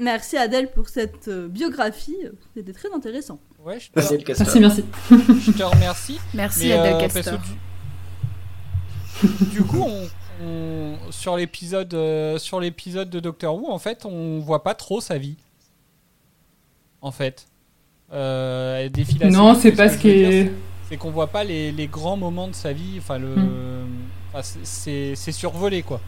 Merci 0.00 0.36
Adèle 0.36 0.70
pour 0.70 0.88
cette 0.88 1.28
euh, 1.28 1.46
biographie, 1.48 2.16
c'était 2.56 2.72
très 2.72 2.92
intéressant. 2.92 3.38
Ouais, 3.64 3.78
je 3.78 3.90
te. 3.90 3.98
Merci, 3.98 4.60
merci. 4.60 4.84
je 5.10 5.50
te 5.52 5.62
remercie. 5.62 6.18
Merci 6.34 6.68
Mais, 6.68 6.72
Adèle 6.72 6.94
euh, 6.94 6.98
parce 7.00 7.14
Castor. 7.14 7.38
que 9.22 9.26
du... 9.26 9.44
du 9.50 9.62
coup, 9.62 9.82
on, 9.82 10.08
on- 10.44 10.96
sur 11.10 11.36
l'épisode 11.36 11.92
euh, 11.94 12.38
sur 12.38 12.60
l'épisode 12.60 13.10
de 13.10 13.20
Doctor 13.20 13.54
Who, 13.54 13.70
en 13.70 13.78
fait, 13.78 14.06
on 14.06 14.38
voit 14.40 14.62
pas 14.62 14.74
trop 14.74 15.00
sa 15.00 15.18
vie. 15.18 15.36
En 17.02 17.10
fait, 17.12 17.46
euh, 18.12 18.78
elle 18.78 18.92
défile 18.92 19.22
assez 19.24 19.36
Non, 19.36 19.54
c'est 19.54 19.72
pas 19.72 19.88
que 19.88 19.94
ce 19.94 19.98
qui 19.98 20.08
est- 20.10 20.50
c'est- 20.88 20.96
qu'on 20.96 21.10
voit 21.10 21.28
pas 21.28 21.44
les, 21.44 21.70
les 21.72 21.86
grands 21.86 22.16
moments 22.16 22.48
de 22.48 22.54
sa 22.54 22.72
vie. 22.72 22.94
Enfin, 22.98 23.18
le, 23.18 23.34
Hmm. 23.36 23.86
enfin, 24.32 24.42
c'est- 24.42 24.64
c'est 24.64 25.14
c'est 25.14 25.32
survolé 25.32 25.82
quoi. 25.82 26.00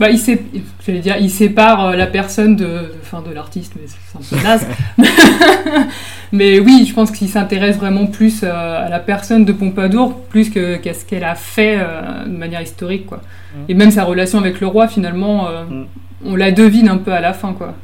Bah, 0.00 0.10
il, 0.10 1.00
dire, 1.00 1.16
il 1.18 1.30
sépare 1.30 1.86
euh, 1.86 1.96
la 1.96 2.06
personne 2.06 2.54
de, 2.54 2.92
enfin, 3.02 3.20
de 3.20 3.32
l'artiste, 3.34 3.72
mais 3.76 3.86
c'est 3.86 4.36
un 4.36 4.38
peu 4.38 4.44
naze. 4.44 4.66
mais 6.32 6.60
oui, 6.60 6.86
je 6.88 6.94
pense 6.94 7.10
qu'il 7.10 7.28
s'intéresse 7.28 7.76
vraiment 7.76 8.06
plus 8.06 8.42
euh, 8.44 8.86
à 8.86 8.88
la 8.88 9.00
personne 9.00 9.44
de 9.44 9.52
Pompadour, 9.52 10.20
plus 10.26 10.50
que, 10.50 10.76
qu'à 10.76 10.94
ce 10.94 11.04
qu'elle 11.04 11.24
a 11.24 11.34
fait 11.34 11.78
euh, 11.80 12.24
de 12.24 12.36
manière 12.36 12.62
historique, 12.62 13.06
quoi. 13.06 13.22
Mm. 13.54 13.58
Et 13.68 13.74
même 13.74 13.90
sa 13.90 14.04
relation 14.04 14.38
avec 14.38 14.60
le 14.60 14.68
roi, 14.68 14.86
finalement, 14.86 15.48
euh, 15.48 15.64
Mm. 15.64 15.86
on 16.24 16.36
la 16.36 16.52
devine 16.52 16.88
un 16.88 16.98
peu 16.98 17.12
à 17.12 17.20
la 17.20 17.32
fin, 17.32 17.52
quoi. 17.52 17.74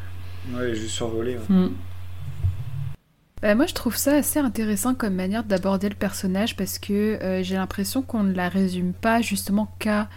Ouais, 0.54 0.74
juste 0.74 0.90
survolé. 0.90 1.36
ouais. 1.36 1.56
Mm. 1.56 1.70
Bah, 3.42 3.54
moi, 3.54 3.66
je 3.66 3.74
trouve 3.74 3.96
ça 3.96 4.14
assez 4.14 4.38
intéressant 4.38 4.94
comme 4.94 5.14
manière 5.14 5.44
d'aborder 5.44 5.88
le 5.88 5.94
personnage 5.94 6.56
parce 6.56 6.78
que 6.78 7.22
euh, 7.22 7.42
j'ai 7.42 7.56
l'impression 7.56 8.00
qu'on 8.00 8.22
ne 8.22 8.32
la 8.32 8.48
résume 8.48 8.94
pas 8.94 9.20
justement 9.20 9.70
qu'à 9.78 10.08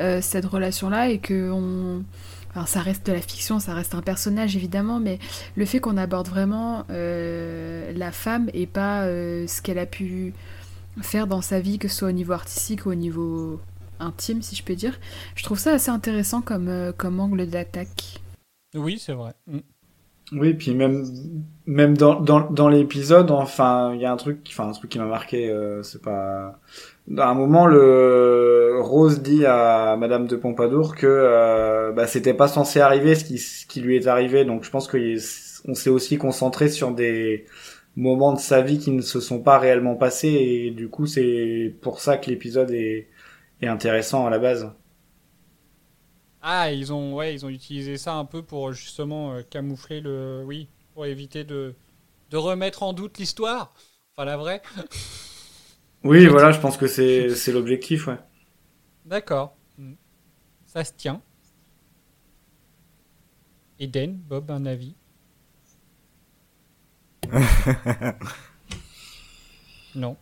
euh, 0.00 0.20
cette 0.20 0.46
relation-là 0.46 1.08
et 1.10 1.18
que 1.18 1.50
on... 1.50 2.02
enfin, 2.50 2.66
ça 2.66 2.80
reste 2.80 3.06
de 3.06 3.12
la 3.12 3.20
fiction, 3.20 3.60
ça 3.60 3.74
reste 3.74 3.94
un 3.94 4.02
personnage 4.02 4.56
évidemment, 4.56 4.98
mais 4.98 5.18
le 5.56 5.64
fait 5.66 5.80
qu'on 5.80 5.96
aborde 5.96 6.28
vraiment 6.28 6.84
euh, 6.90 7.92
la 7.94 8.10
femme 8.10 8.50
et 8.54 8.66
pas 8.66 9.02
euh, 9.02 9.46
ce 9.46 9.62
qu'elle 9.62 9.78
a 9.78 9.86
pu 9.86 10.34
faire 11.02 11.26
dans 11.26 11.42
sa 11.42 11.60
vie, 11.60 11.78
que 11.78 11.88
ce 11.88 11.96
soit 11.96 12.08
au 12.08 12.12
niveau 12.12 12.32
artistique 12.32 12.86
ou 12.86 12.90
au 12.90 12.94
niveau 12.94 13.60
intime, 14.00 14.42
si 14.42 14.56
je 14.56 14.64
peux 14.64 14.74
dire, 14.74 14.98
je 15.36 15.44
trouve 15.44 15.58
ça 15.58 15.72
assez 15.72 15.90
intéressant 15.90 16.40
comme, 16.40 16.68
euh, 16.68 16.92
comme 16.92 17.20
angle 17.20 17.46
d'attaque. 17.46 18.20
Oui, 18.74 18.98
c'est 18.98 19.12
vrai. 19.12 19.34
Mm. 19.46 19.58
Oui, 20.32 20.54
puis 20.54 20.74
même 20.74 21.04
même 21.66 21.96
dans 21.96 22.20
dans, 22.20 22.48
dans 22.50 22.68
l'épisode, 22.68 23.32
enfin, 23.32 23.92
il 23.94 24.00
y 24.00 24.04
a 24.04 24.12
un 24.12 24.16
truc, 24.16 24.46
enfin 24.48 24.68
un 24.68 24.72
truc 24.72 24.88
qui 24.88 24.98
m'a 25.00 25.06
marqué. 25.06 25.50
euh, 25.50 25.82
c'est 25.82 26.00
pas. 26.00 26.60
À 27.18 27.28
un 27.30 27.34
moment, 27.34 27.66
le 27.66 28.78
Rose 28.80 29.20
dit 29.20 29.44
à 29.44 29.96
Madame 29.96 30.26
de 30.28 30.36
Pompadour 30.36 30.94
que 30.94 31.06
euh, 31.08 31.92
bah, 31.92 32.06
c'était 32.06 32.34
pas 32.34 32.46
censé 32.46 32.80
arriver 32.80 33.16
ce 33.16 33.66
qui 33.66 33.80
lui 33.80 33.96
est 33.96 34.06
arrivé. 34.06 34.44
Donc 34.44 34.62
je 34.64 34.70
pense 34.70 34.86
que 34.86 35.16
on 35.68 35.74
s'est 35.74 35.90
aussi 35.90 36.18
concentré 36.18 36.68
sur 36.68 36.92
des 36.92 37.46
moments 37.96 38.32
de 38.32 38.38
sa 38.38 38.62
vie 38.62 38.78
qui 38.78 38.92
ne 38.92 39.02
se 39.02 39.18
sont 39.20 39.42
pas 39.42 39.58
réellement 39.58 39.96
passés 39.96 40.28
et 40.28 40.70
du 40.70 40.88
coup 40.88 41.06
c'est 41.06 41.74
pour 41.82 42.00
ça 42.00 42.16
que 42.16 42.30
l'épisode 42.30 42.70
est 42.70 43.08
est 43.62 43.66
intéressant 43.68 44.26
à 44.26 44.30
la 44.30 44.38
base. 44.38 44.70
Ah, 46.42 46.72
ils 46.72 46.92
ont, 46.92 47.14
ouais, 47.14 47.34
ils 47.34 47.44
ont 47.44 47.48
utilisé 47.50 47.96
ça 47.98 48.14
un 48.14 48.24
peu 48.24 48.42
pour 48.42 48.72
justement 48.72 49.34
euh, 49.34 49.42
camoufler 49.42 50.00
le. 50.00 50.42
Oui, 50.46 50.68
pour 50.94 51.06
éviter 51.06 51.44
de, 51.44 51.74
de 52.30 52.36
remettre 52.36 52.82
en 52.82 52.92
doute 52.92 53.18
l'histoire. 53.18 53.74
Enfin, 54.16 54.24
la 54.24 54.36
vraie. 54.36 54.62
Oui, 56.04 56.26
voilà, 56.26 56.52
je 56.52 56.60
pense 56.60 56.76
que 56.76 56.86
c'est 56.86 57.34
c'est 57.34 57.52
l'objectif, 57.52 58.06
ouais. 58.06 58.18
D'accord. 59.04 59.56
Ça 60.66 60.84
se 60.84 60.92
tient. 60.96 61.20
Eden, 63.78 64.18
Bob, 64.28 64.50
un 64.50 64.66
avis 64.66 64.94
Non. 69.94 70.16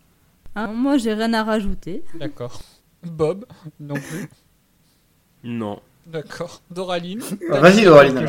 Hein, 0.55 0.69
moi, 0.69 0.97
j'ai 0.97 1.13
rien 1.13 1.35
à 1.35 1.45
rajouter. 1.45 2.03
D'accord. 2.15 2.63
Bob, 3.03 3.45
non 3.79 3.95
plus. 3.95 4.29
Non. 5.45 5.81
D'accord. 6.07 6.63
Doraline 6.71 7.21
Ah, 7.51 7.61
vas-y, 7.61 7.85
Doraline, 7.85 8.27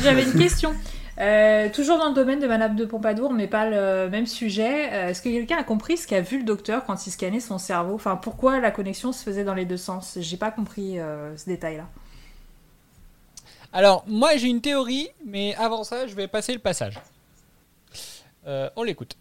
J'avais 0.00 0.24
une 0.24 0.34
question. 0.34 0.74
Euh, 1.18 1.68
toujours 1.68 1.98
dans 1.98 2.08
le 2.08 2.14
domaine 2.14 2.40
de 2.40 2.46
Madame 2.46 2.74
de 2.74 2.84
Pompadour, 2.86 3.32
mais 3.32 3.46
pas 3.46 3.68
le 3.68 4.08
même 4.08 4.26
sujet. 4.26 4.92
Euh, 4.92 5.08
Est-ce 5.08 5.20
que 5.20 5.28
quelqu'un 5.28 5.58
a 5.58 5.64
compris 5.64 5.98
ce 5.98 6.06
qu'a 6.06 6.22
vu 6.22 6.38
le 6.38 6.44
docteur 6.44 6.84
quand 6.84 7.06
il 7.06 7.10
scannait 7.10 7.40
son 7.40 7.58
cerveau? 7.58 7.94
Enfin, 7.94 8.16
pourquoi 8.16 8.60
la 8.60 8.70
connexion 8.70 9.12
se 9.12 9.22
faisait 9.22 9.44
dans 9.44 9.54
les 9.54 9.66
deux 9.66 9.76
sens? 9.76 10.16
J'ai 10.20 10.38
pas 10.38 10.50
compris 10.50 10.98
euh, 10.98 11.36
ce 11.36 11.46
détail-là. 11.46 11.86
Alors, 13.74 14.04
moi 14.06 14.36
j'ai 14.36 14.48
une 14.48 14.60
théorie, 14.60 15.10
mais 15.24 15.54
avant 15.56 15.84
ça, 15.84 16.06
je 16.06 16.14
vais 16.14 16.28
passer 16.28 16.52
le 16.52 16.58
passage. 16.58 16.98
Euh, 18.46 18.68
on 18.76 18.82
l'écoute. 18.82 19.16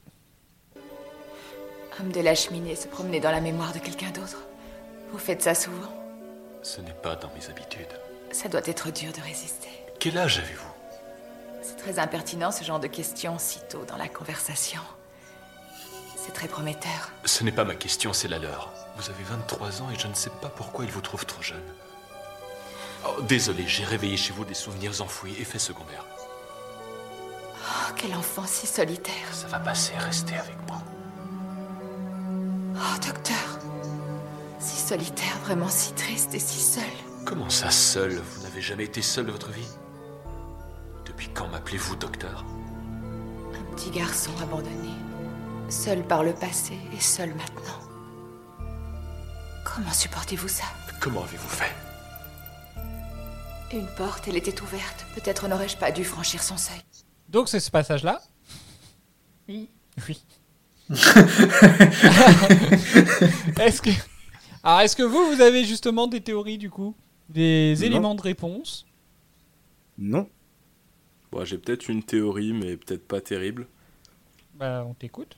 Homme 1.99 2.11
de 2.11 2.21
la 2.21 2.35
cheminée 2.35 2.75
se 2.75 2.87
promener 2.87 3.19
dans 3.19 3.31
la 3.31 3.41
mémoire 3.41 3.73
de 3.73 3.79
quelqu'un 3.79 4.09
d'autre. 4.11 4.43
Vous 5.11 5.19
faites 5.19 5.41
ça 5.41 5.53
souvent? 5.53 5.93
Ce 6.63 6.79
n'est 6.81 6.93
pas 7.03 7.15
dans 7.15 7.29
mes 7.37 7.49
habitudes. 7.49 7.93
Ça 8.31 8.47
doit 8.47 8.61
être 8.65 8.91
dur 8.91 9.11
de 9.11 9.21
résister. 9.21 9.69
Quel 9.99 10.17
âge 10.17 10.39
avez-vous? 10.39 10.70
Très 11.81 11.99
impertinent 11.99 12.51
ce 12.51 12.63
genre 12.63 12.79
de 12.79 12.87
questions 12.87 13.39
si 13.39 13.59
tôt 13.69 13.83
dans 13.87 13.97
la 13.97 14.07
conversation. 14.07 14.81
C'est 16.15 16.33
très 16.33 16.47
prometteur. 16.47 17.11
Ce 17.25 17.43
n'est 17.43 17.51
pas 17.51 17.63
ma 17.63 17.73
question, 17.73 18.13
c'est 18.13 18.27
la 18.27 18.37
leur. 18.37 18.71
Vous 18.97 19.09
avez 19.09 19.23
23 19.23 19.81
ans 19.81 19.89
et 19.89 19.97
je 19.97 20.07
ne 20.07 20.13
sais 20.13 20.29
pas 20.41 20.49
pourquoi 20.49 20.85
ils 20.85 20.91
vous 20.91 21.01
trouvent 21.01 21.25
trop 21.25 21.41
jeune. 21.41 21.63
Oh, 23.07 23.21
désolé, 23.23 23.63
j'ai 23.67 23.83
réveillé 23.83 24.15
chez 24.15 24.31
vous 24.31 24.45
des 24.45 24.53
souvenirs 24.53 25.01
enfouis, 25.01 25.35
effet 25.39 25.57
secondaire. 25.57 26.05
Oh, 27.57 27.91
quel 27.95 28.13
enfant 28.13 28.45
si 28.45 28.67
solitaire. 28.67 29.33
Ça 29.33 29.47
va 29.47 29.59
passer, 29.59 29.93
restez 29.97 30.35
avec 30.35 30.57
moi. 30.67 30.81
Oh, 32.75 33.07
docteur. 33.07 33.59
Si 34.59 34.77
solitaire, 34.77 35.35
vraiment 35.43 35.69
si 35.69 35.93
triste 35.93 36.35
et 36.35 36.39
si 36.39 36.59
seul. 36.59 36.83
Comment 37.25 37.49
ça, 37.49 37.71
seul? 37.71 38.13
Vous 38.17 38.43
n'avez 38.43 38.61
jamais 38.61 38.83
été 38.83 39.01
seul 39.01 39.25
de 39.25 39.31
votre 39.31 39.49
vie? 39.49 39.67
Depuis 41.21 41.33
quand 41.35 41.47
m'appelez-vous 41.49 41.95
docteur 41.97 42.43
Un 43.53 43.75
petit 43.75 43.91
garçon 43.91 44.31
abandonné. 44.41 44.89
Seul 45.69 46.01
par 46.07 46.23
le 46.23 46.33
passé 46.33 46.73
et 46.97 46.99
seul 46.99 47.29
maintenant. 47.35 47.79
Comment 49.63 49.91
supportez-vous 49.93 50.47
ça 50.47 50.63
Comment 50.99 51.21
avez-vous 51.21 51.47
fait 51.47 51.71
Une 53.71 53.85
porte, 53.95 54.27
elle 54.27 54.37
était 54.37 54.59
ouverte. 54.63 55.05
Peut-être 55.13 55.47
n'aurais-je 55.47 55.77
pas 55.77 55.91
dû 55.91 56.03
franchir 56.03 56.41
son 56.41 56.57
seuil. 56.57 56.81
Donc 57.29 57.49
c'est 57.49 57.59
ce 57.59 57.69
passage-là 57.69 58.19
Oui. 59.47 59.69
Oui. 60.07 60.23
est-ce 63.59 63.83
que... 63.83 63.91
Alors, 64.63 64.79
est-ce 64.81 64.95
que 64.95 65.03
vous, 65.03 65.35
vous 65.35 65.41
avez 65.41 65.65
justement 65.65 66.07
des 66.07 66.21
théories 66.21 66.57
du 66.57 66.71
coup? 66.71 66.95
Des 67.29 67.75
Non. 67.77 67.85
éléments 67.85 68.15
de 68.15 68.23
réponse? 68.23 68.87
Non. 69.99 70.27
Bon, 71.31 71.45
j'ai 71.45 71.57
peut-être 71.57 71.89
une 71.89 72.03
théorie, 72.03 72.53
mais 72.53 72.77
peut-être 72.77 73.07
pas 73.07 73.21
terrible. 73.21 73.67
Bah, 74.55 74.85
on 74.87 74.93
t'écoute. 74.93 75.37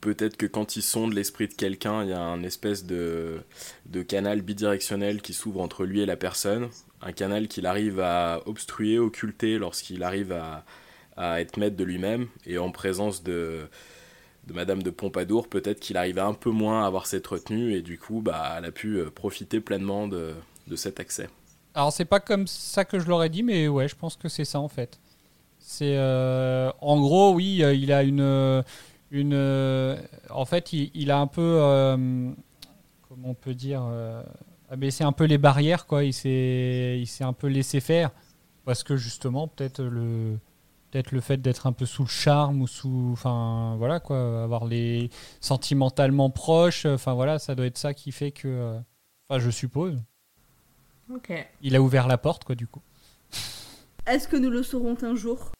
Peut-être 0.00 0.36
que 0.36 0.46
quand 0.46 0.76
il 0.76 0.82
sonde 0.82 1.12
l'esprit 1.12 1.46
de 1.48 1.54
quelqu'un, 1.54 2.02
il 2.02 2.10
y 2.10 2.12
a 2.12 2.20
un 2.20 2.42
espèce 2.42 2.84
de, 2.84 3.40
de 3.86 4.02
canal 4.02 4.42
bidirectionnel 4.42 5.22
qui 5.22 5.32
s'ouvre 5.32 5.60
entre 5.60 5.84
lui 5.84 6.00
et 6.00 6.06
la 6.06 6.16
personne. 6.16 6.70
Un 7.00 7.12
canal 7.12 7.46
qu'il 7.46 7.66
arrive 7.66 8.00
à 8.00 8.42
obstruer, 8.46 8.98
occulter 8.98 9.58
lorsqu'il 9.58 10.02
arrive 10.02 10.32
à, 10.32 10.64
à 11.16 11.40
être 11.40 11.56
maître 11.56 11.76
de 11.76 11.84
lui-même. 11.84 12.28
Et 12.46 12.58
en 12.58 12.72
présence 12.72 13.22
de, 13.22 13.60
de 14.46 14.52
Madame 14.52 14.82
de 14.82 14.90
Pompadour, 14.90 15.48
peut-être 15.48 15.78
qu'il 15.78 15.96
arrivait 15.96 16.20
un 16.20 16.34
peu 16.34 16.50
moins 16.50 16.82
à 16.82 16.86
avoir 16.86 17.06
cette 17.06 17.26
retenue. 17.28 17.74
Et 17.74 17.82
du 17.82 17.96
coup, 17.98 18.22
bah, 18.22 18.54
elle 18.58 18.64
a 18.64 18.72
pu 18.72 18.98
euh, 18.98 19.10
profiter 19.10 19.60
pleinement 19.60 20.08
de, 20.08 20.32
de 20.66 20.76
cet 20.76 20.98
accès. 20.98 21.28
Alors, 21.74 21.92
c'est 21.92 22.04
pas 22.04 22.20
comme 22.20 22.46
ça 22.46 22.84
que 22.84 22.98
je 22.98 23.06
l'aurais 23.08 23.30
dit, 23.30 23.42
mais 23.42 23.68
ouais, 23.68 23.88
je 23.88 23.96
pense 23.96 24.16
que 24.16 24.28
c'est 24.28 24.44
ça 24.44 24.60
en 24.60 24.68
fait. 24.68 25.00
C'est 25.58 25.96
euh, 25.96 26.70
en 26.80 27.00
gros, 27.00 27.32
oui, 27.34 27.62
euh, 27.62 27.74
il 27.74 27.92
a 27.92 28.02
une 28.02 28.20
euh, 28.20 28.62
une. 29.10 29.34
en 30.30 30.44
fait, 30.44 30.72
il, 30.72 31.10
a 31.10 31.18
un 31.18 31.26
peu, 31.26 31.58
comment 33.08 33.30
on 33.30 33.34
peut 33.34 33.54
dire, 33.54 33.82
abaissé 34.70 35.04
un 35.04 35.12
peu 35.12 35.24
les 35.24 35.38
barrières, 35.38 35.86
quoi. 35.86 36.04
Il 36.04 36.12
s'est 36.12 36.98
il 37.00 37.06
s'est 37.06 37.24
un 37.24 37.32
peu 37.32 37.48
laissé 37.48 37.80
faire 37.80 38.10
parce 38.64 38.82
que 38.84 38.96
justement, 38.96 39.48
peut-être 39.48 39.82
le 39.82 40.38
peut-être 40.90 41.12
le 41.12 41.20
fait 41.20 41.38
d'être 41.38 41.66
un 41.66 41.72
peu 41.72 41.86
sous 41.86 42.02
le 42.02 42.08
charme 42.08 42.62
ou 42.62 42.66
sous, 42.66 43.10
enfin 43.12 43.76
voilà 43.78 44.00
quoi, 44.00 44.42
avoir 44.44 44.66
les 44.66 45.10
sentimentalement 45.40 46.30
proches, 46.30 46.86
enfin 46.86 47.14
voilà, 47.14 47.38
ça 47.38 47.54
doit 47.54 47.66
être 47.66 47.78
ça 47.78 47.94
qui 47.94 48.12
fait 48.12 48.32
que, 48.32 48.78
enfin 49.28 49.40
je 49.40 49.50
suppose. 49.50 49.98
Il 51.62 51.76
a 51.76 51.82
ouvert 51.82 52.06
la 52.08 52.18
porte, 52.18 52.44
quoi, 52.44 52.54
du 52.54 52.66
coup. 52.66 52.82
Est-ce 54.06 54.28
que 54.28 54.36
nous 54.36 54.50
le 54.50 54.62
saurons 54.62 54.96
un 55.02 55.14
jour? 55.16 55.50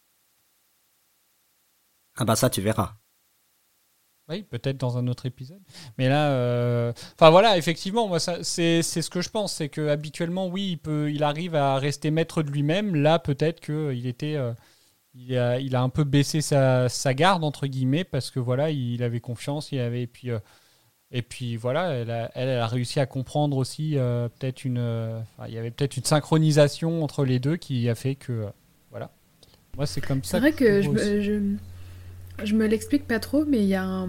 Ah 2.16 2.24
bah 2.24 2.36
ça, 2.36 2.48
tu 2.50 2.60
verras. 2.62 2.96
Oui, 4.28 4.44
peut-être 4.44 4.78
dans 4.78 4.96
un 4.98 5.08
autre 5.08 5.26
épisode. 5.26 5.60
Mais 5.98 6.08
là, 6.08 6.30
euh, 6.30 6.92
enfin 7.14 7.30
voilà, 7.30 7.58
effectivement, 7.58 8.06
moi, 8.08 8.20
ça- 8.20 8.42
c'est 8.44 8.82
c'est 8.82 9.02
ce 9.02 9.10
que 9.10 9.20
je 9.20 9.28
pense, 9.28 9.52
c'est 9.54 9.68
que 9.68 9.88
habituellement, 9.88 10.46
oui, 10.46 10.70
il 10.72 10.76
peut, 10.78 11.10
il 11.12 11.22
arrive 11.24 11.54
à 11.56 11.76
rester 11.78 12.10
maître 12.10 12.42
de 12.42 12.50
lui-même. 12.50 12.94
Là, 12.94 13.18
peut-être 13.18 13.60
que 13.60 13.92
il 13.92 14.06
était, 14.06 14.36
euh, 14.36 14.52
il 15.14 15.36
a, 15.38 15.58
il 15.60 15.76
a 15.76 15.82
un 15.82 15.90
peu 15.90 16.04
baissé 16.04 16.40
sa, 16.42 16.88
sa 16.88 17.14
garde 17.14 17.44
entre 17.44 17.66
guillemets 17.68 18.04
parce 18.04 18.30
que 18.30 18.40
voilà, 18.40 18.70
il 18.70 19.02
avait 19.04 19.20
confiance, 19.20 19.72
il 19.72 19.80
avait, 19.80 20.02
et 20.02 20.06
puis, 20.08 20.30
euh, 20.30 20.40
et 21.12 21.22
puis 21.22 21.56
voilà, 21.56 21.90
elle 21.92 22.10
a, 22.10 22.30
elle, 22.34 22.48
elle 22.48 22.58
a 22.58 22.66
réussi 22.66 22.98
à 23.00 23.06
comprendre 23.06 23.56
aussi 23.58 23.98
euh, 23.98 24.28
peut-être 24.28 24.64
une, 24.64 24.78
euh, 24.78 25.20
il 25.46 25.54
y 25.54 25.58
avait 25.58 25.70
peut-être 25.70 25.96
une 25.96 26.04
synchronisation 26.04 27.04
entre 27.04 27.24
les 27.24 27.38
deux 27.38 27.56
qui 27.56 27.88
a 27.88 27.94
fait 27.94 28.14
que, 28.14 28.32
euh, 28.32 28.46
voilà. 28.90 29.10
Moi, 29.76 29.86
c'est 29.86 30.00
comme 30.00 30.22
ça. 30.24 30.32
C'est 30.32 30.40
vrai 30.40 30.52
que 30.52 30.82
je 30.82 30.88
me, 30.90 31.20
je, 31.20 31.40
je 32.44 32.54
me 32.54 32.66
l'explique 32.66 33.06
pas 33.06 33.20
trop, 33.20 33.44
mais 33.44 33.58
il 33.58 33.68
y 33.68 33.74
a 33.74 33.84
un. 33.84 34.08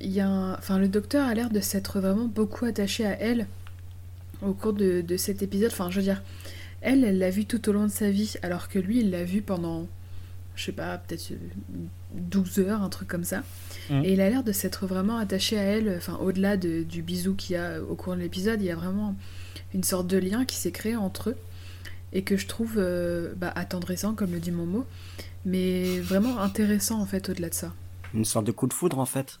Il 0.00 0.10
y 0.10 0.20
a 0.20 0.28
un- 0.28 0.54
enfin, 0.54 0.78
le 0.78 0.88
docteur 0.88 1.26
a 1.28 1.34
l'air 1.34 1.50
de 1.50 1.60
s'être 1.60 2.00
vraiment 2.00 2.26
beaucoup 2.26 2.64
attaché 2.64 3.06
à 3.06 3.18
elle 3.20 3.46
au 4.42 4.52
cours 4.52 4.72
de, 4.72 5.00
de 5.00 5.16
cet 5.16 5.42
épisode. 5.42 5.70
Enfin, 5.72 5.88
je 5.90 5.96
veux 5.96 6.02
dire, 6.02 6.22
elle, 6.80 7.04
elle 7.04 7.18
l'a 7.18 7.30
vu 7.30 7.46
tout 7.46 7.68
au 7.68 7.72
long 7.72 7.84
de 7.84 7.90
sa 7.90 8.10
vie, 8.10 8.34
alors 8.42 8.68
que 8.68 8.78
lui, 8.80 9.00
il 9.00 9.10
l'a 9.10 9.22
vu 9.24 9.40
pendant, 9.42 9.86
je 10.54 10.64
sais 10.64 10.72
pas, 10.72 10.98
peut-être 10.98 11.32
euh, 11.32 11.36
12 12.14 12.58
heures, 12.60 12.82
un 12.82 12.88
truc 12.88 13.08
comme 13.08 13.24
ça. 13.24 13.42
Mhm. 13.90 14.04
Et 14.04 14.12
il 14.12 14.20
a 14.20 14.30
l'air 14.30 14.42
de 14.44 14.52
s'être 14.52 14.86
vraiment 14.86 15.16
attaché 15.18 15.58
à 15.58 15.62
elle, 15.62 15.94
enfin, 15.96 16.16
au-delà 16.22 16.56
de- 16.56 16.82
du 16.82 17.02
bisou 17.02 17.34
qu'il 17.34 17.54
y 17.54 17.58
a 17.58 17.82
au 17.82 17.94
cours 17.94 18.14
de 18.14 18.20
l'épisode, 18.20 18.60
il 18.60 18.66
y 18.66 18.70
a 18.70 18.76
vraiment 18.76 19.14
une 19.74 19.82
sorte 19.84 20.06
de 20.06 20.18
lien 20.18 20.44
qui 20.44 20.56
s'est 20.56 20.70
créé 20.72 20.96
entre 20.96 21.30
eux 21.30 21.36
et 22.12 22.22
que 22.22 22.36
je 22.36 22.46
trouve 22.46 22.74
euh, 22.78 23.32
bah, 23.36 23.52
attendrissant, 23.56 24.14
comme 24.14 24.30
le 24.32 24.38
dit 24.38 24.52
mon 24.52 24.66
mot, 24.66 24.86
mais 25.44 25.98
vraiment 26.00 26.38
intéressant 26.40 27.00
en 27.00 27.06
fait 27.06 27.28
au-delà 27.28 27.48
de 27.48 27.54
ça. 27.54 27.74
Une 28.14 28.24
sorte 28.24 28.46
de 28.46 28.52
coup 28.52 28.68
de 28.68 28.72
foudre 28.72 28.98
en 29.00 29.06
fait. 29.06 29.40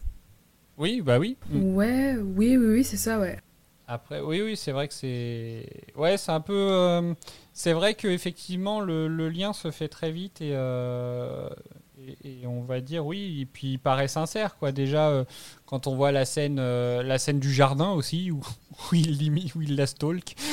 Oui, 0.76 1.00
bah 1.00 1.20
oui. 1.20 1.36
Ouais, 1.52 2.16
oui, 2.16 2.56
oui, 2.56 2.66
oui, 2.66 2.84
c'est 2.84 2.96
ça, 2.96 3.20
ouais. 3.20 3.38
Après, 3.86 4.20
oui, 4.20 4.40
oui, 4.40 4.56
c'est 4.56 4.72
vrai 4.72 4.88
que 4.88 4.94
c'est. 4.94 5.66
Ouais, 5.94 6.16
c'est 6.16 6.32
un 6.32 6.40
peu. 6.40 6.54
euh, 6.54 7.12
C'est 7.52 7.74
vrai 7.74 7.94
qu'effectivement, 7.94 8.80
le, 8.80 9.08
le 9.08 9.28
lien 9.28 9.52
se 9.52 9.70
fait 9.70 9.88
très 9.88 10.10
vite 10.10 10.40
et, 10.40 10.52
euh, 10.54 11.50
et, 11.98 12.40
et 12.42 12.46
on 12.46 12.62
va 12.62 12.80
dire 12.80 13.04
oui, 13.04 13.42
et 13.42 13.46
puis 13.46 13.72
il 13.72 13.78
paraît 13.78 14.08
sincère, 14.08 14.56
quoi. 14.56 14.72
Déjà, 14.72 15.10
euh, 15.10 15.24
quand 15.66 15.86
on 15.86 15.96
voit 15.96 16.12
la 16.12 16.24
scène, 16.24 16.56
la 16.56 17.18
scène 17.18 17.40
du 17.40 17.52
jardin 17.52 17.90
aussi, 17.90 18.30
où, 18.30 18.40
il, 18.92 19.76
la 19.76 19.86
stalk. 19.86 20.34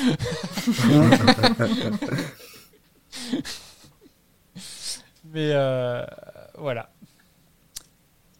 Mais 5.23 5.53
voilà. 6.57 6.89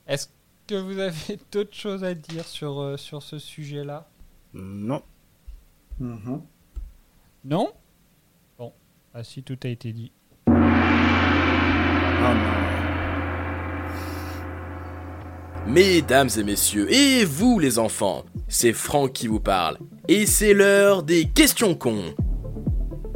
Est-ce 0.06 0.28
que 0.68 0.76
vous 0.76 1.00
avez 1.00 1.40
d'autres 1.52 1.74
choses 1.76 2.04
à 2.04 2.14
dire 2.14 2.48
sur, 2.48 3.00
sur 3.00 3.24
ce 3.24 3.40
sujet-là? 3.40 4.11
Non. 4.54 5.02
Mhm. 6.00 6.42
Non? 7.46 7.72
Bon, 8.58 8.74
ah, 9.14 9.24
si 9.24 9.44
tout 9.44 9.58
a 9.64 9.68
été 9.68 9.94
dit. 9.94 10.12
Mesdames 15.68 16.30
et 16.38 16.44
messieurs, 16.44 16.92
et 16.92 17.24
vous 17.24 17.60
les 17.60 17.80
enfants, 17.80 18.26
c'est 18.48 18.74
Franck 18.74 19.14
qui 19.14 19.28
vous 19.28 19.40
parle. 19.40 19.78
Et 20.08 20.26
c'est 20.26 20.54
l'heure 20.54 21.04
des 21.04 21.30
questions 21.30 21.76
cons. 21.76 22.14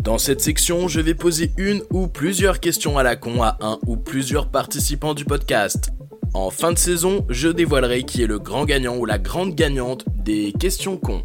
Dans 0.02 0.20
cette 0.20 0.42
section, 0.42 0.88
je 0.88 1.02
vais 1.02 1.16
poser 1.16 1.52
une 1.58 1.82
ou 1.90 2.08
plusieurs 2.08 2.60
questions 2.60 2.98
à 2.98 3.04
la 3.04 3.16
con 3.16 3.42
à 3.42 3.58
un 3.62 3.80
ou 3.88 3.98
plusieurs 3.98 4.52
participants 4.52 5.16
du 5.16 5.26
podcast. 5.26 5.92
En 6.36 6.50
fin 6.52 6.74
de 6.74 6.78
saison, 6.78 7.26
je 7.30 7.48
dévoilerai 7.48 8.04
qui 8.04 8.22
est 8.22 8.28
le 8.28 8.40
grand 8.40 8.66
gagnant 8.66 8.98
ou 8.98 9.06
la 9.06 9.18
grande 9.18 9.56
gagnante 9.56 10.04
des 10.18 10.52
questions 10.60 10.98
cons. 10.98 11.24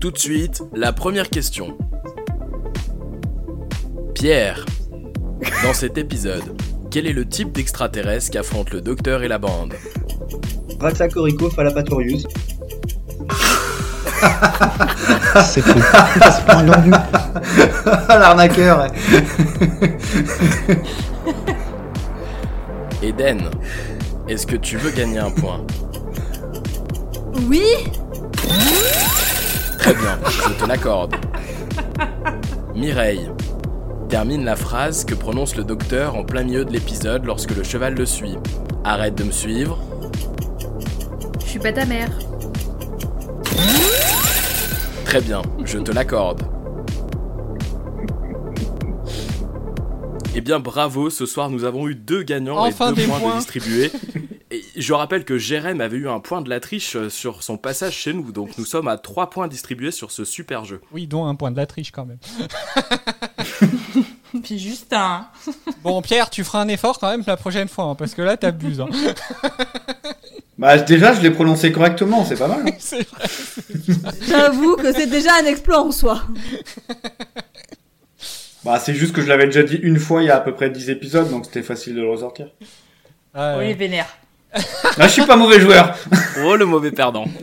Tout 0.00 0.10
de 0.10 0.16
suite, 0.16 0.62
la 0.74 0.94
première 0.94 1.28
question. 1.28 1.76
Pierre, 4.14 4.64
dans 5.62 5.74
cet 5.74 5.98
épisode, 5.98 6.42
quel 6.90 7.06
est 7.06 7.12
le 7.12 7.28
type 7.28 7.52
d'extraterrestre 7.52 8.30
qu'affrontent 8.30 8.70
le 8.72 8.80
docteur 8.80 9.22
et 9.22 9.28
la 9.28 9.36
bande? 9.36 9.74
Ratsacorico 10.80 11.50
Falapatorius. 11.50 12.24
C'est 15.44 15.60
fou. 15.60 15.78
C'est 15.78 16.46
pas 16.46 16.56
un 16.56 16.64
glandu. 16.64 16.90
L'arnaqueur. 18.08 18.86
Eden, 23.02 23.50
est-ce 24.28 24.46
que 24.46 24.56
tu 24.56 24.76
veux 24.76 24.90
gagner 24.90 25.18
un 25.18 25.30
point 25.30 25.60
Oui 27.48 27.62
Très 29.78 29.94
bien, 29.94 30.18
je 30.26 30.52
te 30.54 30.66
l'accorde. 30.66 31.14
Mireille, 32.74 33.28
termine 34.08 34.44
la 34.44 34.56
phrase 34.56 35.04
que 35.04 35.14
prononce 35.14 35.56
le 35.56 35.64
docteur 35.64 36.16
en 36.16 36.24
plein 36.24 36.42
milieu 36.42 36.64
de 36.64 36.72
l'épisode 36.72 37.24
lorsque 37.26 37.54
le 37.54 37.62
cheval 37.62 37.94
le 37.94 38.06
suit. 38.06 38.38
Arrête 38.82 39.14
de 39.14 39.24
me 39.24 39.32
suivre. 39.32 39.78
Je 41.40 41.50
suis 41.50 41.58
pas 41.58 41.72
ta 41.72 41.84
mère. 41.84 42.10
Très 45.04 45.20
bien, 45.20 45.42
je 45.64 45.78
te 45.78 45.92
l'accorde. 45.92 46.42
Eh 50.34 50.40
bien 50.40 50.58
bravo, 50.58 51.10
ce 51.10 51.26
soir 51.26 51.48
nous 51.50 51.64
avons 51.64 51.86
eu 51.88 51.94
deux 51.94 52.22
gagnants 52.22 52.58
Enfin 52.58 52.90
et 52.92 52.94
deux 52.94 53.02
des 53.02 53.06
points, 53.08 53.18
points. 53.20 53.32
de 53.32 53.36
distribuer. 53.38 53.90
Et 54.50 54.62
je 54.76 54.92
rappelle 54.92 55.24
que 55.24 55.36
Jérém 55.38 55.80
avait 55.80 55.96
eu 55.96 56.08
un 56.08 56.20
point 56.20 56.40
de 56.40 56.48
la 56.50 56.60
triche 56.60 56.94
euh, 56.96 57.08
sur 57.08 57.42
son 57.42 57.56
passage 57.56 57.94
chez 57.94 58.12
nous, 58.12 58.30
donc 58.30 58.56
nous 58.58 58.64
sommes 58.64 58.86
à 58.88 58.98
trois 58.98 59.28
points 59.30 59.48
distribués 59.48 59.90
sur 59.90 60.12
ce 60.12 60.24
super 60.24 60.64
jeu. 60.64 60.80
Oui, 60.92 61.06
dont 61.08 61.26
un 61.26 61.34
point 61.34 61.50
de 61.50 61.56
la 61.56 61.66
triche 61.66 61.90
quand 61.90 62.04
même. 62.06 62.18
Puis 64.44 64.58
juste 64.58 64.92
un. 64.92 65.26
Bon, 65.82 66.00
Pierre, 66.02 66.30
tu 66.30 66.44
feras 66.44 66.60
un 66.60 66.68
effort 66.68 66.98
quand 66.98 67.08
même 67.10 67.24
la 67.26 67.36
prochaine 67.36 67.68
fois, 67.68 67.84
hein, 67.84 67.94
parce 67.94 68.14
que 68.14 68.22
là, 68.22 68.36
t'abuses. 68.36 68.80
Hein. 68.80 68.88
Bah 70.58 70.78
déjà, 70.78 71.14
je 71.14 71.20
l'ai 71.20 71.30
prononcé 71.30 71.72
correctement, 71.72 72.24
c'est 72.24 72.36
pas 72.36 72.48
mal. 72.48 72.62
hein. 72.66 72.70
c'est 72.78 73.06
vrai. 73.08 73.26
J'avoue 74.28 74.76
que 74.76 74.92
c'est 74.92 75.08
déjà 75.08 75.30
un 75.42 75.46
exploit 75.46 75.80
en 75.82 75.90
soi. 75.92 76.22
Bah 78.64 78.78
c'est 78.78 78.94
juste 78.94 79.14
que 79.14 79.20
je 79.20 79.26
l'avais 79.28 79.44
déjà 79.46 79.62
dit 79.62 79.76
une 79.76 79.98
fois 79.98 80.22
il 80.22 80.26
y 80.26 80.30
a 80.30 80.36
à 80.36 80.40
peu 80.40 80.54
près 80.54 80.70
10 80.70 80.88
épisodes, 80.90 81.30
donc 81.30 81.44
c'était 81.44 81.62
facile 81.62 81.94
de 81.96 82.00
le 82.00 82.08
ressortir. 82.08 82.48
Ah, 83.34 83.54
On 83.56 83.58
ouais. 83.58 83.68
les 83.68 83.74
vénère. 83.74 84.08
Ah, 84.96 85.08
je 85.08 85.12
suis 85.12 85.26
pas 85.26 85.36
mauvais 85.36 85.60
joueur. 85.60 85.96
Oh 86.44 86.56
le 86.56 86.64
mauvais 86.64 86.92
perdant. 86.92 87.24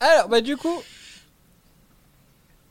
Alors, 0.00 0.28
bah 0.28 0.40
du 0.40 0.56
coup, 0.56 0.82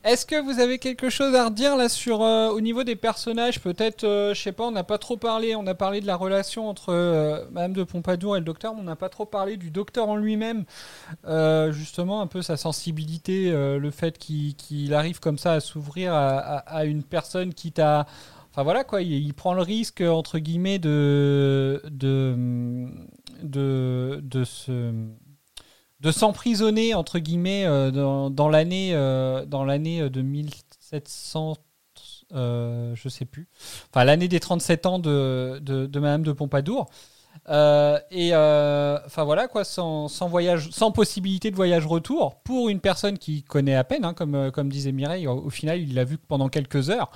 est-ce 0.06 0.28
que 0.28 0.40
vous 0.40 0.60
avez 0.60 0.78
quelque 0.78 1.10
chose 1.10 1.34
à 1.34 1.46
redire 1.46 1.76
là 1.76 1.90
sur 1.90 2.22
euh, 2.22 2.50
au 2.50 2.62
niveau 2.62 2.84
des 2.84 2.96
personnages? 2.96 3.60
Peut-être, 3.60 4.04
euh, 4.04 4.36
je 4.36 4.42
sais 4.42 4.52
pas, 4.52 4.66
on 4.66 4.72
n'a 4.72 4.84
pas 4.84 5.00
trop 5.00 5.18
parlé. 5.18 5.56
On 5.56 5.66
a 5.66 5.74
parlé 5.74 6.00
de 6.00 6.06
la 6.06 6.16
relation 6.16 6.70
entre 6.70 6.94
euh, 6.94 7.44
Madame 7.52 7.74
de 7.74 7.84
Pompadour 7.84 8.38
et 8.38 8.40
le 8.40 8.46
docteur, 8.46 8.76
mais 8.76 8.82
on 8.82 8.84
n'a 8.84 8.96
pas 8.96 9.10
trop 9.10 9.26
parlé 9.26 9.58
du 9.58 9.72
docteur 9.72 10.08
en 10.08 10.16
lui-même. 10.16 10.66
Euh, 11.26 11.72
justement, 11.72 12.22
un 12.22 12.28
peu 12.28 12.44
sa 12.44 12.56
sensibilité, 12.56 13.52
le 13.52 13.92
fait 13.92 14.20
qu'il 14.20 14.94
arrive 14.94 15.20
comme 15.20 15.40
ça 15.40 15.54
à 15.54 15.60
s'ouvrir 15.60 16.14
à, 16.14 16.86
une 16.86 17.04
personne 17.04 17.54
qui 17.54 17.72
t'a 17.72 18.06
Enfin 18.52 18.64
voilà 18.64 18.86
quoi, 18.86 19.02
il, 19.02 19.12
il 19.12 19.34
prend 19.34 19.54
le 19.54 19.62
risque 19.62 20.00
entre 20.00 20.40
guillemets 20.40 20.80
de 20.80 21.82
de 21.92 22.88
de, 23.44 24.22
de 24.24 24.44
se 24.46 24.94
de 26.06 26.12
s'emprisonner 26.12 26.94
entre 26.94 27.18
guillemets 27.18 27.66
euh, 27.66 27.90
dans, 27.90 28.30
dans 28.30 28.48
l'année 28.48 28.92
euh, 28.94 29.44
dans 29.46 29.66
l'année 29.66 30.08
de 30.08 30.22
1700 30.22 31.56
euh, 32.34 32.94
je 32.96 33.10
sais 33.10 33.26
plus. 33.26 33.48
Enfin 33.90 34.04
l'année 34.04 34.28
des 34.28 34.40
37 34.40 34.86
ans 34.86 35.00
de, 35.00 35.60
de, 35.60 36.00
Madame 36.00 36.22
de 36.22 36.32
Pompadour. 36.32 36.90
Euh, 37.50 38.00
et 38.12 38.30
euh, 38.34 38.98
enfin 39.06 39.24
voilà 39.24 39.48
quoi 39.48 39.64
sans, 39.64 40.08
sans 40.08 40.28
voyage 40.28 40.70
sans 40.72 40.92
possibilité 40.92 41.52
de 41.52 41.56
voyage 41.56 41.86
retour 41.86 42.42
pour 42.44 42.70
une 42.70 42.80
personne 42.80 43.20
qui 43.20 43.44
connaît 43.44 43.76
à 43.76 43.84
peine 43.84 44.04
hein, 44.06 44.14
comme 44.14 44.36
euh, 44.36 44.52
comme 44.52 44.70
disait 44.70 44.92
Mireille. 44.92 45.28
Au, 45.28 45.50
final 45.50 45.80
il 45.80 45.96
l'a 45.96 46.06
vu 46.06 46.18
pendant 46.18 46.50
quelques 46.50 46.90
heures. 46.90 47.12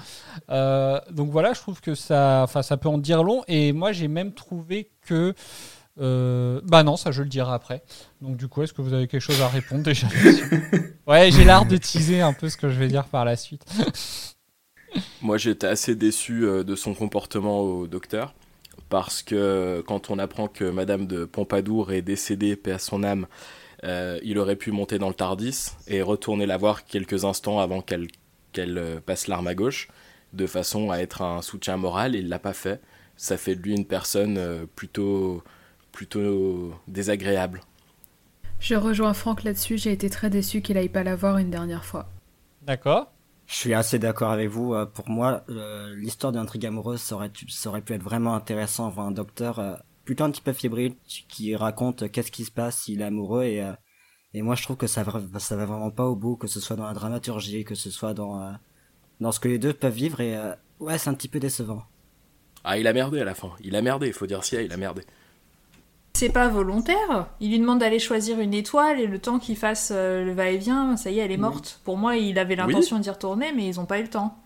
Euh, 0.50 1.00
donc 1.12 1.30
voilà 1.30 1.54
je 1.54 1.62
trouve 1.62 1.80
que 1.80 1.96
ça 1.96 2.48
ça 2.62 2.78
peut 2.78 2.90
en 2.90 2.98
dire 2.98 3.24
long. 3.24 3.44
Et 3.48 3.72
moi 3.72 3.92
j'ai 3.92 4.08
même 4.08 4.34
trouvé 4.34 4.92
que 5.02 5.34
euh, 6.00 6.62
bah 6.64 6.84
non, 6.84 6.95
ça 6.95 7.12
je 7.12 7.22
le 7.22 7.30
dirai 7.30 7.52
après. 7.52 7.84
Donc 8.22 8.38
du 8.38 8.47
coup, 8.47 8.62
est-ce 8.62 8.74
que 8.74 8.82
vous 8.82 8.93
avez 8.93 9.08
quelque 9.08 9.22
chose 9.22 9.41
à 9.41 9.47
répondre 9.47 9.84
déjà 9.84 10.08
Ouais, 11.08 11.32
j'ai 11.32 11.43
l'art 11.43 11.66
de 11.66 11.78
teaser 11.78 12.22
un 12.22 12.34
peu 12.34 12.50
ce 12.50 12.58
que 12.58 12.70
je 12.70 12.80
vais 12.80 12.88
dire 12.88 13.06
par 13.06 13.26
la 13.26 13.36
suite. 13.36 13.66
Moi, 15.22 15.38
j'étais 15.38 15.68
assez 15.68 15.95
déçu 15.95 16.45
euh, 16.45 16.64
de 16.64 16.76
son 16.76 16.93
comportement 16.93 17.62
au 17.62 17.88
docteur. 17.88 18.34
Parce 18.88 19.22
que 19.22 19.84
quand 19.86 20.10
on 20.10 20.18
apprend 20.18 20.47
que 20.47 20.64
Madame 20.64 21.06
de 21.06 21.26
Pompadour 21.26 21.91
est 21.91 22.02
décédée, 22.02 22.56
paix 22.56 22.72
à 22.72 22.80
son 22.80 23.04
âme, 23.04 23.28
euh, 23.84 24.20
il 24.24 24.39
aurait 24.39 24.56
pu 24.56 24.72
monter 24.72 24.97
dans 24.97 25.10
le 25.10 25.14
Tardis 25.14 25.72
et 25.88 26.02
retourner 26.02 26.47
la 26.47 26.58
voir 26.58 26.86
quelques 26.86 27.24
instants 27.24 27.60
avant 27.60 27.82
qu'elle 27.82 28.08
qu'elle 28.52 29.00
passe 29.06 29.28
l'arme 29.28 29.45
à 29.45 29.54
gauche, 29.54 29.89
de 30.34 30.47
façon 30.47 30.89
à 30.89 30.97
être 30.97 31.22
un 31.22 31.43
soutien 31.43 31.78
moral, 31.78 32.16
il 32.16 32.30
l'a 32.30 32.39
pas 32.39 32.54
fait. 32.54 32.82
Ça 33.16 33.38
fait 33.38 33.56
de 33.56 33.62
lui 33.62 33.76
une 33.76 33.86
personne 33.86 34.66
plutôt, 34.76 35.43
plutôt 36.00 36.74
désagréable. 36.88 37.60
Je 38.62 38.76
rejoins 38.76 39.14
Franck 39.14 39.43
là-dessus, 39.43 39.78
j'ai 39.78 39.91
été 39.91 40.10
très 40.10 40.30
déçu 40.30 40.62
qu'il 40.62 40.78
aille 40.78 40.88
pas 40.88 41.04
la 41.04 41.18
voir 41.18 41.39
une 41.39 41.50
dernière 41.50 41.84
fois. 41.84 42.08
D'accord. 42.62 43.12
Je 43.47 43.56
suis 43.56 43.74
assez 43.74 44.00
d'accord 44.00 44.32
avec 44.32 44.47
vous. 44.47 44.74
euh, 44.74 44.86
Pour 44.86 45.10
moi, 45.10 45.43
euh, 45.50 45.93
l'histoire 45.97 46.32
d'intrigue 46.32 46.66
amoureuse, 46.66 47.02
ça 47.02 47.16
aurait, 47.16 47.32
ça 47.50 47.68
aurait 47.68 47.82
pu 47.82 47.91
être 47.91 48.02
vraiment 48.02 48.34
intéressant. 48.34 48.89
Voir 48.89 49.08
un 49.08 49.12
docteur 49.12 49.60
euh, 49.60 49.76
plutôt 50.06 50.24
un 50.24 50.32
petit 50.32 50.41
peu 50.41 50.54
fébrile 50.54 50.95
qui 51.06 51.54
raconte 51.58 52.10
qu'est-ce 52.10 52.32
qui 52.32 52.45
se 52.45 52.52
passe 52.52 52.78
s'il 52.78 53.02
est 53.02 53.04
amoureux. 53.04 53.43
Et, 53.43 53.62
et 54.34 54.41
moi, 54.41 54.56
je 54.56 54.64
trouve 54.64 54.78
que 54.78 54.88
ça 54.88 55.04
va, 55.04 55.20
ça 55.39 55.58
va 55.58 55.66
vraiment 55.66 55.91
pas 55.91 56.06
au 56.06 56.16
bout, 56.16 56.38
que 56.38 56.47
ce 56.47 56.62
soit 56.62 56.78
dans 56.78 56.88
la 56.88 56.93
dramaturgie, 56.93 57.66
que 57.66 57.76
ce 57.76 57.91
soit 57.91 58.14
dans, 58.14 58.54
dans 59.20 59.34
ce 59.34 59.41
que 59.41 59.50
les 59.50 59.60
deux 59.60 59.74
peuvent 59.74 59.93
vivre. 59.93 60.22
Et 60.22 60.38
ouais, 60.80 60.97
c'est 60.97 61.10
un 61.10 61.14
petit 61.14 61.28
peu 61.28 61.41
décevant. 61.41 61.84
Ah, 62.64 62.78
il 62.78 62.88
a 62.88 62.93
merdé 62.93 63.20
à 63.20 63.26
la 63.26 63.36
fin. 63.36 63.52
Il 63.60 63.76
a 63.76 63.82
merdé, 63.82 64.08
il 64.08 64.14
faut 64.14 64.28
dire 64.28 64.45
si, 64.45 64.56
il 64.56 64.72
a 64.72 64.78
merdé. 64.78 65.02
C'est 66.14 66.30
pas 66.34 66.47
volontaire. 66.49 67.28
Il 67.39 67.51
lui 67.51 67.60
demande 67.60 67.80
d'aller 67.80 67.99
choisir 67.99 68.39
une 68.39 68.53
étoile 68.53 68.99
et 68.99 69.07
le 69.07 69.20
temps 69.20 69.39
qu'il 69.39 69.55
fasse 69.55 69.91
euh, 69.93 70.26
le 70.26 70.34
va-et-vient, 70.34 70.97
ça 70.97 71.12
y 71.12 71.20
est, 71.20 71.24
elle 71.24 71.32
est 71.32 71.38
morte. 71.38 71.80
Pour 71.86 71.97
moi, 71.97 72.18
il 72.18 72.38
avait 72.39 72.55
l'intention 72.55 72.99
d'y 72.99 73.10
retourner, 73.10 73.53
mais 73.55 73.68
ils 73.68 73.80
ont 73.80 73.86
pas 73.86 73.99
eu 73.99 74.03
le 74.03 74.10
temps. 74.10 74.38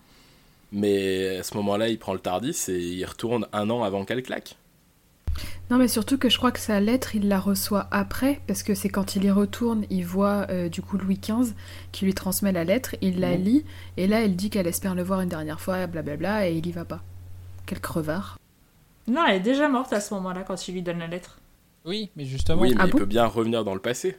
Mais 0.70 1.38
à 1.38 1.42
ce 1.42 1.56
moment-là, 1.56 1.88
il 1.88 1.98
prend 1.98 2.12
le 2.12 2.18
Tardis 2.20 2.56
et 2.68 2.78
il 2.78 3.04
retourne 3.04 3.46
un 3.52 3.70
an 3.70 3.82
avant 3.82 4.04
qu'elle 4.04 4.22
claque. 4.22 4.56
Non, 5.70 5.78
mais 5.78 5.88
surtout 5.88 6.18
que 6.18 6.28
je 6.28 6.36
crois 6.36 6.52
que 6.52 6.60
sa 6.60 6.78
lettre, 6.78 7.16
il 7.16 7.26
la 7.28 7.40
reçoit 7.40 7.88
après, 7.90 8.40
parce 8.46 8.62
que 8.62 8.74
c'est 8.74 8.88
quand 8.90 9.16
il 9.16 9.24
y 9.24 9.30
retourne, 9.30 9.84
il 9.90 10.04
voit 10.04 10.46
euh, 10.50 10.68
du 10.68 10.82
coup 10.82 10.96
Louis 10.98 11.18
XV 11.18 11.54
qui 11.90 12.04
lui 12.04 12.14
transmet 12.14 12.52
la 12.52 12.64
lettre, 12.64 12.94
il 13.00 13.18
la 13.18 13.36
Mhm. 13.36 13.42
lit, 13.42 13.64
et 13.96 14.06
là, 14.06 14.20
elle 14.22 14.36
dit 14.36 14.50
qu'elle 14.50 14.66
espère 14.66 14.94
le 14.94 15.02
voir 15.02 15.22
une 15.22 15.28
dernière 15.28 15.60
fois, 15.60 15.86
blablabla, 15.86 16.48
et 16.48 16.54
il 16.56 16.66
y 16.66 16.72
va 16.72 16.84
pas. 16.84 17.02
Quel 17.66 17.80
crevard. 17.80 18.38
Non, 19.08 19.24
elle 19.26 19.36
est 19.36 19.40
déjà 19.40 19.68
morte 19.68 19.92
à 19.92 20.00
ce 20.00 20.12
moment-là 20.14 20.42
quand 20.46 20.68
il 20.68 20.74
lui 20.74 20.82
donne 20.82 20.98
la 20.98 21.06
lettre. 21.06 21.38
Oui, 21.84 22.10
mais 22.16 22.24
justement. 22.24 22.62
Oui, 22.62 22.70
mais 22.70 22.76
Ah 22.80 22.84
il 22.86 22.92
bon 22.92 22.98
peut 22.98 23.04
bien 23.06 23.26
revenir 23.26 23.64
dans 23.64 23.74
le 23.74 23.80
passé. 23.80 24.16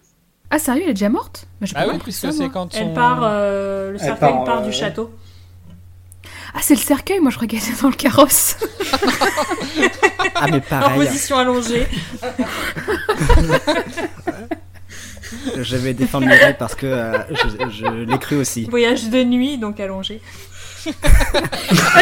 Ah, 0.51 0.59
sérieux, 0.59 0.83
elle 0.83 0.91
est 0.91 0.93
déjà 0.93 1.09
morte? 1.09 1.47
Ah 1.61 1.65
pas 1.73 1.85
oui, 1.87 1.91
compris 1.93 2.03
puisque 2.11 2.21
ça, 2.27 2.31
c'est 2.31 2.49
quand 2.49 2.73
Elle 2.75 2.89
son- 2.89 2.93
part, 2.93 3.21
euh, 3.23 3.91
le 3.91 3.97
cercueil 3.97 4.29
part, 4.31 4.43
part, 4.43 4.61
euh, 4.61 4.65
du 4.67 4.71
château. 4.71 5.11
Ah, 6.53 6.59
c'est 6.61 6.75
le 6.75 6.79
cercueil, 6.79 7.19
moi 7.19 7.31
je 7.31 7.37
crois 7.37 7.47
qu'elle 7.47 7.59
était 7.59 7.81
dans 7.81 7.89
le 7.89 7.95
carrosse. 7.95 8.57
Ah, 10.37 10.47
mais 10.51 10.57
En 10.57 10.61
pareil. 10.61 11.07
position 11.07 11.37
allongée. 11.37 11.87
je 15.55 15.75
vais 15.77 15.93
défendre 15.93 16.27
Mireille 16.27 16.55
parce 16.59 16.75
que 16.75 16.85
euh, 16.85 17.17
je, 17.31 17.69
je 17.69 17.87
l'ai 18.03 18.17
cru 18.19 18.35
aussi. 18.35 18.65
Voyage 18.65 19.09
de 19.09 19.23
nuit, 19.23 19.57
donc 19.57 19.79
allongé. 19.79 20.19
Ah, 21.03 22.01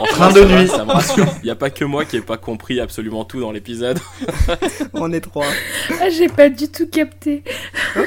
En 0.00 0.04
Train 0.06 0.32
de 0.32 0.44
nuit. 0.44 0.68
Ça 0.68 0.84
me 0.84 0.92
rassure. 0.92 1.26
Il 1.42 1.44
n'y 1.44 1.50
a 1.50 1.56
pas 1.56 1.70
que 1.70 1.84
moi 1.84 2.04
qui 2.04 2.16
n'ai 2.16 2.22
pas 2.22 2.36
compris 2.36 2.80
absolument 2.80 3.24
tout 3.24 3.40
dans 3.40 3.52
l'épisode. 3.52 3.98
On 4.94 5.12
est 5.12 5.20
trois. 5.20 5.46
Ah, 6.00 6.10
j'ai 6.10 6.28
pas 6.28 6.48
du 6.48 6.68
tout 6.68 6.86
capté. 6.88 7.42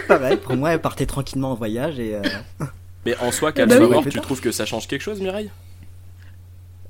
Pareil, 0.07 0.37
pour 0.37 0.55
moi, 0.55 0.71
elle 0.71 0.81
partait 0.81 1.05
tranquillement 1.05 1.51
en 1.51 1.55
voyage 1.55 1.99
et. 1.99 2.15
euh, 2.15 2.21
Mais 3.05 3.15
en 3.17 3.31
soi, 3.31 3.51
qu'elle 3.51 3.67
bah 3.67 3.77
soit 3.77 3.87
oui. 3.87 3.93
morte, 3.93 4.09
tu 4.09 4.19
trouves 4.21 4.41
que 4.41 4.51
ça 4.51 4.65
change 4.65 4.87
quelque 4.87 5.01
chose, 5.01 5.19
Mireille? 5.21 5.49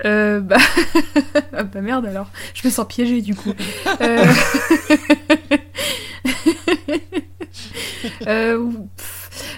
Euh, 0.03 0.39
bah... 0.39 0.57
ah 1.53 1.63
bah 1.63 1.79
merde 1.81 2.07
alors, 2.07 2.27
je 2.55 2.67
me 2.67 2.71
sens 2.71 2.87
piégée 2.87 3.21
du 3.21 3.35
coup. 3.35 3.53
Euh... 4.01 4.25
Euh, 8.27 8.67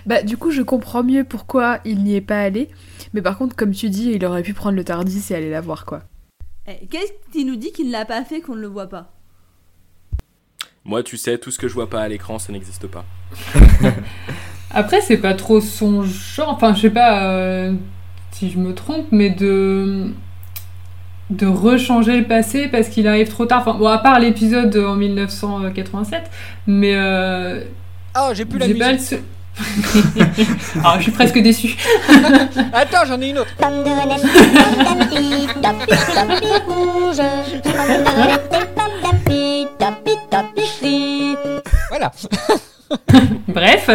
Bah 0.06 0.22
du 0.22 0.38
coup 0.38 0.52
je 0.52 0.62
comprends 0.62 1.04
mieux 1.04 1.24
pourquoi 1.24 1.80
il 1.86 2.04
n'y 2.04 2.16
est 2.16 2.22
pas 2.22 2.40
allé. 2.40 2.70
Mais 3.14 3.22
par 3.22 3.38
contre 3.38 3.56
comme 3.56 3.72
tu 3.72 3.90
dis, 3.90 4.12
il 4.12 4.26
aurait 4.26 4.44
pu 4.44 4.54
prendre 4.54 4.76
le 4.76 4.84
Tardis 4.84 5.24
et 5.30 5.36
aller 5.36 5.50
la 5.50 5.62
voir 5.62 5.86
quoi. 5.86 6.04
Eh, 6.68 6.86
Qu'est-ce 6.88 7.12
qui 7.32 7.46
nous 7.46 7.56
dit 7.56 7.72
qu'il 7.72 7.88
ne 7.88 7.92
l'a 7.92 8.06
pas 8.06 8.24
fait 8.24 8.42
qu'on 8.42 8.56
ne 8.56 8.62
le 8.62 8.68
voit 8.68 8.88
pas? 8.88 9.12
Moi, 10.86 11.02
tu 11.02 11.16
sais, 11.18 11.38
tout 11.38 11.50
ce 11.50 11.58
que 11.58 11.68
je 11.70 11.74
vois 11.74 11.90
pas 11.90 12.02
à 12.02 12.08
l'écran, 12.10 12.40
ça 12.40 12.52
n'existe 12.52 12.88
pas. 12.88 13.06
Après, 14.72 15.00
c'est 15.02 15.18
pas 15.18 15.34
trop 15.34 15.62
son 15.62 16.04
genre. 16.04 16.50
Enfin, 16.50 16.74
je 16.74 16.82
sais 16.82 16.90
pas 16.90 17.24
euh, 17.32 17.74
si 18.32 18.50
je 18.50 18.58
me 18.58 18.74
trompe, 18.74 19.08
mais 19.12 19.30
de 19.30 20.12
de 21.30 21.48
rechanger 21.48 22.18
le 22.20 22.26
passé 22.26 22.68
parce 22.68 22.90
qu'il 22.90 23.08
arrive 23.08 23.30
trop 23.30 23.46
tard. 23.46 23.62
Enfin, 23.62 23.78
bon, 23.78 23.88
à 23.88 23.98
part 23.98 24.20
l'épisode 24.20 24.76
en 24.76 24.96
1987, 24.96 26.30
mais 26.68 26.96
euh, 26.96 27.64
Ah, 28.14 28.32
j'ai 28.34 28.46
plus 28.46 28.60
la 28.60 28.68
j'ai 28.68 28.76
pas 28.76 28.88
le 28.92 28.98
musique. 28.98 29.20
Se- 29.56 30.80
Ah, 30.84 30.96
je 30.98 31.04
suis 31.04 31.12
presque 31.12 31.40
déçue. 31.40 31.76
Attends, 32.74 33.06
j'en 33.08 33.22
ai 33.22 33.30
une 33.30 33.40
autre. 33.40 33.52
Voilà. 41.90 42.12
Bref. 43.48 43.90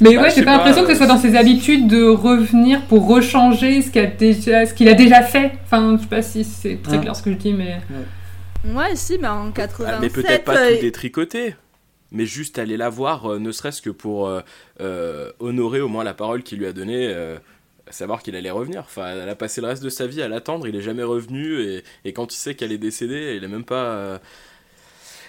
mais 0.00 0.14
Bah, 0.16 0.22
ouais, 0.22 0.30
j'ai 0.34 0.42
pas 0.42 0.52
l'impression 0.56 0.82
que 0.84 0.90
ce 0.90 0.96
soit 0.96 1.06
dans 1.06 1.18
ses 1.18 1.36
habitudes 1.36 1.86
de 1.88 2.04
revenir 2.08 2.82
pour 2.82 3.06
rechanger 3.06 3.82
ce 3.82 3.90
qu'il 3.90 4.02
a 4.02 4.06
déjà, 4.06 4.66
ce 4.66 4.74
qu'il 4.74 4.88
a 4.88 4.94
déjà 4.94 5.22
fait. 5.22 5.52
Enfin, 5.64 5.96
je 5.96 6.02
sais 6.02 6.08
pas 6.08 6.22
si 6.22 6.44
c'est 6.44 6.80
très 6.82 6.98
clair 7.00 7.14
ce 7.14 7.22
que 7.22 7.30
je 7.32 7.36
dis, 7.36 7.52
mais. 7.52 7.78
Ouais, 8.64 8.94
si, 8.96 9.18
mais 9.20 9.28
en 9.28 9.50
87. 9.52 9.86
Ah, 9.94 9.98
mais 10.00 10.08
peut-être 10.08 10.44
pas 10.44 10.56
euh, 10.56 10.74
tout 10.76 10.80
détricoter. 10.82 11.54
Mais 12.12 12.24
juste 12.26 12.58
aller 12.58 12.76
la 12.76 12.88
voir, 12.88 13.32
euh, 13.32 13.38
ne 13.38 13.50
serait-ce 13.52 13.82
que 13.82 13.90
pour 13.90 14.28
euh, 14.28 14.40
euh, 14.80 15.32
honorer 15.40 15.80
au 15.80 15.88
moins 15.88 16.04
la 16.04 16.14
parole 16.14 16.42
qu'il 16.42 16.58
lui 16.58 16.66
a 16.66 16.72
donnée, 16.72 17.08
euh, 17.08 17.36
savoir 17.90 18.22
qu'il 18.22 18.36
allait 18.36 18.50
revenir. 18.50 18.80
Enfin, 18.82 19.08
elle 19.08 19.28
a 19.28 19.34
passé 19.34 19.60
le 19.60 19.66
reste 19.66 19.82
de 19.82 19.88
sa 19.90 20.06
vie 20.06 20.22
à 20.22 20.28
l'attendre, 20.28 20.68
il 20.68 20.76
est 20.76 20.82
jamais 20.82 21.02
revenu, 21.02 21.60
et, 21.62 21.84
et 22.04 22.12
quand 22.12 22.32
il 22.32 22.36
sait 22.36 22.54
qu'elle 22.54 22.72
est 22.72 22.78
décédée, 22.78 23.34
il 23.36 23.44
a 23.44 23.48
même 23.48 23.64
pas. 23.64 23.84
euh, 23.84 24.18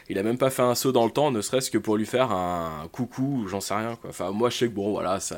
il 0.10 0.18
a 0.18 0.24
même 0.24 0.38
pas 0.38 0.50
fait 0.50 0.62
un 0.62 0.74
saut 0.74 0.94
dans 0.94 1.04
le 1.04 1.12
temps, 1.12 1.32
ne 1.32 1.42
serait-ce 1.42 1.70
que 1.70 1.78
pour 1.78 1.98
lui 1.98 2.06
faire 2.06 2.32
un 2.32 2.88
coucou, 2.94 3.42
ou 3.44 3.48
j'en 3.50 3.60
sais 3.60 3.74
rien 3.74 3.98
quoi. 3.98 4.10
Enfin, 4.12 4.32
moi 4.32 4.50
je 4.50 4.56
sais 4.58 4.68
que 4.70 4.74
bon, 4.74 4.92
voilà, 4.92 5.20
ça, 5.20 5.38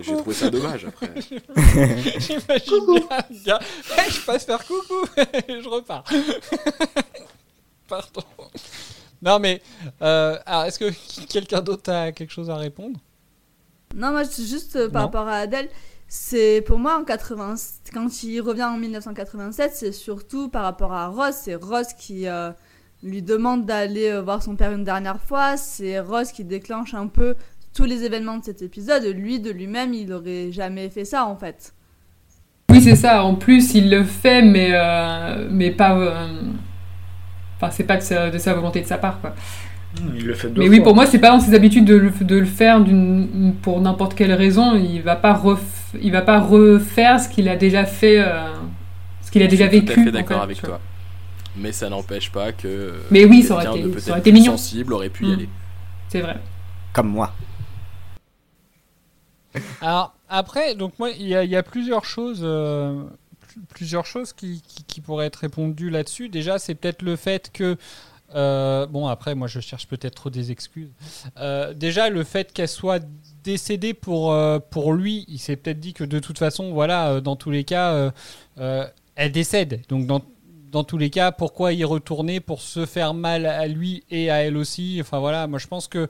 j'ai 0.00 0.14
trouvé 0.16 0.32
ça 0.32 0.48
dommage 0.48 0.84
après. 0.88 1.10
J'imagine 2.20 3.00
bien. 3.44 3.58
Hey, 3.98 4.10
je 4.10 4.20
passe 4.24 4.44
faire 4.44 4.64
coucou 4.64 5.06
et 5.48 5.60
je 5.60 5.68
repars. 5.68 6.04
Pardon. 7.88 8.22
Non 9.22 9.38
mais, 9.38 9.62
euh, 10.02 10.36
alors 10.46 10.64
est-ce 10.64 10.78
que 10.78 10.90
quelqu'un 11.28 11.60
d'autre 11.60 11.90
a 11.92 12.12
quelque 12.12 12.32
chose 12.32 12.50
à 12.50 12.56
répondre? 12.56 12.98
Non, 13.94 14.10
moi, 14.10 14.24
c'est 14.24 14.44
juste 14.44 14.76
euh, 14.76 14.88
par 14.90 15.02
Non. 15.02 15.06
rapport 15.08 15.28
à 15.28 15.36
Adèle. 15.38 15.68
C'est 16.08 16.62
pour 16.66 16.78
moi 16.78 16.98
en 17.00 17.04
80, 17.04 17.54
quand 17.92 18.22
il 18.22 18.40
revient 18.40 18.64
en 18.64 18.76
1987, 18.76 19.72
c'est 19.74 19.92
surtout 19.92 20.48
par 20.48 20.62
rapport 20.64 20.92
à 20.92 21.08
Ross. 21.08 21.34
C'est 21.44 21.54
Ross 21.56 21.88
qui 21.98 22.28
euh, 22.28 22.50
lui 23.02 23.22
demande 23.22 23.64
d'aller 23.66 24.20
voir 24.20 24.42
son 24.42 24.54
père 24.54 24.72
une 24.72 24.84
dernière 24.84 25.20
fois. 25.20 25.56
C'est 25.56 25.98
Ross 25.98 26.30
qui 26.32 26.44
déclenche 26.44 26.94
un 26.94 27.08
peu 27.08 27.34
tous 27.74 27.84
les 27.84 28.04
événements 28.04 28.38
de 28.38 28.44
cet 28.44 28.62
épisode. 28.62 29.04
Lui, 29.04 29.40
de 29.40 29.50
lui-même, 29.50 29.94
il 29.94 30.12
aurait 30.12 30.52
jamais 30.52 30.88
fait 30.90 31.04
ça 31.04 31.24
en 31.26 31.36
fait. 31.36 31.72
Oui, 32.70 32.80
c'est 32.82 32.96
ça. 32.96 33.24
En 33.24 33.34
plus, 33.34 33.74
il 33.74 33.90
le 33.90 34.04
fait, 34.04 34.42
mais, 34.42 34.70
euh, 34.72 35.48
mais 35.50 35.70
pas. 35.70 36.28
Enfin, 37.56 37.70
c'est 37.70 37.84
pas 37.84 37.96
de 37.96 38.02
sa, 38.02 38.30
de 38.30 38.38
sa 38.38 38.52
volonté 38.54 38.80
de 38.82 38.86
sa 38.86 38.98
part, 38.98 39.20
quoi. 39.20 39.34
Il 40.14 40.26
le 40.26 40.34
fait 40.34 40.48
deux 40.48 40.60
Mais 40.60 40.68
oui, 40.68 40.80
pour 40.80 40.94
moi, 40.94 41.06
c'est 41.06 41.18
pas 41.18 41.30
dans 41.30 41.40
ses 41.40 41.54
habitudes 41.54 41.86
de 41.86 41.94
le, 41.96 42.10
de 42.10 42.36
le 42.36 42.44
faire 42.44 42.84
pour 43.62 43.80
n'importe 43.80 44.14
quelle 44.14 44.32
raison. 44.34 44.74
Il 44.76 45.00
va 45.00 45.16
pas 45.16 45.32
ref- 45.32 45.58
il 45.98 46.12
va 46.12 46.20
pas 46.20 46.38
refaire 46.38 47.18
ce 47.18 47.28
qu'il 47.30 47.48
a 47.48 47.56
déjà 47.56 47.86
fait, 47.86 48.18
euh, 48.20 48.52
ce 49.22 49.30
qu'il 49.30 49.42
a 49.42 49.46
déjà 49.46 49.64
Je 49.66 49.70
suis 49.70 49.80
vécu. 49.80 49.94
tout 49.94 50.00
à 50.00 50.04
fait 50.04 50.08
en 50.10 50.12
d'accord 50.12 50.36
fait, 50.38 50.42
avec 50.44 50.60
toi. 50.62 50.80
Mais 51.56 51.72
ça 51.72 51.88
n'empêche 51.88 52.30
pas 52.30 52.52
que. 52.52 52.68
euh, 52.68 52.92
Mais 53.10 53.24
oui, 53.24 53.42
ça 53.42 53.54
aurait 53.54 53.78
été- 53.78 53.82
de 53.88 53.98
ça 53.98 54.10
aurait 54.10 54.20
été 54.20 54.32
mignon. 54.32 54.52
sensible 54.58 54.92
aurait 54.92 55.08
pu 55.08 55.24
y 55.24 55.28
Mm. 55.30 55.32
aller. 55.32 55.48
C'est 56.10 56.20
vrai. 56.20 56.36
Comme 56.92 57.08
moi. 57.08 57.32
Alors 59.80 60.12
après, 60.28 60.74
donc 60.74 60.92
moi, 60.98 61.08
il 61.10 61.26
y, 61.26 61.34
a- 61.34 61.44
il 61.44 61.50
y 61.50 61.56
a 61.56 61.62
plusieurs 61.62 62.04
choses, 62.04 62.40
euh, 62.42 62.94
plusieurs 63.68 64.06
choses 64.06 64.32
qui, 64.32 64.62
pourraient 65.02 65.26
être 65.26 65.36
répondues 65.36 65.90
là-dessus. 65.90 66.28
Déjà, 66.28 66.58
c'est 66.58 66.74
peut-être 66.74 67.02
le 67.02 67.16
fait 67.16 67.50
que 67.52 67.76
euh, 68.34 68.86
bon, 68.86 69.06
après, 69.06 69.34
moi, 69.34 69.46
je 69.46 69.60
cherche 69.60 69.86
peut-être 69.86 70.14
trop 70.14 70.30
des 70.30 70.50
excuses. 70.50 70.90
Euh, 71.38 71.74
déjà, 71.74 72.10
le 72.10 72.24
fait 72.24 72.52
qu'elle 72.52 72.68
soit 72.68 73.04
décédée 73.44 73.94
pour 73.94 74.32
euh, 74.32 74.58
pour 74.58 74.92
lui, 74.92 75.24
il 75.28 75.38
s'est 75.38 75.56
peut-être 75.56 75.78
dit 75.78 75.92
que 75.92 76.02
de 76.02 76.18
toute 76.18 76.38
façon, 76.38 76.72
voilà, 76.72 77.20
dans 77.20 77.36
tous 77.36 77.50
les 77.50 77.64
cas, 77.64 78.12
elle 78.56 79.32
décède. 79.32 79.82
Donc 79.88 80.06
dans 80.06 80.22
dans 80.72 80.84
tous 80.84 80.98
les 80.98 81.10
cas, 81.10 81.32
pourquoi 81.32 81.72
y 81.72 81.84
retourner 81.84 82.40
pour 82.40 82.60
se 82.60 82.84
faire 82.84 83.14
mal 83.14 83.46
à 83.46 83.66
lui 83.66 84.04
et 84.10 84.30
à 84.30 84.42
elle 84.42 84.56
aussi? 84.56 84.98
Enfin 85.00 85.20
voilà, 85.20 85.46
moi 85.46 85.58
je 85.58 85.66
pense 85.68 85.88
que 85.88 86.08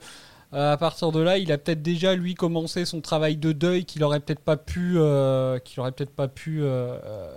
euh, 0.53 0.73
à 0.73 0.77
partir 0.77 1.11
de 1.11 1.19
là, 1.19 1.37
il 1.37 1.51
a 1.51 1.57
peut-être 1.57 1.81
déjà 1.81 2.15
lui 2.15 2.33
commencé 2.33 2.85
son 2.85 3.01
travail 3.01 3.35
de 3.35 3.51
deuil 3.51 3.83
qu'il 3.85 4.03
aurait 4.03 4.21
peut-être 4.21 4.39
pas 4.39 4.55
pu, 4.55 4.93
euh, 4.95 5.59
qu'il 5.59 5.79
aurait 5.81 5.91
peut-être 5.91 6.15
pas 6.15 6.29
pu 6.29 6.61
euh, 6.61 6.97
euh, 7.03 7.29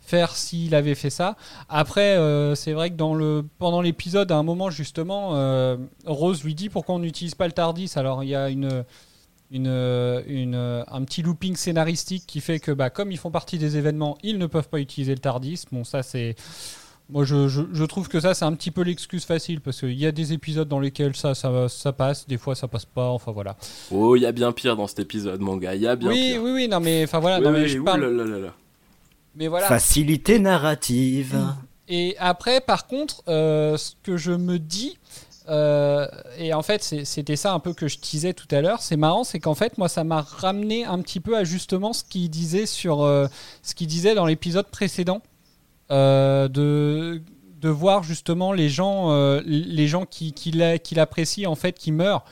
faire 0.00 0.34
s'il 0.34 0.74
avait 0.74 0.96
fait 0.96 1.10
ça. 1.10 1.36
Après, 1.68 2.16
c'est 2.56 2.72
vrai 2.72 2.90
que 2.90 3.42
pendant 3.58 3.80
l'épisode, 3.80 4.32
à 4.32 4.36
un 4.36 4.42
moment 4.42 4.70
justement, 4.70 5.30
Rose 6.04 6.42
lui 6.44 6.54
dit 6.54 6.68
pourquoi 6.68 6.96
on 6.96 7.00
n'utilise 7.00 7.34
pas 7.34 7.46
le 7.46 7.52
Tardis. 7.52 7.92
Alors 7.96 8.22
il 8.24 8.30
y 8.30 8.34
a 8.34 8.46
un 8.46 8.84
petit 11.04 11.22
looping 11.22 11.56
scénaristique 11.56 12.24
qui 12.26 12.40
fait 12.40 12.60
que 12.60 12.72
bah, 12.72 12.90
comme 12.90 13.10
ils 13.12 13.18
font 13.18 13.30
partie 13.30 13.58
des 13.58 13.76
événements, 13.76 14.16
ils 14.22 14.38
ne 14.38 14.46
peuvent 14.46 14.68
pas 14.68 14.78
utiliser 14.78 15.12
le 15.12 15.20
Tardis. 15.20 15.64
Bon, 15.72 15.82
ça 15.84 16.02
c'est 16.04 16.36
moi, 17.08 17.24
je, 17.24 17.46
je- 17.48 17.62
je 17.72 17.84
trouve 17.84 18.08
que 18.08 18.18
ça, 18.20 18.34
c'est 18.34 18.44
un 18.44 18.52
petit 18.54 18.70
peu 18.70 18.82
l'excuse 18.82 19.24
facile 19.24 19.60
parce 19.60 19.80
qu'il 19.80 19.92
y 19.92 20.06
a 20.06 20.12
des 20.12 20.32
épisodes 20.32 20.66
dans 20.68 20.80
lesquels 20.80 21.14
ça, 21.14 21.34
ça, 21.34 21.68
ça 21.68 21.92
passe, 21.92 22.26
des 22.26 22.36
fois 22.38 22.54
ça 22.56 22.66
passe 22.68 22.84
pas, 22.84 23.08
enfin 23.10 23.30
voilà. 23.32 23.56
Oh, 23.92 24.16
il 24.16 24.22
y 24.22 24.26
a 24.26 24.32
bien 24.32 24.50
pire 24.52 24.74
dans 24.76 24.86
cet 24.88 24.98
épisode, 25.00 25.40
mon 25.40 25.56
gars. 25.56 25.74
Il 25.74 25.82
y 25.82 25.86
a 25.86 25.94
bien 25.96 26.08
oui, 26.10 26.30
pire. 26.32 26.42
oui, 26.42 26.50
oui, 26.52 26.68
non 26.68 26.80
mais, 26.80 27.04
enfin 27.04 27.20
voilà, 27.20 27.38
Oui, 27.38 27.44
non, 27.44 27.50
mais 27.52 27.62
oui, 27.62 27.68
je 27.68 27.78
parle. 27.80 28.00
là 28.00 28.24
là 28.24 28.30
là 28.30 28.38
là. 28.46 28.54
Mais 29.36 29.48
voilà. 29.48 29.66
Facilité 29.68 30.38
narrative. 30.38 31.36
Et 31.88 32.16
après, 32.18 32.60
par 32.60 32.86
contre, 32.86 33.22
euh, 33.28 33.76
ce 33.76 33.92
que 34.02 34.16
je 34.16 34.32
me 34.32 34.58
dis, 34.58 34.98
euh, 35.48 36.08
et 36.38 36.52
en 36.54 36.62
fait, 36.62 36.82
c'était 36.82 37.36
ça 37.36 37.52
un 37.52 37.60
peu 37.60 37.72
que 37.72 37.86
je 37.86 37.98
teasais 37.98 38.32
tout 38.32 38.48
à 38.50 38.60
l'heure. 38.60 38.82
C'est 38.82 38.96
marrant, 38.96 39.22
c'est 39.22 39.38
qu'en 39.38 39.54
fait, 39.54 39.78
moi, 39.78 39.88
ça 39.88 40.02
m'a 40.02 40.22
ramené 40.22 40.84
un 40.84 41.00
petit 41.00 41.20
peu 41.20 41.36
à 41.36 41.44
justement 41.44 41.92
ce 41.92 42.02
qu'il 42.02 42.28
disait 42.30 42.66
sur 42.66 43.02
euh, 43.02 43.28
ce 43.62 43.74
qu'il 43.76 43.86
disait 43.86 44.14
dans 44.16 44.26
l'épisode 44.26 44.66
précédent, 44.66 45.20
euh, 45.90 46.48
de 46.48 47.22
de 47.60 47.68
voir 47.70 48.02
justement 48.02 48.52
les 48.52 48.68
gens, 48.68 49.10
euh, 49.12 49.40
les 49.46 49.88
gens 49.88 50.04
qui, 50.04 50.32
qui 50.34 50.50
l'a- 50.52 50.78
qui 50.78 50.94
l'apprécient 50.94 51.50
en 51.50 51.54
fait, 51.54 51.72
qui 51.78 51.90
meurent. 51.90 52.24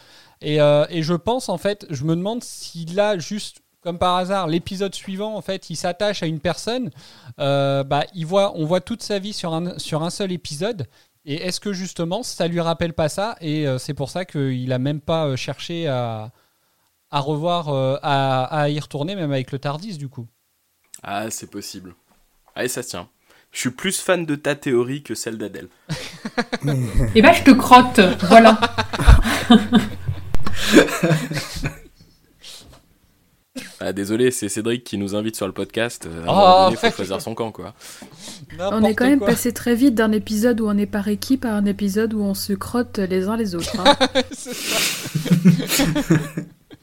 Et, 0.42 0.60
euh, 0.60 0.84
et 0.90 1.02
je 1.02 1.14
pense 1.14 1.48
en 1.48 1.56
fait, 1.58 1.86
je 1.90 2.04
me 2.04 2.14
demande 2.14 2.44
s'il 2.44 3.00
a 3.00 3.18
juste 3.18 3.60
comme 3.80 3.98
par 3.98 4.16
hasard, 4.16 4.46
l'épisode 4.48 4.94
suivant, 4.94 5.34
en 5.36 5.42
fait, 5.42 5.68
il 5.70 5.76
s'attache 5.76 6.22
à 6.22 6.26
une 6.26 6.40
personne, 6.40 6.90
euh, 7.38 7.84
bah, 7.84 8.04
il 8.14 8.24
voit, 8.26 8.52
on 8.56 8.64
voit 8.64 8.80
toute 8.80 9.02
sa 9.02 9.18
vie 9.18 9.32
sur 9.34 9.52
un, 9.54 9.78
sur 9.78 10.02
un 10.02 10.10
seul 10.10 10.32
épisode. 10.32 10.86
Et 11.26 11.34
est-ce 11.36 11.60
que 11.60 11.72
justement, 11.72 12.22
ça 12.22 12.46
lui 12.48 12.60
rappelle 12.60 12.92
pas 12.94 13.08
ça? 13.08 13.36
Et 13.40 13.66
c'est 13.78 13.94
pour 13.94 14.10
ça 14.10 14.24
qu'il 14.24 14.72
a 14.72 14.78
même 14.78 15.00
pas 15.00 15.36
cherché 15.36 15.86
à, 15.86 16.32
à 17.10 17.20
revoir, 17.20 17.68
à, 18.02 18.44
à 18.44 18.68
y 18.68 18.78
retourner, 18.80 19.14
même 19.16 19.32
avec 19.32 19.52
le 19.52 19.58
Tardis, 19.58 19.96
du 19.98 20.08
coup. 20.08 20.26
Ah, 21.02 21.30
c'est 21.30 21.50
possible. 21.50 21.94
Allez, 22.54 22.68
ça 22.68 22.82
se 22.82 22.88
tient. 22.88 23.08
Je 23.54 23.60
suis 23.60 23.70
plus 23.70 23.98
fan 24.00 24.26
de 24.26 24.34
ta 24.34 24.54
théorie 24.56 25.02
que 25.02 25.14
celle 25.14 25.38
d'Adèle. 25.38 25.68
Et 27.14 27.22
bah, 27.22 27.32
je 27.32 27.44
te 27.44 27.52
crotte, 27.52 28.00
voilà. 28.28 28.58
Ah, 33.80 33.92
désolé, 33.92 34.30
c'est 34.30 34.48
Cédric 34.48 34.82
qui 34.82 34.98
nous 34.98 35.14
invite 35.14 35.36
sur 35.36 35.46
le 35.46 35.52
podcast. 35.52 36.06
Euh, 36.06 36.24
À 36.26 36.30
un 36.30 36.32
Oh, 36.32 36.34
moment 36.34 36.64
donné, 36.66 36.76
faut 36.76 36.90
choisir 36.96 37.20
son 37.20 37.34
camp, 37.34 37.52
quoi. 37.52 37.74
On 38.58 38.82
est 38.84 38.94
quand 38.94 39.06
même 39.06 39.20
passé 39.20 39.52
très 39.52 39.74
vite 39.74 39.94
d'un 39.94 40.12
épisode 40.12 40.60
où 40.60 40.68
on 40.68 40.76
est 40.76 40.86
par 40.86 41.06
équipe 41.08 41.44
à 41.44 41.54
un 41.54 41.64
épisode 41.66 42.14
où 42.14 42.22
on 42.22 42.34
se 42.34 42.52
crotte 42.54 42.98
les 42.98 43.28
uns 43.28 43.36
les 43.36 43.54
autres. 43.54 43.76
hein. 43.78 43.96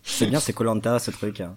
C'est 0.03 0.25
bien, 0.25 0.39
c'est 0.39 0.53
Colanta 0.53 0.97
ce 0.99 1.11
truc. 1.11 1.41
hein. 1.41 1.55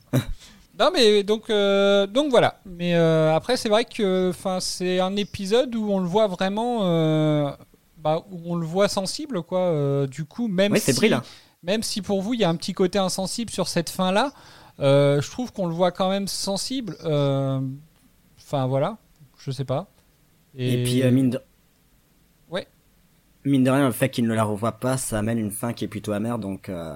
Non 0.78 0.90
mais 0.92 1.22
donc 1.22 1.50
euh, 1.50 2.06
donc 2.06 2.30
voilà. 2.30 2.60
Mais 2.66 2.94
euh, 2.96 3.34
après 3.34 3.56
c'est 3.56 3.68
vrai 3.68 3.84
que 3.84 4.30
enfin 4.30 4.58
c'est 4.60 4.98
un 5.00 5.14
épisode 5.16 5.74
où 5.76 5.90
on 5.90 6.00
le 6.00 6.06
voit 6.06 6.26
vraiment 6.26 6.80
euh, 6.82 7.50
bah, 7.98 8.24
où 8.30 8.40
on 8.52 8.56
le 8.56 8.66
voit 8.66 8.88
sensible 8.88 9.42
quoi. 9.42 9.60
euh, 9.60 10.06
du 10.08 10.24
coup 10.24 10.48
même 10.48 10.72
Oui, 10.72 10.80
si 10.80 10.92
brillant. 10.92 11.22
même 11.62 11.82
si 11.84 12.02
pour 12.02 12.22
vous 12.22 12.34
il 12.34 12.40
y 12.40 12.44
a 12.44 12.48
un 12.48 12.56
petit 12.56 12.72
côté 12.72 12.98
insensible 12.98 13.50
sur 13.50 13.68
cette 13.68 13.88
fin 13.88 14.10
là, 14.10 14.32
je 14.80 15.30
trouve 15.30 15.52
qu'on 15.52 15.66
le 15.68 15.74
voit 15.74 15.92
quand 15.92 16.10
même 16.10 16.26
sensible. 16.28 16.96
euh, 17.04 17.60
Enfin 18.38 18.66
voilà, 18.66 18.98
je 19.38 19.50
sais 19.52 19.64
pas. 19.64 19.86
Et, 20.56 20.82
puis, 20.84 21.02
euh, 21.02 21.10
mine 21.10 21.30
de... 21.30 21.40
Ouais. 22.50 22.66
Mine 23.44 23.64
de 23.64 23.70
rien, 23.70 23.86
le 23.86 23.92
fait 23.92 24.08
qu'il 24.10 24.26
ne 24.26 24.34
la 24.34 24.44
revoit 24.44 24.72
pas, 24.72 24.96
ça 24.98 25.18
amène 25.18 25.38
une 25.38 25.50
fin 25.50 25.72
qui 25.72 25.84
est 25.84 25.88
plutôt 25.88 26.12
amère, 26.12 26.38
donc... 26.38 26.68
euh, 26.68 26.94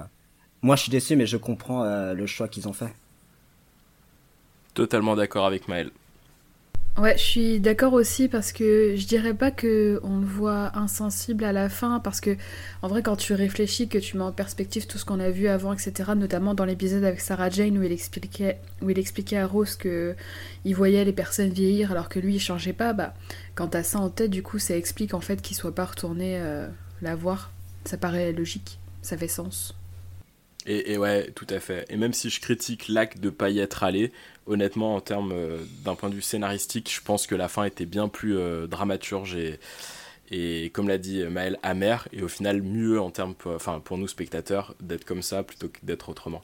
Moi, 0.61 0.75
je 0.75 0.83
suis 0.83 0.91
déçu, 0.91 1.15
mais 1.15 1.25
je 1.25 1.37
comprends 1.37 1.83
euh, 1.83 2.13
le 2.13 2.25
choix 2.27 2.47
qu'ils 2.47 2.67
ont 2.67 2.73
fait. 2.73 2.93
Totalement 4.79 5.17
d'accord 5.17 5.45
avec 5.45 5.67
Maël. 5.67 5.91
Ouais, 6.97 7.17
je 7.17 7.23
suis 7.23 7.59
d'accord 7.59 7.91
aussi 7.91 8.29
parce 8.29 8.53
que 8.53 8.95
je 8.95 9.05
dirais 9.07 9.33
pas 9.33 9.51
que 9.51 9.99
on 10.03 10.19
le 10.19 10.25
voit 10.25 10.71
insensible 10.77 11.43
à 11.43 11.51
la 11.51 11.67
fin 11.67 11.99
parce 11.99 12.21
que 12.21 12.37
en 12.81 12.87
vrai 12.87 13.03
quand 13.03 13.17
tu 13.17 13.33
réfléchis 13.33 13.89
que 13.89 13.97
tu 13.97 14.15
mets 14.15 14.23
en 14.23 14.31
perspective 14.31 14.87
tout 14.87 14.97
ce 14.97 15.03
qu'on 15.03 15.19
a 15.19 15.31
vu 15.31 15.49
avant 15.49 15.73
etc 15.73 16.11
notamment 16.15 16.53
dans 16.53 16.63
l'épisode 16.63 17.03
avec 17.03 17.19
Sarah 17.19 17.49
Jane 17.49 17.77
où 17.77 17.83
il 17.83 17.91
expliquait 17.91 18.57
où 18.81 18.89
il 18.89 18.97
expliquait 18.97 19.35
à 19.35 19.47
Rose 19.47 19.75
que 19.75 20.15
il 20.63 20.75
voyait 20.75 21.03
les 21.03 21.11
personnes 21.11 21.49
vieillir 21.49 21.91
alors 21.91 22.07
que 22.07 22.19
lui 22.19 22.35
il 22.35 22.39
changeait 22.39 22.71
pas 22.71 22.93
bah 22.93 23.13
quand 23.55 23.67
t'as 23.67 23.83
ça 23.83 23.99
en 23.99 24.09
tête 24.09 24.31
du 24.31 24.43
coup 24.43 24.59
ça 24.59 24.77
explique 24.77 25.13
en 25.13 25.19
fait 25.19 25.41
qu'il 25.41 25.57
soit 25.57 25.75
pas 25.75 25.85
retourné 25.85 26.37
euh, 26.39 26.69
la 27.01 27.15
voir 27.15 27.51
ça 27.83 27.97
paraît 27.97 28.31
logique 28.31 28.79
ça 29.01 29.17
fait 29.17 29.27
sens 29.27 29.75
Et, 30.65 30.93
et 30.93 30.97
ouais, 30.97 31.31
tout 31.31 31.47
à 31.49 31.59
fait. 31.59 31.85
Et 31.89 31.97
même 31.97 32.13
si 32.13 32.29
je 32.29 32.41
critique 32.41 32.89
l'acte 32.89 33.19
de 33.19 33.29
pas 33.29 33.49
y 33.49 33.59
être 33.59 33.83
allé, 33.83 34.11
honnêtement, 34.49 34.95
en 34.95 35.01
termes 35.01 35.31
euh, 35.31 35.59
d'un 35.85 35.95
point 35.95 36.09
de 36.09 36.15
vue 36.15 36.21
scénaristique, 36.21 36.93
je 36.93 37.01
pense 37.01 37.27
que 37.27 37.35
la 37.35 37.47
fin 37.47 37.63
était 37.63 37.85
bien 37.85 38.09
plus 38.09 38.37
euh, 38.37 38.67
dramaturge 38.67 39.37
et, 40.31 40.69
comme 40.73 40.87
l'a 40.87 40.97
dit 40.97 41.23
Maël, 41.23 41.57
amère, 41.63 42.07
et 42.11 42.21
au 42.21 42.27
final 42.27 42.61
mieux 42.61 42.99
en 42.99 43.09
termes, 43.09 43.33
enfin 43.45 43.79
pour 43.79 43.97
nous 43.97 44.07
spectateurs, 44.07 44.75
d'être 44.81 45.05
comme 45.05 45.21
ça 45.21 45.43
plutôt 45.43 45.69
que 45.69 45.79
d'être 45.83 46.09
autrement. 46.09 46.41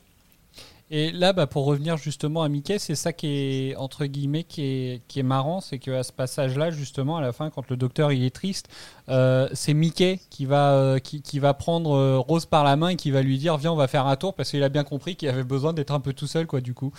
Et 0.92 1.12
là, 1.12 1.34
bah, 1.34 1.48
pour 1.48 1.66
revenir 1.66 1.98
justement 1.98 2.44
à 2.44 2.50
Mickey, 2.50 2.78
c'est 2.78 2.94
ça 2.94 3.12
qui 3.12 3.28
est 3.28 3.76
entre 3.76 4.06
guillemets 4.06 4.44
qui 4.44 4.62
est, 4.62 5.02
qui 5.08 5.20
est 5.20 5.24
marrant, 5.24 5.60
c'est 5.60 5.80
qu'à 5.80 6.04
ce 6.04 6.12
passage-là, 6.12 6.70
justement, 6.70 7.18
à 7.18 7.22
la 7.22 7.32
fin, 7.34 7.50
quand 7.50 7.68
le 7.72 7.76
docteur 7.76 8.12
il 8.12 8.24
est 8.24 8.34
triste, 8.34 8.68
euh, 9.10 9.50
c'est 9.54 9.74
Mickey 9.74 10.20
qui 10.30 10.46
va 10.46 10.74
euh, 10.74 11.00
qui, 11.00 11.40
va 11.40 11.56
prendre 11.56 11.96
euh, 11.96 12.20
Rose 12.20 12.46
par 12.46 12.64
la 12.64 12.76
main 12.76 12.90
et 12.90 12.96
qui 12.98 13.10
va 13.10 13.24
lui 13.24 13.40
dire 13.40 13.58
viens, 13.58 13.72
on 13.72 13.76
va 13.76 13.88
faire 13.88 14.06
un 14.06 14.16
tour 14.16 14.36
parce 14.36 14.52
qu'il 14.52 14.62
a 14.62 14.70
bien 14.70 14.84
compris 14.84 15.16
qu'il 15.16 15.28
avait 15.28 15.44
besoin 15.44 15.74
d'être 15.74 15.92
un 15.92 16.00
peu 16.00 16.14
tout 16.14 16.28
seul, 16.28 16.46
quoi, 16.46 16.62
du 16.62 16.76
coup. 16.76 16.94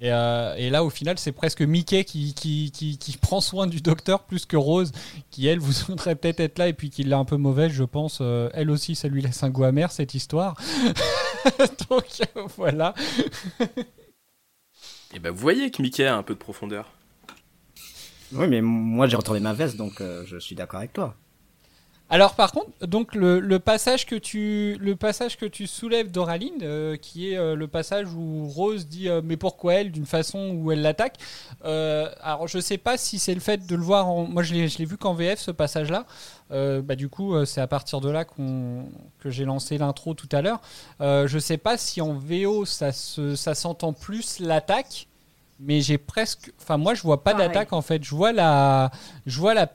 Et, 0.00 0.10
euh, 0.12 0.54
et 0.56 0.70
là, 0.70 0.82
au 0.82 0.90
final, 0.90 1.18
c'est 1.18 1.32
presque 1.32 1.60
Mickey 1.60 2.04
qui, 2.04 2.32
qui, 2.34 2.70
qui, 2.70 2.96
qui 2.96 3.16
prend 3.18 3.40
soin 3.40 3.66
du 3.66 3.82
docteur 3.82 4.24
plus 4.24 4.46
que 4.46 4.56
Rose, 4.56 4.92
qui 5.30 5.46
elle 5.46 5.58
voudrait 5.60 6.16
peut-être 6.16 6.40
être 6.40 6.58
là 6.58 6.68
et 6.68 6.72
puis 6.72 6.90
qui 6.90 7.02
l'a 7.04 7.18
un 7.18 7.24
peu 7.24 7.36
mauvaise, 7.36 7.72
je 7.72 7.84
pense. 7.84 8.18
Euh, 8.20 8.48
elle 8.54 8.70
aussi, 8.70 8.94
ça 8.94 9.08
lui 9.08 9.20
laisse 9.22 9.42
un 9.42 9.50
goût 9.50 9.64
amer 9.64 9.92
cette 9.92 10.14
histoire. 10.14 10.54
Donc 11.90 12.06
euh, 12.36 12.46
voilà. 12.56 12.94
Et 15.12 15.18
ben 15.18 15.30
vous 15.30 15.38
voyez 15.38 15.70
que 15.70 15.82
Mickey 15.82 16.06
a 16.06 16.16
un 16.16 16.22
peu 16.22 16.34
de 16.34 16.38
profondeur. 16.38 16.92
Oui, 18.32 18.46
mais 18.46 18.60
moi, 18.60 19.08
j'ai 19.08 19.16
retourné 19.16 19.40
ma 19.40 19.52
veste, 19.52 19.76
donc 19.76 20.00
euh, 20.00 20.24
je 20.26 20.38
suis 20.38 20.54
d'accord 20.54 20.78
avec 20.78 20.92
toi. 20.92 21.16
Alors 22.12 22.34
par 22.34 22.50
contre, 22.50 22.70
donc 22.84 23.14
le, 23.14 23.38
le 23.38 23.58
passage 23.60 24.04
que 24.04 24.16
tu 24.16 24.76
le 24.80 24.96
passage 24.96 25.36
que 25.36 25.46
tu 25.46 25.68
soulèves 25.68 26.10
d'Oraline, 26.10 26.58
euh, 26.62 26.96
qui 26.96 27.30
est 27.30 27.36
euh, 27.36 27.54
le 27.54 27.68
passage 27.68 28.12
où 28.12 28.48
Rose 28.48 28.88
dit 28.88 29.08
euh, 29.08 29.20
mais 29.22 29.36
pourquoi 29.36 29.74
elle 29.74 29.92
d'une 29.92 30.06
façon 30.06 30.50
où 30.56 30.72
elle 30.72 30.82
l'attaque. 30.82 31.18
alors 31.62 32.48
je 32.48 32.58
sais 32.58 32.78
pas 32.78 32.96
si 32.96 33.20
c'est 33.20 33.32
le 33.32 33.38
fait 33.40 33.64
de 33.64 33.76
le 33.76 33.82
voir. 33.82 34.08
En, 34.08 34.24
moi 34.24 34.42
je 34.42 34.54
l'ai 34.54 34.66
je 34.66 34.78
l'ai 34.78 34.86
vu 34.86 34.96
qu'en 34.96 35.14
VF 35.14 35.38
ce 35.38 35.52
passage-là. 35.52 36.04
Euh, 36.50 36.82
bah 36.82 36.96
du 36.96 37.08
coup 37.08 37.44
c'est 37.44 37.60
à 37.60 37.68
partir 37.68 38.00
de 38.00 38.10
là 38.10 38.24
qu'on 38.24 38.86
que 39.20 39.30
j'ai 39.30 39.44
lancé 39.44 39.78
l'intro 39.78 40.14
tout 40.14 40.28
à 40.32 40.42
l'heure. 40.42 40.60
Je 41.00 41.38
sais 41.38 41.58
pas 41.58 41.78
si 41.78 42.00
en 42.00 42.14
VO 42.14 42.64
ça 42.64 42.90
se 42.90 43.36
ça 43.36 43.54
s'entend 43.54 43.92
plus 43.92 44.40
l'attaque. 44.40 45.06
Mais 45.62 45.82
j'ai 45.82 45.98
presque, 45.98 46.54
enfin 46.58 46.78
moi 46.78 46.94
je 46.94 47.02
vois 47.02 47.22
pas 47.22 47.32
Pareil. 47.32 47.48
d'attaque 47.48 47.74
en 47.74 47.82
fait. 47.82 48.02
Je 48.02 48.14
vois 48.14 48.32
la, 48.32 48.90
je 49.26 49.38
vois 49.38 49.52
la 49.52 49.70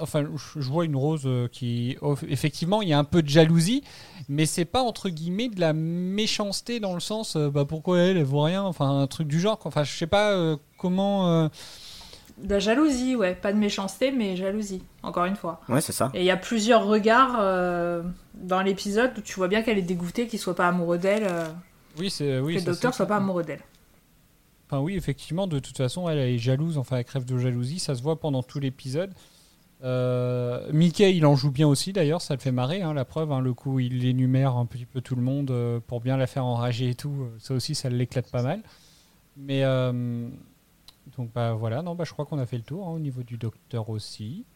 enfin 0.00 0.24
je 0.56 0.68
vois 0.70 0.84
une 0.84 0.96
rose 0.96 1.22
euh, 1.26 1.48
qui, 1.48 1.96
oh, 2.00 2.16
effectivement 2.28 2.82
il 2.82 2.88
y 2.88 2.92
a 2.92 2.98
un 2.98 3.04
peu 3.04 3.22
de 3.22 3.28
jalousie, 3.28 3.82
mais 4.28 4.46
c'est 4.46 4.64
pas 4.64 4.82
entre 4.82 5.08
guillemets 5.08 5.48
de 5.48 5.60
la 5.60 5.72
méchanceté 5.72 6.80
dans 6.80 6.94
le 6.94 7.00
sens, 7.00 7.36
euh, 7.36 7.50
bah 7.50 7.64
pourquoi 7.64 7.98
elle, 7.98 8.16
elle 8.16 8.24
vaut 8.24 8.42
rien, 8.42 8.62
enfin 8.62 9.00
un 9.00 9.06
truc 9.06 9.28
du 9.28 9.40
genre. 9.40 9.58
quoi. 9.58 9.68
Enfin 9.68 9.84
je 9.84 9.92
sais 9.96 10.06
pas 10.06 10.32
euh, 10.32 10.56
comment. 10.78 11.28
euh, 11.30 11.48
De 12.38 12.50
la 12.50 12.58
jalousie, 12.58 13.14
ouais. 13.16 13.34
Pas 13.34 13.52
de 13.52 13.58
méchanceté, 13.58 14.10
mais 14.10 14.36
jalousie, 14.36 14.82
encore 15.02 15.24
une 15.26 15.36
fois. 15.36 15.60
Ouais, 15.68 15.80
c'est 15.80 15.92
ça. 15.92 16.10
Et 16.14 16.20
il 16.20 16.24
y 16.26 16.30
a 16.30 16.36
plusieurs 16.36 16.84
regards 16.86 17.36
euh, 17.38 18.02
dans 18.34 18.60
l'épisode 18.62 19.12
où 19.16 19.20
tu 19.20 19.34
vois 19.34 19.48
bien 19.48 19.62
qu'elle 19.62 19.78
est 19.78 19.82
dégoûtée 19.82 20.26
qu'il 20.26 20.38
soit 20.38 20.56
pas 20.56 20.68
amoureux 20.68 20.98
d'elle. 20.98 21.26
euh, 21.28 21.46
Oui 21.98 22.10
c'est, 22.10 22.40
oui. 22.40 22.54
que 22.54 22.58
le 22.60 22.64
docteur 22.66 22.92
soit 22.94 23.06
pas 23.06 23.16
amoureux 23.16 23.44
d'elle. 23.44 23.60
Enfin 24.66 24.80
oui, 24.80 24.96
effectivement, 24.96 25.46
de 25.46 25.58
toute 25.58 25.76
façon, 25.76 26.08
elle, 26.08 26.18
elle 26.18 26.30
est 26.30 26.38
jalouse, 26.38 26.78
enfin 26.78 26.96
elle 26.96 27.04
crève 27.04 27.26
de 27.26 27.36
jalousie, 27.38 27.78
ça 27.78 27.94
se 27.94 28.02
voit 28.02 28.18
pendant 28.18 28.42
tout 28.42 28.58
l'épisode. 28.58 29.12
Euh, 29.84 30.66
Mickey, 30.72 31.14
il 31.14 31.26
en 31.26 31.36
joue 31.36 31.50
bien 31.50 31.68
aussi 31.68 31.92
d'ailleurs, 31.92 32.22
ça 32.22 32.34
le 32.34 32.40
fait 32.40 32.52
marrer, 32.52 32.80
hein, 32.80 32.94
la 32.94 33.04
preuve, 33.04 33.32
hein, 33.32 33.40
le 33.40 33.52
coup 33.52 33.80
il 33.80 34.06
énumère 34.06 34.56
un 34.56 34.64
petit 34.64 34.86
peu 34.86 35.02
tout 35.02 35.14
le 35.14 35.20
monde 35.20 35.50
euh, 35.50 35.78
pour 35.78 36.00
bien 36.00 36.16
la 36.16 36.26
faire 36.26 36.46
enrager 36.46 36.88
et 36.88 36.94
tout, 36.94 37.14
euh, 37.20 37.36
ça 37.38 37.52
aussi 37.52 37.74
ça 37.74 37.90
l'éclate 37.90 38.30
pas 38.30 38.42
mal. 38.42 38.62
Mais 39.36 39.62
euh, 39.62 40.26
donc 41.18 41.32
bah 41.34 41.52
voilà, 41.52 41.82
non, 41.82 41.94
bah, 41.94 42.04
je 42.06 42.12
crois 42.12 42.24
qu'on 42.24 42.38
a 42.38 42.46
fait 42.46 42.56
le 42.56 42.62
tour 42.62 42.88
hein, 42.88 42.92
au 42.92 42.98
niveau 42.98 43.22
du 43.22 43.36
docteur 43.36 43.90
aussi. 43.90 44.46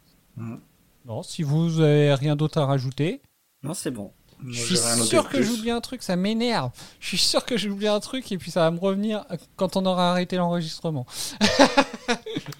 Non, 1.05 1.22
si 1.22 1.43
vous 1.43 1.81
avez 1.81 2.14
rien 2.14 2.37
d'autre 2.37 2.59
à 2.59 2.66
rajouter. 2.66 3.20
Non, 3.62 3.74
c'est 3.74 3.91
bon. 3.91 4.12
Moi, 4.41 4.53
Je 4.53 4.62
suis 4.62 4.76
sûr 4.76 5.29
que 5.29 5.43
j'oublie 5.43 5.72
un 5.72 5.81
truc, 5.81 6.03
ça 6.03 6.14
m'énerve. 6.14 6.70
Je 7.01 7.09
suis 7.09 7.18
sûr 7.18 7.45
que 7.45 7.57
j'ai 7.57 7.68
oublié 7.68 7.89
un 7.89 7.99
truc 7.99 8.31
et 8.31 8.39
puis 8.39 8.53
ça 8.53 8.61
va 8.61 8.70
me 8.70 8.79
revenir 8.79 9.26
quand 9.57 9.76
on 9.76 9.85
aura 9.85 10.12
arrêté 10.12 10.37
l'enregistrement. 10.37 11.07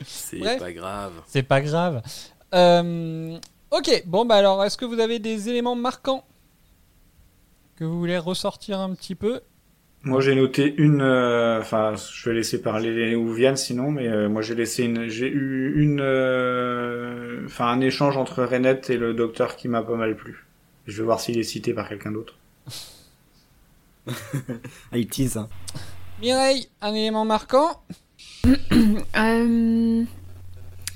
C'est 0.05 0.41
pas 0.59 0.73
grave. 0.73 1.13
C'est 1.27 1.45
pas 1.45 1.61
grave. 1.61 2.03
Euh, 2.55 3.39
ok, 3.71 4.03
bon 4.07 4.25
bah 4.25 4.37
alors, 4.37 4.65
est-ce 4.65 4.77
que 4.77 4.85
vous 4.85 5.01
avez 5.01 5.19
des 5.19 5.49
éléments 5.49 5.75
marquants 5.77 6.25
que 7.77 7.85
vous 7.85 7.99
voulez 7.99 8.19
ressortir 8.19 8.81
un 8.81 8.95
petit 8.95 9.15
peu? 9.15 9.41
Moi 10.05 10.21
j'ai 10.21 10.35
noté 10.37 10.75
une, 10.79 11.01
euh, 11.03 11.61
enfin 11.61 11.95
je 11.97 12.29
vais 12.31 12.37
laisser 12.37 12.63
parler 12.63 13.17
Ouviane 13.17 13.57
sinon, 13.57 13.91
mais 13.91 14.07
euh, 14.07 14.29
moi 14.29 14.43
j'ai 14.43 14.55
laissé 14.55 14.85
une, 14.85 15.09
j'ai 15.09 15.27
eu 15.29 15.83
une, 15.83 16.01
euh, 16.01 17.43
enfin 17.47 17.67
un 17.67 17.81
échange 17.81 18.17
entre 18.17 18.45
Renette 18.45 18.91
et 18.91 18.97
le 18.97 19.13
docteur 19.13 19.57
qui 19.57 19.67
m'a 19.69 19.83
pas 19.83 19.97
mal 19.97 20.17
plu. 20.17 20.47
Je 20.87 20.99
vais 20.99 21.05
voir 21.05 21.21
s'il 21.21 21.37
est 21.39 21.43
cité 21.43 21.75
par 21.75 21.89
quelqu'un 21.89 22.13
d'autre. 22.13 22.35
Ah, 24.91 24.97
il 24.97 25.07
tease. 25.07 25.37
hein. 25.37 25.49
Mireille, 26.23 26.69
un 26.81 26.95
élément 26.95 27.25
marquant? 27.25 27.83
Euh, 29.17 30.05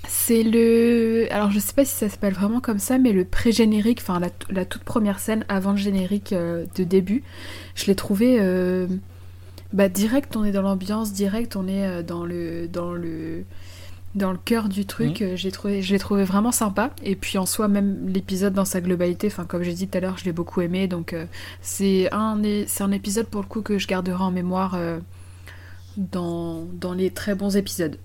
c'est 0.09 0.43
le. 0.43 1.27
Alors, 1.31 1.51
je 1.51 1.59
sais 1.59 1.73
pas 1.75 1.85
si 1.85 1.95
ça 1.95 2.09
s'appelle 2.09 2.35
vraiment 2.35 2.61
comme 2.61 2.79
ça, 2.79 2.99
mais 2.99 3.13
le 3.13 3.25
pré-générique, 3.25 4.01
enfin 4.01 4.21
la, 4.21 4.29
la 4.51 4.65
toute 4.65 4.85
première 4.85 5.19
scène 5.21 5.45
avant 5.49 5.73
le 5.73 5.77
générique 5.79 6.33
euh, 6.33 6.65
de 6.77 6.85
début, 6.85 7.23
je 7.75 7.87
l'ai 7.87 7.95
trouvé. 7.95 8.39
euh, 8.41 8.87
Bah, 9.73 9.89
direct, 9.89 10.37
on 10.37 10.45
est 10.45 10.53
dans 10.53 10.63
l'ambiance, 10.63 11.13
direct, 11.13 11.57
on 11.57 11.67
est 11.69 11.87
euh, 11.87 12.03
dans 12.03 12.25
le. 12.27 12.69
Dans 12.69 12.93
le 12.95 13.45
dans 14.15 14.33
le 14.33 14.39
cœur 14.39 14.69
du 14.69 14.87
truc, 14.87 15.23
euh, 15.23 15.37
j'ai 15.37 15.51
trouvé, 15.53 15.83
je 15.83 15.93
l'ai 15.95 15.99
trouvé 15.99 16.25
vraiment 16.25 16.53
sympa. 16.53 16.91
Et 17.03 17.17
puis 17.17 17.39
en 17.39 17.47
soi, 17.47 17.69
même 17.69 18.09
l'épisode 18.09 18.53
dans 18.55 18.67
sa 18.67 18.81
globalité, 18.83 19.29
enfin 19.29 19.45
comme 19.47 19.63
j'ai 19.63 19.73
dit 19.75 19.89
tout 19.89 19.99
à 19.99 20.01
l'heure, 20.03 20.19
je 20.19 20.25
l'ai 20.27 20.33
beaucoup 20.33 20.61
aimé. 20.63 20.87
Donc 20.89 21.15
euh, 21.15 21.27
c'est 21.63 22.13
un, 22.13 22.41
c'est 22.67 22.83
un 22.85 22.93
épisode 22.93 23.27
pour 23.27 23.43
le 23.43 23.47
coup 23.49 23.63
que 23.63 23.79
je 23.79 23.87
garderai 23.89 24.23
en 24.23 24.31
mémoire 24.31 24.77
dans, 25.97 26.65
dans 26.81 26.95
les 26.95 27.11
très 27.11 27.35
bons 27.35 27.57
épisodes. 27.57 27.99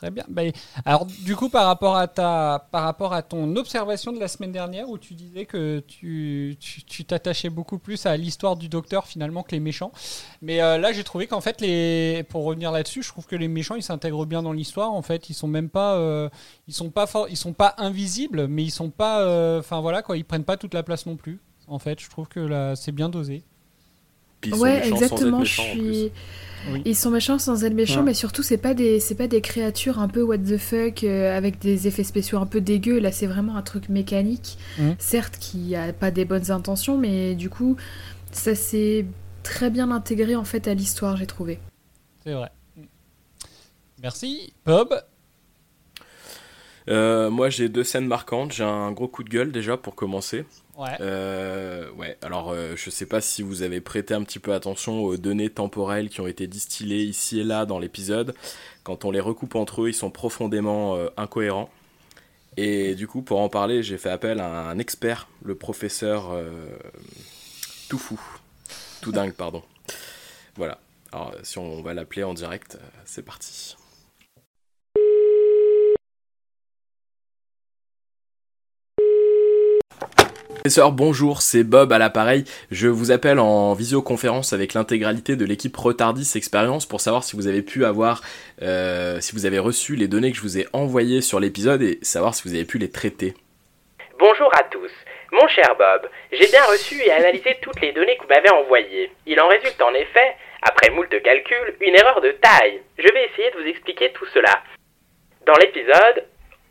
Très 0.00 0.10
bien. 0.10 0.24
Bah, 0.28 0.40
alors, 0.86 1.04
du 1.04 1.36
coup, 1.36 1.50
par 1.50 1.66
rapport, 1.66 1.94
à 1.94 2.08
ta, 2.08 2.66
par 2.70 2.84
rapport 2.84 3.12
à 3.12 3.20
ton 3.20 3.54
observation 3.56 4.12
de 4.12 4.18
la 4.18 4.28
semaine 4.28 4.50
dernière, 4.50 4.88
où 4.88 4.96
tu 4.96 5.12
disais 5.12 5.44
que 5.44 5.80
tu 5.86 6.56
tu- 6.58 6.82
tu 6.84 7.04
t'attachais 7.04 7.50
beaucoup 7.50 7.78
plus 7.78 8.06
à 8.06 8.16
l'histoire 8.16 8.56
du 8.56 8.70
docteur 8.70 9.06
finalement 9.06 9.42
que 9.42 9.50
les 9.52 9.60
méchants. 9.60 9.92
Mais 10.40 10.62
euh, 10.62 10.78
là, 10.78 10.92
j'ai 10.94 11.04
trouvé 11.04 11.26
qu'en 11.26 11.42
fait, 11.42 11.60
les, 11.60 12.24
pour 12.30 12.44
revenir 12.44 12.72
là-dessus, 12.72 13.02
je 13.02 13.08
trouve 13.08 13.26
que 13.26 13.36
les 13.36 13.46
méchants, 13.48 13.74
ils 13.74 13.82
s'intègrent 13.82 14.24
bien 14.24 14.42
dans 14.42 14.54
l'histoire. 14.54 14.90
En 14.90 15.02
fait, 15.02 15.28
ils 15.28 15.34
sont 15.34 15.48
même 15.48 15.68
pas, 15.68 15.96
euh, 15.96 16.30
ils 16.66 16.72
sont 16.72 16.88
pas, 16.88 17.06
for- 17.06 17.28
ils 17.28 17.36
sont 17.36 17.52
pas 17.52 17.74
invisibles, 17.76 18.46
mais 18.48 18.62
ils 18.62 18.70
sont 18.70 18.88
pas, 18.88 19.20
euh, 19.20 19.58
enfin 19.60 19.82
voilà 19.82 20.00
quoi, 20.00 20.16
ils 20.16 20.24
prennent 20.24 20.44
pas 20.44 20.56
toute 20.56 20.72
la 20.72 20.82
place 20.82 21.04
non 21.04 21.16
plus. 21.16 21.40
En 21.68 21.78
fait, 21.78 22.00
je 22.00 22.08
trouve 22.08 22.26
que 22.26 22.40
là, 22.40 22.74
c'est 22.74 22.92
bien 22.92 23.10
dosé. 23.10 23.42
Puis 24.40 24.52
ils 24.52 24.56
sont 24.56 24.62
ouais, 24.62 24.80
méchants 24.80 24.96
sans 24.96 25.02
être 25.02 25.02
exactement. 25.02 25.36
Je 25.44 25.60
méchants, 25.60 25.62
en 25.64 25.76
plus. 25.76 26.10
Oui. 26.72 26.82
Ils 26.84 26.94
sont 26.96 27.10
méchants 27.10 27.38
sans 27.38 27.64
être 27.64 27.72
méchants, 27.74 28.00
Ouais. 28.00 28.06
mais 28.06 28.14
surtout 28.14 28.42
c'est 28.42 28.58
pas 28.58 28.74
des 28.74 29.00
c'est 29.00 29.14
pas 29.14 29.26
des 29.28 29.40
créatures 29.40 29.98
un 29.98 30.08
peu 30.08 30.22
what 30.22 30.38
the 30.38 30.56
fuck 30.58 31.04
euh, 31.04 31.36
avec 31.36 31.58
des 31.58 31.86
effets 31.88 32.04
spéciaux 32.04 32.38
un 32.38 32.46
peu 32.46 32.60
dégueux. 32.60 32.98
Là, 32.98 33.12
c'est 33.12 33.26
vraiment 33.26 33.56
un 33.56 33.62
truc 33.62 33.88
mécanique, 33.88 34.58
Mhm. 34.78 34.96
certes 34.98 35.38
qui 35.38 35.74
a 35.74 35.92
pas 35.92 36.10
des 36.10 36.24
bonnes 36.24 36.50
intentions, 36.50 36.98
mais 36.98 37.34
du 37.34 37.48
coup, 37.50 37.76
ça 38.32 38.54
s'est 38.54 39.06
très 39.42 39.70
bien 39.70 39.90
intégré 39.90 40.36
en 40.36 40.44
fait 40.44 40.68
à 40.68 40.74
l'histoire, 40.74 41.16
j'ai 41.16 41.26
trouvé. 41.26 41.58
C'est 42.24 42.34
vrai. 42.34 42.50
Merci. 44.02 44.52
Bob 44.64 44.94
Euh, 46.88 47.30
moi, 47.30 47.50
j'ai 47.50 47.68
deux 47.68 47.84
scènes 47.84 48.06
marquantes. 48.06 48.52
J'ai 48.52 48.64
un 48.64 48.92
gros 48.92 49.08
coup 49.08 49.22
de 49.22 49.28
gueule 49.28 49.52
déjà 49.52 49.76
pour 49.76 49.94
commencer. 49.94 50.44
Ouais. 50.76 50.96
Euh, 51.00 51.90
ouais. 51.92 52.16
Alors, 52.22 52.50
euh, 52.50 52.74
je 52.76 52.90
sais 52.90 53.06
pas 53.06 53.20
si 53.20 53.42
vous 53.42 53.62
avez 53.62 53.80
prêté 53.80 54.14
un 54.14 54.22
petit 54.22 54.38
peu 54.38 54.54
attention 54.54 55.02
aux 55.02 55.16
données 55.16 55.50
temporelles 55.50 56.08
qui 56.08 56.20
ont 56.20 56.26
été 56.26 56.46
distillées 56.46 57.02
ici 57.02 57.40
et 57.40 57.44
là 57.44 57.66
dans 57.66 57.78
l'épisode. 57.78 58.34
Quand 58.82 59.04
on 59.04 59.10
les 59.10 59.20
recoupe 59.20 59.54
entre 59.54 59.82
eux, 59.82 59.88
ils 59.88 59.94
sont 59.94 60.10
profondément 60.10 60.96
euh, 60.96 61.08
incohérents. 61.16 61.70
Et 62.56 62.94
du 62.94 63.06
coup, 63.06 63.22
pour 63.22 63.40
en 63.40 63.48
parler, 63.48 63.82
j'ai 63.82 63.96
fait 63.96 64.10
appel 64.10 64.40
à 64.40 64.68
un 64.68 64.78
expert, 64.78 65.28
le 65.44 65.54
professeur 65.54 66.36
tout 67.88 67.96
fou, 67.96 68.20
tout 69.00 69.12
dingue, 69.12 69.32
pardon. 69.32 69.62
Voilà. 70.56 70.80
Alors, 71.12 71.32
si 71.44 71.58
on 71.58 71.80
va 71.80 71.94
l'appeler 71.94 72.24
en 72.24 72.34
direct, 72.34 72.76
c'est 73.04 73.24
parti. 73.24 73.76
Professeur, 80.62 80.92
bonjour, 80.92 81.40
c'est 81.40 81.64
Bob 81.64 81.90
à 81.90 81.96
l'appareil. 81.96 82.44
Je 82.70 82.86
vous 82.86 83.12
appelle 83.12 83.38
en 83.38 83.72
visioconférence 83.72 84.52
avec 84.52 84.74
l'intégralité 84.74 85.34
de 85.34 85.46
l'équipe 85.46 85.74
Retardis 85.74 86.32
Expérience 86.36 86.84
pour 86.84 87.00
savoir 87.00 87.24
si 87.24 87.34
vous 87.34 87.46
avez 87.46 87.62
pu 87.62 87.86
avoir, 87.86 88.20
euh, 88.60 89.20
si 89.20 89.32
vous 89.32 89.46
avez 89.46 89.58
reçu 89.58 89.96
les 89.96 90.06
données 90.06 90.32
que 90.32 90.36
je 90.36 90.42
vous 90.42 90.58
ai 90.58 90.66
envoyées 90.74 91.22
sur 91.22 91.40
l'épisode 91.40 91.80
et 91.80 91.98
savoir 92.02 92.34
si 92.34 92.46
vous 92.46 92.54
avez 92.54 92.66
pu 92.66 92.76
les 92.76 92.90
traiter. 92.90 93.32
Bonjour 94.18 94.54
à 94.54 94.64
tous. 94.64 94.90
Mon 95.32 95.48
cher 95.48 95.74
Bob, 95.78 96.10
j'ai 96.30 96.46
bien 96.48 96.64
reçu 96.64 97.00
et 97.00 97.10
analysé 97.10 97.56
toutes 97.62 97.80
les 97.80 97.92
données 97.92 98.18
que 98.18 98.24
vous 98.24 98.28
m'avez 98.28 98.50
envoyées. 98.50 99.10
Il 99.24 99.40
en 99.40 99.48
résulte 99.48 99.80
en 99.80 99.94
effet, 99.94 100.36
après 100.60 100.90
moult 100.90 101.08
calculs, 101.22 101.74
une 101.80 101.94
erreur 101.94 102.20
de 102.20 102.32
taille. 102.32 102.82
Je 102.98 103.10
vais 103.10 103.30
essayer 103.32 103.50
de 103.52 103.62
vous 103.62 103.66
expliquer 103.66 104.12
tout 104.12 104.26
cela. 104.34 104.60
Dans 105.46 105.54
l'épisode, 105.54 106.26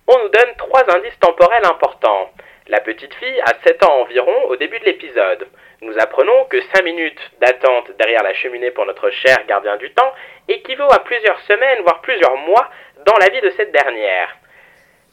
on 0.06 0.20
nous 0.20 0.30
donne 0.30 0.54
trois 0.60 0.84
indices 0.96 1.20
temporels 1.20 1.66
importants. 1.66 2.30
La 2.70 2.82
petite 2.82 3.16
fille 3.16 3.42
a 3.42 3.56
7 3.64 3.84
ans 3.84 4.02
environ 4.02 4.44
au 4.46 4.56
début 4.56 4.78
de 4.78 4.86
l'épisode. 4.86 5.48
Nous 5.82 5.98
apprenons 5.98 6.46
que 6.46 6.62
5 6.62 6.84
minutes 6.84 7.32
d'attente 7.42 7.90
derrière 7.98 8.22
la 8.22 8.36
cheminée 8.36 8.70
pour 8.70 8.86
notre 8.86 9.10
cher 9.10 9.44
gardien 9.48 9.76
du 9.78 9.92
temps 9.92 10.14
équivaut 10.48 10.92
à 10.92 11.00
plusieurs 11.00 11.40
semaines, 11.42 11.82
voire 11.82 12.02
plusieurs 12.02 12.38
mois 12.38 12.70
dans 13.08 13.18
la 13.18 13.30
vie 13.30 13.42
de 13.42 13.50
cette 13.58 13.72
dernière. 13.72 14.38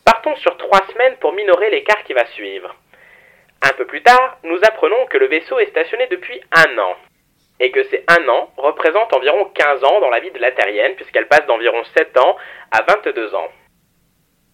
Partons 0.05 0.37
sur 0.37 0.59
3 0.59 0.87
semaines 0.93 1.17
pour 1.17 1.33
minorer 1.33 1.71
l'écart 1.71 2.05
qui 2.05 2.13
va 2.13 2.27
suivre. 2.27 2.77
Un 3.63 3.73
peu 3.73 3.87
plus 3.87 4.03
tard, 4.03 4.37
nous 4.43 4.59
apprenons 4.59 5.07
que 5.07 5.17
le 5.17 5.29
vaisseau 5.29 5.59
est 5.59 5.71
stationné 5.71 6.09
depuis 6.09 6.39
un 6.53 6.79
an. 6.79 6.95
Et 7.59 7.71
que 7.71 7.85
ces 7.85 8.05
un 8.07 8.29
an 8.29 8.51
représentent 8.59 9.15
environ 9.15 9.47
15 9.47 9.83
ans 9.83 10.01
dans 10.01 10.11
la 10.11 10.21
vie 10.21 10.31
de 10.31 10.39
la 10.41 10.53
terrienne, 10.53 10.95
puisqu'elle 10.97 11.27
passe 11.27 11.47
d'environ 11.47 11.83
7 11.97 12.19
ans 12.19 12.37
à 12.71 12.83
22 12.83 13.35
ans. 13.35 13.49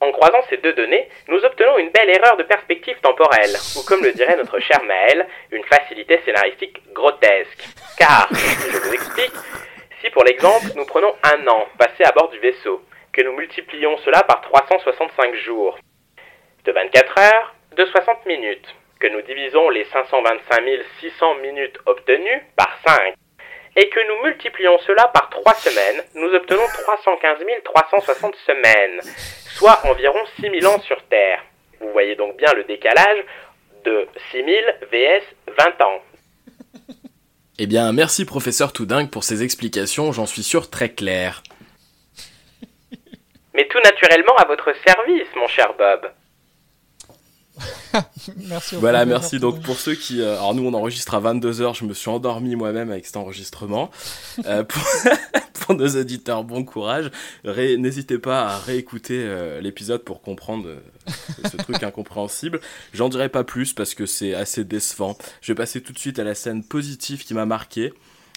En 0.02 0.10
croisant 0.10 0.42
ces 0.50 0.56
deux 0.56 0.72
données, 0.72 1.08
nous 1.28 1.44
obtenons 1.44 1.78
une 1.78 1.90
belle 1.90 2.10
erreur 2.10 2.36
de 2.36 2.42
perspective 2.42 2.98
temporelle, 3.00 3.54
ou 3.76 3.84
comme 3.86 4.02
le 4.02 4.10
dirait 4.10 4.34
notre 4.36 4.58
cher 4.58 4.82
Maël, 4.82 5.28
une 5.52 5.62
facilité 5.62 6.20
scénaristique 6.24 6.82
grotesque. 6.92 7.64
Car, 7.96 8.26
je 8.32 8.78
vous 8.78 8.94
explique, 8.94 9.30
si 10.00 10.10
pour 10.10 10.24
l'exemple 10.24 10.66
nous 10.74 10.86
prenons 10.86 11.14
un 11.22 11.46
an 11.46 11.68
passé 11.78 12.02
à 12.02 12.10
bord 12.10 12.30
du 12.30 12.40
vaisseau, 12.40 12.82
que 13.12 13.22
nous 13.22 13.30
multiplions 13.34 13.96
cela 13.98 14.24
par 14.24 14.40
365 14.40 15.36
jours, 15.36 15.78
de 16.64 16.72
24 16.72 17.18
heures, 17.20 17.54
de 17.76 17.84
60 17.84 18.26
minutes, 18.26 18.74
que 18.98 19.06
nous 19.06 19.22
divisons 19.22 19.70
les 19.70 19.84
525 19.84 20.64
600 20.98 21.34
minutes 21.36 21.78
obtenues 21.86 22.42
par 22.56 22.76
5, 22.84 23.14
et 23.76 23.88
que 23.88 24.00
nous 24.00 24.24
multiplions 24.24 24.78
cela 24.80 25.06
par 25.14 25.30
3 25.30 25.54
semaines, 25.54 26.02
nous 26.16 26.34
obtenons 26.34 26.66
315 26.66 27.38
360 27.62 28.34
semaines, 28.44 29.00
soit 29.54 29.80
environ 29.86 30.18
6000 30.40 30.66
ans 30.66 30.80
sur 30.80 31.02
Terre. 31.08 31.42
Vous 31.80 31.90
voyez 31.92 32.16
donc 32.16 32.36
bien 32.36 32.52
le 32.54 32.64
décalage 32.64 33.18
de 33.84 34.06
6000 34.30 34.54
vs 34.90 35.22
20 35.58 35.84
ans. 35.84 36.00
Eh 37.58 37.66
bien, 37.66 37.92
merci 37.92 38.24
professeur 38.24 38.72
tout 38.72 38.86
dingue 38.86 39.10
pour 39.10 39.24
ces 39.24 39.44
explications, 39.44 40.10
j'en 40.10 40.24
suis 40.24 40.42
sûr 40.42 40.70
très 40.70 40.88
claires. 40.88 41.42
Mais 43.54 43.68
tout 43.68 43.78
naturellement 43.84 44.34
à 44.36 44.46
votre 44.46 44.72
service, 44.84 45.28
mon 45.36 45.46
cher 45.46 45.74
Bob. 45.74 46.10
merci. 48.48 48.76
Voilà, 48.76 49.04
merci. 49.04 49.38
Donc 49.38 49.60
pour 49.62 49.78
ceux 49.78 49.94
qui... 49.94 50.20
euh, 50.20 50.34
alors 50.34 50.54
nous, 50.54 50.66
on 50.66 50.74
enregistre 50.74 51.14
à 51.14 51.20
22h, 51.20 51.76
je 51.76 51.84
me 51.84 51.94
suis 51.94 52.08
endormi 52.10 52.56
moi-même 52.56 52.90
avec 52.90 53.06
cet 53.06 53.16
enregistrement. 53.16 53.90
Euh, 54.46 54.64
pour... 54.64 54.82
pour 55.52 55.74
nos 55.74 55.88
auditeurs, 55.88 56.42
bon 56.42 56.64
courage. 56.64 57.10
N'hésitez 57.44 58.18
pas 58.18 58.48
à 58.48 58.58
réécouter 58.58 59.18
euh, 59.18 59.60
l'épisode 59.60 60.02
pour 60.02 60.22
comprendre 60.22 60.68
ce, 61.06 61.48
ce 61.50 61.56
truc 61.58 61.82
incompréhensible. 61.82 62.60
J'en 62.92 63.08
dirai 63.08 63.28
pas 63.28 63.44
plus 63.44 63.72
parce 63.72 63.94
que 63.94 64.06
c'est 64.06 64.34
assez 64.34 64.64
décevant. 64.64 65.16
Je 65.40 65.52
vais 65.52 65.56
passer 65.56 65.80
tout 65.80 65.92
de 65.92 65.98
suite 65.98 66.18
à 66.18 66.24
la 66.24 66.34
scène 66.34 66.64
positive 66.64 67.24
qui 67.24 67.34
m'a 67.34 67.46
marqué. 67.46 67.92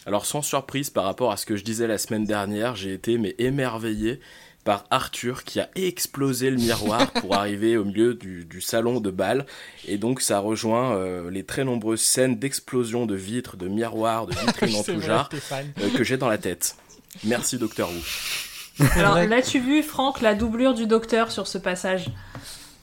Alors 0.05 0.25
sans 0.25 0.41
surprise 0.41 0.89
par 0.91 1.05
rapport 1.05 1.31
à 1.31 1.37
ce 1.37 1.45
que 1.45 1.55
je 1.55 1.63
disais 1.63 1.87
la 1.87 1.97
semaine 1.97 2.25
dernière, 2.25 2.75
j'ai 2.75 2.93
été 2.93 3.17
mais 3.17 3.35
émerveillé 3.39 4.19
par 4.65 4.83
Arthur 4.89 5.45
qui 5.45 5.61
a 5.61 5.69
explosé 5.75 6.49
le 6.49 6.57
miroir 6.57 7.09
pour 7.13 7.35
arriver 7.37 7.77
au 7.77 7.85
milieu 7.85 8.13
du, 8.15 8.43
du 8.43 8.59
salon 8.59 8.99
de 8.99 9.11
bal. 9.11 9.45
Et 9.87 9.97
donc 9.97 10.19
ça 10.19 10.39
rejoint 10.39 10.97
euh, 10.97 11.31
les 11.31 11.43
très 11.45 11.63
nombreuses 11.63 12.01
scènes 12.01 12.37
d'explosion 12.37 13.05
de 13.05 13.15
vitres, 13.15 13.55
de 13.55 13.69
miroirs, 13.69 14.25
de 14.25 14.33
vitrines 14.45 14.75
en 14.75 14.83
tout 14.83 14.99
genre 14.99 15.29
euh, 15.53 15.89
que 15.95 16.03
j'ai 16.03 16.17
dans 16.17 16.27
la 16.27 16.37
tête. 16.39 16.75
Merci 17.23 17.57
Docteur 17.57 17.89
Wu. 17.89 18.01
Alors, 18.95 19.15
l'as-tu 19.23 19.61
vu, 19.61 19.81
Franck, 19.83 20.19
la 20.19 20.35
doublure 20.35 20.73
du 20.73 20.85
docteur 20.85 21.31
sur 21.31 21.47
ce 21.47 21.57
passage? 21.57 22.07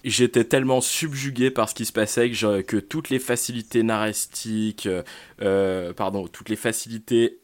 J'étais 0.04 0.44
tellement 0.44 0.80
subjugué 0.80 1.50
par 1.50 1.68
ce 1.68 1.74
qui 1.74 1.84
se 1.84 1.92
passait 1.92 2.30
que, 2.30 2.34
je- 2.34 2.62
que 2.62 2.78
toutes 2.78 3.10
les 3.10 3.18
facilités 3.18 3.82
narrastiques, 3.82 4.88
euh, 5.42 5.92
pardon, 5.92 6.26
toutes 6.28 6.48
les 6.48 6.56
facilités... 6.56 7.40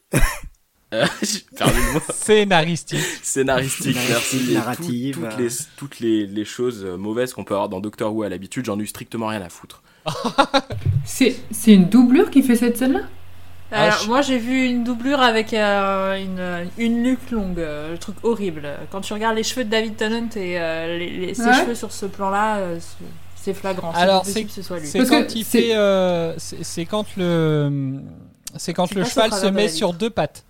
Euh. 0.95 1.07
Scénaristique. 2.15 2.99
Scénaristique, 3.23 3.97
merci. 4.09 4.37
Et 4.37 4.41
tout- 4.47 4.53
narrative, 4.55 5.15
toutes 5.15 5.25
euh. 5.25 5.37
les, 5.43 5.49
toutes 5.77 6.01
les, 6.01 6.27
les 6.27 6.45
choses 6.45 6.85
euh, 6.85 6.97
mauvaises 6.97 7.33
qu'on 7.35 7.45
peut 7.45 7.55
avoir 7.55 7.69
dans 7.69 7.81
Doctor 7.81 8.15
Who 8.15 8.23
à 8.23 8.29
l'habitude, 8.29 8.65
j'en 8.65 8.79
ai 8.79 8.83
eu 8.83 8.87
strictement 8.87 9.27
rien 9.27 9.43
à 9.43 9.49
foutre. 9.49 9.83
C'est 11.05 11.37
c'est 11.51 11.73
une 11.73 11.89
doublure 11.89 12.31
qui 12.31 12.43
fait 12.43 12.57
cette 12.57 12.77
scène-là? 12.79 13.01
Alors, 13.71 14.07
moi 14.07 14.23
j'ai 14.23 14.39
vu 14.39 14.65
une 14.65 14.83
doublure 14.83 15.21
avec 15.21 15.53
euh, 15.53 16.17
une, 16.17 16.69
une 16.83 17.03
nuque 17.03 17.31
longue, 17.31 17.59
euh, 17.59 17.93
le 17.93 17.99
truc 17.99 18.17
horrible. 18.23 18.67
Quand 18.91 19.03
tu 19.03 19.13
regardes 19.13 19.37
les 19.37 19.43
cheveux 19.43 19.65
de 19.65 19.69
David 19.71 19.97
Tennant 19.97 20.29
et 20.37 20.59
euh, 20.59 20.97
les, 20.99 21.11
les- 21.11 21.35
ses 21.35 21.43
Ouais. 21.45 21.55
cheveux 21.55 21.75
sur 21.75 21.93
ce 21.93 22.07
plan-là, 22.07 22.57
euh, 22.59 22.79
c'est- 23.37 23.53
flagrant. 23.53 23.93
C'est 23.95 24.01
Alors 24.01 24.25
c'est 24.27 24.47
ce 24.51 24.61
soit 24.63 24.79
lui. 24.79 24.87
c'est 24.87 25.07
quand 25.07 25.35
il 25.35 25.43
fait 25.45 25.75
euh, 25.75 26.35
c'est 26.39 26.85
quand 26.85 27.07
le 27.17 28.01
c'est 28.57 28.75
quand 28.75 28.95
le 28.95 29.05
cheval 29.05 29.33
se 29.33 29.47
met 29.47 29.69
sur 29.69 29.93
deux 29.95 30.11
pattes. 30.11 30.45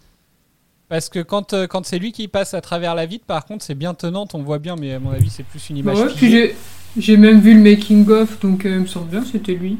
Parce 0.89 1.09
que 1.11 1.21
quand, 1.21 1.53
euh, 1.53 1.67
quand 1.67 1.85
c'est 1.85 1.99
lui 1.99 2.13
qui 2.13 2.29
passe 2.29 2.55
à 2.55 2.61
travers 2.61 2.95
la 2.95 3.05
vitre, 3.07 3.27
par 3.27 3.45
contre, 3.45 3.65
c'est 3.65 3.75
bien 3.75 3.93
tenant, 3.95 4.27
on 4.33 4.43
voit 4.43 4.59
bien, 4.59 4.75
mais 4.77 4.95
à 4.95 4.99
mon 5.01 5.11
avis, 5.11 5.29
c'est 5.31 5.43
plus 5.43 5.69
une 5.71 5.77
image. 5.79 5.99
Ouais, 5.99 6.09
figée. 6.09 6.17
puis 6.17 6.31
j'ai- 6.31 6.57
j'ai 7.03 7.17
même 7.19 7.41
vu 7.41 7.53
le 7.55 7.61
making-of, 7.61 8.41
donc 8.41 8.65
euh, 8.65 8.77
il 8.77 8.81
me 8.81 8.87
semble 8.87 9.09
bien 9.11 9.21
que 9.21 9.27
c'était 9.27 9.53
lui. 9.55 9.77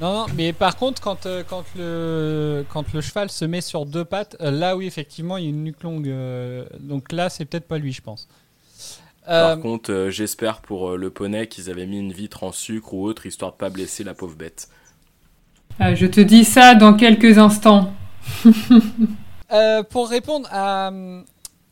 Non, 0.00 0.12
non, 0.12 0.26
mais 0.36 0.52
par 0.52 0.76
contre, 0.76 1.00
quand, 1.00 1.26
euh, 1.26 1.42
quand, 1.48 1.64
le, 1.76 2.64
quand 2.68 2.92
le 2.92 3.00
cheval 3.00 3.30
se 3.30 3.44
met 3.44 3.60
sur 3.60 3.86
deux 3.86 4.04
pattes, 4.04 4.36
euh, 4.40 4.50
là, 4.50 4.76
oui, 4.76 4.86
effectivement, 4.86 5.36
il 5.36 5.44
y 5.44 5.46
a 5.46 5.50
une 5.50 5.64
nuque 5.64 5.82
longue. 5.82 6.08
euh, 6.08 6.64
donc 6.80 7.12
là, 7.12 7.30
c'est 7.30 7.44
peut-être 7.44 7.66
pas 7.68 7.78
lui, 7.78 7.92
je 7.92 8.02
pense. 8.02 8.28
Euh, 9.28 9.54
Par 9.54 9.60
contre, 9.60 9.92
euh, 9.92 10.10
j'espère 10.10 10.60
pour 10.60 10.90
euh, 10.90 10.96
le 10.96 11.08
poney 11.10 11.46
qu'ils 11.46 11.70
avaient 11.70 11.86
mis 11.86 12.00
une 12.00 12.12
vitre 12.12 12.42
en 12.42 12.50
sucre 12.52 12.92
ou 12.94 13.04
autre, 13.06 13.24
histoire 13.26 13.52
de 13.52 13.56
pas 13.56 13.70
blesser 13.70 14.02
la 14.02 14.14
pauvre 14.14 14.34
bête. 14.36 14.68
Ah, 15.78 15.94
je 15.94 16.06
te 16.06 16.20
dis 16.20 16.44
ça 16.44 16.74
dans 16.74 16.94
quelques 16.94 17.38
instants. 17.38 17.92
Euh, 19.52 19.82
pour 19.82 20.08
répondre 20.08 20.48
à, 20.50 20.90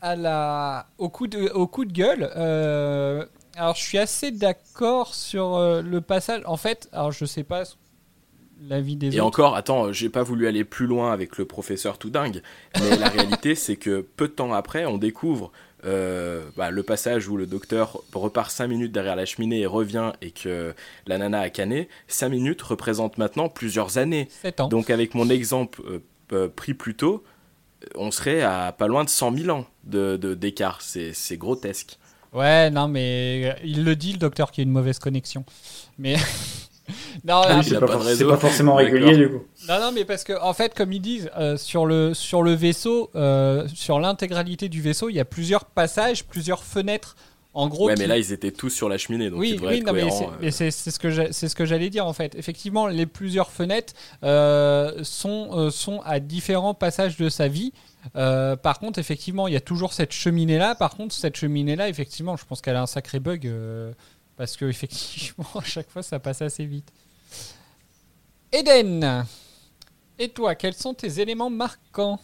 à 0.01 0.17
la, 0.17 0.87
au, 0.99 1.09
coup 1.09 1.27
de, 1.27 1.49
au 1.51 1.67
coup 1.67 1.85
de 1.85 1.93
gueule, 1.93 2.31
euh, 2.37 3.25
alors 3.57 3.75
je 3.75 3.83
suis 3.83 3.99
assez 3.99 4.31
d'accord 4.31 5.15
sur 5.15 5.57
euh, 5.57 5.83
le 5.83 6.01
passage. 6.01 6.43
En 6.47 6.57
fait, 6.57 6.89
alors 6.93 7.13
je 7.13 7.25
sais 7.25 7.45
pas 7.45 7.65
l'avis 8.69 8.97
des 8.97 9.07
Et 9.17 9.21
autres. 9.21 9.27
encore, 9.27 9.57
attends, 9.57 9.93
j'ai 9.93 10.11
pas 10.11 10.23
voulu 10.23 10.47
aller 10.47 10.65
plus 10.65 10.87
loin 10.87 11.13
avec 11.13 11.39
le 11.39 11.47
professeur 11.47 11.97
tout 11.99 12.11
dingue, 12.11 12.43
mais 12.79 12.97
la 12.97 13.09
réalité 13.11 13.55
c'est 13.55 13.77
que 13.77 14.01
peu 14.17 14.29
de 14.29 14.33
temps 14.33 14.53
après, 14.53 14.85
on 14.85 14.99
découvre 14.99 15.51
euh, 15.87 16.45
bah, 16.57 16.71
le 16.71 16.83
passage 16.83 17.29
où 17.29 17.37
le 17.37 17.47
docteur 17.47 18.03
repart 18.13 18.51
5 18.51 18.67
minutes 18.69 18.93
derrière 18.93 19.17
la 19.17 19.25
cheminée 19.25 19.61
et 19.61 19.67
revient 19.67 20.13
et 20.21 20.31
que 20.31 20.75
la 21.07 21.19
nana 21.19 21.41
a 21.41 21.51
canné. 21.51 21.89
5 22.09 22.29
minutes 22.29 22.61
représentent 22.63 23.17
maintenant 23.19 23.49
plusieurs 23.49 23.97
années. 23.97 24.29
Ans. 24.59 24.69
Donc 24.69 24.91
avec 24.91 25.15
mon 25.15 25.31
exemple 25.31 25.81
euh, 25.89 26.01
euh, 26.33 26.49
pris 26.49 26.75
plus 26.75 26.95
tôt, 26.95 27.25
on 27.95 28.11
serait 28.11 28.43
à 28.43 28.73
pas 28.77 28.87
loin 28.87 29.05
de 29.05 29.09
100 29.09 29.37
000 29.37 29.51
ans 29.57 29.67
de, 29.85 30.17
de- 30.17 30.35
d'écart. 30.35 30.79
C'est, 30.83 31.13
c'est 31.13 31.37
grotesque. 31.37 31.99
Ouais, 32.33 32.71
non, 32.71 32.87
mais 32.89 33.43
euh, 33.45 33.61
il 33.65 33.85
le 33.85 33.97
dit, 33.97 34.13
le 34.13 34.19
docteur, 34.19 34.51
qu'il 34.53 34.63
y 34.63 34.65
a 34.65 34.69
une 34.69 34.73
mauvaise 34.73 34.99
connexion. 34.99 35.45
Mais 35.99 36.17
Non, 37.25 37.43
Ah 37.45 37.63
c'est 37.63 37.79
pas, 37.79 38.37
forcément 38.37 38.75
régulier 38.75 39.17
du 39.17 39.29
coup. 39.29 39.43
Non, 39.69 39.81
non, 39.81 39.93
mais 39.93 40.05
parce 40.05 40.25
que 40.25 40.33
en 40.41 40.53
fait, 40.53 40.75
comme 40.75 40.93
ils 40.93 41.01
disent, 41.01 41.31
euh, 41.39 41.57
sur 41.57 41.87
le 41.87 42.15
sur 42.15 42.43
le 42.43 42.53
vaisseau, 42.53 43.11
euh, 43.15 43.67
sur 43.75 44.01
l'intégralité 44.01 44.69
du 44.69 44.81
vaisseau, 44.81 45.09
il 45.09 45.15
y 45.17 45.21
a 45.21 45.25
plusieurs 45.25 45.65
passages, 45.65 46.25
plusieurs 46.25 46.65
fenêtres. 46.65 47.17
En 47.53 47.67
gros, 47.69 47.87
ouais, 47.89 47.97
mais 47.99 48.07
là, 48.07 48.17
ils 48.17 48.33
étaient 48.33 48.53
tous 48.53 48.71
sur 48.71 48.89
la 48.89 48.97
cheminée, 48.97 49.29
donc 49.29 49.41
oui, 49.41 49.59
oui, 49.61 49.81
non, 49.83 49.93
mais 49.93 50.09
c'est- 50.53 50.67
euh. 50.67 50.71
ce 50.71 51.55
que 51.55 51.65
j'allais 51.65 51.91
dire 51.91 52.07
en 52.07 52.13
fait. 52.13 52.37
Effectivement, 52.37 52.87
les 52.87 53.07
plusieurs 53.07 53.51
fenêtres 53.51 53.93
euh, 54.23 55.03
sont 55.03 55.49
euh, 55.53 55.71
sont 55.71 56.01
à 56.03 56.21
différents 56.21 56.75
passages 56.75 57.17
de 57.17 57.29
sa 57.29 57.49
vie. 57.49 57.73
Euh, 58.15 58.55
par 58.55 58.79
contre, 58.79 59.01
effectivement, 59.01 59.49
il 59.49 59.55
y 59.55 59.57
a 59.57 59.61
toujours 59.61 59.93
cette 59.93 60.13
cheminée 60.13 60.59
là. 60.59 60.77
Par 60.77 60.95
contre, 60.97 61.13
cette 61.13 61.37
cheminée 61.37 61.75
là, 61.75 61.89
effectivement, 61.89 62.37
je 62.37 62.45
pense 62.45 62.61
qu'elle 62.61 62.77
a 62.77 62.83
un 62.83 62.87
sacré 62.87 63.19
bug 63.19 63.53
parce 64.37 64.57
que 64.57 64.65
effectivement, 64.71 65.47
à 65.57 65.65
chaque 65.65 65.91
fois, 65.91 66.05
ça 66.05 66.21
passe 66.21 66.43
assez 66.43 66.65
vite. 66.65 66.89
Eden, 68.53 69.25
et 70.19 70.29
toi, 70.29 70.55
quels 70.55 70.75
sont 70.75 70.95
tes 70.95 71.21
éléments 71.21 71.51
marquants? 71.51 72.21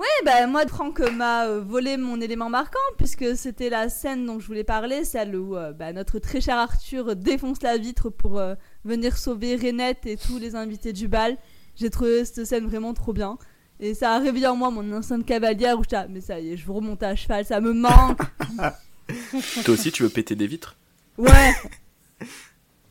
Ouais, 0.00 0.06
bah 0.24 0.46
moi, 0.46 0.66
Franck 0.66 0.98
m'a 1.00 1.44
euh, 1.44 1.60
volé 1.60 1.98
mon 1.98 2.22
élément 2.22 2.48
marquant, 2.48 2.78
puisque 2.96 3.36
c'était 3.36 3.68
la 3.68 3.90
scène 3.90 4.24
dont 4.24 4.40
je 4.40 4.46
voulais 4.46 4.64
parler, 4.64 5.04
celle 5.04 5.36
où 5.36 5.58
euh, 5.58 5.74
bah, 5.74 5.92
notre 5.92 6.18
très 6.18 6.40
cher 6.40 6.56
Arthur 6.56 7.14
défonce 7.16 7.62
la 7.62 7.76
vitre 7.76 8.08
pour 8.08 8.38
euh, 8.38 8.54
venir 8.86 9.18
sauver 9.18 9.56
Renette 9.56 10.06
et 10.06 10.16
tous 10.16 10.38
les 10.38 10.56
invités 10.56 10.94
du 10.94 11.06
bal. 11.06 11.36
J'ai 11.76 11.90
trouvé 11.90 12.24
cette 12.24 12.46
scène 12.46 12.66
vraiment 12.66 12.94
trop 12.94 13.12
bien. 13.12 13.36
Et 13.78 13.92
ça 13.92 14.14
a 14.14 14.18
réveillé 14.20 14.46
en 14.46 14.56
moi 14.56 14.70
mon 14.70 14.90
instinct 14.90 15.18
de 15.18 15.22
cavalière 15.22 15.78
où 15.78 15.82
j'étais, 15.82 15.96
ah, 15.96 16.06
mais 16.08 16.22
ça 16.22 16.40
y 16.40 16.50
est, 16.50 16.56
je 16.56 16.64
veux 16.64 16.72
remonter 16.72 17.04
à 17.04 17.14
cheval, 17.14 17.44
ça 17.44 17.60
me 17.60 17.74
manque. 17.74 18.20
Toi 19.64 19.74
aussi, 19.74 19.92
tu 19.92 20.02
veux 20.02 20.08
péter 20.08 20.34
des 20.34 20.46
vitres? 20.46 20.76
Ouais. 21.18 21.52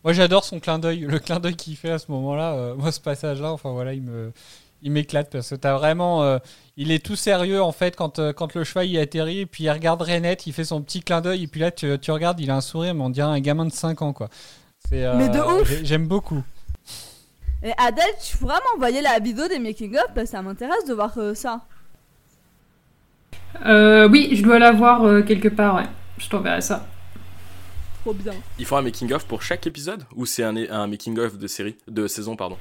Moi, 0.03 0.13
j'adore 0.13 0.43
son 0.43 0.59
clin 0.59 0.77
d'œil, 0.77 0.99
le 0.99 1.17
clin 1.17 1.39
d'œil 1.39 1.55
qu'il 1.55 1.75
fait 1.75 1.89
à 1.89 1.97
ce 1.97 2.11
moment-là. 2.11 2.53
euh, 2.53 2.75
moi, 2.75 2.91
ce 2.91 2.99
passage-là, 2.99 3.51
enfin 3.51 3.71
voilà, 3.71 3.95
il 3.95 4.03
me, 4.03 4.31
il 4.81 4.91
m'éclate 4.91 5.29
parce 5.31 5.49
que 5.49 5.55
t'as 5.55 5.77
vraiment, 5.77 6.23
euh, 6.23 6.37
il 6.77 6.91
est 6.91 7.03
tout 7.05 7.15
sérieux 7.15 7.61
en 7.61 7.71
fait 7.71 7.95
quand, 7.95 8.19
euh, 8.19 8.31
quand 8.33 8.53
le 8.55 8.63
cheval 8.63 8.87
il 8.87 8.97
atterrit 8.99 9.39
et 9.39 9.45
puis 9.45 9.65
il 9.65 9.69
regarde 9.71 10.01
Renette, 10.01 10.47
il 10.47 10.53
fait 10.53 10.63
son 10.63 10.81
petit 10.81 11.01
clin 11.01 11.21
d'œil 11.21 11.43
et 11.43 11.47
puis 11.47 11.59
là 11.59 11.71
tu, 11.71 11.97
tu 11.99 12.11
regardes, 12.11 12.39
il 12.39 12.49
a 12.51 12.55
un 12.55 12.61
sourire, 12.61 12.93
mais 12.95 13.03
on 13.03 13.09
dirait 13.09 13.27
un 13.27 13.39
gamin 13.39 13.65
de 13.65 13.71
5 13.73 14.01
ans 14.01 14.13
quoi. 14.13 14.29
C'est, 14.87 15.03
euh, 15.05 15.15
Mais 15.15 15.29
de 15.29 15.39
ouf 15.39 15.67
j'ai- 15.69 15.85
J'aime 15.85 16.07
beaucoup. 16.07 16.43
Et 17.61 17.71
Adèle, 17.77 18.05
tu 18.25 18.37
pourras 18.37 18.59
m'envoyer 18.71 19.01
la 19.01 19.19
vidéo 19.19 19.47
des 19.49 19.59
making-of, 19.59 20.05
parce 20.15 20.25
que 20.27 20.31
ça 20.31 20.41
m'intéresse 20.41 20.85
de 20.87 20.93
voir 20.93 21.11
euh, 21.17 21.33
ça. 21.35 21.61
Euh, 23.65 24.07
oui, 24.07 24.29
je 24.33 24.43
dois 24.43 24.59
l'avoir 24.59 25.03
euh, 25.03 25.21
quelque 25.23 25.47
part, 25.49 25.75
ouais. 25.75 25.87
Je 26.17 26.29
t'enverrai 26.29 26.61
ça. 26.61 26.85
Trop 28.01 28.13
bien. 28.13 28.33
Il 28.57 28.65
faut 28.65 28.77
un 28.77 28.81
making-of 28.81 29.25
pour 29.25 29.41
chaque 29.41 29.67
épisode 29.67 30.03
Ou 30.15 30.25
c'est 30.25 30.43
un, 30.43 30.55
un 30.55 30.87
making-of 30.87 31.37
de 31.37 31.47
série 31.47 31.75
De 31.87 32.07
saison, 32.07 32.35
pardon? 32.37 32.57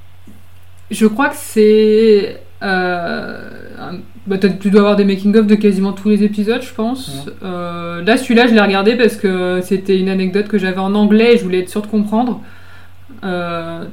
Je 0.91 1.07
crois 1.07 1.29
que 1.29 1.37
c'est. 1.37 2.41
euh, 2.63 3.51
un- 3.79 3.99
bah, 4.27 4.37
tu 4.39 4.71
dois 4.71 4.81
avoir 4.81 4.97
des 4.97 5.05
making-of 5.05 5.47
de 5.47 5.55
quasiment 5.55 5.93
tous 5.93 6.09
les 6.11 6.23
épisodes, 6.23 6.61
je 6.63 6.73
pense. 6.75 7.27
Euh, 7.43 8.03
là, 8.03 8.17
celui-là, 8.19 8.47
je 8.47 8.53
l'ai 8.55 8.61
regardé 8.61 8.95
parce 8.97 9.17
que 9.17 9.61
c'était 9.63 9.99
une 9.99 10.09
anecdote 10.11 10.49
que 10.49 10.59
j'avais 10.59 10.79
en 10.81 10.95
anglais 10.95 11.35
et 11.35 11.39
je 11.39 11.45
voulais 11.45 11.61
être 11.61 11.69
sûre 11.71 11.83
de 11.83 11.87
comprendre. 11.87 12.41
Euh, 13.25 13.85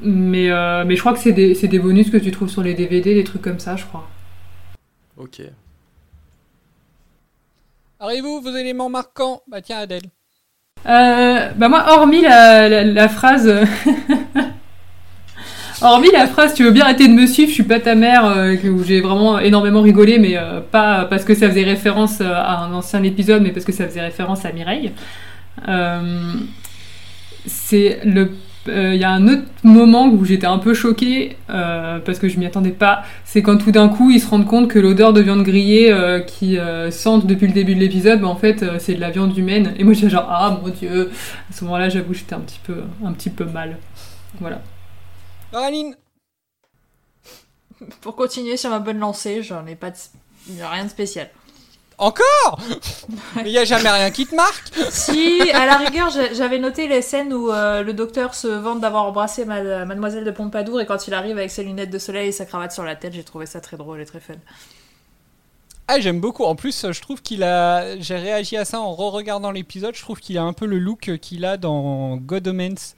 mais, 0.00 0.50
euh, 0.50 0.84
mais 0.86 0.94
je 0.94 1.00
crois 1.00 1.12
que 1.14 1.18
c'est 1.18 1.32
des, 1.32 1.54
c'est 1.54 1.68
des 1.68 1.78
bonus 1.80 2.10
que 2.10 2.16
tu 2.16 2.30
trouves 2.30 2.50
sur 2.50 2.62
les 2.62 2.74
DVD, 2.74 3.14
des 3.14 3.24
trucs 3.24 3.42
comme 3.42 3.58
ça, 3.58 3.74
je 3.76 3.84
crois. 3.86 4.08
Ok. 5.16 5.40
Arrivez-vous, 7.98 8.40
vos 8.42 8.54
éléments 8.54 8.90
marquants? 8.90 9.40
Bah 9.48 9.62
tiens, 9.62 9.78
Adèle. 9.78 10.02
Euh, 10.86 11.50
bah 11.56 11.68
moi, 11.68 11.84
hormis 11.88 12.22
la, 12.22 12.68
la, 12.68 12.84
la 12.84 13.08
phrase... 13.08 13.52
hormis 15.82 16.10
la 16.12 16.26
phrase 16.26 16.54
«tu 16.56 16.64
veux 16.64 16.70
bien 16.70 16.84
arrêter 16.84 17.08
de 17.08 17.12
me 17.12 17.26
suivre, 17.26 17.48
je 17.48 17.54
suis 17.54 17.62
pas 17.62 17.80
ta 17.80 17.94
mère 17.94 18.24
euh, 18.24 18.56
où 18.70 18.82
j'ai 18.84 19.00
vraiment 19.00 19.38
énormément 19.38 19.82
rigolé, 19.82 20.18
mais 20.18 20.36
euh, 20.36 20.60
pas 20.60 21.04
parce 21.04 21.24
que 21.24 21.34
ça 21.34 21.48
faisait 21.48 21.64
référence 21.64 22.20
euh, 22.20 22.32
à 22.32 22.64
un 22.64 22.72
ancien 22.72 23.02
épisode, 23.02 23.42
mais 23.42 23.50
parce 23.50 23.64
que 23.64 23.72
ça 23.72 23.86
faisait 23.86 24.00
référence 24.00 24.44
à 24.44 24.52
Mireille. 24.52 24.92
Euh, 25.68 26.32
c'est 27.46 28.00
le... 28.04 28.32
euh, 28.68 28.94
Il 28.94 29.00
y 29.00 29.04
a 29.04 29.10
un 29.10 29.28
autre 29.28 29.44
moment 29.62 30.08
où 30.08 30.24
j'étais 30.24 30.46
un 30.46 30.58
peu 30.58 30.74
choquée, 30.74 31.36
euh, 31.50 31.98
parce 32.04 32.18
que 32.18 32.28
je 32.28 32.38
m'y 32.38 32.46
attendais 32.46 32.70
pas, 32.70 33.04
c'est 33.24 33.42
quand 33.42 33.56
tout 33.56 33.70
d'un 33.70 33.88
coup 33.88 34.10
ils 34.10 34.20
se 34.20 34.28
rendent 34.28 34.46
compte 34.46 34.68
que 34.68 34.78
l'odeur 34.78 35.12
de 35.12 35.20
viande 35.20 35.42
grillée 35.42 35.92
euh, 35.92 36.20
qui 36.20 36.58
euh, 36.58 36.90
sentent 36.90 37.26
depuis 37.26 37.46
le 37.46 37.52
début 37.52 37.74
de 37.74 37.80
l'épisode, 37.80 38.20
bah, 38.20 38.28
en 38.28 38.36
fait 38.36 38.62
euh, 38.62 38.76
c'est 38.78 38.94
de 38.94 39.00
la 39.00 39.10
viande 39.10 39.36
humaine. 39.36 39.74
Et 39.78 39.84
moi 39.84 39.92
j'étais 39.94 40.10
genre 40.10 40.28
ah 40.28 40.58
mon 40.60 40.68
dieu. 40.70 41.10
À 41.50 41.52
ce 41.52 41.64
moment-là 41.64 41.88
j'avoue 41.88 42.14
j'étais 42.14 42.34
un 42.34 42.40
petit 42.40 42.60
peu 42.66 42.82
un 43.04 43.12
petit 43.12 43.30
peu 43.30 43.44
mal. 43.44 43.76
Voilà. 44.40 44.60
Coraline 45.56 45.96
Pour 48.02 48.14
continuer 48.14 48.58
sur 48.58 48.68
ma 48.68 48.78
bonne 48.78 48.98
lancée, 48.98 49.42
j'en 49.42 49.66
ai 49.66 49.74
pas 49.74 49.88
de... 49.88 49.96
rien 50.62 50.84
de 50.84 50.90
spécial. 50.90 51.30
Encore? 51.96 52.60
Mais 53.36 53.44
il 53.46 53.52
y 53.52 53.56
a 53.56 53.64
jamais 53.64 53.88
rien 53.88 54.10
qui 54.10 54.26
te 54.26 54.34
marque? 54.34 54.70
Si, 54.90 55.40
à 55.54 55.64
la 55.64 55.78
rigueur, 55.78 56.10
j'avais 56.10 56.58
noté 56.58 56.88
les 56.88 57.00
scènes 57.00 57.32
où 57.32 57.50
euh, 57.50 57.82
le 57.82 57.94
docteur 57.94 58.34
se 58.34 58.48
vante 58.48 58.82
d'avoir 58.82 59.04
embrassé 59.04 59.46
ma- 59.46 59.86
mademoiselle 59.86 60.24
de 60.24 60.30
Pompadour 60.30 60.78
et 60.82 60.84
quand 60.84 61.08
il 61.08 61.14
arrive 61.14 61.38
avec 61.38 61.50
ses 61.50 61.64
lunettes 61.64 61.88
de 61.88 61.98
soleil 61.98 62.28
et 62.28 62.32
sa 62.32 62.44
cravate 62.44 62.72
sur 62.72 62.84
la 62.84 62.94
tête, 62.94 63.14
j'ai 63.14 63.24
trouvé 63.24 63.46
ça 63.46 63.62
très 63.62 63.78
drôle 63.78 63.98
et 64.02 64.04
très 64.04 64.20
fun. 64.20 64.34
Ah, 65.88 65.98
j'aime 66.00 66.20
beaucoup. 66.20 66.44
En 66.44 66.54
plus, 66.54 66.92
je 66.92 67.00
trouve 67.00 67.22
qu'il 67.22 67.42
a. 67.42 67.98
J'ai 67.98 68.18
réagi 68.18 68.58
à 68.58 68.66
ça 68.66 68.78
en 68.78 68.94
re-regardant 68.94 69.52
l'épisode. 69.52 69.94
Je 69.94 70.02
trouve 70.02 70.20
qu'il 70.20 70.36
a 70.36 70.42
un 70.42 70.52
peu 70.52 70.66
le 70.66 70.78
look 70.78 71.16
qu'il 71.22 71.46
a 71.46 71.56
dans 71.56 72.18
God 72.18 72.46
Omens. 72.46 72.94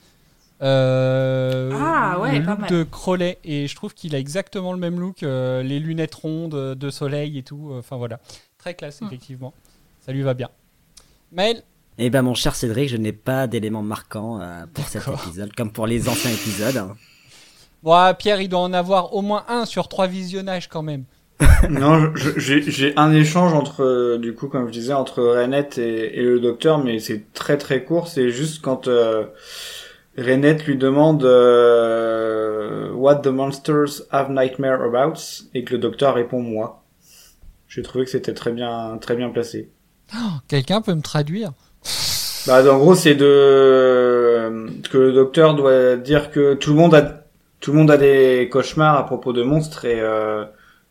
Euh, 0.62 1.70
Ah, 1.74 2.18
ouais, 2.20 2.38
le 2.38 2.44
pas 2.44 2.50
look 2.52 2.61
mal. 2.61 2.70
de 2.70 2.82
Crowley. 2.84 3.38
Et 3.44 3.66
je 3.68 3.74
trouve 3.76 3.94
qu'il 3.94 4.14
a 4.14 4.18
exactement 4.18 4.72
le 4.72 4.78
même 4.78 4.98
look. 5.00 5.22
euh, 5.22 5.62
les 5.62 5.78
lunettes 5.78 6.14
rondes 6.14 6.54
euh, 6.54 6.74
de 6.74 6.90
soleil 6.90 7.38
et 7.38 7.42
tout. 7.42 7.70
Enfin 7.78 7.96
voilà. 7.96 8.18
Très 8.59 8.74
classe, 8.74 9.00
Hmm. 9.00 9.06
effectivement. 9.06 9.54
Ça 10.04 10.12
lui 10.12 10.22
va 10.22 10.34
bien. 10.34 10.48
Maël 11.32 11.62
Eh 11.98 12.11
ben, 12.11 12.22
mon 12.22 12.34
cher 12.34 12.54
Cédric, 12.54 12.88
je 12.88 12.96
n'ai 12.96 13.12
pas 13.12 13.46
d'éléments 13.46 13.82
marquants 13.82 14.40
euh, 14.40 14.64
pour 14.72 14.84
cet 14.88 15.06
épisode, 15.06 15.52
comme 15.54 15.70
pour 15.70 15.86
les 15.86 16.09
anciens 16.09 16.30
épisodes. 16.30 16.88
Bon, 17.84 17.92
ah, 17.92 18.12
Pierre, 18.12 18.40
il 18.40 18.48
doit 18.48 18.59
en 18.59 18.72
avoir 18.72 19.14
au 19.14 19.22
moins 19.22 19.44
un 19.48 19.64
sur 19.64 19.86
trois 19.86 20.09
visionnages 20.09 20.66
quand 20.68 20.82
même. 20.82 21.04
non, 21.70 22.12
j'ai 22.36 22.92
un 22.96 23.12
échange 23.12 23.52
entre, 23.52 24.16
du 24.20 24.34
coup, 24.34 24.48
comme 24.48 24.66
je 24.66 24.72
disais, 24.72 24.92
entre 24.94 25.22
Renette 25.22 25.78
et, 25.78 26.18
et 26.18 26.22
le 26.24 26.40
docteur, 26.40 26.78
mais 26.82 26.98
c'est 26.98 27.32
très 27.34 27.56
très 27.56 27.84
court. 27.84 28.09
C'est 28.09 28.30
juste 28.30 28.62
quand 28.62 28.88
euh, 28.88 29.26
Renette 30.19 30.66
lui 30.66 30.77
demande 30.77 31.25
euh, 31.25 32.90
What 32.93 33.16
the 33.16 33.28
monsters 33.28 34.03
have 34.11 34.31
nightmare 34.31 34.82
about? 34.82 35.15
Et 35.55 35.62
que 35.65 35.74
le 35.74 35.78
docteur 35.78 36.15
répond 36.15 36.43
moi. 36.43 36.82
J'ai 37.69 37.82
trouvé 37.82 38.05
que 38.05 38.11
c'était 38.11 38.35
très 38.35 38.51
bien, 38.51 38.99
très 39.01 39.15
bien 39.15 39.31
placé. 39.31 39.70
Oh, 40.15 40.39
Quelqu'un 40.49 40.81
peut 40.81 40.95
me 40.95 41.03
traduire? 41.03 41.53
Bah, 42.47 42.62
en 42.73 42.78
gros, 42.78 42.95
c'est 42.95 43.15
de 43.15 44.66
que 44.90 44.99
le 44.99 45.12
docteur 45.12 45.55
doit 45.55 45.97
dire 45.97 46.31
que 46.31 46.55
tout 46.55 46.70
le 46.70 46.77
monde 46.77 46.95
a 46.95 47.24
tout 47.61 47.73
le 47.73 47.78
monde 47.78 47.90
a 47.90 47.97
des 47.97 48.49
cauchemars 48.51 48.97
à 48.97 49.05
propos 49.05 49.32
de 49.32 49.43
monstres 49.43 49.85
et 49.85 50.01
euh, 50.01 50.45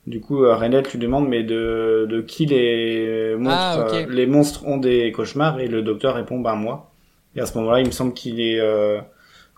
du 0.06 0.20
coup, 0.22 0.44
euh, 0.44 0.56
Renette 0.56 0.92
lui 0.92 1.00
demande 1.00 1.28
mais 1.28 1.44
de 1.44 2.06
de 2.10 2.22
qui 2.22 2.46
les 2.46 3.36
monstres 3.38 3.58
Ah, 3.60 3.88
euh, 3.94 4.06
les 4.10 4.28
monstres 4.28 4.66
ont 4.68 4.78
des 4.78 5.12
cauchemars? 5.12 5.60
Et 5.60 5.68
le 5.68 5.82
docteur 5.82 6.16
répond 6.16 6.40
bah 6.40 6.56
moi. 6.56 6.92
Et 7.36 7.42
à 7.42 7.46
ce 7.46 7.58
moment-là, 7.58 7.80
il 7.80 7.88
me 7.88 7.92
semble 7.92 8.14
qu'il 8.14 8.40
est 8.40 8.60
euh, 8.60 9.00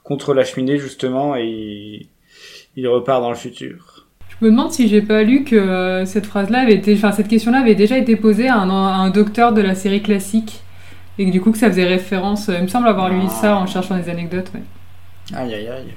contre 0.03 0.33
la 0.33 0.43
cheminée 0.43 0.77
justement 0.79 1.35
et 1.35 1.45
il, 1.45 2.07
il 2.75 2.87
repart 2.87 3.21
dans 3.21 3.29
le 3.29 3.35
futur. 3.35 4.07
Je 4.39 4.45
me 4.45 4.51
demande 4.51 4.71
si 4.71 4.87
j'ai 4.87 5.01
pas 5.01 5.23
lu 5.23 5.43
que 5.43 5.55
euh, 5.55 6.05
cette 6.05 6.25
phrase-là 6.25 6.61
avait 6.61 6.75
été, 6.75 6.93
enfin 6.95 7.11
cette 7.11 7.27
question-là 7.27 7.59
avait 7.59 7.75
déjà 7.75 7.97
été 7.97 8.15
posée 8.15 8.47
à 8.47 8.57
un, 8.57 8.69
à 8.69 8.73
un 8.97 9.09
docteur 9.09 9.53
de 9.53 9.61
la 9.61 9.75
série 9.75 10.01
classique 10.01 10.61
et 11.17 11.25
que 11.25 11.31
du 11.31 11.41
coup 11.41 11.51
que 11.51 11.57
ça 11.57 11.69
faisait 11.69 11.85
référence. 11.85 12.47
euh, 12.49 12.55
Il 12.57 12.63
me 12.63 12.67
semble 12.67 12.87
avoir 12.87 13.09
lu 13.09 13.21
ça 13.41 13.57
en 13.57 13.67
cherchant 13.67 13.97
des 13.97 14.09
anecdotes. 14.09 14.51
ouais. 14.53 14.63
Aïe 15.37 15.53
aïe 15.53 15.67
aïe. 15.67 15.93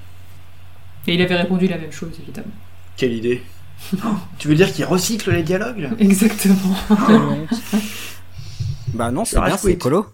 Et 1.06 1.14
il 1.14 1.22
avait 1.22 1.36
répondu 1.36 1.66
la 1.68 1.78
même 1.78 1.92
chose 1.92 2.10
évidemment. 2.22 2.48
Quelle 2.96 3.12
idée. 3.12 3.42
tu 4.38 4.48
veux 4.48 4.54
dire 4.54 4.72
qu'il 4.72 4.84
recycle 4.84 5.30
les 5.32 5.42
dialogues? 5.42 5.90
Exactement. 5.98 6.76
Bah 8.94 9.10
non, 9.10 9.24
c'est 9.24 9.40
bien, 9.40 9.56
c'est 9.56 9.72
écolo. 9.72 10.06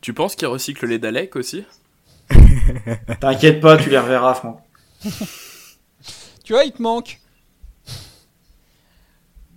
Tu 0.00 0.12
penses 0.12 0.34
qu'il 0.36 0.48
recycle 0.48 0.86
les 0.86 0.98
Daleks 0.98 1.36
aussi? 1.36 1.64
T'inquiète 3.20 3.60
pas, 3.60 3.76
tu 3.76 3.90
les 3.90 3.98
reverras, 3.98 4.34
Franck. 4.34 4.60
Tu 6.44 6.52
vois, 6.52 6.64
il 6.64 6.72
te 6.72 6.82
manque. 6.82 7.20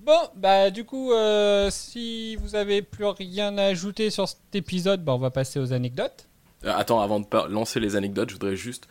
Bon, 0.04 0.30
bah 0.36 0.70
du 0.72 0.86
coup, 0.86 1.12
euh, 1.12 1.70
si 1.70 2.36
vous 2.38 2.56
avez 2.56 2.82
plus 2.82 3.06
rien 3.06 3.58
à 3.58 3.64
ajouter 3.66 4.10
sur 4.10 4.28
cet 4.28 4.56
épisode, 4.56 5.04
bah 5.04 5.14
on 5.14 5.18
va 5.18 5.32
passer 5.32 5.60
aux 5.60 5.74
anecdotes. 5.74 6.28
Euh, 6.66 6.74
Attends, 6.76 7.02
avant 7.02 7.20
de 7.20 7.26
lancer 7.50 7.80
les 7.80 7.96
anecdotes, 7.96 8.30
je 8.30 8.36
voudrais 8.36 8.56
juste 8.56 8.88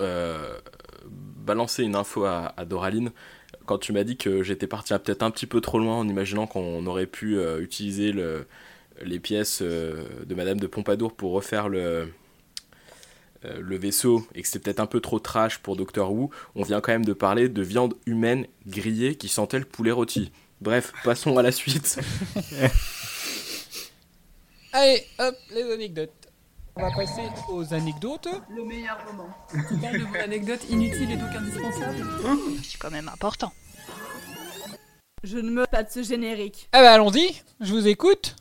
euh, 0.00 0.58
balancer 1.06 1.84
une 1.84 1.96
info 1.96 2.24
à, 2.24 2.54
à 2.56 2.64
Doraline. 2.64 3.12
Quand 3.66 3.78
tu 3.78 3.92
m'as 3.92 4.04
dit 4.04 4.16
que 4.16 4.42
j'étais 4.42 4.66
parti 4.66 4.94
un- 4.94 4.98
peut-être 4.98 5.22
un 5.22 5.30
petit 5.30 5.46
peu 5.46 5.60
trop 5.60 5.78
loin 5.78 5.96
en 5.98 6.08
imaginant 6.08 6.46
qu'on 6.46 6.86
aurait 6.86 7.06
pu 7.06 7.38
euh, 7.38 7.60
utiliser 7.62 8.12
le- 8.12 8.46
les 9.02 9.20
pièces 9.20 9.60
euh, 9.62 10.04
de 10.26 10.34
Madame 10.34 10.60
de 10.60 10.66
Pompadour 10.66 11.14
pour 11.14 11.32
refaire 11.32 11.68
le, 11.68 12.12
euh, 13.44 13.60
le 13.60 13.76
vaisseau 13.76 14.26
et 14.34 14.42
que 14.42 14.48
c'était 14.48 14.60
peut-être 14.60 14.80
un 14.80 14.86
peu 14.86 15.00
trop 15.00 15.18
trash 15.18 15.58
pour 15.58 15.76
Doctor 15.76 16.12
Who, 16.12 16.30
on 16.54 16.62
vient 16.62 16.80
quand 16.80 16.92
même 16.92 17.04
de 17.04 17.12
parler 17.12 17.48
de 17.48 17.62
viande 17.62 17.94
humaine 18.06 18.46
grillée 18.66 19.16
qui 19.16 19.28
sentait 19.28 19.58
le 19.58 19.64
poulet 19.64 19.90
rôti. 19.90 20.30
Bref, 20.60 20.92
passons 21.04 21.36
à 21.38 21.42
la 21.42 21.52
suite. 21.52 21.98
Allez, 24.72 25.04
hop, 25.18 25.34
les 25.50 25.70
anecdotes. 25.70 26.12
On 26.76 26.82
va 26.82 26.90
passer 26.90 27.22
aux 27.50 27.74
anecdotes. 27.74 28.28
Le 28.48 28.64
meilleur 28.64 28.98
moment. 29.04 29.28
Tu 29.50 29.76
parles 29.76 29.98
de 29.98 30.04
mon 30.04 30.14
anecdote 30.14 30.60
inutile 30.70 31.10
et 31.10 31.16
donc 31.16 31.34
indispensable 31.34 31.96
C'est 32.62 32.78
quand 32.78 32.90
même 32.90 33.10
important. 33.12 33.52
Je 35.22 35.38
ne 35.38 35.50
me 35.50 35.66
pas 35.66 35.82
de 35.82 35.90
ce 35.90 36.02
générique. 36.02 36.68
Ah 36.72 36.80
bah 36.80 36.94
allons-y, 36.94 37.42
je 37.60 37.72
vous 37.72 37.86
écoute. 37.86 38.34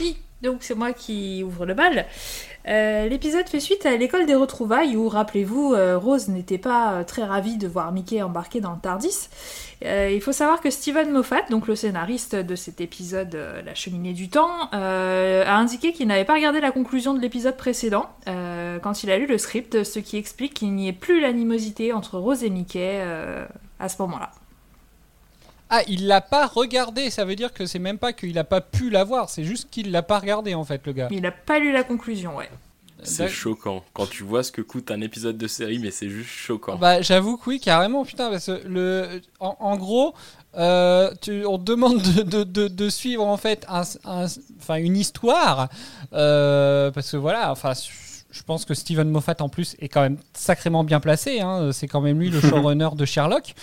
Oui, 0.00 0.16
donc 0.42 0.62
c'est 0.62 0.74
moi 0.74 0.92
qui 0.92 1.42
ouvre 1.44 1.66
le 1.66 1.74
bal. 1.74 2.06
Euh, 2.68 3.08
L'épisode 3.08 3.48
fait 3.48 3.60
suite 3.60 3.86
à 3.86 3.96
l'école 3.96 4.26
des 4.26 4.34
retrouvailles 4.34 4.96
où, 4.96 5.08
rappelez-vous, 5.08 5.74
euh, 5.74 5.96
Rose 5.96 6.28
n'était 6.28 6.58
pas 6.58 6.92
euh, 6.94 7.04
très 7.04 7.22
ravie 7.22 7.58
de 7.58 7.68
voir 7.68 7.92
Mickey 7.92 8.20
embarqué 8.22 8.60
dans 8.60 8.72
le 8.72 8.80
Tardis. 8.80 9.28
Il 9.82 10.20
faut 10.22 10.32
savoir 10.32 10.62
que 10.62 10.70
Steven 10.70 11.10
Moffat, 11.10 11.42
donc 11.50 11.68
le 11.68 11.76
scénariste 11.76 12.34
de 12.34 12.56
cet 12.56 12.80
épisode 12.80 13.36
La 13.64 13.74
cheminée 13.74 14.14
du 14.14 14.30
temps, 14.30 14.70
a 14.72 15.54
indiqué 15.54 15.92
qu'il 15.92 16.06
n'avait 16.06 16.24
pas 16.24 16.32
regardé 16.32 16.60
la 16.60 16.70
conclusion 16.70 17.12
de 17.12 17.20
l'épisode 17.20 17.58
précédent 17.58 18.06
quand 18.24 19.02
il 19.02 19.10
a 19.10 19.18
lu 19.18 19.26
le 19.26 19.36
script, 19.36 19.84
ce 19.84 19.98
qui 19.98 20.16
explique 20.16 20.54
qu'il 20.54 20.72
n'y 20.72 20.88
ait 20.88 20.94
plus 20.94 21.20
l'animosité 21.20 21.92
entre 21.92 22.18
Rose 22.18 22.42
et 22.42 22.48
Mickey 22.48 23.04
à 23.78 23.88
ce 23.90 24.00
moment-là. 24.00 24.30
Ah, 25.70 25.82
il 25.88 26.06
l'a 26.06 26.20
pas 26.20 26.46
regardé, 26.46 27.10
ça 27.10 27.24
veut 27.24 27.34
dire 27.36 27.52
que 27.52 27.66
c'est 27.66 27.78
même 27.80 27.98
pas 27.98 28.12
qu'il 28.12 28.38
a 28.38 28.44
pas 28.44 28.60
pu 28.60 28.88
la 28.90 29.02
voir, 29.04 29.28
c'est 29.30 29.44
juste 29.44 29.68
qu'il 29.70 29.90
l'a 29.90 30.02
pas 30.02 30.18
regardé 30.20 30.54
en 30.54 30.64
fait, 30.64 30.80
le 30.86 30.92
gars. 30.92 31.08
Il 31.10 31.22
n'a 31.22 31.32
pas 31.32 31.58
lu 31.58 31.72
la 31.72 31.82
conclusion, 31.82 32.36
ouais. 32.36 32.48
C'est 33.02 33.24
D'ac- 33.24 33.32
choquant. 33.32 33.84
Quand 33.92 34.06
tu 34.08 34.22
vois 34.22 34.42
ce 34.42 34.50
que 34.50 34.62
coûte 34.62 34.90
un 34.90 35.00
épisode 35.02 35.36
de 35.36 35.46
série, 35.46 35.78
mais 35.78 35.90
c'est 35.90 36.08
juste 36.08 36.30
choquant. 36.30 36.76
Bah, 36.76 37.02
j'avoue 37.02 37.36
que 37.36 37.50
oui, 37.50 37.60
carrément, 37.60 38.04
putain, 38.04 38.30
parce 38.30 38.46
que 38.46 38.62
le, 38.66 39.20
en, 39.38 39.54
en 39.60 39.76
gros, 39.76 40.14
euh, 40.56 41.10
tu, 41.20 41.44
on 41.44 41.58
te 41.58 41.64
demande 41.64 42.00
de, 42.00 42.22
de, 42.22 42.42
de, 42.44 42.68
de 42.68 42.88
suivre 42.88 43.24
en 43.24 43.36
fait 43.36 43.66
un, 43.68 43.82
un- 44.04 44.26
enfin, 44.58 44.76
une 44.76 44.96
histoire, 44.96 45.68
euh, 46.14 46.90
parce 46.90 47.10
que 47.10 47.16
voilà, 47.18 47.50
enfin, 47.52 47.72
je 48.36 48.42
pense 48.42 48.64
que 48.64 48.74
Steven 48.74 49.08
Moffat 49.08 49.36
en 49.40 49.48
plus 49.48 49.74
est 49.80 49.88
quand 49.88 50.02
même 50.02 50.18
sacrément 50.34 50.84
bien 50.84 51.00
placé, 51.00 51.40
hein, 51.40 51.70
c'est 51.72 51.88
quand 51.88 52.00
même 52.00 52.18
lui 52.20 52.30
le 52.30 52.40
showrunner 52.48 52.90
de 52.96 53.04
Sherlock, 53.04 53.54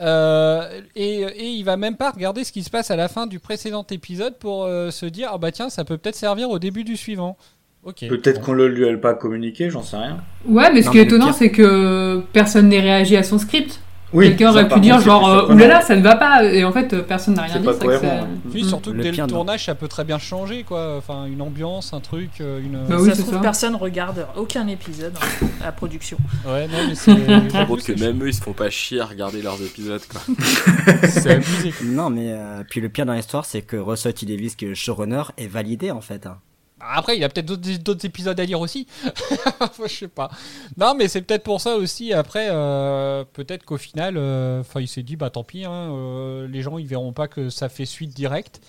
Euh, 0.00 0.80
et, 0.94 1.22
et 1.22 1.48
il 1.48 1.64
va 1.64 1.76
même 1.76 1.96
pas 1.96 2.12
regarder 2.12 2.44
ce 2.44 2.52
qui 2.52 2.62
se 2.62 2.70
passe 2.70 2.90
à 2.92 2.96
la 2.96 3.08
fin 3.08 3.26
du 3.26 3.40
précédent 3.40 3.84
épisode 3.90 4.36
pour 4.38 4.64
euh, 4.64 4.90
se 4.92 5.06
dire, 5.06 5.30
ah 5.32 5.38
bah 5.38 5.50
tiens, 5.50 5.70
ça 5.70 5.84
peut 5.84 5.98
peut-être 5.98 6.14
servir 6.14 6.50
au 6.50 6.58
début 6.60 6.84
du 6.84 6.96
suivant. 6.96 7.36
Ok. 7.84 8.06
Peut-être 8.08 8.40
qu'on 8.40 8.52
le 8.52 8.68
lui 8.68 8.88
a 8.88 8.96
pas 8.96 9.14
communiqué, 9.14 9.70
j'en 9.70 9.82
sais 9.82 9.96
rien. 9.96 10.18
Ouais, 10.44 10.70
mais 10.72 10.82
ce 10.82 10.86
Non, 10.86 10.92
qui 10.92 10.98
est 10.98 11.02
étonnant, 11.02 11.32
c'est 11.32 11.50
que 11.50 12.22
personne 12.32 12.68
n'ait 12.68 12.80
réagi 12.80 13.16
à 13.16 13.22
son 13.22 13.38
script. 13.38 13.80
Oui, 14.12 14.28
Quelqu'un 14.28 14.50
aurait 14.50 14.68
pu 14.68 14.80
dire 14.80 15.00
genre, 15.00 15.28
euh, 15.28 15.52
oulala, 15.52 15.82
ça 15.82 15.94
ne 15.94 16.02
va 16.02 16.16
pas, 16.16 16.42
et 16.44 16.64
en 16.64 16.72
fait, 16.72 16.92
euh, 16.94 17.02
personne 17.02 17.34
n'a 17.34 17.42
rien 17.42 17.58
dit. 17.58 17.64
pas 17.66 17.74
que 17.74 17.84
cohérent, 17.84 18.26
c'est- 18.44 18.50
Puis 18.50 18.62
Mm. 18.62 18.68
surtout 18.68 18.90
que 18.92 18.96
Le 18.96 19.02
dès 19.02 19.10
pire, 19.10 19.26
le 19.26 19.30
tournage, 19.32 19.66
ça 19.66 19.74
peut 19.74 19.86
très 19.88 20.04
bien 20.04 20.18
changer, 20.18 20.62
quoi. 20.62 20.96
Enfin, 20.96 21.26
une 21.26 21.42
ambiance, 21.42 21.92
un 21.92 22.00
truc, 22.00 22.30
euh, 22.40 22.58
une. 22.60 22.78
Bah 22.88 22.96
oui, 22.98 23.08
ça 23.08 23.10
se 23.10 23.16
c'est 23.16 23.22
trouve, 23.24 23.34
ça. 23.34 23.40
personne 23.40 23.76
regarde 23.76 24.26
aucun 24.36 24.66
épisode 24.66 25.12
hein, 25.20 25.46
à 25.60 25.64
la 25.66 25.72
production. 25.72 26.16
Ouais, 26.46 26.66
non, 26.68 26.78
mais 26.88 26.94
c'est. 26.94 27.14
Je 27.14 27.48
j'avoue, 27.52 27.66
compte 27.66 27.84
que 27.84 27.92
même 28.00 28.22
eux, 28.22 28.28
ils 28.28 28.34
se 28.34 28.40
font 28.40 28.54
pas 28.54 28.70
chier 28.70 29.00
à 29.00 29.04
regarder 29.04 29.42
leurs 29.42 29.60
épisodes, 29.62 30.00
quoi. 30.10 30.22
C'est 31.08 31.30
abusé. 31.34 31.74
Non, 31.84 32.08
mais 32.08 32.32
euh, 32.32 32.62
puis 32.68 32.80
le 32.80 32.88
pire 32.88 33.04
dans 33.04 33.12
l'histoire, 33.12 33.44
c'est 33.44 33.60
que 33.62 33.76
Russell 33.76 34.14
T. 34.14 34.24
Davis, 34.24 34.54
qui 34.56 34.64
est 34.64 34.68
le 34.68 34.74
showrunner, 34.74 35.22
est 35.36 35.46
validé 35.48 35.90
en 35.90 36.00
fait. 36.00 36.26
hein. 36.26 36.38
Après, 36.80 37.16
il 37.16 37.20
y 37.20 37.24
a 37.24 37.28
peut-être 37.28 37.46
d'autres- 37.46 38.04
épisodes 38.06 38.38
à 38.38 38.44
lire 38.44 38.60
aussi. 38.60 38.86
je 39.84 39.92
sais 39.92 40.08
pas. 40.08 40.30
Non, 40.76 40.94
mais 40.94 41.08
c'est 41.08 41.22
peut-être 41.22 41.42
pour 41.42 41.60
ça 41.60 41.76
aussi. 41.76 42.12
Après, 42.12 42.48
euh, 42.50 43.24
peut-être 43.32 43.64
qu'au 43.64 43.76
final, 43.78 44.16
euh, 44.16 44.62
il 44.76 44.86
s'est 44.88 45.02
dit, 45.02 45.16
bah 45.16 45.30
tant 45.30 45.42
pis, 45.44 45.64
hein, 45.64 45.72
euh, 45.72 46.46
les 46.46 46.62
gens 46.62 46.78
ils 46.78 46.86
verront 46.86 47.12
pas 47.12 47.26
que 47.28 47.50
ça 47.50 47.68
fait 47.68 47.84
suite 47.84 48.14
directe. 48.14 48.60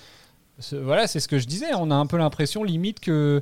Voilà, 0.73 1.07
c'est 1.07 1.19
ce 1.19 1.27
que 1.27 1.39
je 1.39 1.45
disais. 1.47 1.73
On 1.75 1.89
a 1.91 1.95
un 1.95 2.05
peu 2.05 2.17
l'impression, 2.17 2.63
limite, 2.63 2.99
que 2.99 3.41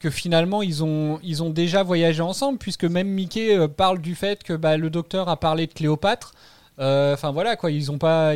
que 0.00 0.10
finalement 0.10 0.62
ils 0.62 0.84
ont 0.84 1.18
ils 1.24 1.42
ont 1.42 1.50
déjà 1.50 1.82
voyagé 1.82 2.20
ensemble, 2.22 2.58
puisque 2.58 2.84
même 2.84 3.08
Mickey 3.08 3.56
euh, 3.56 3.68
parle 3.68 4.00
du 4.00 4.14
fait 4.14 4.42
que 4.44 4.52
bah, 4.52 4.76
le 4.76 4.90
docteur 4.90 5.28
a 5.28 5.38
parlé 5.38 5.66
de 5.66 5.72
Cléopâtre. 5.72 6.34
Enfin 6.78 7.30
voilà 7.32 7.56
quoi, 7.56 7.70
ils 7.70 7.90
ont 7.90 7.98
pas. 7.98 8.34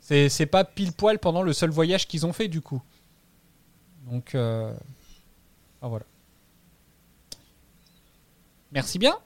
C'est 0.00 0.46
pas 0.46 0.64
pile 0.64 0.92
poil 0.92 1.18
pendant 1.18 1.42
le 1.42 1.52
seul 1.52 1.70
voyage 1.70 2.06
qu'ils 2.08 2.26
ont 2.26 2.32
fait 2.32 2.48
du 2.48 2.60
coup. 2.60 2.82
Donc 4.10 4.34
ah, 5.84 5.88
voilà. 5.88 6.06
Merci 8.72 8.98
bien. 8.98 9.18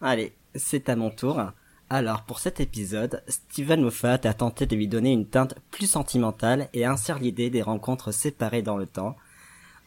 Allez, 0.00 0.32
c'est 0.54 0.88
à 0.88 0.94
mon 0.94 1.10
tour. 1.10 1.42
Alors, 1.88 2.22
pour 2.22 2.38
cet 2.38 2.60
épisode, 2.60 3.24
Steven 3.26 3.80
Moffat 3.82 4.20
a 4.22 4.32
tenté 4.32 4.66
de 4.66 4.76
lui 4.76 4.86
donner 4.86 5.12
une 5.12 5.26
teinte 5.26 5.56
plus 5.72 5.88
sentimentale 5.88 6.68
et 6.72 6.84
insère 6.84 7.18
l'idée 7.18 7.50
des 7.50 7.62
rencontres 7.62 8.12
séparées 8.12 8.62
dans 8.62 8.76
le 8.76 8.86
temps. 8.86 9.16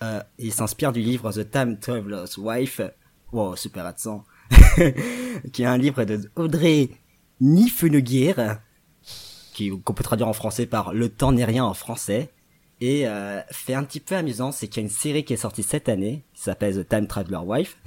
Euh, 0.04 0.22
il 0.38 0.52
s'inspire 0.52 0.92
du 0.92 1.00
livre 1.00 1.32
The 1.32 1.50
Time 1.50 1.80
Traveler's 1.80 2.38
Wife, 2.38 2.82
wow, 3.32 3.56
super 3.56 3.86
accent, 3.86 4.26
qui 5.54 5.64
est 5.64 5.66
un 5.66 5.78
livre 5.78 6.04
de 6.04 6.30
Audrey 6.36 6.90
Niffenegger, 7.40 8.56
qui 9.54 9.70
qu'on 9.70 9.94
peut 9.94 10.04
traduire 10.04 10.28
en 10.28 10.34
français 10.34 10.66
par 10.66 10.94
Le 10.94 11.08
temps 11.08 11.32
n'est 11.32 11.46
rien 11.46 11.64
en 11.64 11.74
français. 11.74 12.32
Et 12.86 13.08
euh, 13.08 13.40
fait 13.50 13.76
un 13.76 13.86
petit 13.86 14.02
peu 14.02 14.14
amusant, 14.14 14.52
c'est 14.52 14.68
qu'il 14.68 14.82
y 14.82 14.84
a 14.84 14.88
une 14.88 14.94
série 14.94 15.24
qui 15.24 15.32
est 15.32 15.38
sortie 15.38 15.64
cette 15.64 15.88
année, 15.88 16.26
qui 16.34 16.42
s'appelle 16.42 16.76
The 16.76 16.86
Time 16.86 17.08
Traveler 17.08 17.38
Wife, 17.38 17.78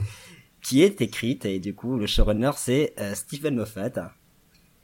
qui 0.63 0.83
est 0.83 1.03
écrite, 1.03 1.45
et 1.45 1.59
du 1.59 1.75
coup 1.75 1.99
le 1.99 2.07
showrunner 2.07 2.53
c'est 2.57 2.95
euh, 2.99 3.15
Stephen 3.15 3.57
Moffat. 3.57 4.15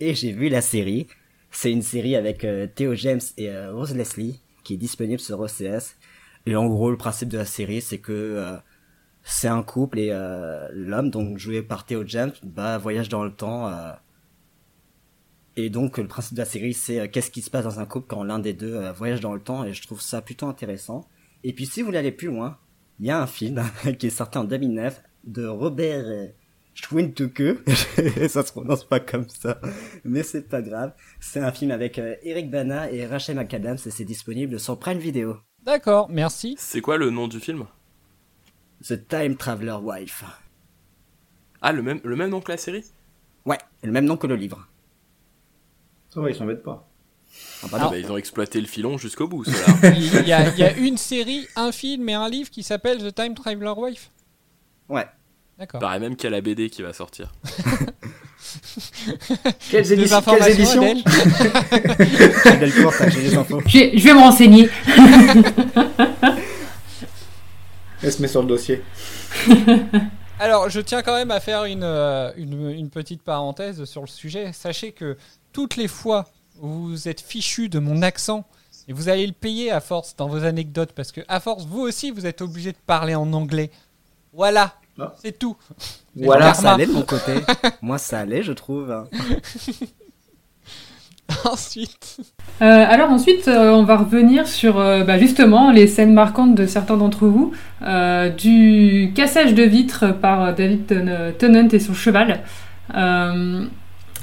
Et 0.00 0.14
j'ai 0.14 0.32
vu 0.32 0.50
la 0.50 0.60
série, 0.60 1.06
c'est 1.50 1.72
une 1.72 1.80
série 1.80 2.14
avec 2.14 2.44
euh, 2.44 2.66
Theo 2.66 2.94
James 2.94 3.22
et 3.38 3.48
euh, 3.48 3.72
Rose 3.72 3.94
Leslie, 3.94 4.38
qui 4.64 4.74
est 4.74 4.76
disponible 4.76 5.18
sur 5.18 5.40
OCS. 5.40 5.96
Et 6.44 6.56
en 6.56 6.66
gros 6.66 6.90
le 6.90 6.98
principe 6.98 7.30
de 7.30 7.38
la 7.38 7.46
série 7.46 7.80
c'est 7.80 7.96
que 7.96 8.58
c'est 9.22 9.48
un 9.48 9.62
couple 9.62 9.98
et 9.98 10.10
l'homme, 10.72 11.08
donc 11.08 11.38
joué 11.38 11.62
par 11.62 11.86
Theo 11.86 12.04
James, 12.04 12.32
bah 12.42 12.76
voyage 12.76 13.08
dans 13.08 13.24
le 13.24 13.32
temps. 13.32 13.72
Et 15.56 15.70
donc 15.70 15.98
le 15.98 16.06
principe 16.06 16.34
de 16.34 16.40
la 16.40 16.44
série 16.44 16.74
c'est 16.74 17.00
euh, 17.00 17.08
qu'est-ce 17.10 17.30
qui 17.30 17.42
se 17.42 17.50
passe 17.50 17.64
dans 17.64 17.80
un 17.80 17.86
couple 17.86 18.06
quand 18.08 18.24
l'un 18.24 18.38
des 18.38 18.54
deux 18.54 18.74
euh, 18.74 18.92
voyage 18.92 19.20
dans 19.20 19.34
le 19.34 19.40
temps 19.40 19.64
et 19.64 19.72
je 19.72 19.82
trouve 19.82 20.00
ça 20.00 20.22
plutôt 20.22 20.46
intéressant. 20.46 21.08
Et 21.44 21.52
puis 21.52 21.66
si 21.66 21.80
vous 21.80 21.86
voulez 21.86 21.98
aller 21.98 22.12
plus 22.12 22.28
loin, 22.28 22.58
il 23.00 23.06
y 23.06 23.10
a 23.10 23.20
un 23.20 23.26
film 23.26 23.62
qui 23.98 24.06
est 24.06 24.10
sorti 24.10 24.38
en 24.38 24.44
2009 24.44 25.02
de 25.24 25.46
Robert 25.46 26.04
euh, 26.06 26.28
Schwintuke. 26.74 27.68
ça 28.28 28.44
se 28.44 28.52
prononce 28.52 28.84
pas 28.84 29.00
comme 29.00 29.28
ça, 29.28 29.60
mais 30.04 30.22
c'est 30.22 30.48
pas 30.48 30.62
grave. 30.62 30.92
C'est 31.20 31.40
un 31.40 31.52
film 31.52 31.70
avec 31.70 31.98
euh, 31.98 32.14
Eric 32.22 32.50
Bana 32.50 32.90
et 32.90 33.06
Rachel 33.06 33.36
McAdams 33.36 33.78
et 33.86 33.90
c'est 33.90 34.04
disponible 34.04 34.58
sur 34.58 34.78
Prime 34.78 34.98
Video. 34.98 35.36
D'accord, 35.62 36.08
merci. 36.10 36.56
C'est 36.58 36.80
quoi 36.80 36.96
le 36.96 37.10
nom 37.10 37.28
du 37.28 37.40
film? 37.40 37.66
The 38.82 39.06
Time 39.06 39.36
Traveler 39.36 39.76
Wife. 39.82 40.24
Ah, 41.60 41.72
le 41.72 41.82
même, 41.82 42.00
le 42.02 42.16
même 42.16 42.30
nom 42.30 42.40
que 42.40 42.50
la 42.50 42.58
série? 42.58 42.84
Ouais, 43.46 43.58
le 43.82 43.92
même 43.92 44.04
nom 44.04 44.16
que 44.16 44.26
le 44.26 44.34
livre. 44.34 44.68
Ça 46.12 46.20
va, 46.20 46.28
ils 46.28 46.36
s'embêtent 46.36 46.62
pas. 46.62 46.86
Ah 47.62 47.66
bah 47.70 47.78
Ah 47.80 47.88
bah, 47.88 47.98
ils 47.98 48.12
ont 48.12 48.18
exploité 48.18 48.60
le 48.60 48.66
filon 48.66 48.98
jusqu'au 48.98 49.26
bout, 49.26 49.44
ceux-là. 49.44 49.90
Il 49.96 50.28
y, 50.28 50.32
a, 50.32 50.48
il 50.50 50.58
y 50.58 50.62
a 50.62 50.76
une 50.76 50.98
série, 50.98 51.48
un 51.56 51.72
film 51.72 52.06
et 52.10 52.14
un 52.14 52.28
livre 52.28 52.50
qui 52.50 52.62
s'appelle 52.62 52.98
The 52.98 53.14
Time 53.14 53.34
Traveler 53.34 53.72
Wife. 53.76 54.10
Ouais. 54.90 55.06
D'accord. 55.58 55.80
Paraît 55.80 56.00
même 56.00 56.16
qu'il 56.16 56.24
y 56.24 56.26
a 56.26 56.30
la 56.36 56.42
BD 56.42 56.68
qui 56.68 56.82
va 56.82 56.92
sortir. 56.92 57.32
Quelles 59.70 60.12
informations, 60.12 60.44
quelles 60.44 60.60
éditions 60.60 60.82
Adèle 62.44 62.58
Delcourt, 62.72 62.92
t'as 62.98 63.08
j'ai 63.08 63.22
les 63.22 63.36
infos. 63.36 63.62
Je 63.66 63.78
vais, 63.78 63.96
je 63.96 64.04
vais 64.04 64.14
me 64.14 64.18
renseigner. 64.18 64.68
Elle 68.02 68.12
se 68.12 68.20
met 68.20 68.28
sur 68.28 68.42
le 68.42 68.48
dossier. 68.48 68.82
Alors, 70.38 70.68
je 70.68 70.80
tiens 70.80 71.02
quand 71.02 71.14
même 71.14 71.30
à 71.30 71.40
faire 71.40 71.64
une, 71.64 71.84
euh, 71.84 72.32
une, 72.36 72.70
une 72.70 72.90
petite 72.90 73.22
parenthèse 73.22 73.84
sur 73.84 74.00
le 74.02 74.08
sujet. 74.08 74.52
Sachez 74.52 74.92
que 74.92 75.16
toutes 75.52 75.76
les 75.76 75.88
fois 75.88 76.26
où 76.60 76.68
vous 76.88 77.08
êtes 77.08 77.20
fichu 77.20 77.68
de 77.68 77.78
mon 77.78 78.02
accent, 78.02 78.44
et 78.88 78.92
vous 78.92 79.08
allez 79.08 79.26
le 79.26 79.32
payer 79.32 79.70
à 79.70 79.80
force 79.80 80.16
dans 80.16 80.28
vos 80.28 80.44
anecdotes, 80.44 80.92
parce 80.92 81.12
que 81.12 81.20
à 81.28 81.40
force, 81.40 81.66
vous 81.66 81.80
aussi, 81.80 82.10
vous 82.10 82.26
êtes 82.26 82.42
obligé 82.42 82.72
de 82.72 82.76
parler 82.86 83.14
en 83.14 83.32
anglais. 83.32 83.70
Voilà, 84.32 84.74
Ah. 84.98 85.14
c'est 85.22 85.38
tout. 85.38 85.56
Voilà, 86.16 86.52
ça 86.52 86.72
allait 86.74 86.86
de 86.86 86.92
mon 86.92 87.02
côté. 87.02 87.32
Moi, 87.82 87.96
ça 87.98 88.18
allait, 88.20 88.42
je 88.42 88.52
trouve. 88.52 88.94
Ensuite. 91.46 92.18
Euh, 92.60 92.64
alors 92.64 93.10
ensuite, 93.10 93.48
euh, 93.48 93.70
on 93.70 93.84
va 93.84 93.96
revenir 93.96 94.46
sur 94.46 94.78
euh, 94.78 95.02
bah, 95.02 95.18
justement 95.18 95.70
les 95.70 95.86
scènes 95.86 96.12
marquantes 96.12 96.54
de 96.54 96.66
certains 96.66 96.98
d'entre 96.98 97.26
vous, 97.26 97.52
euh, 97.80 98.28
du 98.28 99.12
cassage 99.16 99.54
de 99.54 99.62
vitres 99.62 100.14
par 100.20 100.54
David 100.54 100.86
Ten- 100.86 101.32
Tennant 101.38 101.68
et 101.68 101.80
son 101.80 101.94
cheval. 101.94 102.42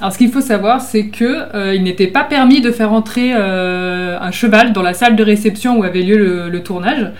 Alors 0.00 0.14
ce 0.14 0.18
qu'il 0.18 0.30
faut 0.30 0.40
savoir, 0.40 0.80
c'est 0.80 1.08
que 1.08 1.54
euh, 1.54 1.74
il 1.74 1.82
n'était 1.82 2.06
pas 2.06 2.24
permis 2.24 2.62
de 2.62 2.70
faire 2.70 2.92
entrer 2.92 3.32
euh, 3.34 4.18
un 4.18 4.30
cheval 4.30 4.72
dans 4.72 4.80
la 4.80 4.94
salle 4.94 5.14
de 5.14 5.22
réception 5.22 5.78
où 5.78 5.84
avait 5.84 6.00
lieu 6.00 6.48
le, 6.48 6.62
tournage. 6.62 7.10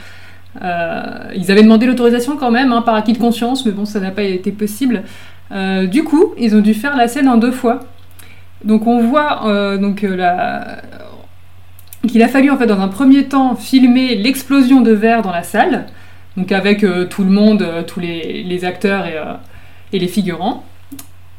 Euh, 0.63 1.03
ils 1.37 1.51
avaient 1.51 1.63
demandé 1.63 1.85
l'autorisation 1.85 2.39
quand 2.39 2.51
même, 2.51 2.73
hein, 2.73 2.81
par 2.81 2.95
acquis 2.95 3.13
de 3.13 3.19
conscience, 3.19 3.67
mais 3.67 3.73
bon, 3.73 3.85
ça 3.85 4.01
n'a 4.01 4.11
pas 4.11 4.23
été 4.23 4.51
possible. 4.51 5.03
Du 5.91 6.05
coup, 6.05 6.33
ils 6.39 6.55
ont 6.55 6.61
dû 6.61 6.75
faire 6.75 6.97
la 6.97 7.09
scène 7.09 7.29
en 7.29 7.37
deux 7.37 7.51
fois. 7.51 7.81
Donc 8.65 8.87
on 8.87 9.01
voit 9.03 9.77
donc 9.79 10.07
qu'il 12.07 12.23
a 12.23 12.29
fallu 12.29 12.51
en 12.51 12.57
fait 12.57 12.67
dans 12.67 12.81
un 12.81 12.87
premier 12.87 13.25
temps 13.25 13.57
filmer 13.57 14.15
l'explosion 14.15 14.81
de 14.81 14.93
verre 14.93 15.23
dans 15.23 15.33
la 15.33 15.43
salle, 15.43 15.87
donc 16.37 16.53
avec 16.53 16.87
tout 17.11 17.25
le 17.25 17.31
monde, 17.31 17.67
tous 17.89 17.99
les, 17.99 18.65
acteurs 18.65 19.07
et 19.93 19.99
les 19.99 20.07
figurants. 20.07 20.63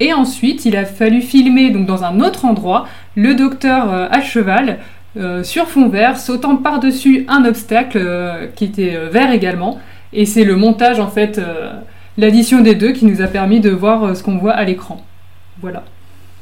Et 0.03 0.13
ensuite, 0.13 0.65
il 0.65 0.75
a 0.75 0.83
fallu 0.85 1.21
filmer 1.21 1.69
donc 1.69 1.85
dans 1.85 2.03
un 2.03 2.21
autre 2.21 2.45
endroit 2.45 2.87
le 3.15 3.35
docteur 3.35 3.93
euh, 3.93 4.07
à 4.09 4.19
cheval 4.19 4.79
euh, 5.15 5.43
sur 5.43 5.67
fond 5.67 5.89
vert, 5.89 6.17
sautant 6.17 6.55
par-dessus 6.57 7.23
un 7.27 7.45
obstacle 7.45 7.99
euh, 8.01 8.47
qui 8.47 8.65
était 8.65 8.97
vert 9.11 9.31
également. 9.31 9.79
Et 10.11 10.25
c'est 10.25 10.43
le 10.43 10.55
montage 10.55 10.99
en 10.99 11.07
fait, 11.07 11.39
l'addition 12.17 12.61
des 12.61 12.73
deux 12.75 12.91
qui 12.93 13.05
nous 13.05 13.21
a 13.21 13.27
permis 13.27 13.59
de 13.61 13.69
voir 13.69 14.15
ce 14.15 14.23
qu'on 14.23 14.37
voit 14.39 14.53
à 14.53 14.63
l'écran. 14.65 15.05
Voilà. 15.61 15.83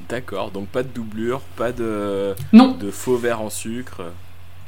D'accord, 0.08 0.50
donc 0.52 0.68
pas 0.70 0.82
de 0.82 0.88
doublure, 0.88 1.42
pas 1.58 1.72
de, 1.72 2.34
Non. 2.54 2.76
de 2.80 2.90
faux 2.92 3.18
verre 3.18 3.42
en 3.42 3.50
sucre. 3.52 4.02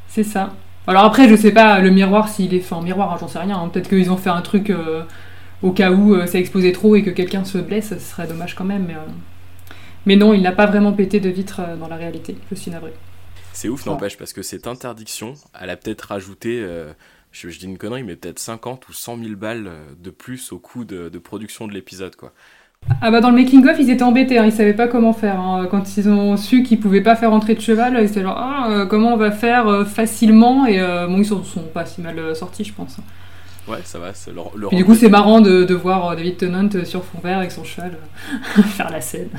C'est 0.07 0.23
ça. 0.25 0.51
Alors 0.85 1.05
après, 1.05 1.29
je 1.29 1.35
sais 1.35 1.51
pas 1.51 1.79
le 1.79 1.89
miroir 1.91 2.27
s'il 2.27 2.53
est 2.53 2.59
fait 2.59 2.75
en 2.75 2.81
miroir, 2.81 3.13
hein, 3.13 3.17
j'en 3.19 3.27
sais 3.27 3.39
rien. 3.39 3.55
hein. 3.57 3.69
Peut-être 3.71 3.87
qu'ils 3.89 4.11
ont 4.11 4.17
fait 4.17 4.29
un 4.29 4.41
truc 4.41 4.71
au 5.61 5.71
cas 5.71 5.91
où 5.91 6.13
euh, 6.15 6.25
ça 6.27 6.39
explosait 6.39 6.71
trop 6.71 6.95
et 6.95 7.03
que 7.03 7.09
quelqu'un 7.11 7.43
se 7.45 7.57
blesse, 7.57 7.89
ce 7.89 7.99
serait 7.99 8.27
dommage 8.27 8.55
quand 8.55 8.65
même. 8.65 8.85
Mais, 8.87 8.95
euh, 8.95 8.99
mais 10.05 10.15
non, 10.15 10.33
il 10.33 10.41
n'a 10.41 10.51
pas 10.51 10.65
vraiment 10.65 10.93
pété 10.93 11.19
de 11.19 11.29
vitre 11.29 11.61
euh, 11.61 11.77
dans 11.77 11.87
la 11.87 11.95
réalité. 11.97 12.37
Je 12.49 12.55
suis 12.55 12.71
navrée. 12.71 12.93
C'est 13.53 13.69
ouf, 13.69 13.85
n'empêche, 13.85 14.17
parce 14.17 14.33
que 14.33 14.41
cette 14.41 14.67
interdiction, 14.67 15.33
elle 15.59 15.69
a 15.69 15.77
peut-être 15.77 16.01
rajouté, 16.03 16.61
euh, 16.61 16.93
je, 17.31 17.49
je 17.49 17.59
dis 17.59 17.65
une 17.65 17.77
connerie, 17.77 18.03
mais 18.03 18.15
peut-être 18.15 18.39
50 18.39 18.87
ou 18.89 18.93
100 18.93 19.17
000 19.17 19.35
balles 19.35 19.69
de 19.99 20.09
plus 20.09 20.51
au 20.53 20.59
coût 20.59 20.85
de, 20.85 21.09
de 21.09 21.19
production 21.19 21.67
de 21.67 21.73
l'épisode, 21.73 22.15
quoi. 22.15 22.33
Ah 23.01 23.11
bah 23.11 23.21
dans 23.21 23.29
le 23.29 23.35
making 23.35 23.67
of, 23.67 23.77
ils 23.79 23.91
étaient 23.91 24.01
embêtés, 24.03 24.39
hein, 24.39 24.45
ils 24.45 24.51
savaient 24.51 24.73
pas 24.73 24.87
comment 24.87 25.13
faire. 25.13 25.39
hein. 25.39 25.67
Quand 25.69 25.97
ils 25.97 26.09
ont 26.09 26.35
su 26.35 26.63
qu'ils 26.63 26.79
pouvaient 26.79 27.01
pas 27.01 27.15
faire 27.15 27.31
entrer 27.31 27.53
de 27.53 27.61
cheval, 27.61 27.95
ils 28.01 28.05
étaient 28.09 28.23
genre 28.23 28.35
ah, 28.37 28.69
euh, 28.71 28.85
comment 28.87 29.13
on 29.13 29.17
va 29.17 29.31
faire 29.31 29.67
euh, 29.67 29.85
facilement 29.85 30.65
et 30.65 30.79
euh, 30.79 31.05
bon 31.07 31.19
ils 31.19 31.25
sont, 31.25 31.43
sont 31.43 31.61
pas 31.63 31.85
si 31.85 32.01
mal 32.01 32.35
sortis 32.35 32.63
je 32.63 32.73
pense. 32.73 32.97
Ouais, 33.67 33.77
ça 33.83 33.99
va, 33.99 34.13
c'est 34.13 34.33
leur, 34.33 34.57
leur 34.57 34.71
du 34.71 34.83
coup 34.83 34.95
c'est 34.95 35.09
marrant 35.09 35.39
de, 35.39 35.63
de 35.63 35.73
voir 35.75 36.09
euh, 36.09 36.15
David 36.15 36.37
Tennant 36.37 36.67
euh, 36.75 36.83
sur 36.83 37.03
fond 37.05 37.19
vert 37.23 37.37
avec 37.37 37.51
son 37.51 37.63
cheval 37.63 37.97
euh, 38.57 38.61
faire 38.63 38.89
la 38.89 39.01
scène. 39.01 39.29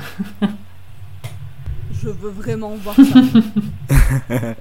Je 2.01 2.09
veux 2.09 2.29
vraiment 2.31 2.75
voir 2.75 2.95
ça. 2.95 4.33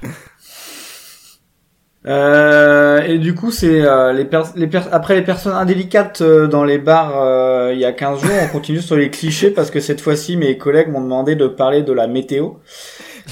Euh, 2.05 3.01
et 3.03 3.19
du 3.19 3.33
coup, 3.33 3.53
c'est 3.53 3.83
euh, 3.83 4.13
les, 4.13 4.25
pers- 4.25 4.53
les 4.57 4.67
pers- 4.67 4.89
après 4.93 5.15
les 5.15 5.23
personnes 5.23 5.55
indélicates 5.55 6.21
euh, 6.21 6.49
dans 6.49 6.65
les 6.65 6.79
bars 6.79 7.13
euh, 7.23 7.71
il 7.73 7.79
y 7.79 7.85
a 7.85 7.93
15 7.93 8.21
jours, 8.23 8.33
on 8.43 8.49
continue 8.49 8.81
sur 8.81 8.97
les 8.97 9.09
clichés 9.09 9.53
parce 9.53 9.71
que 9.71 9.79
cette 9.79 10.01
fois-ci 10.01 10.37
mes 10.37 10.59
collègues 10.59 10.89
m'ont 10.89 11.01
demandé 11.01 11.37
de 11.37 11.47
parler 11.47 11.83
de 11.83 11.93
la 11.93 12.09
météo. 12.09 12.55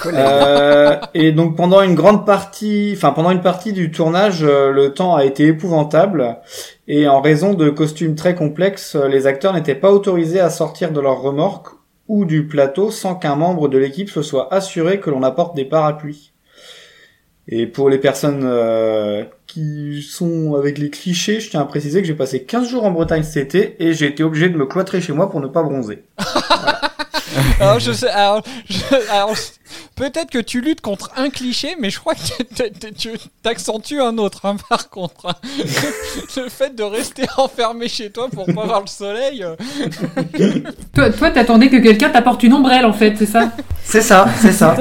Euh, 0.06 0.96
et 1.14 1.32
donc 1.32 1.56
pendant 1.56 1.82
une 1.82 1.94
grande 1.94 2.26
partie, 2.26 2.92
enfin 2.96 3.12
pendant 3.12 3.30
une 3.30 3.40
partie 3.40 3.72
du 3.72 3.90
tournage, 3.90 4.42
euh, 4.42 4.70
le 4.70 4.94
temps 4.94 5.14
a 5.14 5.24
été 5.24 5.46
épouvantable 5.46 6.38
et 6.88 7.08
en 7.08 7.20
raison 7.20 7.54
de 7.54 7.70
costumes 7.70 8.14
très 8.14 8.34
complexes, 8.34 8.94
euh, 8.94 9.08
les 9.08 9.26
acteurs 9.26 9.52
n'étaient 9.52 9.74
pas 9.74 9.90
autorisés 9.90 10.40
à 10.40 10.50
sortir 10.50 10.92
de 10.92 11.00
leur 11.00 11.20
remorque 11.20 11.68
ou 12.08 12.24
du 12.24 12.46
plateau 12.46 12.90
sans 12.90 13.14
qu'un 13.14 13.36
membre 13.36 13.68
de 13.68 13.78
l'équipe 13.78 14.10
se 14.10 14.22
soit 14.22 14.52
assuré 14.52 15.00
que 15.00 15.10
l'on 15.10 15.22
apporte 15.22 15.54
des 15.54 15.64
parapluies. 15.64 16.32
Et 17.52 17.66
pour 17.66 17.90
les 17.90 17.98
personnes 17.98 18.42
euh, 18.44 19.24
qui 19.46 20.02
sont 20.02 20.54
avec 20.54 20.78
les 20.78 20.90
clichés, 20.90 21.40
je 21.40 21.50
tiens 21.50 21.60
à 21.60 21.64
préciser 21.64 22.00
que 22.00 22.06
j'ai 22.06 22.14
passé 22.14 22.44
15 22.44 22.68
jours 22.68 22.84
en 22.84 22.92
Bretagne 22.92 23.24
cet 23.24 23.56
été 23.56 23.84
et 23.84 23.92
j'ai 23.92 24.06
été 24.06 24.22
obligé 24.22 24.48
de 24.48 24.56
me 24.56 24.66
cloîtrer 24.66 25.00
chez 25.00 25.12
moi 25.12 25.28
pour 25.30 25.40
ne 25.40 25.48
pas 25.48 25.62
bronzer. 25.62 26.04
Alors, 27.60 27.78
je 27.78 27.92
sais, 27.92 28.08
alors, 28.08 28.42
je- 28.68 29.10
alors, 29.10 29.34
peut-être 29.96 30.30
que 30.30 30.38
tu 30.38 30.60
luttes 30.60 30.80
contre 30.80 31.10
un 31.16 31.30
cliché, 31.30 31.76
mais 31.78 31.90
je 31.90 31.98
crois 32.00 32.14
que 32.14 32.90
tu 32.92 33.10
t'accentues 33.42 34.00
un 34.00 34.16
autre, 34.18 34.46
hein, 34.46 34.56
par 34.68 34.88
contre. 34.88 35.26
hein. 35.26 35.34
Le 36.36 36.48
fait 36.48 36.74
de 36.74 36.82
rester 36.82 37.24
enfermé 37.36 37.88
chez 37.88 38.10
toi 38.10 38.28
pour 38.30 38.46
pas 38.46 38.64
voir 38.64 38.80
le 38.80 38.86
soleil. 38.86 39.44
euh, 39.44 39.56
Toi, 40.94 41.10
toi 41.10 41.30
t'attendais 41.30 41.68
que 41.68 41.76
quelqu'un 41.76 42.10
t'apporte 42.10 42.42
une 42.42 42.54
ombrelle 42.54 42.86
en 42.86 42.92
fait, 42.92 43.14
c'est 43.18 43.26
ça? 43.26 43.52
C'est 43.84 44.02
ça, 44.02 44.26
c'est 44.40 44.52
ça. 44.52 44.76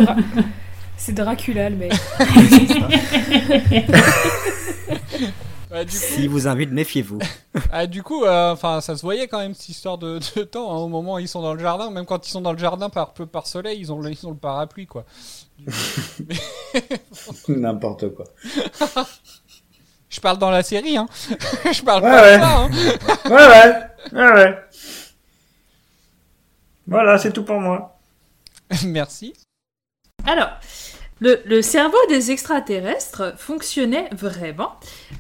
C'est 0.98 1.14
Dracula 1.14 1.70
le 1.70 1.76
mec. 1.76 1.94
bah, 5.70 5.84
du 5.86 5.92
coup, 5.92 5.98
Si 5.98 6.28
vous 6.28 6.48
invite, 6.48 6.72
méfiez-vous. 6.72 7.20
ah, 7.72 7.86
du 7.88 8.02
coup, 8.04 8.24
euh, 8.26 8.52
enfin, 8.52 8.82
ça 8.82 8.96
se 8.98 9.02
voyait 9.02 9.28
quand 9.28 9.40
même 9.40 9.54
cette 9.54 9.70
histoire 9.70 9.98
de, 9.98 10.20
de 10.36 10.44
temps. 10.44 10.72
hein, 10.72 10.78
au 10.78 10.88
moment 10.88 11.16
où 11.16 11.20
ils 11.20 11.28
sont 11.28 11.42
dans 11.42 11.54
le 11.54 11.60
jardin, 11.60 11.92
même 11.92 12.06
quand 12.06 12.28
ils 12.28 12.32
sont 12.32 12.42
dans 12.42 12.54
le 12.54 12.58
jardin 12.58 12.90
par 12.90 13.14
peu 13.14 13.26
par 13.26 13.48
soleil, 13.48 13.80
ils 13.80 13.92
ont 13.92 14.00
le, 14.00 14.12
ils 14.12 14.26
ont 14.28 14.32
le 14.32 14.38
parapluie, 14.38 14.88
quoi. 14.88 15.06
N'importe 17.48 18.10
quoi. 18.16 18.26
Je 20.10 20.20
parle 20.20 20.40
dans 20.40 20.50
la 20.50 20.64
série, 20.64 20.98
hein. 20.98 21.08
je 21.72 21.84
parle 21.84 22.04
Ouais, 22.04 22.10
pas 22.10 22.22
ouais. 22.24 22.38
de 22.38 22.42
ça, 22.42 22.58
hein. 22.58 22.70
Ouais, 23.30 23.48
ouais, 23.48 24.20
ouais, 24.20 24.34
ouais. 24.34 24.58
Voilà, 26.88 27.20
c'est 27.20 27.32
tout 27.32 27.44
pour 27.44 27.60
moi. 27.60 28.00
Merci. 28.86 29.34
Alors, 30.26 30.50
le, 31.22 31.62
cerveau 31.62 31.98
des 32.08 32.32
extraterrestres 32.32 33.38
fonctionnait 33.38 34.10
vraiment. 34.12 34.72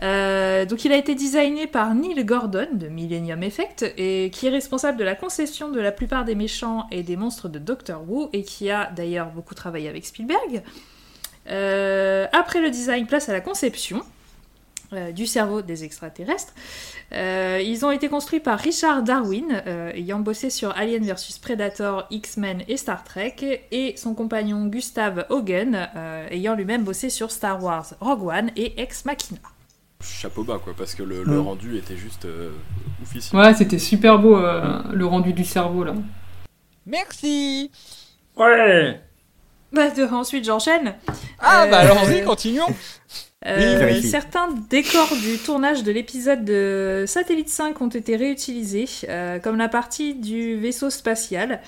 Euh, 0.01 0.65
donc, 0.65 0.85
il 0.85 0.91
a 0.91 0.97
été 0.97 1.13
designé 1.15 1.67
par 1.67 1.93
Neil 1.93 2.23
Gordon 2.23 2.67
de 2.71 2.87
Millennium 2.87 3.43
Effect 3.43 3.85
et 3.97 4.29
qui 4.33 4.47
est 4.47 4.51
responsable 4.51 4.97
de 4.97 5.03
la 5.03 5.15
conception 5.15 5.69
de 5.69 5.79
la 5.79 5.91
plupart 5.91 6.23
des 6.23 6.35
méchants 6.35 6.87
et 6.91 7.03
des 7.03 7.17
monstres 7.17 7.49
de 7.49 7.59
Doctor 7.59 8.03
Who 8.09 8.29
et 8.31 8.43
qui 8.43 8.71
a 8.71 8.91
d'ailleurs 8.95 9.31
beaucoup 9.31 9.55
travaillé 9.55 9.89
avec 9.89 10.05
Spielberg. 10.05 10.63
Euh, 11.49 12.27
après 12.31 12.61
le 12.61 12.69
design, 12.69 13.05
place 13.07 13.27
à 13.27 13.33
la 13.33 13.41
conception 13.41 14.03
euh, 14.93 15.11
du 15.11 15.25
cerveau 15.27 15.61
des 15.61 15.83
extraterrestres. 15.83 16.53
Euh, 17.11 17.61
ils 17.63 17.85
ont 17.85 17.91
été 17.91 18.07
construits 18.09 18.39
par 18.39 18.59
Richard 18.59 19.03
Darwin, 19.03 19.61
euh, 19.67 19.91
ayant 19.93 20.19
bossé 20.19 20.49
sur 20.49 20.75
Alien 20.77 21.03
vs 21.03 21.39
Predator, 21.41 22.05
X-Men 22.11 22.63
et 22.67 22.77
Star 22.77 23.03
Trek, 23.03 23.35
et 23.71 23.95
son 23.97 24.13
compagnon 24.15 24.65
Gustav 24.67 25.25
Hogan, 25.29 25.89
euh, 25.95 26.27
ayant 26.31 26.55
lui-même 26.55 26.83
bossé 26.83 27.09
sur 27.09 27.31
Star 27.31 27.63
Wars, 27.63 27.85
Rogue 27.99 28.23
One 28.27 28.51
et 28.55 28.79
Ex 28.81 29.05
Machina. 29.05 29.39
Chapeau 30.01 30.43
bas, 30.43 30.59
quoi, 30.63 30.73
parce 30.77 30.95
que 30.95 31.03
le, 31.03 31.23
le 31.23 31.39
rendu 31.41 31.77
était 31.77 31.97
juste 31.97 32.23
euh, 32.25 32.51
oufissime. 33.03 33.37
Ouais, 33.37 33.53
c'était 33.53 33.79
super 33.79 34.17
beau 34.17 34.37
euh, 34.37 34.81
le 34.93 35.05
rendu 35.05 35.33
du 35.33 35.43
cerveau 35.43 35.83
là. 35.83 35.93
Merci. 36.85 37.69
Ouais. 38.37 39.01
Bah, 39.73 39.89
de- 39.89 40.03
ensuite, 40.05 40.45
j'enchaîne. 40.45 40.95
Ah, 41.39 41.67
bah 41.67 41.83
Euh, 41.83 41.91
allons-y, 41.91 42.23
continuons. 42.25 42.65
Euh, 43.47 44.01
certains 44.01 44.49
décors 44.69 45.13
du 45.21 45.37
tournage 45.37 45.83
de 45.83 45.91
l'épisode 45.91 46.43
de 46.43 47.05
Satellite 47.07 47.47
5 47.49 47.79
ont 47.81 47.87
été 47.87 48.17
réutilisés, 48.17 48.85
euh, 49.07 49.39
comme 49.39 49.55
la 49.57 49.69
partie 49.69 50.13
du 50.13 50.57
vaisseau 50.57 50.89
spatial. 50.89 51.61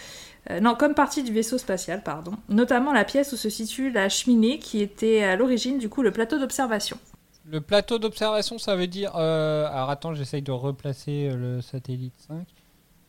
Euh, 0.50 0.60
non, 0.60 0.76
comme 0.76 0.94
partie 0.96 1.24
du 1.24 1.32
vaisseau 1.32 1.58
spatial, 1.58 2.02
pardon. 2.04 2.34
Notamment 2.50 2.92
la 2.92 3.06
pièce 3.06 3.32
où 3.32 3.38
se 3.38 3.50
situe 3.50 3.90
la 3.90 4.10
cheminée 4.10 4.60
qui 4.60 4.82
était 4.82 5.24
à 5.24 5.36
l'origine 5.38 5.78
du 5.78 5.88
coup 5.88 6.02
le 6.02 6.12
plateau 6.12 6.40
d'observation. 6.40 6.98
Le 7.50 7.62
plateau 7.62 8.00
d'observation, 8.00 8.58
ça 8.58 8.76
veut 8.76 8.88
dire. 8.88 9.14
euh, 9.16 9.68
Alors 9.72 9.90
attends, 9.92 10.14
j'essaye 10.14 10.42
de 10.42 10.52
replacer 10.52 11.30
le 11.34 11.62
satellite 11.62 12.14
5. 12.28 12.36
Bah, 12.38 12.44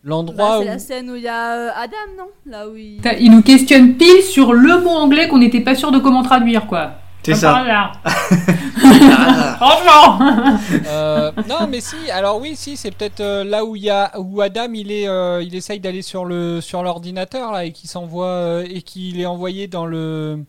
L'endroit 0.04 0.56
c'est 0.58 0.64
où. 0.64 0.66
la 0.66 0.78
scène 0.78 1.10
où 1.10 1.16
il 1.16 1.22
y 1.22 1.28
a 1.28 1.56
euh, 1.56 1.70
Adam, 1.74 1.96
non? 2.18 2.28
Là 2.46 2.68
où 2.68 2.76
il. 2.76 3.00
Il 3.20 3.30
nous 3.32 3.42
questionne 3.42 3.96
pile 3.96 4.22
sur 4.22 4.52
le 4.52 4.80
mot 4.80 4.90
anglais 4.90 5.26
qu'on 5.28 5.38
n'était 5.38 5.60
pas 5.60 5.74
sûr 5.74 5.90
de 5.90 5.98
comment 5.98 6.22
traduire 6.22 6.66
quoi? 6.66 6.92
C'est 7.24 7.34
ça. 7.36 7.52
Franchement 9.56 10.18
Euh, 10.86 11.32
non, 11.48 11.66
mais 11.68 11.80
si. 11.80 12.10
Alors 12.10 12.40
oui, 12.40 12.56
si, 12.56 12.76
c'est 12.76 12.90
peut-être 12.90 13.20
euh, 13.20 13.44
là 13.44 13.64
où 13.64 13.76
il 13.76 13.82
y 13.82 13.90
a 13.90 14.12
où 14.18 14.40
Adam, 14.40 14.72
il 14.74 14.90
est, 14.90 15.08
euh, 15.08 15.42
il 15.42 15.54
essaye 15.54 15.80
d'aller 15.80 16.02
sur 16.02 16.24
le 16.24 16.60
sur 16.60 16.82
l'ordinateur 16.82 17.52
là 17.52 17.64
et 17.64 17.72
qui 17.72 17.86
s'envoie 17.86 18.26
euh, 18.26 18.66
et 18.68 18.82
qu'il 18.82 19.20
est 19.20 19.26
envoyé 19.26 19.68
dans 19.68 19.86
le 19.86 20.44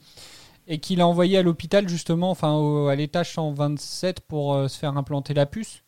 et 0.67 0.79
qu'il 0.79 0.99
est 0.99 1.03
envoyé 1.03 1.37
à 1.37 1.43
l'hôpital 1.43 1.87
justement, 1.89 2.29
enfin 2.31 2.53
au- 2.53 2.87
à 2.87 2.95
l'étage 2.95 3.31
127 3.33 4.21
pour 4.21 4.53
euh, 4.55 4.67
se 4.67 4.77
faire 4.79 4.97
implanter 4.97 5.33
la 5.33 5.45
puce. 5.45 5.83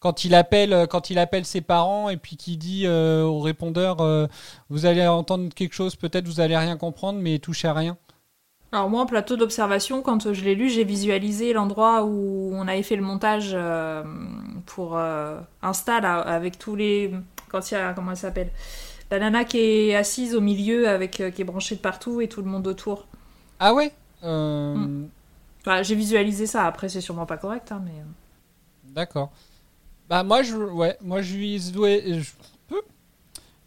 Quand 0.00 0.24
il 0.24 0.34
appelle, 0.36 0.86
quand 0.88 1.10
il 1.10 1.18
appelle 1.18 1.44
ses 1.44 1.60
parents 1.60 2.08
et 2.08 2.16
puis 2.16 2.36
qu'il 2.36 2.56
dit 2.58 2.84
euh, 2.86 3.24
au 3.24 3.40
répondeur, 3.40 4.00
euh, 4.00 4.26
vous 4.70 4.86
allez 4.86 5.04
entendre 5.06 5.52
quelque 5.52 5.74
chose, 5.74 5.96
peut-être 5.96 6.26
vous 6.26 6.38
allez 6.40 6.56
rien 6.56 6.76
comprendre, 6.76 7.18
mais 7.20 7.40
touchez 7.40 7.66
à 7.66 7.72
rien. 7.74 7.96
Alors 8.70 8.90
moi, 8.90 9.06
plateau 9.06 9.36
d'observation, 9.36 10.02
quand 10.02 10.32
je 10.32 10.44
l'ai 10.44 10.54
lu, 10.54 10.68
j'ai 10.68 10.84
visualisé 10.84 11.52
l'endroit 11.54 12.04
où 12.04 12.50
on 12.54 12.68
avait 12.68 12.82
fait 12.82 12.96
le 12.96 13.02
montage 13.02 13.52
euh, 13.54 14.02
pour 14.66 14.98
euh, 14.98 15.40
Insta, 15.62 16.00
là, 16.00 16.18
avec 16.20 16.58
tous 16.58 16.76
les... 16.76 17.12
Quand 17.48 17.70
il 17.70 17.74
y 17.74 17.76
a... 17.78 17.94
Comment 17.94 18.10
elle 18.10 18.16
s'appelle 18.18 18.50
La 19.10 19.18
nana 19.20 19.44
qui 19.44 19.58
est 19.58 19.94
assise 19.94 20.34
au 20.34 20.42
milieu, 20.42 20.86
avec 20.86 21.20
euh, 21.20 21.30
qui 21.30 21.40
est 21.40 21.44
branchée 21.46 21.76
de 21.76 21.80
partout 21.80 22.20
et 22.20 22.28
tout 22.28 22.42
le 22.42 22.48
monde 22.50 22.66
autour. 22.66 23.06
Ah 23.58 23.72
ouais 23.72 23.92
Euh, 24.22 25.04
Enfin, 25.60 25.82
j'ai 25.82 25.94
visualisé 25.94 26.46
ça, 26.46 26.64
après 26.64 26.88
c'est 26.88 27.00
sûrement 27.00 27.26
pas 27.26 27.36
correct, 27.38 27.72
hein, 27.72 27.82
mais... 27.84 28.02
D'accord. 28.92 29.30
Bah 30.08 30.22
moi 30.22 30.42
je 30.42 30.56
ouais, 30.56 30.96
moi 31.02 31.20
je 31.20 31.36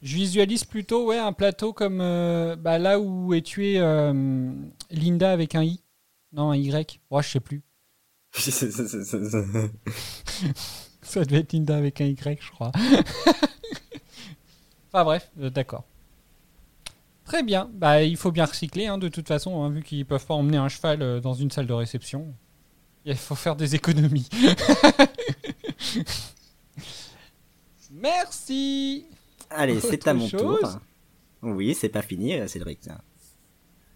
je, 0.01 0.15
visualise 0.15 0.63
plutôt 0.63 1.07
ouais 1.07 1.17
un 1.17 1.33
plateau 1.33 1.73
comme 1.73 1.99
euh, 2.01 2.55
bah, 2.55 2.77
là 2.77 2.99
où 2.99 3.33
est 3.33 3.45
tué 3.45 3.79
euh, 3.79 4.53
Linda 4.89 5.31
avec 5.31 5.55
un 5.55 5.63
i. 5.63 5.81
Non, 6.33 6.51
un 6.51 6.55
y. 6.55 6.71
Ouais, 6.71 7.23
je 7.23 7.29
sais 7.29 7.39
plus. 7.39 7.63
Ça 11.01 11.25
devait 11.25 11.39
être 11.39 11.53
Linda 11.53 11.75
avec 11.75 11.99
un 12.01 12.05
y, 12.05 12.15
je 12.15 12.51
crois. 12.51 12.71
enfin 14.87 15.03
bref, 15.03 15.31
euh, 15.39 15.49
d'accord. 15.49 15.83
Très 17.25 17.43
bien. 17.43 17.69
Bah 17.73 18.03
il 18.03 18.17
faut 18.17 18.31
bien 18.31 18.45
recycler 18.45 18.87
hein, 18.87 18.97
de 18.97 19.07
toute 19.07 19.27
façon 19.27 19.63
hein, 19.63 19.69
vu 19.69 19.83
qu'ils 19.83 20.05
peuvent 20.05 20.25
pas 20.25 20.33
emmener 20.33 20.57
un 20.57 20.69
cheval 20.69 21.21
dans 21.21 21.33
une 21.33 21.51
salle 21.51 21.67
de 21.67 21.73
réception. 21.73 22.33
Il 23.05 23.15
faut 23.15 23.35
faire 23.35 23.55
des 23.55 23.75
économies. 23.75 24.29
Merci. 27.91 29.05
Allez, 29.51 29.79
c'est 29.81 30.07
à 30.07 30.13
mon 30.13 30.27
tour. 30.27 30.59
Oui, 31.41 31.73
c'est 31.73 31.89
pas 31.89 32.01
fini, 32.01 32.35
euh, 32.35 32.47
Cédric. 32.47 32.81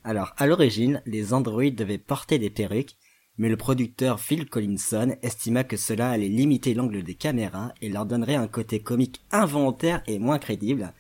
Alors, 0.03 0.33
à 0.37 0.47
l'origine, 0.47 1.01
les 1.05 1.33
androïdes 1.33 1.75
devaient 1.75 1.97
porter 1.97 2.39
des 2.39 2.49
perruques, 2.49 2.95
mais 3.37 3.49
le 3.49 3.57
producteur 3.57 4.19
Phil 4.19 4.49
Collinson 4.49 5.15
estima 5.21 5.63
que 5.63 5.77
cela 5.77 6.09
allait 6.09 6.29
limiter 6.29 6.73
l'angle 6.73 7.03
des 7.03 7.15
caméras 7.15 7.73
et 7.81 7.89
leur 7.89 8.05
donnerait 8.05 8.35
un 8.35 8.47
côté 8.47 8.79
comique 8.79 9.21
involontaire 9.31 10.01
et 10.07 10.19
moins 10.19 10.39
crédible. 10.39 10.93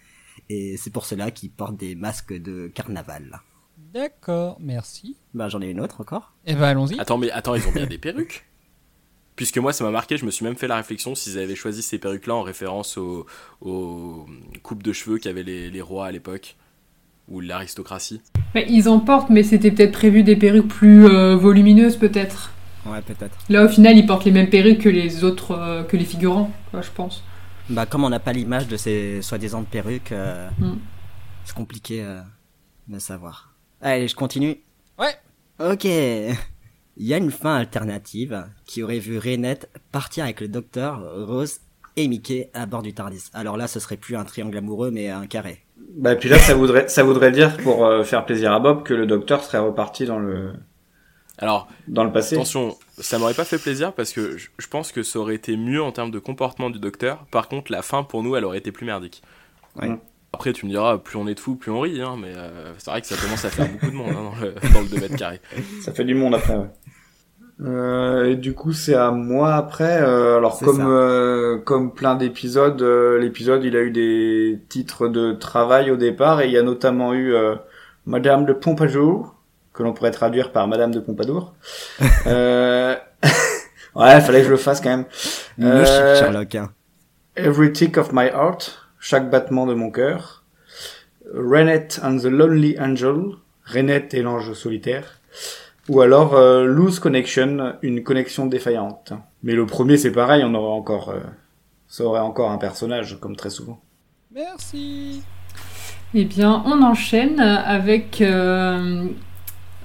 Et 0.49 0.77
c'est 0.77 0.91
pour 0.91 1.05
cela 1.05 1.31
qu'ils 1.31 1.51
portent 1.51 1.77
des 1.77 1.95
masques 1.95 2.33
de 2.33 2.67
carnaval. 2.67 3.41
D'accord, 3.93 4.57
merci. 4.59 5.15
Bah, 5.33 5.47
j'en 5.49 5.61
ai 5.61 5.69
une 5.69 5.79
autre 5.79 6.01
encore. 6.01 6.33
Eh 6.45 6.53
ben 6.53 6.63
allons-y. 6.63 6.99
Attends, 6.99 7.17
mais 7.17 7.31
attends, 7.31 7.55
ils 7.55 7.67
ont 7.67 7.71
bien 7.71 7.87
des 7.87 7.97
perruques 7.97 8.45
Puisque 9.35 9.57
moi, 9.57 9.73
ça 9.73 9.83
m'a 9.83 9.91
marqué, 9.91 10.17
je 10.17 10.25
me 10.25 10.31
suis 10.31 10.45
même 10.45 10.55
fait 10.55 10.67
la 10.67 10.77
réflexion 10.77 11.13
s'ils 11.13 11.37
avaient 11.39 11.55
choisi 11.55 11.81
ces 11.81 11.97
perruques-là 11.97 12.35
en 12.35 12.41
référence 12.41 12.97
aux, 12.97 13.25
aux 13.61 14.25
coupes 14.63 14.81
de 14.83 14.93
cheveux 14.93 15.17
qu'avaient 15.17 15.43
les, 15.43 15.69
les 15.69 15.81
rois 15.81 16.05
à 16.07 16.11
l'époque, 16.11 16.55
ou 17.27 17.41
l'aristocratie. 17.41 18.21
Ouais, 18.53 18.65
ils 18.69 18.87
en 18.87 18.99
portent, 18.99 19.29
mais 19.29 19.43
c'était 19.43 19.71
peut-être 19.71 19.91
prévu 19.91 20.23
des 20.23 20.35
perruques 20.37 20.69
plus 20.69 21.05
euh, 21.07 21.35
volumineuses, 21.35 21.97
peut-être. 21.97 22.51
Ouais, 22.85 23.01
peut-être. 23.01 23.35
Là, 23.49 23.65
au 23.65 23.67
final, 23.67 23.97
ils 23.97 24.05
portent 24.05 24.23
les 24.25 24.31
mêmes 24.31 24.49
perruques 24.49 24.79
que 24.81 24.89
les 24.89 25.23
autres, 25.25 25.51
euh, 25.51 25.83
que 25.83 25.97
les 25.97 26.05
figurants, 26.05 26.51
quoi, 26.71 26.81
je 26.81 26.91
pense. 26.91 27.23
Bah, 27.69 27.85
comme 27.85 28.03
on 28.03 28.09
n'a 28.09 28.19
pas 28.19 28.31
l'image 28.31 28.67
de 28.67 28.77
ces 28.77 29.21
soi-disant 29.21 29.63
perruques, 29.63 30.11
euh, 30.11 30.47
Hmm. 30.59 30.75
c'est 31.43 31.55
compliqué 31.55 32.03
euh, 32.03 32.21
de 32.87 32.99
savoir. 32.99 33.51
Allez, 33.81 34.07
je 34.07 34.15
continue. 34.15 34.59
Ouais. 34.99 35.15
Ok. 35.59 35.87
Il 36.97 37.05
y 37.05 37.13
a 37.13 37.17
une 37.17 37.31
fin 37.31 37.55
alternative 37.55 38.45
qui 38.65 38.81
aurait 38.83 38.99
vu 38.99 39.17
Renette 39.17 39.69
partir 39.91 40.23
avec 40.23 40.39
le 40.39 40.47
docteur, 40.47 41.01
Rose 41.27 41.59
et 41.97 42.07
Mickey 42.07 42.49
à 42.53 42.65
bord 42.65 42.81
du 42.81 42.93
Tardis. 42.93 43.29
Alors 43.33 43.57
là, 43.57 43.67
ce 43.67 43.79
serait 43.79 43.97
plus 43.97 44.15
un 44.15 44.23
triangle 44.23 44.57
amoureux, 44.57 44.91
mais 44.91 45.09
un 45.09 45.27
carré. 45.27 45.63
Bah, 45.97 46.13
et 46.13 46.17
puis 46.17 46.29
là, 46.29 46.39
ça 46.39 46.55
voudrait, 46.55 46.87
ça 46.87 47.03
voudrait 47.03 47.31
dire, 47.31 47.57
pour 47.57 47.85
euh, 47.85 48.03
faire 48.03 48.25
plaisir 48.25 48.53
à 48.53 48.59
Bob, 48.59 48.83
que 48.83 48.93
le 48.93 49.05
docteur 49.05 49.43
serait 49.43 49.59
reparti 49.59 50.05
dans 50.05 50.19
le, 50.19 50.53
Alors, 51.37 51.67
dans 51.87 52.03
le 52.03 52.11
passé. 52.11 52.35
attention, 52.35 52.77
ça 52.97 53.19
m'aurait 53.19 53.33
pas 53.33 53.45
fait 53.45 53.57
plaisir 53.57 53.93
parce 53.93 54.11
que 54.11 54.37
je, 54.37 54.47
je 54.57 54.67
pense 54.67 54.91
que 54.91 55.03
ça 55.03 55.19
aurait 55.19 55.35
été 55.35 55.57
mieux 55.57 55.81
en 55.81 55.91
termes 55.91 56.11
de 56.11 56.19
comportement 56.19 56.69
du 56.69 56.79
docteur. 56.79 57.25
Par 57.31 57.47
contre, 57.49 57.71
la 57.71 57.81
fin 57.81 58.03
pour 58.03 58.23
nous, 58.23 58.35
elle 58.35 58.45
aurait 58.45 58.57
été 58.59 58.71
plus 58.71 58.85
merdique. 58.85 59.21
Ouais. 59.75 59.89
Après, 60.35 60.51
tu 60.53 60.65
me 60.65 60.71
diras, 60.71 60.97
plus 60.97 61.17
on 61.17 61.27
est 61.27 61.33
de 61.33 61.39
fous, 61.39 61.55
plus 61.55 61.71
on 61.71 61.79
rit, 61.79 62.01
hein, 62.01 62.15
mais 62.21 62.33
euh, 62.35 62.73
c'est 62.77 62.91
vrai 62.91 62.99
que 63.01 63.07
ça 63.07 63.15
commence 63.15 63.45
à 63.45 63.49
faire 63.49 63.67
beaucoup 63.69 63.85
de 63.87 63.95
monde 63.95 64.09
hein, 64.09 64.31
dans, 64.31 64.45
le, 64.45 64.73
dans 64.73 64.81
le 64.81 64.87
2 64.87 64.97
mètres 64.99 65.15
carrés. 65.15 65.39
Ça 65.81 65.93
fait 65.93 66.03
du 66.03 66.13
monde 66.13 66.35
après, 66.35 66.55
ouais. 66.57 66.67
Euh, 67.63 68.31
et 68.31 68.35
du 68.35 68.53
coup, 68.53 68.73
c'est 68.73 68.95
à 68.95 69.11
moi 69.11 69.55
après. 69.55 70.01
Euh, 70.01 70.35
alors, 70.37 70.59
comme 70.59 70.85
euh, 70.85 71.57
comme 71.59 71.93
plein 71.93 72.15
d'épisodes, 72.15 72.81
euh, 72.81 73.17
l'épisode 73.17 73.63
il 73.63 73.77
a 73.77 73.81
eu 73.81 73.91
des 73.91 74.59
titres 74.67 75.07
de 75.07 75.31
travail 75.31 75.89
au 75.89 75.95
départ, 75.95 76.41
et 76.41 76.47
il 76.47 76.51
y 76.51 76.57
a 76.57 76.63
notamment 76.63 77.13
eu 77.13 77.33
euh, 77.33 77.55
Madame 78.05 78.45
de 78.45 78.51
Pompadour, 78.51 79.35
que 79.73 79.83
l'on 79.83 79.93
pourrait 79.93 80.11
traduire 80.11 80.51
par 80.51 80.67
Madame 80.67 80.91
de 80.91 80.99
Pompadour. 80.99 81.53
euh... 82.27 82.95
ouais, 83.95 84.19
fallait 84.19 84.39
que 84.39 84.45
je 84.47 84.51
le 84.51 84.57
fasse 84.57 84.81
quand 84.81 84.89
même. 84.89 85.05
Le 85.57 85.67
Euh, 85.67 86.15
Sherlock. 86.19 86.55
hein. 86.55 86.71
Every 87.37 87.71
tick 87.71 87.97
of 87.97 88.11
my 88.11 88.27
heart, 88.27 88.77
chaque 89.05 89.29
battement 89.29 89.67
de 89.67 89.75
mon 89.75 89.91
cœur. 89.91 90.43
Renette 91.31 91.99
and 92.03 92.17
the 92.17 92.25
Lonely 92.25 92.75
Angel, 92.79 93.35
Renette 93.63 94.15
et 94.15 94.23
l'ange 94.23 94.53
solitaire. 94.53 95.21
Ou 95.89 96.01
alors 96.01 96.33
euh, 96.33 96.65
Loose 96.65 96.99
Connection, 96.99 97.75
une 97.83 98.01
connexion 98.01 98.47
défaillante. 98.47 99.13
Mais 99.43 99.53
le 99.53 99.67
premier 99.67 99.97
c'est 99.97 100.11
pareil, 100.11 100.43
on 100.43 100.55
aurait 100.55 100.73
encore, 100.73 101.09
euh, 101.09 101.19
ça 101.87 102.03
aurait 102.03 102.19
encore 102.19 102.49
un 102.49 102.57
personnage 102.57 103.19
comme 103.21 103.35
très 103.35 103.51
souvent. 103.51 103.79
Merci. 104.33 105.21
Eh 106.15 106.25
bien, 106.25 106.63
on 106.65 106.81
enchaîne 106.81 107.39
avec 107.39 108.21
euh, 108.21 109.05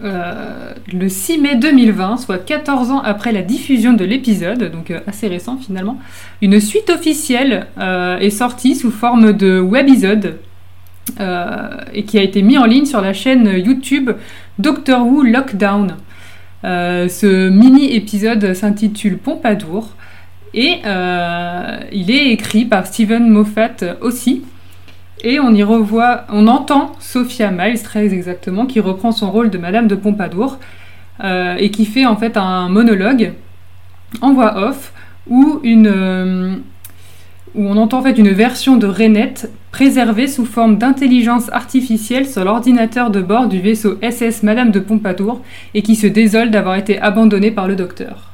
euh, 0.03 0.73
le 0.93 1.09
6 1.09 1.39
mai 1.39 1.57
2020, 1.57 2.17
soit 2.17 2.39
14 2.39 2.91
ans 2.91 3.01
après 3.01 3.33
la 3.33 3.43
diffusion 3.43 3.93
de 3.93 4.05
l'épisode, 4.05 4.71
donc 4.71 4.91
euh, 4.91 5.01
assez 5.07 5.29
récent 5.29 5.59
finalement. 5.59 5.99
Une 6.41 6.59
suite 6.61 6.91
officielle 6.91 7.67
euh, 7.79 8.19
est 8.19 8.31
sortie 8.31 8.75
sous 8.75 8.91
forme 8.91 9.33
de 9.33 9.61
webisode 9.61 10.39
et 11.93 12.05
qui 12.05 12.19
a 12.19 12.23
été 12.23 12.41
mis 12.41 12.57
en 12.57 12.67
ligne 12.67 12.85
sur 12.85 13.01
la 13.01 13.13
chaîne 13.13 13.49
YouTube 13.59 14.11
Doctor 14.61 15.05
Who 15.05 15.23
Lockdown. 15.23 15.97
Ce 16.63 17.49
mini-épisode 17.49 18.55
s'intitule 18.55 19.19
Pompadour 19.19 19.97
et 20.55 20.79
il 21.91 22.11
est 22.13 22.31
écrit 22.31 22.65
par 22.65 22.87
Steven 22.87 23.29
Moffat 23.29 23.97
aussi. 24.03 24.45
Et 25.23 25.39
on 25.39 25.53
y 25.53 25.63
revoit, 25.63 26.25
on 26.31 26.47
entend 26.47 26.93
Sophia 26.99 27.51
Miles 27.51 27.83
très 27.83 28.13
exactement, 28.13 28.67
qui 28.67 28.81
reprend 28.81 29.13
son 29.13 29.31
rôle 29.31 29.51
de 29.51 29.59
Madame 29.59 29.87
de 29.87 29.95
Pompadour 29.95 30.59
euh, 31.23 31.57
et 31.59 31.71
qui 31.71 31.85
fait 31.85 32.07
en 32.07 32.17
fait 32.17 32.37
un 32.37 32.69
monologue 32.69 33.33
en 34.23 34.33
voix 34.33 34.69
off 34.69 34.93
où 35.29 35.61
une 35.63 35.87
euh, 35.87 36.57
où 37.55 37.67
on 37.67 37.77
entend 37.77 37.99
en 37.99 38.03
fait 38.03 38.17
une 38.17 38.31
version 38.31 38.77
de 38.77 38.87
Renette 38.87 39.51
préservée 39.73 40.29
sous 40.29 40.45
forme 40.45 40.79
d'intelligence 40.79 41.51
artificielle 41.51 42.27
sur 42.27 42.45
l'ordinateur 42.45 43.11
de 43.11 43.21
bord 43.21 43.49
du 43.49 43.61
vaisseau 43.61 43.99
SS 44.03 44.43
Madame 44.43 44.71
de 44.71 44.81
Pompadour 44.81 45.43
et 45.75 45.83
qui 45.83 45.97
se 45.97 46.07
désole 46.07 46.51
d'avoir 46.51 46.77
été 46.77 46.99
abandonnée 47.01 47.51
par 47.51 47.67
le 47.67 47.77
docteur. 47.77 48.31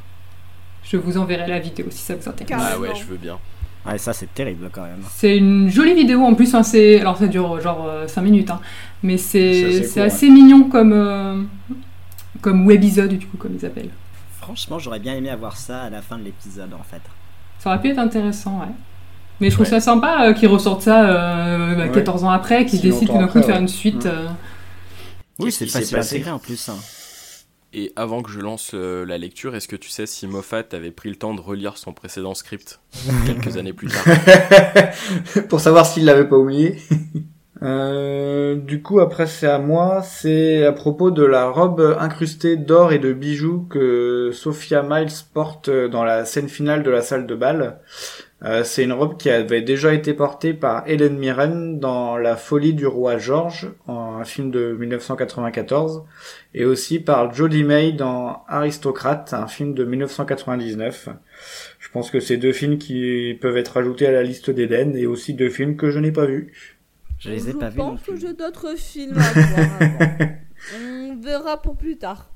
Je 0.84 0.96
vous 0.96 1.18
enverrai 1.18 1.48
la 1.48 1.58
vidéo 1.58 1.86
si 1.90 2.02
ça 2.02 2.14
vous 2.14 2.28
intéresse. 2.28 2.62
Ah 2.64 2.78
ouais, 2.78 2.90
je 2.94 3.04
veux 3.04 3.16
bien. 3.16 3.38
Ouais, 3.86 3.98
ça 3.98 4.12
c'est 4.12 4.32
terrible 4.34 4.68
quand 4.72 4.82
même. 4.82 5.02
C'est 5.14 5.36
une 5.36 5.70
jolie 5.70 5.94
vidéo 5.94 6.22
en 6.24 6.34
plus, 6.34 6.54
hein, 6.54 6.62
c'est... 6.62 7.00
alors 7.00 7.16
ça 7.16 7.26
dure 7.28 7.60
genre 7.60 7.88
5 8.06 8.22
minutes, 8.22 8.50
hein, 8.50 8.60
mais 9.02 9.16
C'est 9.16 9.52
c'est 9.52 9.64
assez 9.66 9.84
c'est 9.84 9.94
court, 9.94 10.02
assez 10.02 10.30
mignon 10.30 10.64
comme, 10.64 10.92
euh, 10.92 11.42
comme 12.40 12.66
webisode 12.66 13.14
du 13.14 13.26
coup, 13.26 13.36
comme 13.36 13.54
ils 13.58 13.64
appellent. 13.66 13.90
Franchement, 14.40 14.78
j'aurais 14.78 15.00
bien 15.00 15.14
aimé 15.14 15.30
avoir 15.30 15.56
ça 15.56 15.82
à 15.82 15.90
la 15.90 16.02
fin 16.02 16.18
de 16.18 16.24
l'épisode 16.24 16.72
en 16.74 16.82
fait. 16.82 17.00
Ça 17.58 17.70
aurait 17.70 17.80
pu 17.80 17.88
être 17.88 17.98
intéressant, 17.98 18.60
ouais. 18.60 18.72
Mais 19.40 19.50
je 19.50 19.54
trouve 19.54 19.66
ça 19.66 19.80
sympa 19.80 20.28
euh, 20.28 20.32
qu'ils 20.32 20.48
ressortent 20.48 20.82
ça 20.82 21.08
euh, 21.10 21.76
Ouais. 21.76 21.90
14 21.92 22.24
ans 22.24 22.30
après, 22.30 22.64
qu'ils 22.64 22.78
Si 22.80 22.86
décident 22.86 23.12
tout 23.14 23.18
d'un 23.20 23.28
coup 23.28 23.38
de 23.40 23.44
faire 23.44 23.56
ouais. 23.56 23.60
une 23.62 23.68
suite. 23.68 24.04
Mm. 24.04 24.08
euh, 24.08 24.28
Oui, 25.38 25.46
Qu'est-ce 25.46 25.58
c'est 25.58 25.66
facile 25.66 25.96
à 25.96 26.00
intégrer 26.00 26.30
en 26.30 26.38
plus. 26.38 26.68
hein. 26.68 26.76
Et 27.78 27.93
avant 27.94 28.23
que 28.23 28.31
je 28.31 28.40
lance 28.40 28.70
euh, 28.73 29.05
la 29.05 29.19
lecture, 29.19 29.55
est-ce 29.55 29.69
que 29.69 29.77
tu 29.77 29.90
sais 29.90 30.07
si 30.07 30.27
Moffat 30.27 30.65
avait 30.73 30.90
pris 30.90 31.11
le 31.11 31.16
temps 31.16 31.35
de 31.35 31.43
relire 31.43 31.77
son 31.77 31.93
précédent 31.93 32.32
script 32.32 32.81
quelques 33.27 33.59
années 33.59 33.74
plus 33.74 33.89
tard 33.89 34.03
Pour 35.51 35.61
savoir 35.61 35.85
s'il 35.85 36.07
l'avait 36.07 36.27
pas 36.27 36.36
oublié. 36.36 36.77
Euh, 37.62 38.55
du 38.55 38.82
coup, 38.82 39.01
après, 39.01 39.27
c'est 39.27 39.47
à 39.47 39.59
moi. 39.59 40.03
C'est 40.03 40.66
à 40.66 40.73
propos 40.73 41.11
de 41.11 41.24
la 41.24 41.48
robe 41.48 41.97
incrustée 41.98 42.59
d'or 42.59 42.93
et 42.93 42.98
de 42.98 43.15
bijoux 43.15 43.66
que 43.70 44.31
Sophia 44.35 44.82
Miles 44.82 45.09
porte 45.32 45.70
dans 45.70 46.05
la 46.05 46.27
scène 46.27 46.51
finale 46.51 46.82
de 46.82 46.90
la 46.90 47.01
salle 47.01 47.27
de 47.27 47.35
bal. 47.35 47.81
Euh, 48.42 48.64
c'est 48.64 48.84
une 48.84 48.92
robe 48.92 49.16
qui 49.16 49.30
avait 49.30 49.62
déjà 49.62 49.94
été 49.94 50.12
portée 50.12 50.52
par 50.52 50.86
Helen 50.86 51.16
Mirren 51.16 51.78
dans 51.78 52.18
La 52.18 52.36
folie 52.36 52.74
du 52.74 52.86
roi 52.86 53.16
George, 53.16 53.68
un 53.88 54.24
film 54.24 54.50
de 54.50 54.72
1994, 54.72 56.04
et 56.52 56.66
aussi 56.66 57.00
par 57.00 57.32
Jodie 57.32 57.64
May 57.64 57.92
dans 57.92 58.44
Aristocrate, 58.46 59.32
un 59.32 59.46
film 59.46 59.72
de 59.72 59.84
1999. 59.84 61.08
Je 61.78 61.88
pense 61.90 62.10
que 62.10 62.20
c'est 62.20 62.36
deux 62.36 62.52
films 62.52 62.76
qui 62.76 63.38
peuvent 63.40 63.56
être 63.56 63.78
ajoutés 63.78 64.06
à 64.06 64.12
la 64.12 64.22
liste 64.22 64.50
d'Eden, 64.50 64.94
et 64.96 65.06
aussi 65.06 65.32
deux 65.32 65.48
films 65.50 65.76
que 65.76 65.90
je 65.90 65.98
n'ai 65.98 66.12
pas 66.12 66.26
vus. 66.26 66.52
Je 67.18 67.30
les 67.30 67.48
ai 67.48 67.52
Je 67.52 67.56
pas 67.56 67.70
vus. 67.70 67.78
non 67.78 67.92
pense 67.96 68.02
que 68.02 68.16
j'ai 68.16 68.34
d'autres 68.34 68.76
films 68.76 69.16
à 69.16 69.32
voir 69.32 69.58
avant. 69.80 70.28
On 70.78 71.16
verra 71.20 71.62
pour 71.62 71.76
plus 71.76 71.96
tard. 71.96 72.30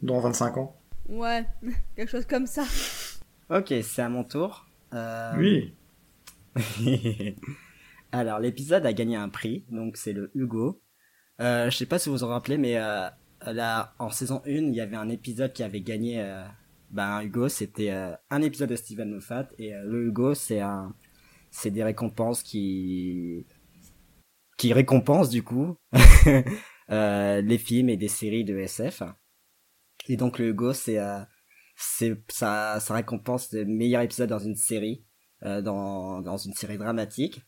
Dans 0.00 0.20
25 0.20 0.58
ans. 0.58 0.76
Ouais, 1.08 1.44
quelque 1.96 2.10
chose 2.10 2.26
comme 2.26 2.46
ça. 2.46 2.62
Ok, 3.50 3.74
c'est 3.82 4.02
à 4.02 4.08
mon 4.08 4.22
tour. 4.22 4.63
Euh, 4.94 5.32
Oui. 5.36 5.74
Alors, 8.12 8.38
l'épisode 8.38 8.86
a 8.86 8.92
gagné 8.92 9.16
un 9.16 9.28
prix, 9.28 9.64
donc 9.70 9.96
c'est 9.96 10.12
le 10.12 10.30
Hugo. 10.34 10.80
Euh, 11.40 11.68
je 11.70 11.76
sais 11.76 11.86
pas 11.86 11.98
si 11.98 12.08
vous 12.08 12.16
vous 12.16 12.24
en 12.24 12.28
rappelez, 12.28 12.58
mais 12.58 12.76
euh, 12.76 13.08
là, 13.44 13.94
en 13.98 14.10
saison 14.10 14.40
1, 14.46 14.50
il 14.50 14.74
y 14.74 14.80
avait 14.80 14.96
un 14.96 15.08
épisode 15.08 15.52
qui 15.52 15.64
avait 15.64 15.80
gagné 15.80 16.20
euh, 16.20 16.44
Ben 16.90 17.22
Hugo, 17.22 17.48
c'était 17.48 17.90
un 17.90 18.42
épisode 18.42 18.70
de 18.70 18.76
Steven 18.76 19.10
Moffat 19.10 19.48
et 19.58 19.72
le 19.72 20.06
Hugo, 20.06 20.34
c'est 20.34 20.60
un, 20.60 20.94
c'est 21.50 21.72
des 21.72 21.82
récompenses 21.82 22.44
qui, 22.44 23.46
qui 24.56 24.72
récompensent 24.72 25.30
du 25.30 25.42
coup 25.42 25.76
les 26.88 27.58
films 27.58 27.88
et 27.88 27.96
des 27.96 28.08
séries 28.08 28.44
de 28.44 28.56
SF. 28.56 29.02
Et 30.06 30.16
donc 30.16 30.38
le 30.38 30.50
Hugo, 30.50 30.72
c'est, 30.72 31.00
c'est 31.96 32.16
ça, 32.28 32.78
récompense 32.90 33.52
le 33.52 33.64
meilleur 33.64 34.02
épisode 34.02 34.30
dans 34.30 34.38
une 34.38 34.56
série, 34.56 35.04
euh, 35.44 35.62
dans 35.62 36.20
dans 36.20 36.36
une 36.36 36.54
série 36.54 36.78
dramatique. 36.78 37.42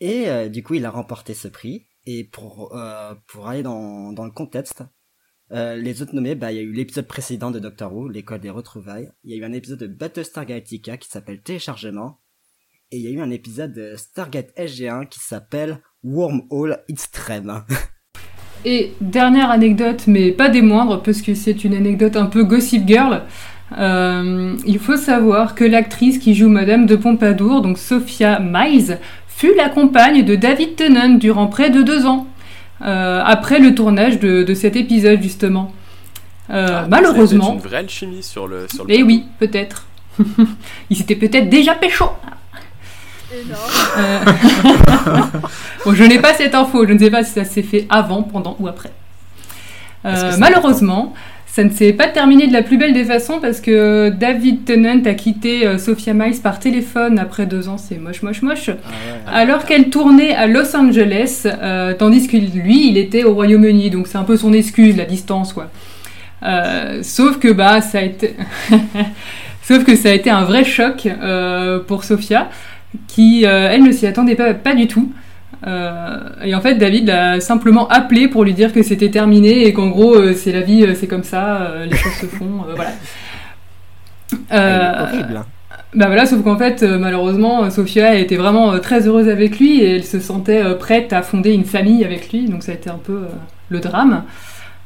Et 0.00 0.28
euh, 0.28 0.48
du 0.48 0.62
coup, 0.62 0.74
il 0.74 0.84
a 0.84 0.90
remporté 0.90 1.34
ce 1.34 1.48
prix. 1.48 1.86
Et 2.04 2.24
pour 2.24 2.74
euh, 2.76 3.14
pour 3.28 3.48
aller 3.48 3.62
dans 3.62 4.12
dans 4.12 4.24
le 4.24 4.30
contexte, 4.30 4.82
les 5.50 6.02
autres 6.02 6.14
nommés, 6.14 6.34
bah, 6.34 6.52
il 6.52 6.56
y 6.56 6.58
a 6.58 6.62
eu 6.62 6.72
l'épisode 6.72 7.06
précédent 7.06 7.50
de 7.50 7.60
Doctor 7.60 7.94
Who, 7.94 8.08
l'école 8.08 8.40
des 8.40 8.50
retrouvailles. 8.50 9.12
Il 9.22 9.30
y 9.30 9.34
a 9.34 9.38
eu 9.38 9.44
un 9.44 9.52
épisode 9.52 9.78
de 9.78 9.86
Battlestar 9.86 10.44
Galactica 10.44 10.96
qui 10.96 11.08
s'appelle 11.08 11.42
Téléchargement. 11.42 12.20
Et 12.90 12.98
il 12.98 13.02
y 13.02 13.08
a 13.08 13.10
eu 13.10 13.20
un 13.20 13.30
épisode 13.30 13.72
de 13.72 13.96
Stargate 13.96 14.56
SG1 14.56 15.08
qui 15.08 15.18
s'appelle 15.18 15.82
Wormhole 16.04 16.84
Extreme. 16.88 17.64
Et 18.64 18.94
dernière 19.00 19.50
anecdote, 19.50 20.06
mais 20.06 20.32
pas 20.32 20.48
des 20.48 20.62
moindres, 20.62 21.02
parce 21.02 21.22
que 21.22 21.34
c'est 21.34 21.64
une 21.64 21.74
anecdote 21.74 22.16
un 22.16 22.26
peu 22.26 22.44
Gossip 22.44 22.86
Girl. 22.86 23.22
Euh, 23.76 24.54
il 24.64 24.78
faut 24.78 24.96
savoir 24.96 25.54
que 25.54 25.64
l'actrice 25.64 26.18
qui 26.18 26.34
joue 26.34 26.48
Madame 26.48 26.86
de 26.86 26.96
Pompadour, 26.96 27.62
donc 27.62 27.78
Sophia 27.78 28.38
Miles, 28.40 28.98
fut 29.28 29.54
la 29.54 29.68
compagne 29.68 30.24
de 30.24 30.34
David 30.36 30.76
Tennant 30.76 31.14
durant 31.18 31.46
près 31.46 31.70
de 31.70 31.82
deux 31.82 32.06
ans, 32.06 32.26
euh, 32.82 33.22
après 33.24 33.58
le 33.58 33.74
tournage 33.74 34.18
de, 34.20 34.42
de 34.42 34.54
cet 34.54 34.76
épisode 34.76 35.22
justement. 35.22 35.72
Euh, 36.50 36.66
Ah, 36.70 36.86
malheureusement, 36.88 37.54
une 37.54 37.60
vraie 37.60 37.78
alchimie 37.78 38.22
sur 38.22 38.46
le. 38.46 38.66
Sur 38.72 38.84
le 38.84 38.94
et 38.94 39.02
oui, 39.02 39.24
peut-être. 39.38 39.86
il 40.90 40.96
s'était 40.96 41.16
peut-être 41.16 41.48
déjà 41.50 41.74
pécho. 41.74 42.06
Euh, 43.32 44.20
bon, 45.84 45.94
je 45.94 46.04
n'ai 46.04 46.20
pas 46.20 46.32
cette 46.34 46.54
info, 46.54 46.86
je 46.86 46.92
ne 46.92 46.98
sais 46.98 47.10
pas 47.10 47.24
si 47.24 47.32
ça 47.32 47.44
s'est 47.44 47.62
fait 47.64 47.86
avant, 47.90 48.22
pendant 48.22 48.56
ou 48.60 48.68
après. 48.68 48.92
Euh, 50.04 50.36
malheureusement, 50.38 51.12
ça 51.56 51.64
ne 51.64 51.70
s'est 51.70 51.94
pas 51.94 52.08
terminé 52.08 52.46
de 52.46 52.52
la 52.52 52.62
plus 52.62 52.76
belle 52.76 52.92
des 52.92 53.06
façons 53.06 53.38
parce 53.40 53.62
que 53.62 54.10
David 54.10 54.66
Tennant 54.66 55.02
a 55.06 55.14
quitté 55.14 55.66
euh, 55.66 55.78
Sophia 55.78 56.12
Miles 56.12 56.42
par 56.42 56.60
téléphone 56.60 57.18
après 57.18 57.46
deux 57.46 57.70
ans, 57.70 57.78
c'est 57.78 57.96
moche, 57.96 58.20
moche, 58.20 58.42
moche, 58.42 58.68
alors 59.26 59.64
qu'elle 59.64 59.88
tournait 59.88 60.34
à 60.34 60.48
Los 60.48 60.76
Angeles, 60.76 61.46
euh, 61.46 61.94
tandis 61.94 62.28
que 62.28 62.36
lui, 62.36 62.90
il 62.90 62.98
était 62.98 63.24
au 63.24 63.32
Royaume-Uni, 63.32 63.88
donc 63.88 64.06
c'est 64.06 64.18
un 64.18 64.24
peu 64.24 64.36
son 64.36 64.52
excuse, 64.52 64.98
la 64.98 65.06
distance, 65.06 65.54
quoi. 65.54 65.70
Euh, 66.42 66.98
sauf 67.02 67.38
que 67.38 67.50
bah 67.50 67.80
ça 67.80 68.00
a 68.00 68.02
été 68.02 68.36
sauf 69.62 69.82
que 69.82 69.96
ça 69.96 70.10
a 70.10 70.12
été 70.12 70.28
un 70.28 70.44
vrai 70.44 70.62
choc 70.62 71.06
euh, 71.06 71.78
pour 71.80 72.04
Sophia 72.04 72.50
qui 73.08 73.44
elle 73.44 73.82
ne 73.82 73.92
s'y 73.92 74.06
attendait 74.06 74.34
pas, 74.34 74.52
pas 74.52 74.74
du 74.74 74.88
tout 74.88 75.10
Euh, 75.66 76.18
et 76.44 76.54
en 76.54 76.60
fait 76.60 76.74
David 76.74 77.06
l'a 77.06 77.40
simplement 77.40 77.88
appelé 77.88 78.28
pour 78.28 78.44
lui 78.44 78.52
dire 78.52 78.72
que 78.72 78.82
c'était 78.82 79.10
terminé 79.10 79.66
et 79.66 79.72
qu'en 79.72 79.88
gros 79.88 80.14
euh, 80.14 80.34
c'est 80.34 80.52
la 80.52 80.60
vie 80.60 80.82
euh, 80.82 80.94
c'est 80.94 81.06
comme 81.06 81.24
ça 81.24 81.72
les 81.88 81.96
choses 81.96 82.12
se 82.12 82.26
font 82.26 82.64
voilà 82.74 82.90
horrible. 84.50 85.44
bah 85.94 86.06
voilà, 86.06 86.26
sauf 86.26 86.42
qu'en 86.42 86.58
fait, 86.58 86.82
malheureusement, 86.82 87.70
Sophia 87.70 88.16
était 88.16 88.36
vraiment 88.36 88.78
très 88.80 89.06
heureuse 89.06 89.28
avec 89.28 89.58
lui 89.58 89.80
et 89.80 89.96
elle 89.96 90.04
se 90.04 90.18
sentait 90.18 90.62
prête 90.78 91.12
à 91.12 91.22
fonder 91.22 91.52
une 91.52 91.64
famille 91.64 92.04
avec 92.04 92.32
lui, 92.32 92.46
donc 92.46 92.64
ça 92.64 92.72
a 92.72 92.74
été 92.74 92.90
un 92.90 92.98
peu 93.02 93.20
le 93.68 93.80
drame. 93.80 94.24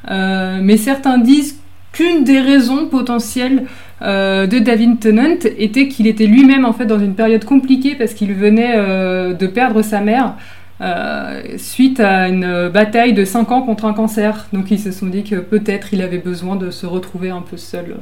Mais 0.09 0.77
certains 0.77 1.19
disent 1.19 1.59
qu'une 1.93 2.25
des 2.25 2.41
raisons 2.41 2.87
potentielles 2.87 3.65
euh, 4.03 4.47
de 4.47 4.59
David 4.59 5.01
Tennant 5.01 5.37
était 5.59 5.89
qu'il 5.89 6.07
était 6.07 6.27
lui-même 6.27 6.65
en 6.65 6.73
fait 6.73 6.87
dans 6.87 6.99
une 6.99 7.15
période 7.15 7.45
compliquée 7.45 7.95
parce 7.95 8.15
qu'il 8.15 8.33
venait 8.33 8.75
euh, 8.77 9.35
de 9.35 9.47
perdre 9.47 9.83
sa 9.83 10.01
mère 10.01 10.35
euh, 10.81 11.59
suite 11.59 12.01
à 12.01 12.28
une 12.28 12.69
bataille 12.69 13.12
de 13.15 13.24
5 13.24 13.51
ans 13.52 13.62
contre 13.62 13.85
un 13.85 13.93
cancer. 13.94 14.47
Donc 14.52 14.70
ils 14.70 14.81
se 14.81 14.93
sont 14.93 15.07
dit 15.07 15.24
que 15.24 15.36
peut-être 15.36 15.93
il 15.93 16.02
avait 16.02 16.19
besoin 16.19 16.57
de 16.57 16.70
se 16.70 16.86
retrouver 16.86 17.31
un 17.31 17.43
peu 17.43 17.57
seul, 17.57 17.98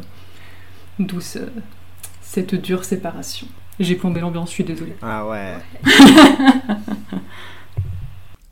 d'où 0.98 1.20
ce- 1.20 1.38
cette 2.22 2.54
dure 2.54 2.84
séparation. 2.84 3.46
J'ai 3.80 3.94
plombé 3.94 4.20
l'ambiance, 4.20 4.48
je 4.50 4.54
suis 4.54 4.64
désolée. 4.64 4.96
Ah 5.02 5.26
ouais. 5.26 5.54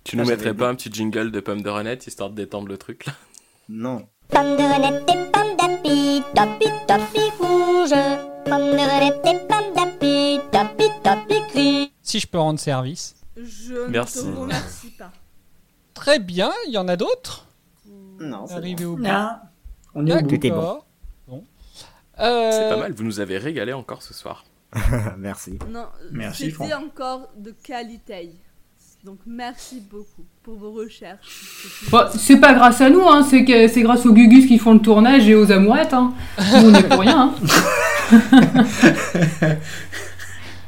Tu 0.05 0.17
nous 0.17 0.25
Ah, 0.25 0.31
mettrais 0.31 0.55
pas 0.55 0.69
un 0.69 0.75
petit 0.77 0.91
jingle 0.93 1.33
de 1.33 1.41
pomme 1.41 1.63
de 1.63 1.69
renette 1.69 2.07
histoire 2.07 2.31
de 2.31 2.37
détendre 2.37 2.69
le 2.69 2.79
truc 2.79 3.07
là? 3.07 3.13
Non. 3.69 4.07
Pomme 4.29 4.57
de 4.57 4.63
renette 4.63 5.03
et 5.11 5.31
pomme 5.33 5.57
d'api, 5.59 6.23
tapi 6.33 6.67
tapi 6.87 7.19
rouge. 7.41 7.91
Pomme 8.45 8.71
de 8.71 8.77
renette 8.77 9.27
et 9.27 9.39
pomme 9.49 9.75
d'api, 9.75 10.39
tapi 10.53 10.85
tapi 11.03 11.35
gris. 11.53 11.91
Si 12.03 12.21
je 12.21 12.27
peux 12.29 12.39
rendre 12.39 12.61
service. 12.61 13.16
Je 13.37 13.89
Merci. 13.89 14.25
ne 14.27 14.33
te 14.33 14.39
remercie 14.39 14.91
pas. 14.91 15.13
Très 15.95 16.19
bien, 16.19 16.51
il 16.67 16.73
y 16.73 16.79
en 16.79 16.89
a 16.89 16.97
d'autres? 16.97 17.47
Non, 18.21 18.47
Arrivé 18.51 18.85
au 18.85 18.97
bout. 18.97 19.03
Non. 19.03 19.31
On 19.95 20.07
est 20.07 20.13
au 20.15 20.21
bout. 20.23 20.37
Tout 20.37 20.47
est 20.47 20.51
bon. 20.51 20.81
Euh, 22.19 22.51
C'est 22.51 22.69
pas 22.71 22.77
mal, 22.79 22.93
vous 22.95 23.05
nous 23.05 23.21
avez 23.21 23.37
régalé 23.37 23.73
encore 23.75 24.03
ce 24.03 24.15
soir. 24.15 24.45
Merci. 25.19 25.59
Non, 25.71 25.87
Merci, 26.13 26.45
c'était 26.45 26.55
Franck. 26.55 26.73
encore 26.73 27.29
de 27.37 27.51
qualité. 27.63 28.31
Donc 29.05 29.19
merci 29.27 29.81
beaucoup 29.89 30.25
pour 30.43 30.57
vos 30.57 30.73
recherches. 30.73 31.87
Bon, 31.91 32.07
c'est 32.19 32.39
pas 32.41 32.55
grâce 32.55 32.81
à 32.81 32.91
nous, 32.91 33.07
hein, 33.07 33.23
c'est 33.23 33.45
que 33.45 33.69
c'est 33.69 33.83
grâce 33.83 34.05
aux 34.05 34.13
Gugus 34.13 34.47
qui 34.49 34.59
font 34.59 34.75
le 34.75 34.81
tournage 34.81 35.29
et 35.29 35.35
aux 35.37 35.53
amourettes. 35.53 35.93
Hein. 35.93 36.13
Nous, 36.39 36.71
on 36.71 36.75
est 36.75 36.83
pour 36.89 37.01
rien. 37.01 37.33
Hein. 38.13 38.27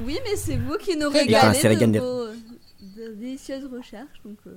Oui, 0.04 0.16
mais 0.24 0.36
c'est 0.36 0.56
vous 0.56 0.76
qui 0.78 0.96
nous 0.96 1.08
régalez 1.08 1.58
C'est 1.58 1.68
la 1.68 1.74
gagne 1.74 1.88
de 1.90 1.94
des- 1.94 1.98
vos 1.98 2.26
de 2.28 2.37
délicieuses 3.14 3.68
recherches. 3.72 4.20
Donc, 4.24 4.38
euh, 4.46 4.50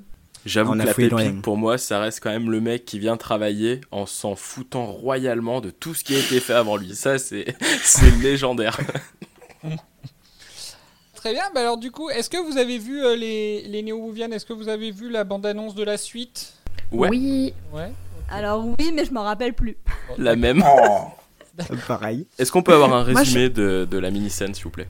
J'avoue 0.45 0.73
que 0.73 0.77
la 0.79 0.93
pépite 0.93 1.41
pour 1.43 1.55
moi, 1.57 1.77
ça 1.77 1.99
reste 1.99 2.19
quand 2.21 2.31
même 2.31 2.49
le 2.49 2.61
mec 2.61 2.83
qui 2.85 2.97
vient 2.97 3.15
travailler 3.17 3.81
en 3.91 4.05
s'en 4.07 4.35
foutant 4.35 4.87
royalement 4.87 5.61
de 5.61 5.69
tout 5.69 5.93
ce 5.93 6.03
qui 6.03 6.15
a 6.15 6.19
été 6.19 6.39
fait 6.39 6.53
avant 6.53 6.77
lui. 6.77 6.95
Ça, 6.95 7.19
c'est 7.19 7.55
c'est 7.83 8.09
légendaire. 8.21 8.79
Très 11.15 11.33
bien, 11.33 11.43
bah 11.53 11.59
alors 11.61 11.77
du 11.77 11.91
coup, 11.91 12.09
est-ce 12.09 12.29
que 12.31 12.37
vous 12.37 12.57
avez 12.57 12.79
vu 12.79 13.03
euh, 13.03 13.15
les, 13.15 13.61
les 13.67 13.83
Néo-Wouvianes 13.83 14.33
Est-ce 14.33 14.45
que 14.45 14.53
vous 14.53 14.69
avez 14.69 14.89
vu 14.91 15.09
la 15.11 15.23
bande-annonce 15.23 15.75
de 15.75 15.83
la 15.83 15.97
suite? 15.97 16.53
Ouais. 16.91 17.09
Oui. 17.09 17.53
Ouais. 17.71 17.91
Alors 18.31 18.65
oui, 18.65 18.91
mais 18.91 19.05
je 19.05 19.13
m'en 19.13 19.21
rappelle 19.23 19.53
plus. 19.53 19.77
La 20.17 20.35
même. 20.35 20.63
Pareil. 21.87 22.25
Est-ce 22.39 22.51
qu'on 22.51 22.63
peut 22.63 22.73
avoir 22.73 22.91
un 22.93 23.03
Moi, 23.03 23.23
je- 23.23 23.29
résumé 23.35 23.49
de, 23.49 23.87
de 23.89 23.97
la 23.99 24.09
mini-scène, 24.09 24.55
s'il 24.55 24.63
vous 24.63 24.69
plaît? 24.71 24.87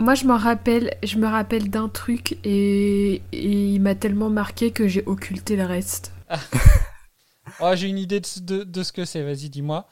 Moi, 0.00 0.14
je 0.14 0.24
me 0.24 0.32
rappelle, 0.32 0.94
je 1.02 1.18
me 1.18 1.26
rappelle 1.26 1.68
d'un 1.68 1.90
truc 1.90 2.38
et, 2.42 3.20
il 3.32 3.78
m'a 3.80 3.94
tellement 3.94 4.30
marqué 4.30 4.70
que 4.70 4.88
j'ai 4.88 5.02
occulté 5.04 5.56
le 5.56 5.64
reste. 5.64 6.12
Oh, 7.60 7.72
j'ai 7.74 7.88
une 7.88 7.98
idée 7.98 8.20
de- 8.20 8.62
de 8.64 8.82
ce 8.82 8.92
que 8.92 9.04
c'est, 9.04 9.22
vas-y, 9.22 9.50
dis-moi. 9.50 9.86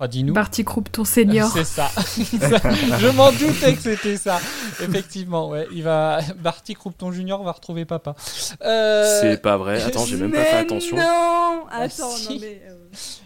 Enfin, 0.00 0.08
dis-nous. 0.08 0.34
Barty 0.34 0.64
Croup, 0.64 0.90
ton 0.90 1.04
senior. 1.04 1.48
C'est 1.52 1.62
ça. 1.62 1.88
Je 2.06 3.14
m'en 3.14 3.30
doutais 3.30 3.74
que 3.74 3.80
c'était 3.80 4.16
ça. 4.16 4.40
Effectivement, 4.82 5.48
ouais. 5.50 5.68
Il 5.70 5.84
va... 5.84 6.18
Barty 6.42 6.74
Croupton 6.74 7.12
Junior 7.12 7.40
va 7.44 7.52
retrouver 7.52 7.84
papa. 7.84 8.16
Euh, 8.62 9.20
C'est 9.20 9.40
pas 9.40 9.56
vrai. 9.56 9.80
Attends, 9.80 10.04
j'ai 10.04 10.16
même 10.16 10.32
pas 10.32 10.42
fait 10.44 10.56
attention. 10.56 10.96
Non 10.96 11.64
Ah, 11.70 11.82
Attends, 11.82 12.10
si. 12.10 12.28
non 12.34 12.38
mais... 12.40 12.62
euh, 12.68 12.74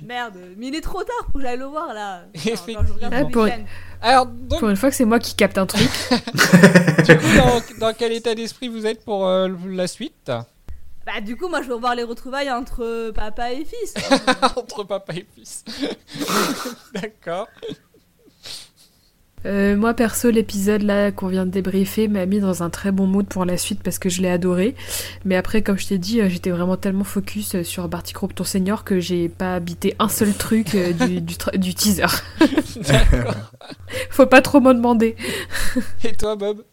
merde, 0.02 0.34
mais 0.58 0.66
il 0.66 0.74
est 0.74 0.82
trop 0.82 1.02
tard 1.02 1.24
pour 1.24 1.34
que 1.34 1.40
j'aille 1.40 1.56
le 1.56 1.64
voir 1.64 1.94
là. 1.94 2.24
Effectivement. 2.34 2.82
Ah, 3.10 3.24
pour-. 3.24 3.48
Alors, 4.02 4.26
donc, 4.26 4.60
Pour 4.60 4.68
une 4.68 4.76
fois 4.76 4.90
que 4.90 4.96
c'est 4.96 5.06
moi 5.06 5.18
qui 5.20 5.34
capte 5.34 5.56
un 5.56 5.64
truc. 5.66 5.88
du 6.10 7.16
coup, 7.18 7.36
dans, 7.38 7.86
dans 7.88 7.94
quel 7.94 8.12
état 8.12 8.34
d'esprit 8.34 8.68
vous 8.68 8.84
êtes 8.86 9.02
pour 9.06 9.26
euh, 9.26 9.48
la 9.66 9.86
suite? 9.86 10.30
Bah 11.08 11.22
du 11.22 11.38
coup, 11.38 11.48
moi 11.48 11.62
je 11.62 11.68
veux 11.68 11.76
voir 11.76 11.94
les 11.94 12.02
retrouvailles 12.02 12.50
entre 12.50 13.12
papa 13.12 13.54
et 13.54 13.64
fils. 13.64 13.94
Entre 14.56 14.84
papa 14.84 15.14
et 15.14 15.26
fils. 15.34 15.64
D'accord. 16.92 17.48
Euh, 19.46 19.74
moi 19.74 19.94
perso 19.94 20.30
l'épisode 20.30 20.82
là 20.82 21.10
qu'on 21.10 21.28
vient 21.28 21.46
de 21.46 21.50
débriefer 21.50 22.08
m'a 22.08 22.26
mis 22.26 22.40
dans 22.40 22.62
un 22.62 22.68
très 22.68 22.90
bon 22.90 23.06
mood 23.06 23.26
pour 23.26 23.46
la 23.46 23.56
suite 23.56 23.82
parce 23.84 24.00
que 24.00 24.08
je 24.08 24.20
l'ai 24.20 24.28
adoré 24.28 24.74
mais 25.24 25.36
après 25.36 25.62
comme 25.62 25.78
je 25.78 25.86
t'ai 25.86 25.96
dit 25.96 26.20
euh, 26.20 26.28
j'étais 26.28 26.50
vraiment 26.50 26.76
tellement 26.76 27.04
focus 27.04 27.54
euh, 27.54 27.62
sur 27.62 27.86
Barty 27.86 28.14
Croupton 28.14 28.42
Senior 28.42 28.82
que 28.82 28.98
j'ai 28.98 29.28
pas 29.28 29.54
habité 29.54 29.94
un 30.00 30.08
seul 30.08 30.34
truc 30.34 30.74
du, 30.74 31.20
du, 31.20 31.74
teaser 31.74 32.06
D'accord. 32.80 33.34
faut 34.10 34.26
pas 34.26 34.42
trop 34.42 34.58
m'en 34.58 34.74
demander 34.74 35.14
Et 36.02 36.14
toi, 36.14 36.34
Bob? 36.34 36.64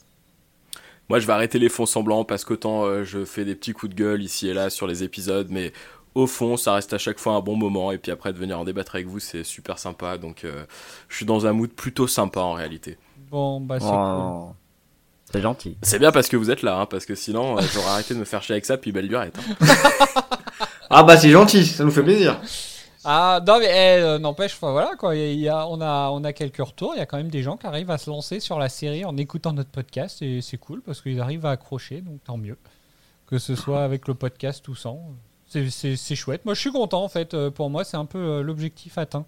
Moi, 1.09 1.19
je 1.19 1.27
vais 1.27 1.33
arrêter 1.33 1.59
les 1.59 1.69
fonds 1.69 1.85
semblants 1.85 2.23
parce 2.23 2.43
qu'autant 2.45 2.83
euh, 2.85 3.03
je 3.03 3.25
fais 3.25 3.45
des 3.45 3.55
petits 3.55 3.73
coups 3.73 3.93
de 3.93 4.01
gueule 4.01 4.23
ici 4.23 4.47
et 4.49 4.53
là 4.53 4.69
sur 4.69 4.87
les 4.87 5.03
épisodes, 5.03 5.47
mais 5.51 5.71
au 6.15 6.25
fond, 6.27 6.57
ça 6.57 6.73
reste 6.73 6.93
à 6.93 6.97
chaque 6.97 7.19
fois 7.19 7.33
un 7.33 7.41
bon 7.41 7.55
moment. 7.55 7.91
Et 7.91 7.97
puis 7.97 8.11
après, 8.11 8.33
de 8.33 8.37
venir 8.39 8.59
en 8.59 8.63
débattre 8.63 8.95
avec 8.95 9.07
vous, 9.07 9.19
c'est 9.19 9.43
super 9.43 9.77
sympa. 9.77 10.17
Donc, 10.17 10.43
euh, 10.45 10.65
je 11.09 11.17
suis 11.17 11.25
dans 11.25 11.45
un 11.45 11.53
mood 11.53 11.69
plutôt 11.71 12.07
sympa 12.07 12.39
en 12.39 12.53
réalité. 12.53 12.97
Bon, 13.29 13.59
bah 13.61 13.79
c'est 13.79 13.85
cool. 13.87 13.95
Oh. 13.97 14.49
C'est 15.31 15.41
gentil. 15.41 15.77
C'est 15.81 15.99
bien 15.99 16.11
parce 16.11 16.27
que 16.29 16.37
vous 16.37 16.49
êtes 16.51 16.61
là, 16.61 16.79
hein, 16.79 16.85
parce 16.85 17.05
que 17.05 17.15
sinon, 17.15 17.57
euh, 17.57 17.61
j'aurais 17.73 17.89
arrêté 17.89 18.13
de 18.13 18.19
me 18.19 18.25
faire 18.25 18.41
chier 18.41 18.53
avec 18.53 18.65
ça, 18.65 18.77
puis 18.77 18.91
belle 18.91 19.07
lurette. 19.07 19.37
hein. 19.61 19.67
Ah 20.89 21.01
bah 21.01 21.17
c'est 21.17 21.31
gentil, 21.31 21.65
ça 21.65 21.83
nous 21.83 21.89
fait 21.91 22.03
plaisir. 22.03 22.39
Ah 23.07 23.39
non 23.45 23.59
mais 23.59 23.67
eh, 23.67 24.01
euh, 24.01 24.17
n'empêche, 24.17 24.57
voilà 24.59 24.95
quoi, 24.97 25.11
on 25.11 25.79
a 25.81 26.09
on 26.09 26.23
a 26.23 26.33
quelques 26.33 26.57
retours. 26.65 26.93
Il 26.95 26.97
y 26.97 27.01
a 27.01 27.05
quand 27.05 27.17
même 27.17 27.29
des 27.29 27.43
gens 27.43 27.55
qui 27.55 27.67
arrivent 27.67 27.91
à 27.91 27.99
se 27.99 28.09
lancer 28.09 28.39
sur 28.39 28.57
la 28.57 28.67
série 28.67 29.05
en 29.05 29.15
écoutant 29.15 29.53
notre 29.53 29.69
podcast 29.69 30.23
et 30.23 30.41
c'est 30.41 30.57
cool 30.57 30.81
parce 30.81 31.01
qu'ils 31.01 31.21
arrivent 31.21 31.45
à 31.45 31.51
accrocher, 31.51 32.01
donc 32.01 32.23
tant 32.23 32.37
mieux. 32.37 32.57
Que 33.27 33.37
ce 33.37 33.55
soit 33.55 33.83
avec 33.83 34.07
le 34.07 34.15
podcast 34.15 34.67
ou 34.67 34.75
sans, 34.75 34.99
c'est 35.47 36.15
chouette. 36.15 36.45
Moi 36.45 36.55
je 36.55 36.61
suis 36.61 36.71
content 36.71 37.03
en 37.03 37.09
fait. 37.09 37.35
Euh, 37.35 37.51
Pour 37.51 37.69
moi 37.69 37.83
c'est 37.83 37.97
un 37.97 38.05
peu 38.05 38.17
euh, 38.17 38.41
l'objectif 38.41 38.97
atteint. 38.97 39.25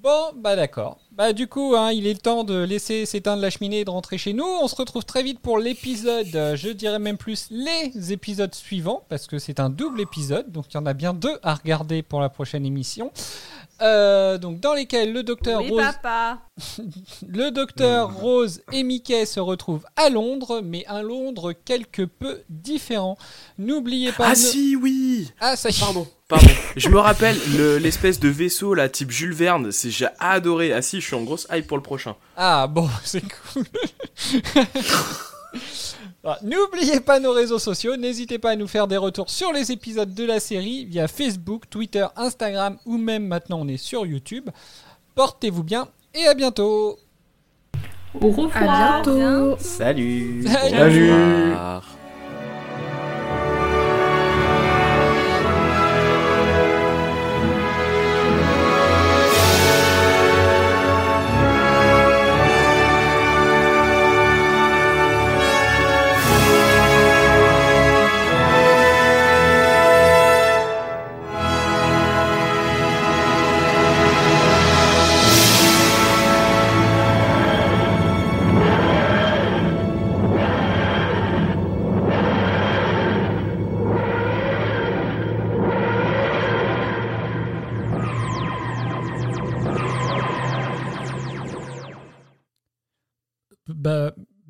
Bon, 0.00 0.30
bah 0.36 0.54
d'accord. 0.54 0.98
Bah 1.10 1.32
du 1.32 1.48
coup, 1.48 1.74
hein, 1.76 1.90
il 1.90 2.06
est 2.06 2.22
temps 2.22 2.44
de 2.44 2.62
laisser 2.62 3.04
s'éteindre 3.04 3.42
la 3.42 3.50
cheminée 3.50 3.80
et 3.80 3.84
de 3.84 3.90
rentrer 3.90 4.16
chez 4.16 4.32
nous. 4.32 4.44
On 4.44 4.68
se 4.68 4.76
retrouve 4.76 5.04
très 5.04 5.24
vite 5.24 5.40
pour 5.40 5.58
l'épisode, 5.58 6.36
euh, 6.36 6.54
je 6.54 6.68
dirais 6.68 7.00
même 7.00 7.16
plus 7.16 7.48
les 7.50 8.12
épisodes 8.12 8.54
suivants, 8.54 9.02
parce 9.08 9.26
que 9.26 9.40
c'est 9.40 9.58
un 9.58 9.70
double 9.70 10.00
épisode, 10.00 10.52
donc 10.52 10.66
il 10.70 10.74
y 10.74 10.78
en 10.78 10.86
a 10.86 10.92
bien 10.92 11.14
deux 11.14 11.36
à 11.42 11.56
regarder 11.56 12.02
pour 12.02 12.20
la 12.20 12.28
prochaine 12.28 12.64
émission. 12.64 13.10
Euh, 13.80 14.38
donc 14.38 14.58
dans 14.58 14.74
lesquels 14.74 15.12
le 15.12 15.22
docteur 15.22 15.60
Oui, 15.62 15.70
Rose, 15.70 15.82
papa. 15.84 16.38
le 17.28 17.50
docteur 17.50 18.12
Rose 18.12 18.60
et 18.72 18.82
Mickey 18.82 19.24
se 19.24 19.38
retrouvent 19.38 19.84
à 19.96 20.08
Londres, 20.10 20.60
mais 20.64 20.84
un 20.88 21.02
Londres 21.02 21.52
quelque 21.52 22.02
peu 22.02 22.42
différent. 22.48 23.16
N'oubliez 23.58 24.10
pas. 24.10 24.26
Ah 24.26 24.30
ne- 24.30 24.34
si, 24.34 24.74
oui 24.74 25.30
Ah, 25.40 25.54
ça 25.54 25.68
y 25.70 25.72
est. 25.72 25.78
Pardon, 25.80 26.08
pardon. 26.28 26.46
Je 26.76 26.88
me 26.88 26.98
rappelle 26.98 27.36
le- 27.56 27.78
l'espèce 27.78 28.18
de 28.18 28.28
vaisseau 28.28 28.74
là, 28.74 28.88
type 28.88 29.10
Jules 29.12 29.32
Verne, 29.34 29.70
c'est 29.70 29.90
j'ai 29.90 30.08
adoré. 30.18 30.72
Ah 30.72 30.82
si, 30.82 31.00
je 31.00 31.06
suis 31.06 31.14
en 31.16 31.22
grosse 31.22 31.46
hype 31.52 31.66
pour 31.68 31.76
le 31.76 31.82
prochain. 31.84 32.16
Ah 32.36 32.66
bon, 32.66 32.88
c'est 33.04 33.22
cool. 33.22 33.64
Ah, 36.30 36.38
N'oubliez 36.42 37.00
pas 37.00 37.20
nos 37.20 37.32
réseaux 37.32 37.58
sociaux, 37.58 37.96
n'hésitez 37.96 38.38
pas 38.38 38.50
à 38.50 38.56
nous 38.56 38.66
faire 38.66 38.86
des 38.86 38.98
retours 38.98 39.30
sur 39.30 39.50
les 39.50 39.72
épisodes 39.72 40.12
de 40.12 40.24
la 40.24 40.40
série 40.40 40.84
via 40.84 41.08
Facebook, 41.08 41.70
Twitter, 41.70 42.06
Instagram 42.16 42.76
ou 42.84 42.98
même 42.98 43.26
maintenant 43.26 43.60
on 43.62 43.68
est 43.68 43.78
sur 43.78 44.04
YouTube. 44.04 44.50
Portez-vous 45.14 45.62
bien 45.64 45.88
et 46.14 46.26
à 46.26 46.34
bientôt. 46.34 46.98
Au 48.20 48.28
revoir. 48.28 48.50
À 48.54 49.02
bientôt. 49.02 49.56
Salut. 49.58 50.44
Salut. 50.46 51.10
Salut. 51.10 51.97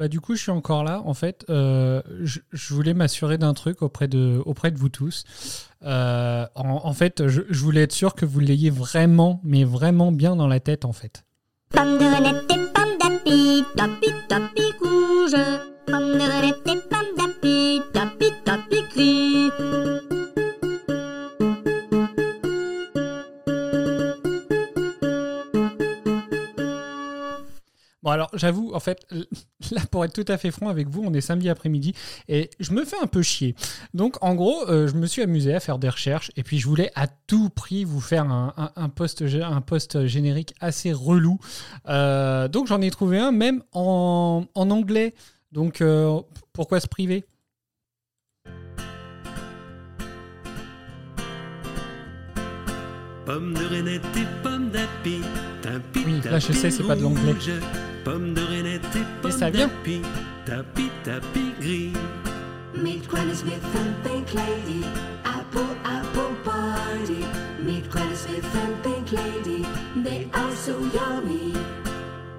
Bah, 0.08 0.12
bah 0.12 0.12
du 0.12 0.20
coup 0.20 0.34
je 0.34 0.42
suis 0.42 0.50
encore 0.50 0.84
là. 0.84 1.02
En 1.04 1.14
fait, 1.14 1.44
euh, 1.50 2.02
je, 2.22 2.40
voulais 2.74 2.94
m'assurer 2.94 3.38
d'un 3.38 3.54
truc 3.54 3.82
auprès 3.82 4.08
de, 4.08 4.40
auprès 4.44 4.70
de 4.70 4.78
vous 4.78 4.88
tous. 4.88 5.24
Euh, 5.84 6.46
en, 6.54 6.92
fait, 6.92 7.28
je, 7.28 7.42
voulais 7.62 7.82
être 7.82 7.92
sûr 7.92 8.14
que 8.14 8.24
vous 8.24 8.40
l'ayez 8.40 8.70
vraiment, 8.70 9.40
mais 9.44 9.64
vraiment 9.64 10.12
bien 10.12 10.36
dans 10.36 10.48
la 10.48 10.60
tête 10.60 10.84
en 10.84 10.92
fait. 10.92 11.24
De 11.74 11.78
de. 18.96 20.07
Bon 28.08 28.12
alors 28.12 28.30
j'avoue 28.32 28.72
en 28.72 28.80
fait 28.80 29.06
là 29.70 29.82
pour 29.90 30.02
être 30.02 30.14
tout 30.14 30.24
à 30.32 30.38
fait 30.38 30.50
franc 30.50 30.70
avec 30.70 30.88
vous 30.88 31.02
on 31.04 31.12
est 31.12 31.20
samedi 31.20 31.50
après-midi 31.50 31.92
et 32.26 32.48
je 32.58 32.72
me 32.72 32.86
fais 32.86 32.96
un 33.02 33.06
peu 33.06 33.20
chier. 33.20 33.54
Donc 33.92 34.16
en 34.24 34.34
gros 34.34 34.66
euh, 34.66 34.88
je 34.88 34.94
me 34.94 35.04
suis 35.04 35.20
amusé 35.20 35.54
à 35.54 35.60
faire 35.60 35.78
des 35.78 35.90
recherches 35.90 36.30
et 36.34 36.42
puis 36.42 36.58
je 36.58 36.66
voulais 36.66 36.90
à 36.94 37.06
tout 37.06 37.50
prix 37.50 37.84
vous 37.84 38.00
faire 38.00 38.24
un, 38.24 38.54
un, 38.56 38.70
un 38.76 38.88
post 38.88 39.22
un 39.22 39.60
post 39.60 40.06
générique 40.06 40.54
assez 40.58 40.90
relou. 40.90 41.38
Euh, 41.90 42.48
donc 42.48 42.66
j'en 42.66 42.80
ai 42.80 42.90
trouvé 42.90 43.18
un 43.18 43.30
même 43.30 43.62
en, 43.72 44.46
en 44.54 44.70
anglais. 44.70 45.14
Donc 45.52 45.82
euh, 45.82 46.18
pourquoi 46.54 46.80
se 46.80 46.88
priver? 46.88 47.26
Pomme 53.26 53.52
de 53.52 53.74
et 53.74 53.98
d'api, 54.70 55.20
Oui, 56.06 56.20
là, 56.24 56.38
je 56.38 56.52
sais, 56.52 56.70
c'est 56.70 56.82
pas 56.82 56.96
de 56.96 57.02
l'anglais. 57.02 57.34
Rouge. 58.04 58.04
Pomme 58.04 58.34
de 58.34 58.40
renette 58.42 58.96
et 58.96 59.04
pomme 59.22 59.30
ça 59.30 59.50
vient. 59.50 59.66
d'api, 59.66 60.02
tapi 60.44 60.90
tapi 61.04 61.52
gris. 61.60 61.92
Meet 62.74 63.08
Granny 63.08 63.34
Smith 63.34 63.64
and 63.74 63.94
Pink 64.04 64.32
Lady. 64.34 64.84
Apple, 65.24 65.74
apple 65.84 66.34
party. 66.44 67.24
Meet 67.64 67.88
Granny 67.90 68.14
Smith 68.14 68.44
and 68.54 68.82
Pink 68.82 69.12
Lady. 69.12 69.66
They 69.96 70.28
are 70.34 70.54
so 70.54 70.78
yummy. 70.94 71.54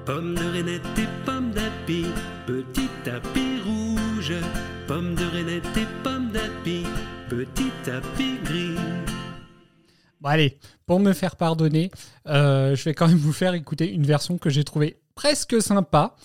Pomme 0.06 0.34
de 0.34 0.44
renette 0.58 0.82
et 0.98 1.08
pomme 1.26 1.52
d'api, 1.52 2.06
petit 2.48 2.90
tapis 3.04 3.62
rouge. 3.66 4.34
Pomme 4.88 5.14
de 5.16 5.26
renette 5.26 5.78
et 5.78 5.88
pomme 6.04 6.30
d'api, 6.32 6.84
petit 7.30 7.72
tapis 7.84 8.40
gris. 8.44 8.76
Bon 10.22 10.30
allez, 10.30 10.58
pour 10.90 11.00
me 11.00 11.14
faire 11.14 11.36
pardonner, 11.36 11.92
euh, 12.26 12.76
je 12.76 12.84
vais 12.84 12.96
quand 12.96 13.08
même 13.08 13.20
vous 13.20 13.32
faire 13.32 13.54
écouter 13.54 13.94
une 13.94 14.08
version 14.08 14.40
que 14.40 14.50
j'ai 14.50 14.64
trouvée 14.64 14.98
presque 15.14 15.62
sympa. 15.62 16.16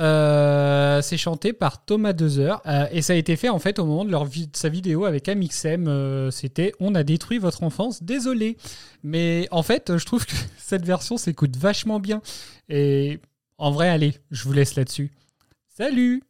Euh, 0.00 1.00
c'est 1.00 1.16
chanté 1.16 1.52
par 1.52 1.84
Thomas 1.84 2.12
Dezer 2.12 2.60
euh, 2.66 2.86
et 2.90 3.02
ça 3.02 3.12
a 3.12 3.16
été 3.16 3.36
fait 3.36 3.50
en 3.50 3.60
fait 3.60 3.78
au 3.78 3.86
moment 3.86 4.04
de, 4.04 4.10
leur 4.10 4.26
sa 4.52 4.68
vidéo 4.68 5.04
avec 5.04 5.28
Amixem. 5.28 6.28
C'était 6.32 6.72
On 6.80 6.96
a 6.96 7.04
détruit 7.04 7.38
votre 7.38 7.62
enfance, 7.62 8.02
désolé. 8.02 8.56
Mais 9.04 9.46
en 9.52 9.62
fait, 9.62 9.96
je 9.96 10.04
trouve 10.04 10.26
que 10.26 10.34
cette 10.58 10.84
version 10.84 11.16
s'écoute 11.16 11.56
vachement 11.56 12.00
bien. 12.00 12.20
Et 12.68 13.20
en 13.58 13.70
vrai, 13.70 13.90
allez, 13.90 14.14
je 14.32 14.42
vous 14.42 14.52
laisse 14.52 14.74
là-dessus. 14.74 15.12
Salut 15.68 16.24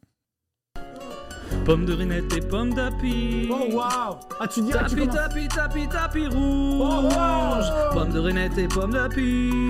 Pomme 1.64 1.84
de 1.84 1.92
renette 1.92 2.36
et 2.36 2.40
pomme 2.40 2.72
d'api. 2.74 3.48
Oh 3.50 3.76
waouh 3.76 4.18
Ah 4.40 4.48
tu 4.48 4.62
dis 4.62 4.72
Tapi 4.72 5.06
tapi 5.08 5.48
tapi 5.48 5.88
tapi 5.88 6.26
rouge. 6.26 7.66
Pomme 7.92 8.12
de 8.12 8.18
renette 8.18 8.58
et 8.58 8.68
pomme 8.68 8.92
d'api. 8.92 9.68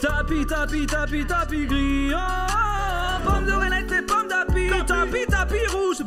Tapi 0.00 0.44
tapi 0.46 0.86
tapi 0.86 1.24
tapi 1.24 1.66
gris. 1.66 2.12
Oh, 2.14 3.24
pomme 3.24 3.46
de 3.46 3.52
renette 3.52 3.92
et 3.92 4.02
pomme 4.02 4.28
d'api. 4.28 4.68
Tapi 4.86 5.26
tapi 5.28 5.58
rouge. 5.72 5.98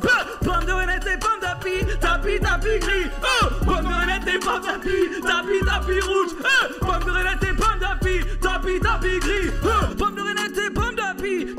Pomme 0.43 0.65
de 0.65 0.71
renette 0.71 1.07
et 1.07 1.17
pomme 1.17 1.39
d'api. 1.41 1.85
Tapi 1.99 2.39
tapi 2.39 2.79
gris. 2.79 3.07
Oh, 3.23 3.47
pomme 3.65 3.83
de 3.83 3.93
renette 3.93 4.27
et 4.27 4.39
pomme 4.39 4.61
d'api. 4.61 5.21
Tapi 5.21 5.59
tapi 5.65 5.99
rouge. 6.01 6.33
Oh, 6.43 6.85
pomme 6.85 7.03
de 7.05 7.11
renette 7.11 7.43
et 7.43 7.53
pomme 7.53 7.79
d'api. 7.79 8.19
Tapi 8.41 8.79
tapi 8.79 9.19
gris. 9.19 9.51
Oh, 9.63 9.95
pomme 9.95 10.15
de 10.15 10.21
renette 10.21 10.57
et 10.57 10.69
pomme 10.73 10.95
d'api. 10.95 11.55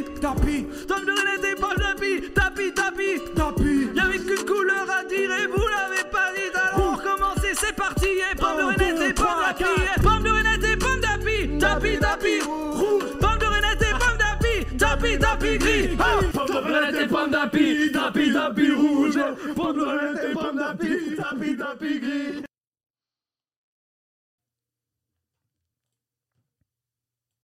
Tapi 0.00 0.20
tapi 0.20 0.20
tapi. 0.20 0.66
Pomme 0.88 1.04
de 1.04 1.12
renette 1.12 1.44
et 1.44 1.60
pomme 1.60 1.76
d'api. 1.76 2.30
Tapi 2.34 2.72
tapi 2.72 3.20
tapi. 3.34 3.88
Y'avait 3.94 4.18
qu'une 4.18 4.44
couleur 4.46 4.86
à 4.88 5.04
dire 5.04 5.30
et 5.30 5.46
vous 5.46 5.66
l'avez 5.68 6.08
pas 6.10 6.32
dit. 6.34 6.50
Alors 6.54 6.96
recommencer, 6.96 7.52
c'est 7.54 7.74
parti. 7.74 8.06
Et 8.06 8.36
pomme 8.36 8.56
de 8.56 8.62
renette 8.62 9.10
et 9.10 9.12
pomme 9.12 9.26
d'api. 9.46 9.64
Et 9.64 10.00
Pomme 10.00 10.22
de 10.22 10.30
renette 10.30 10.64
et 10.64 10.76
pomme 10.76 11.00
d'api. 11.00 11.58
Tapi 11.58 11.98
tapi 11.98 12.40
rouge. 12.40 13.04
Pomme 13.20 13.38
de 13.38 13.44
renette 13.44 13.82
et 13.82 13.92
pomme 13.92 14.18
d'api. 14.18 14.76
Tapi 14.78 15.18
tapi 15.18 15.58
gris. 15.58 15.88
Pomme 15.96 16.48
de 16.48 16.56
renette 16.56 17.00
et 17.00 17.06
pomme 17.06 17.30
d'api. 17.30 17.92
Tapi 17.92 18.32
tapi 18.32 18.70
rouge. 18.72 19.20
Pomme 19.56 19.76
de 19.76 19.82
renette 19.82 20.24
et 20.24 20.32
pomme 20.32 20.56
d'api. 20.56 21.16
Tapi 21.16 21.56
tapi 21.56 22.00
gris. 22.00 22.49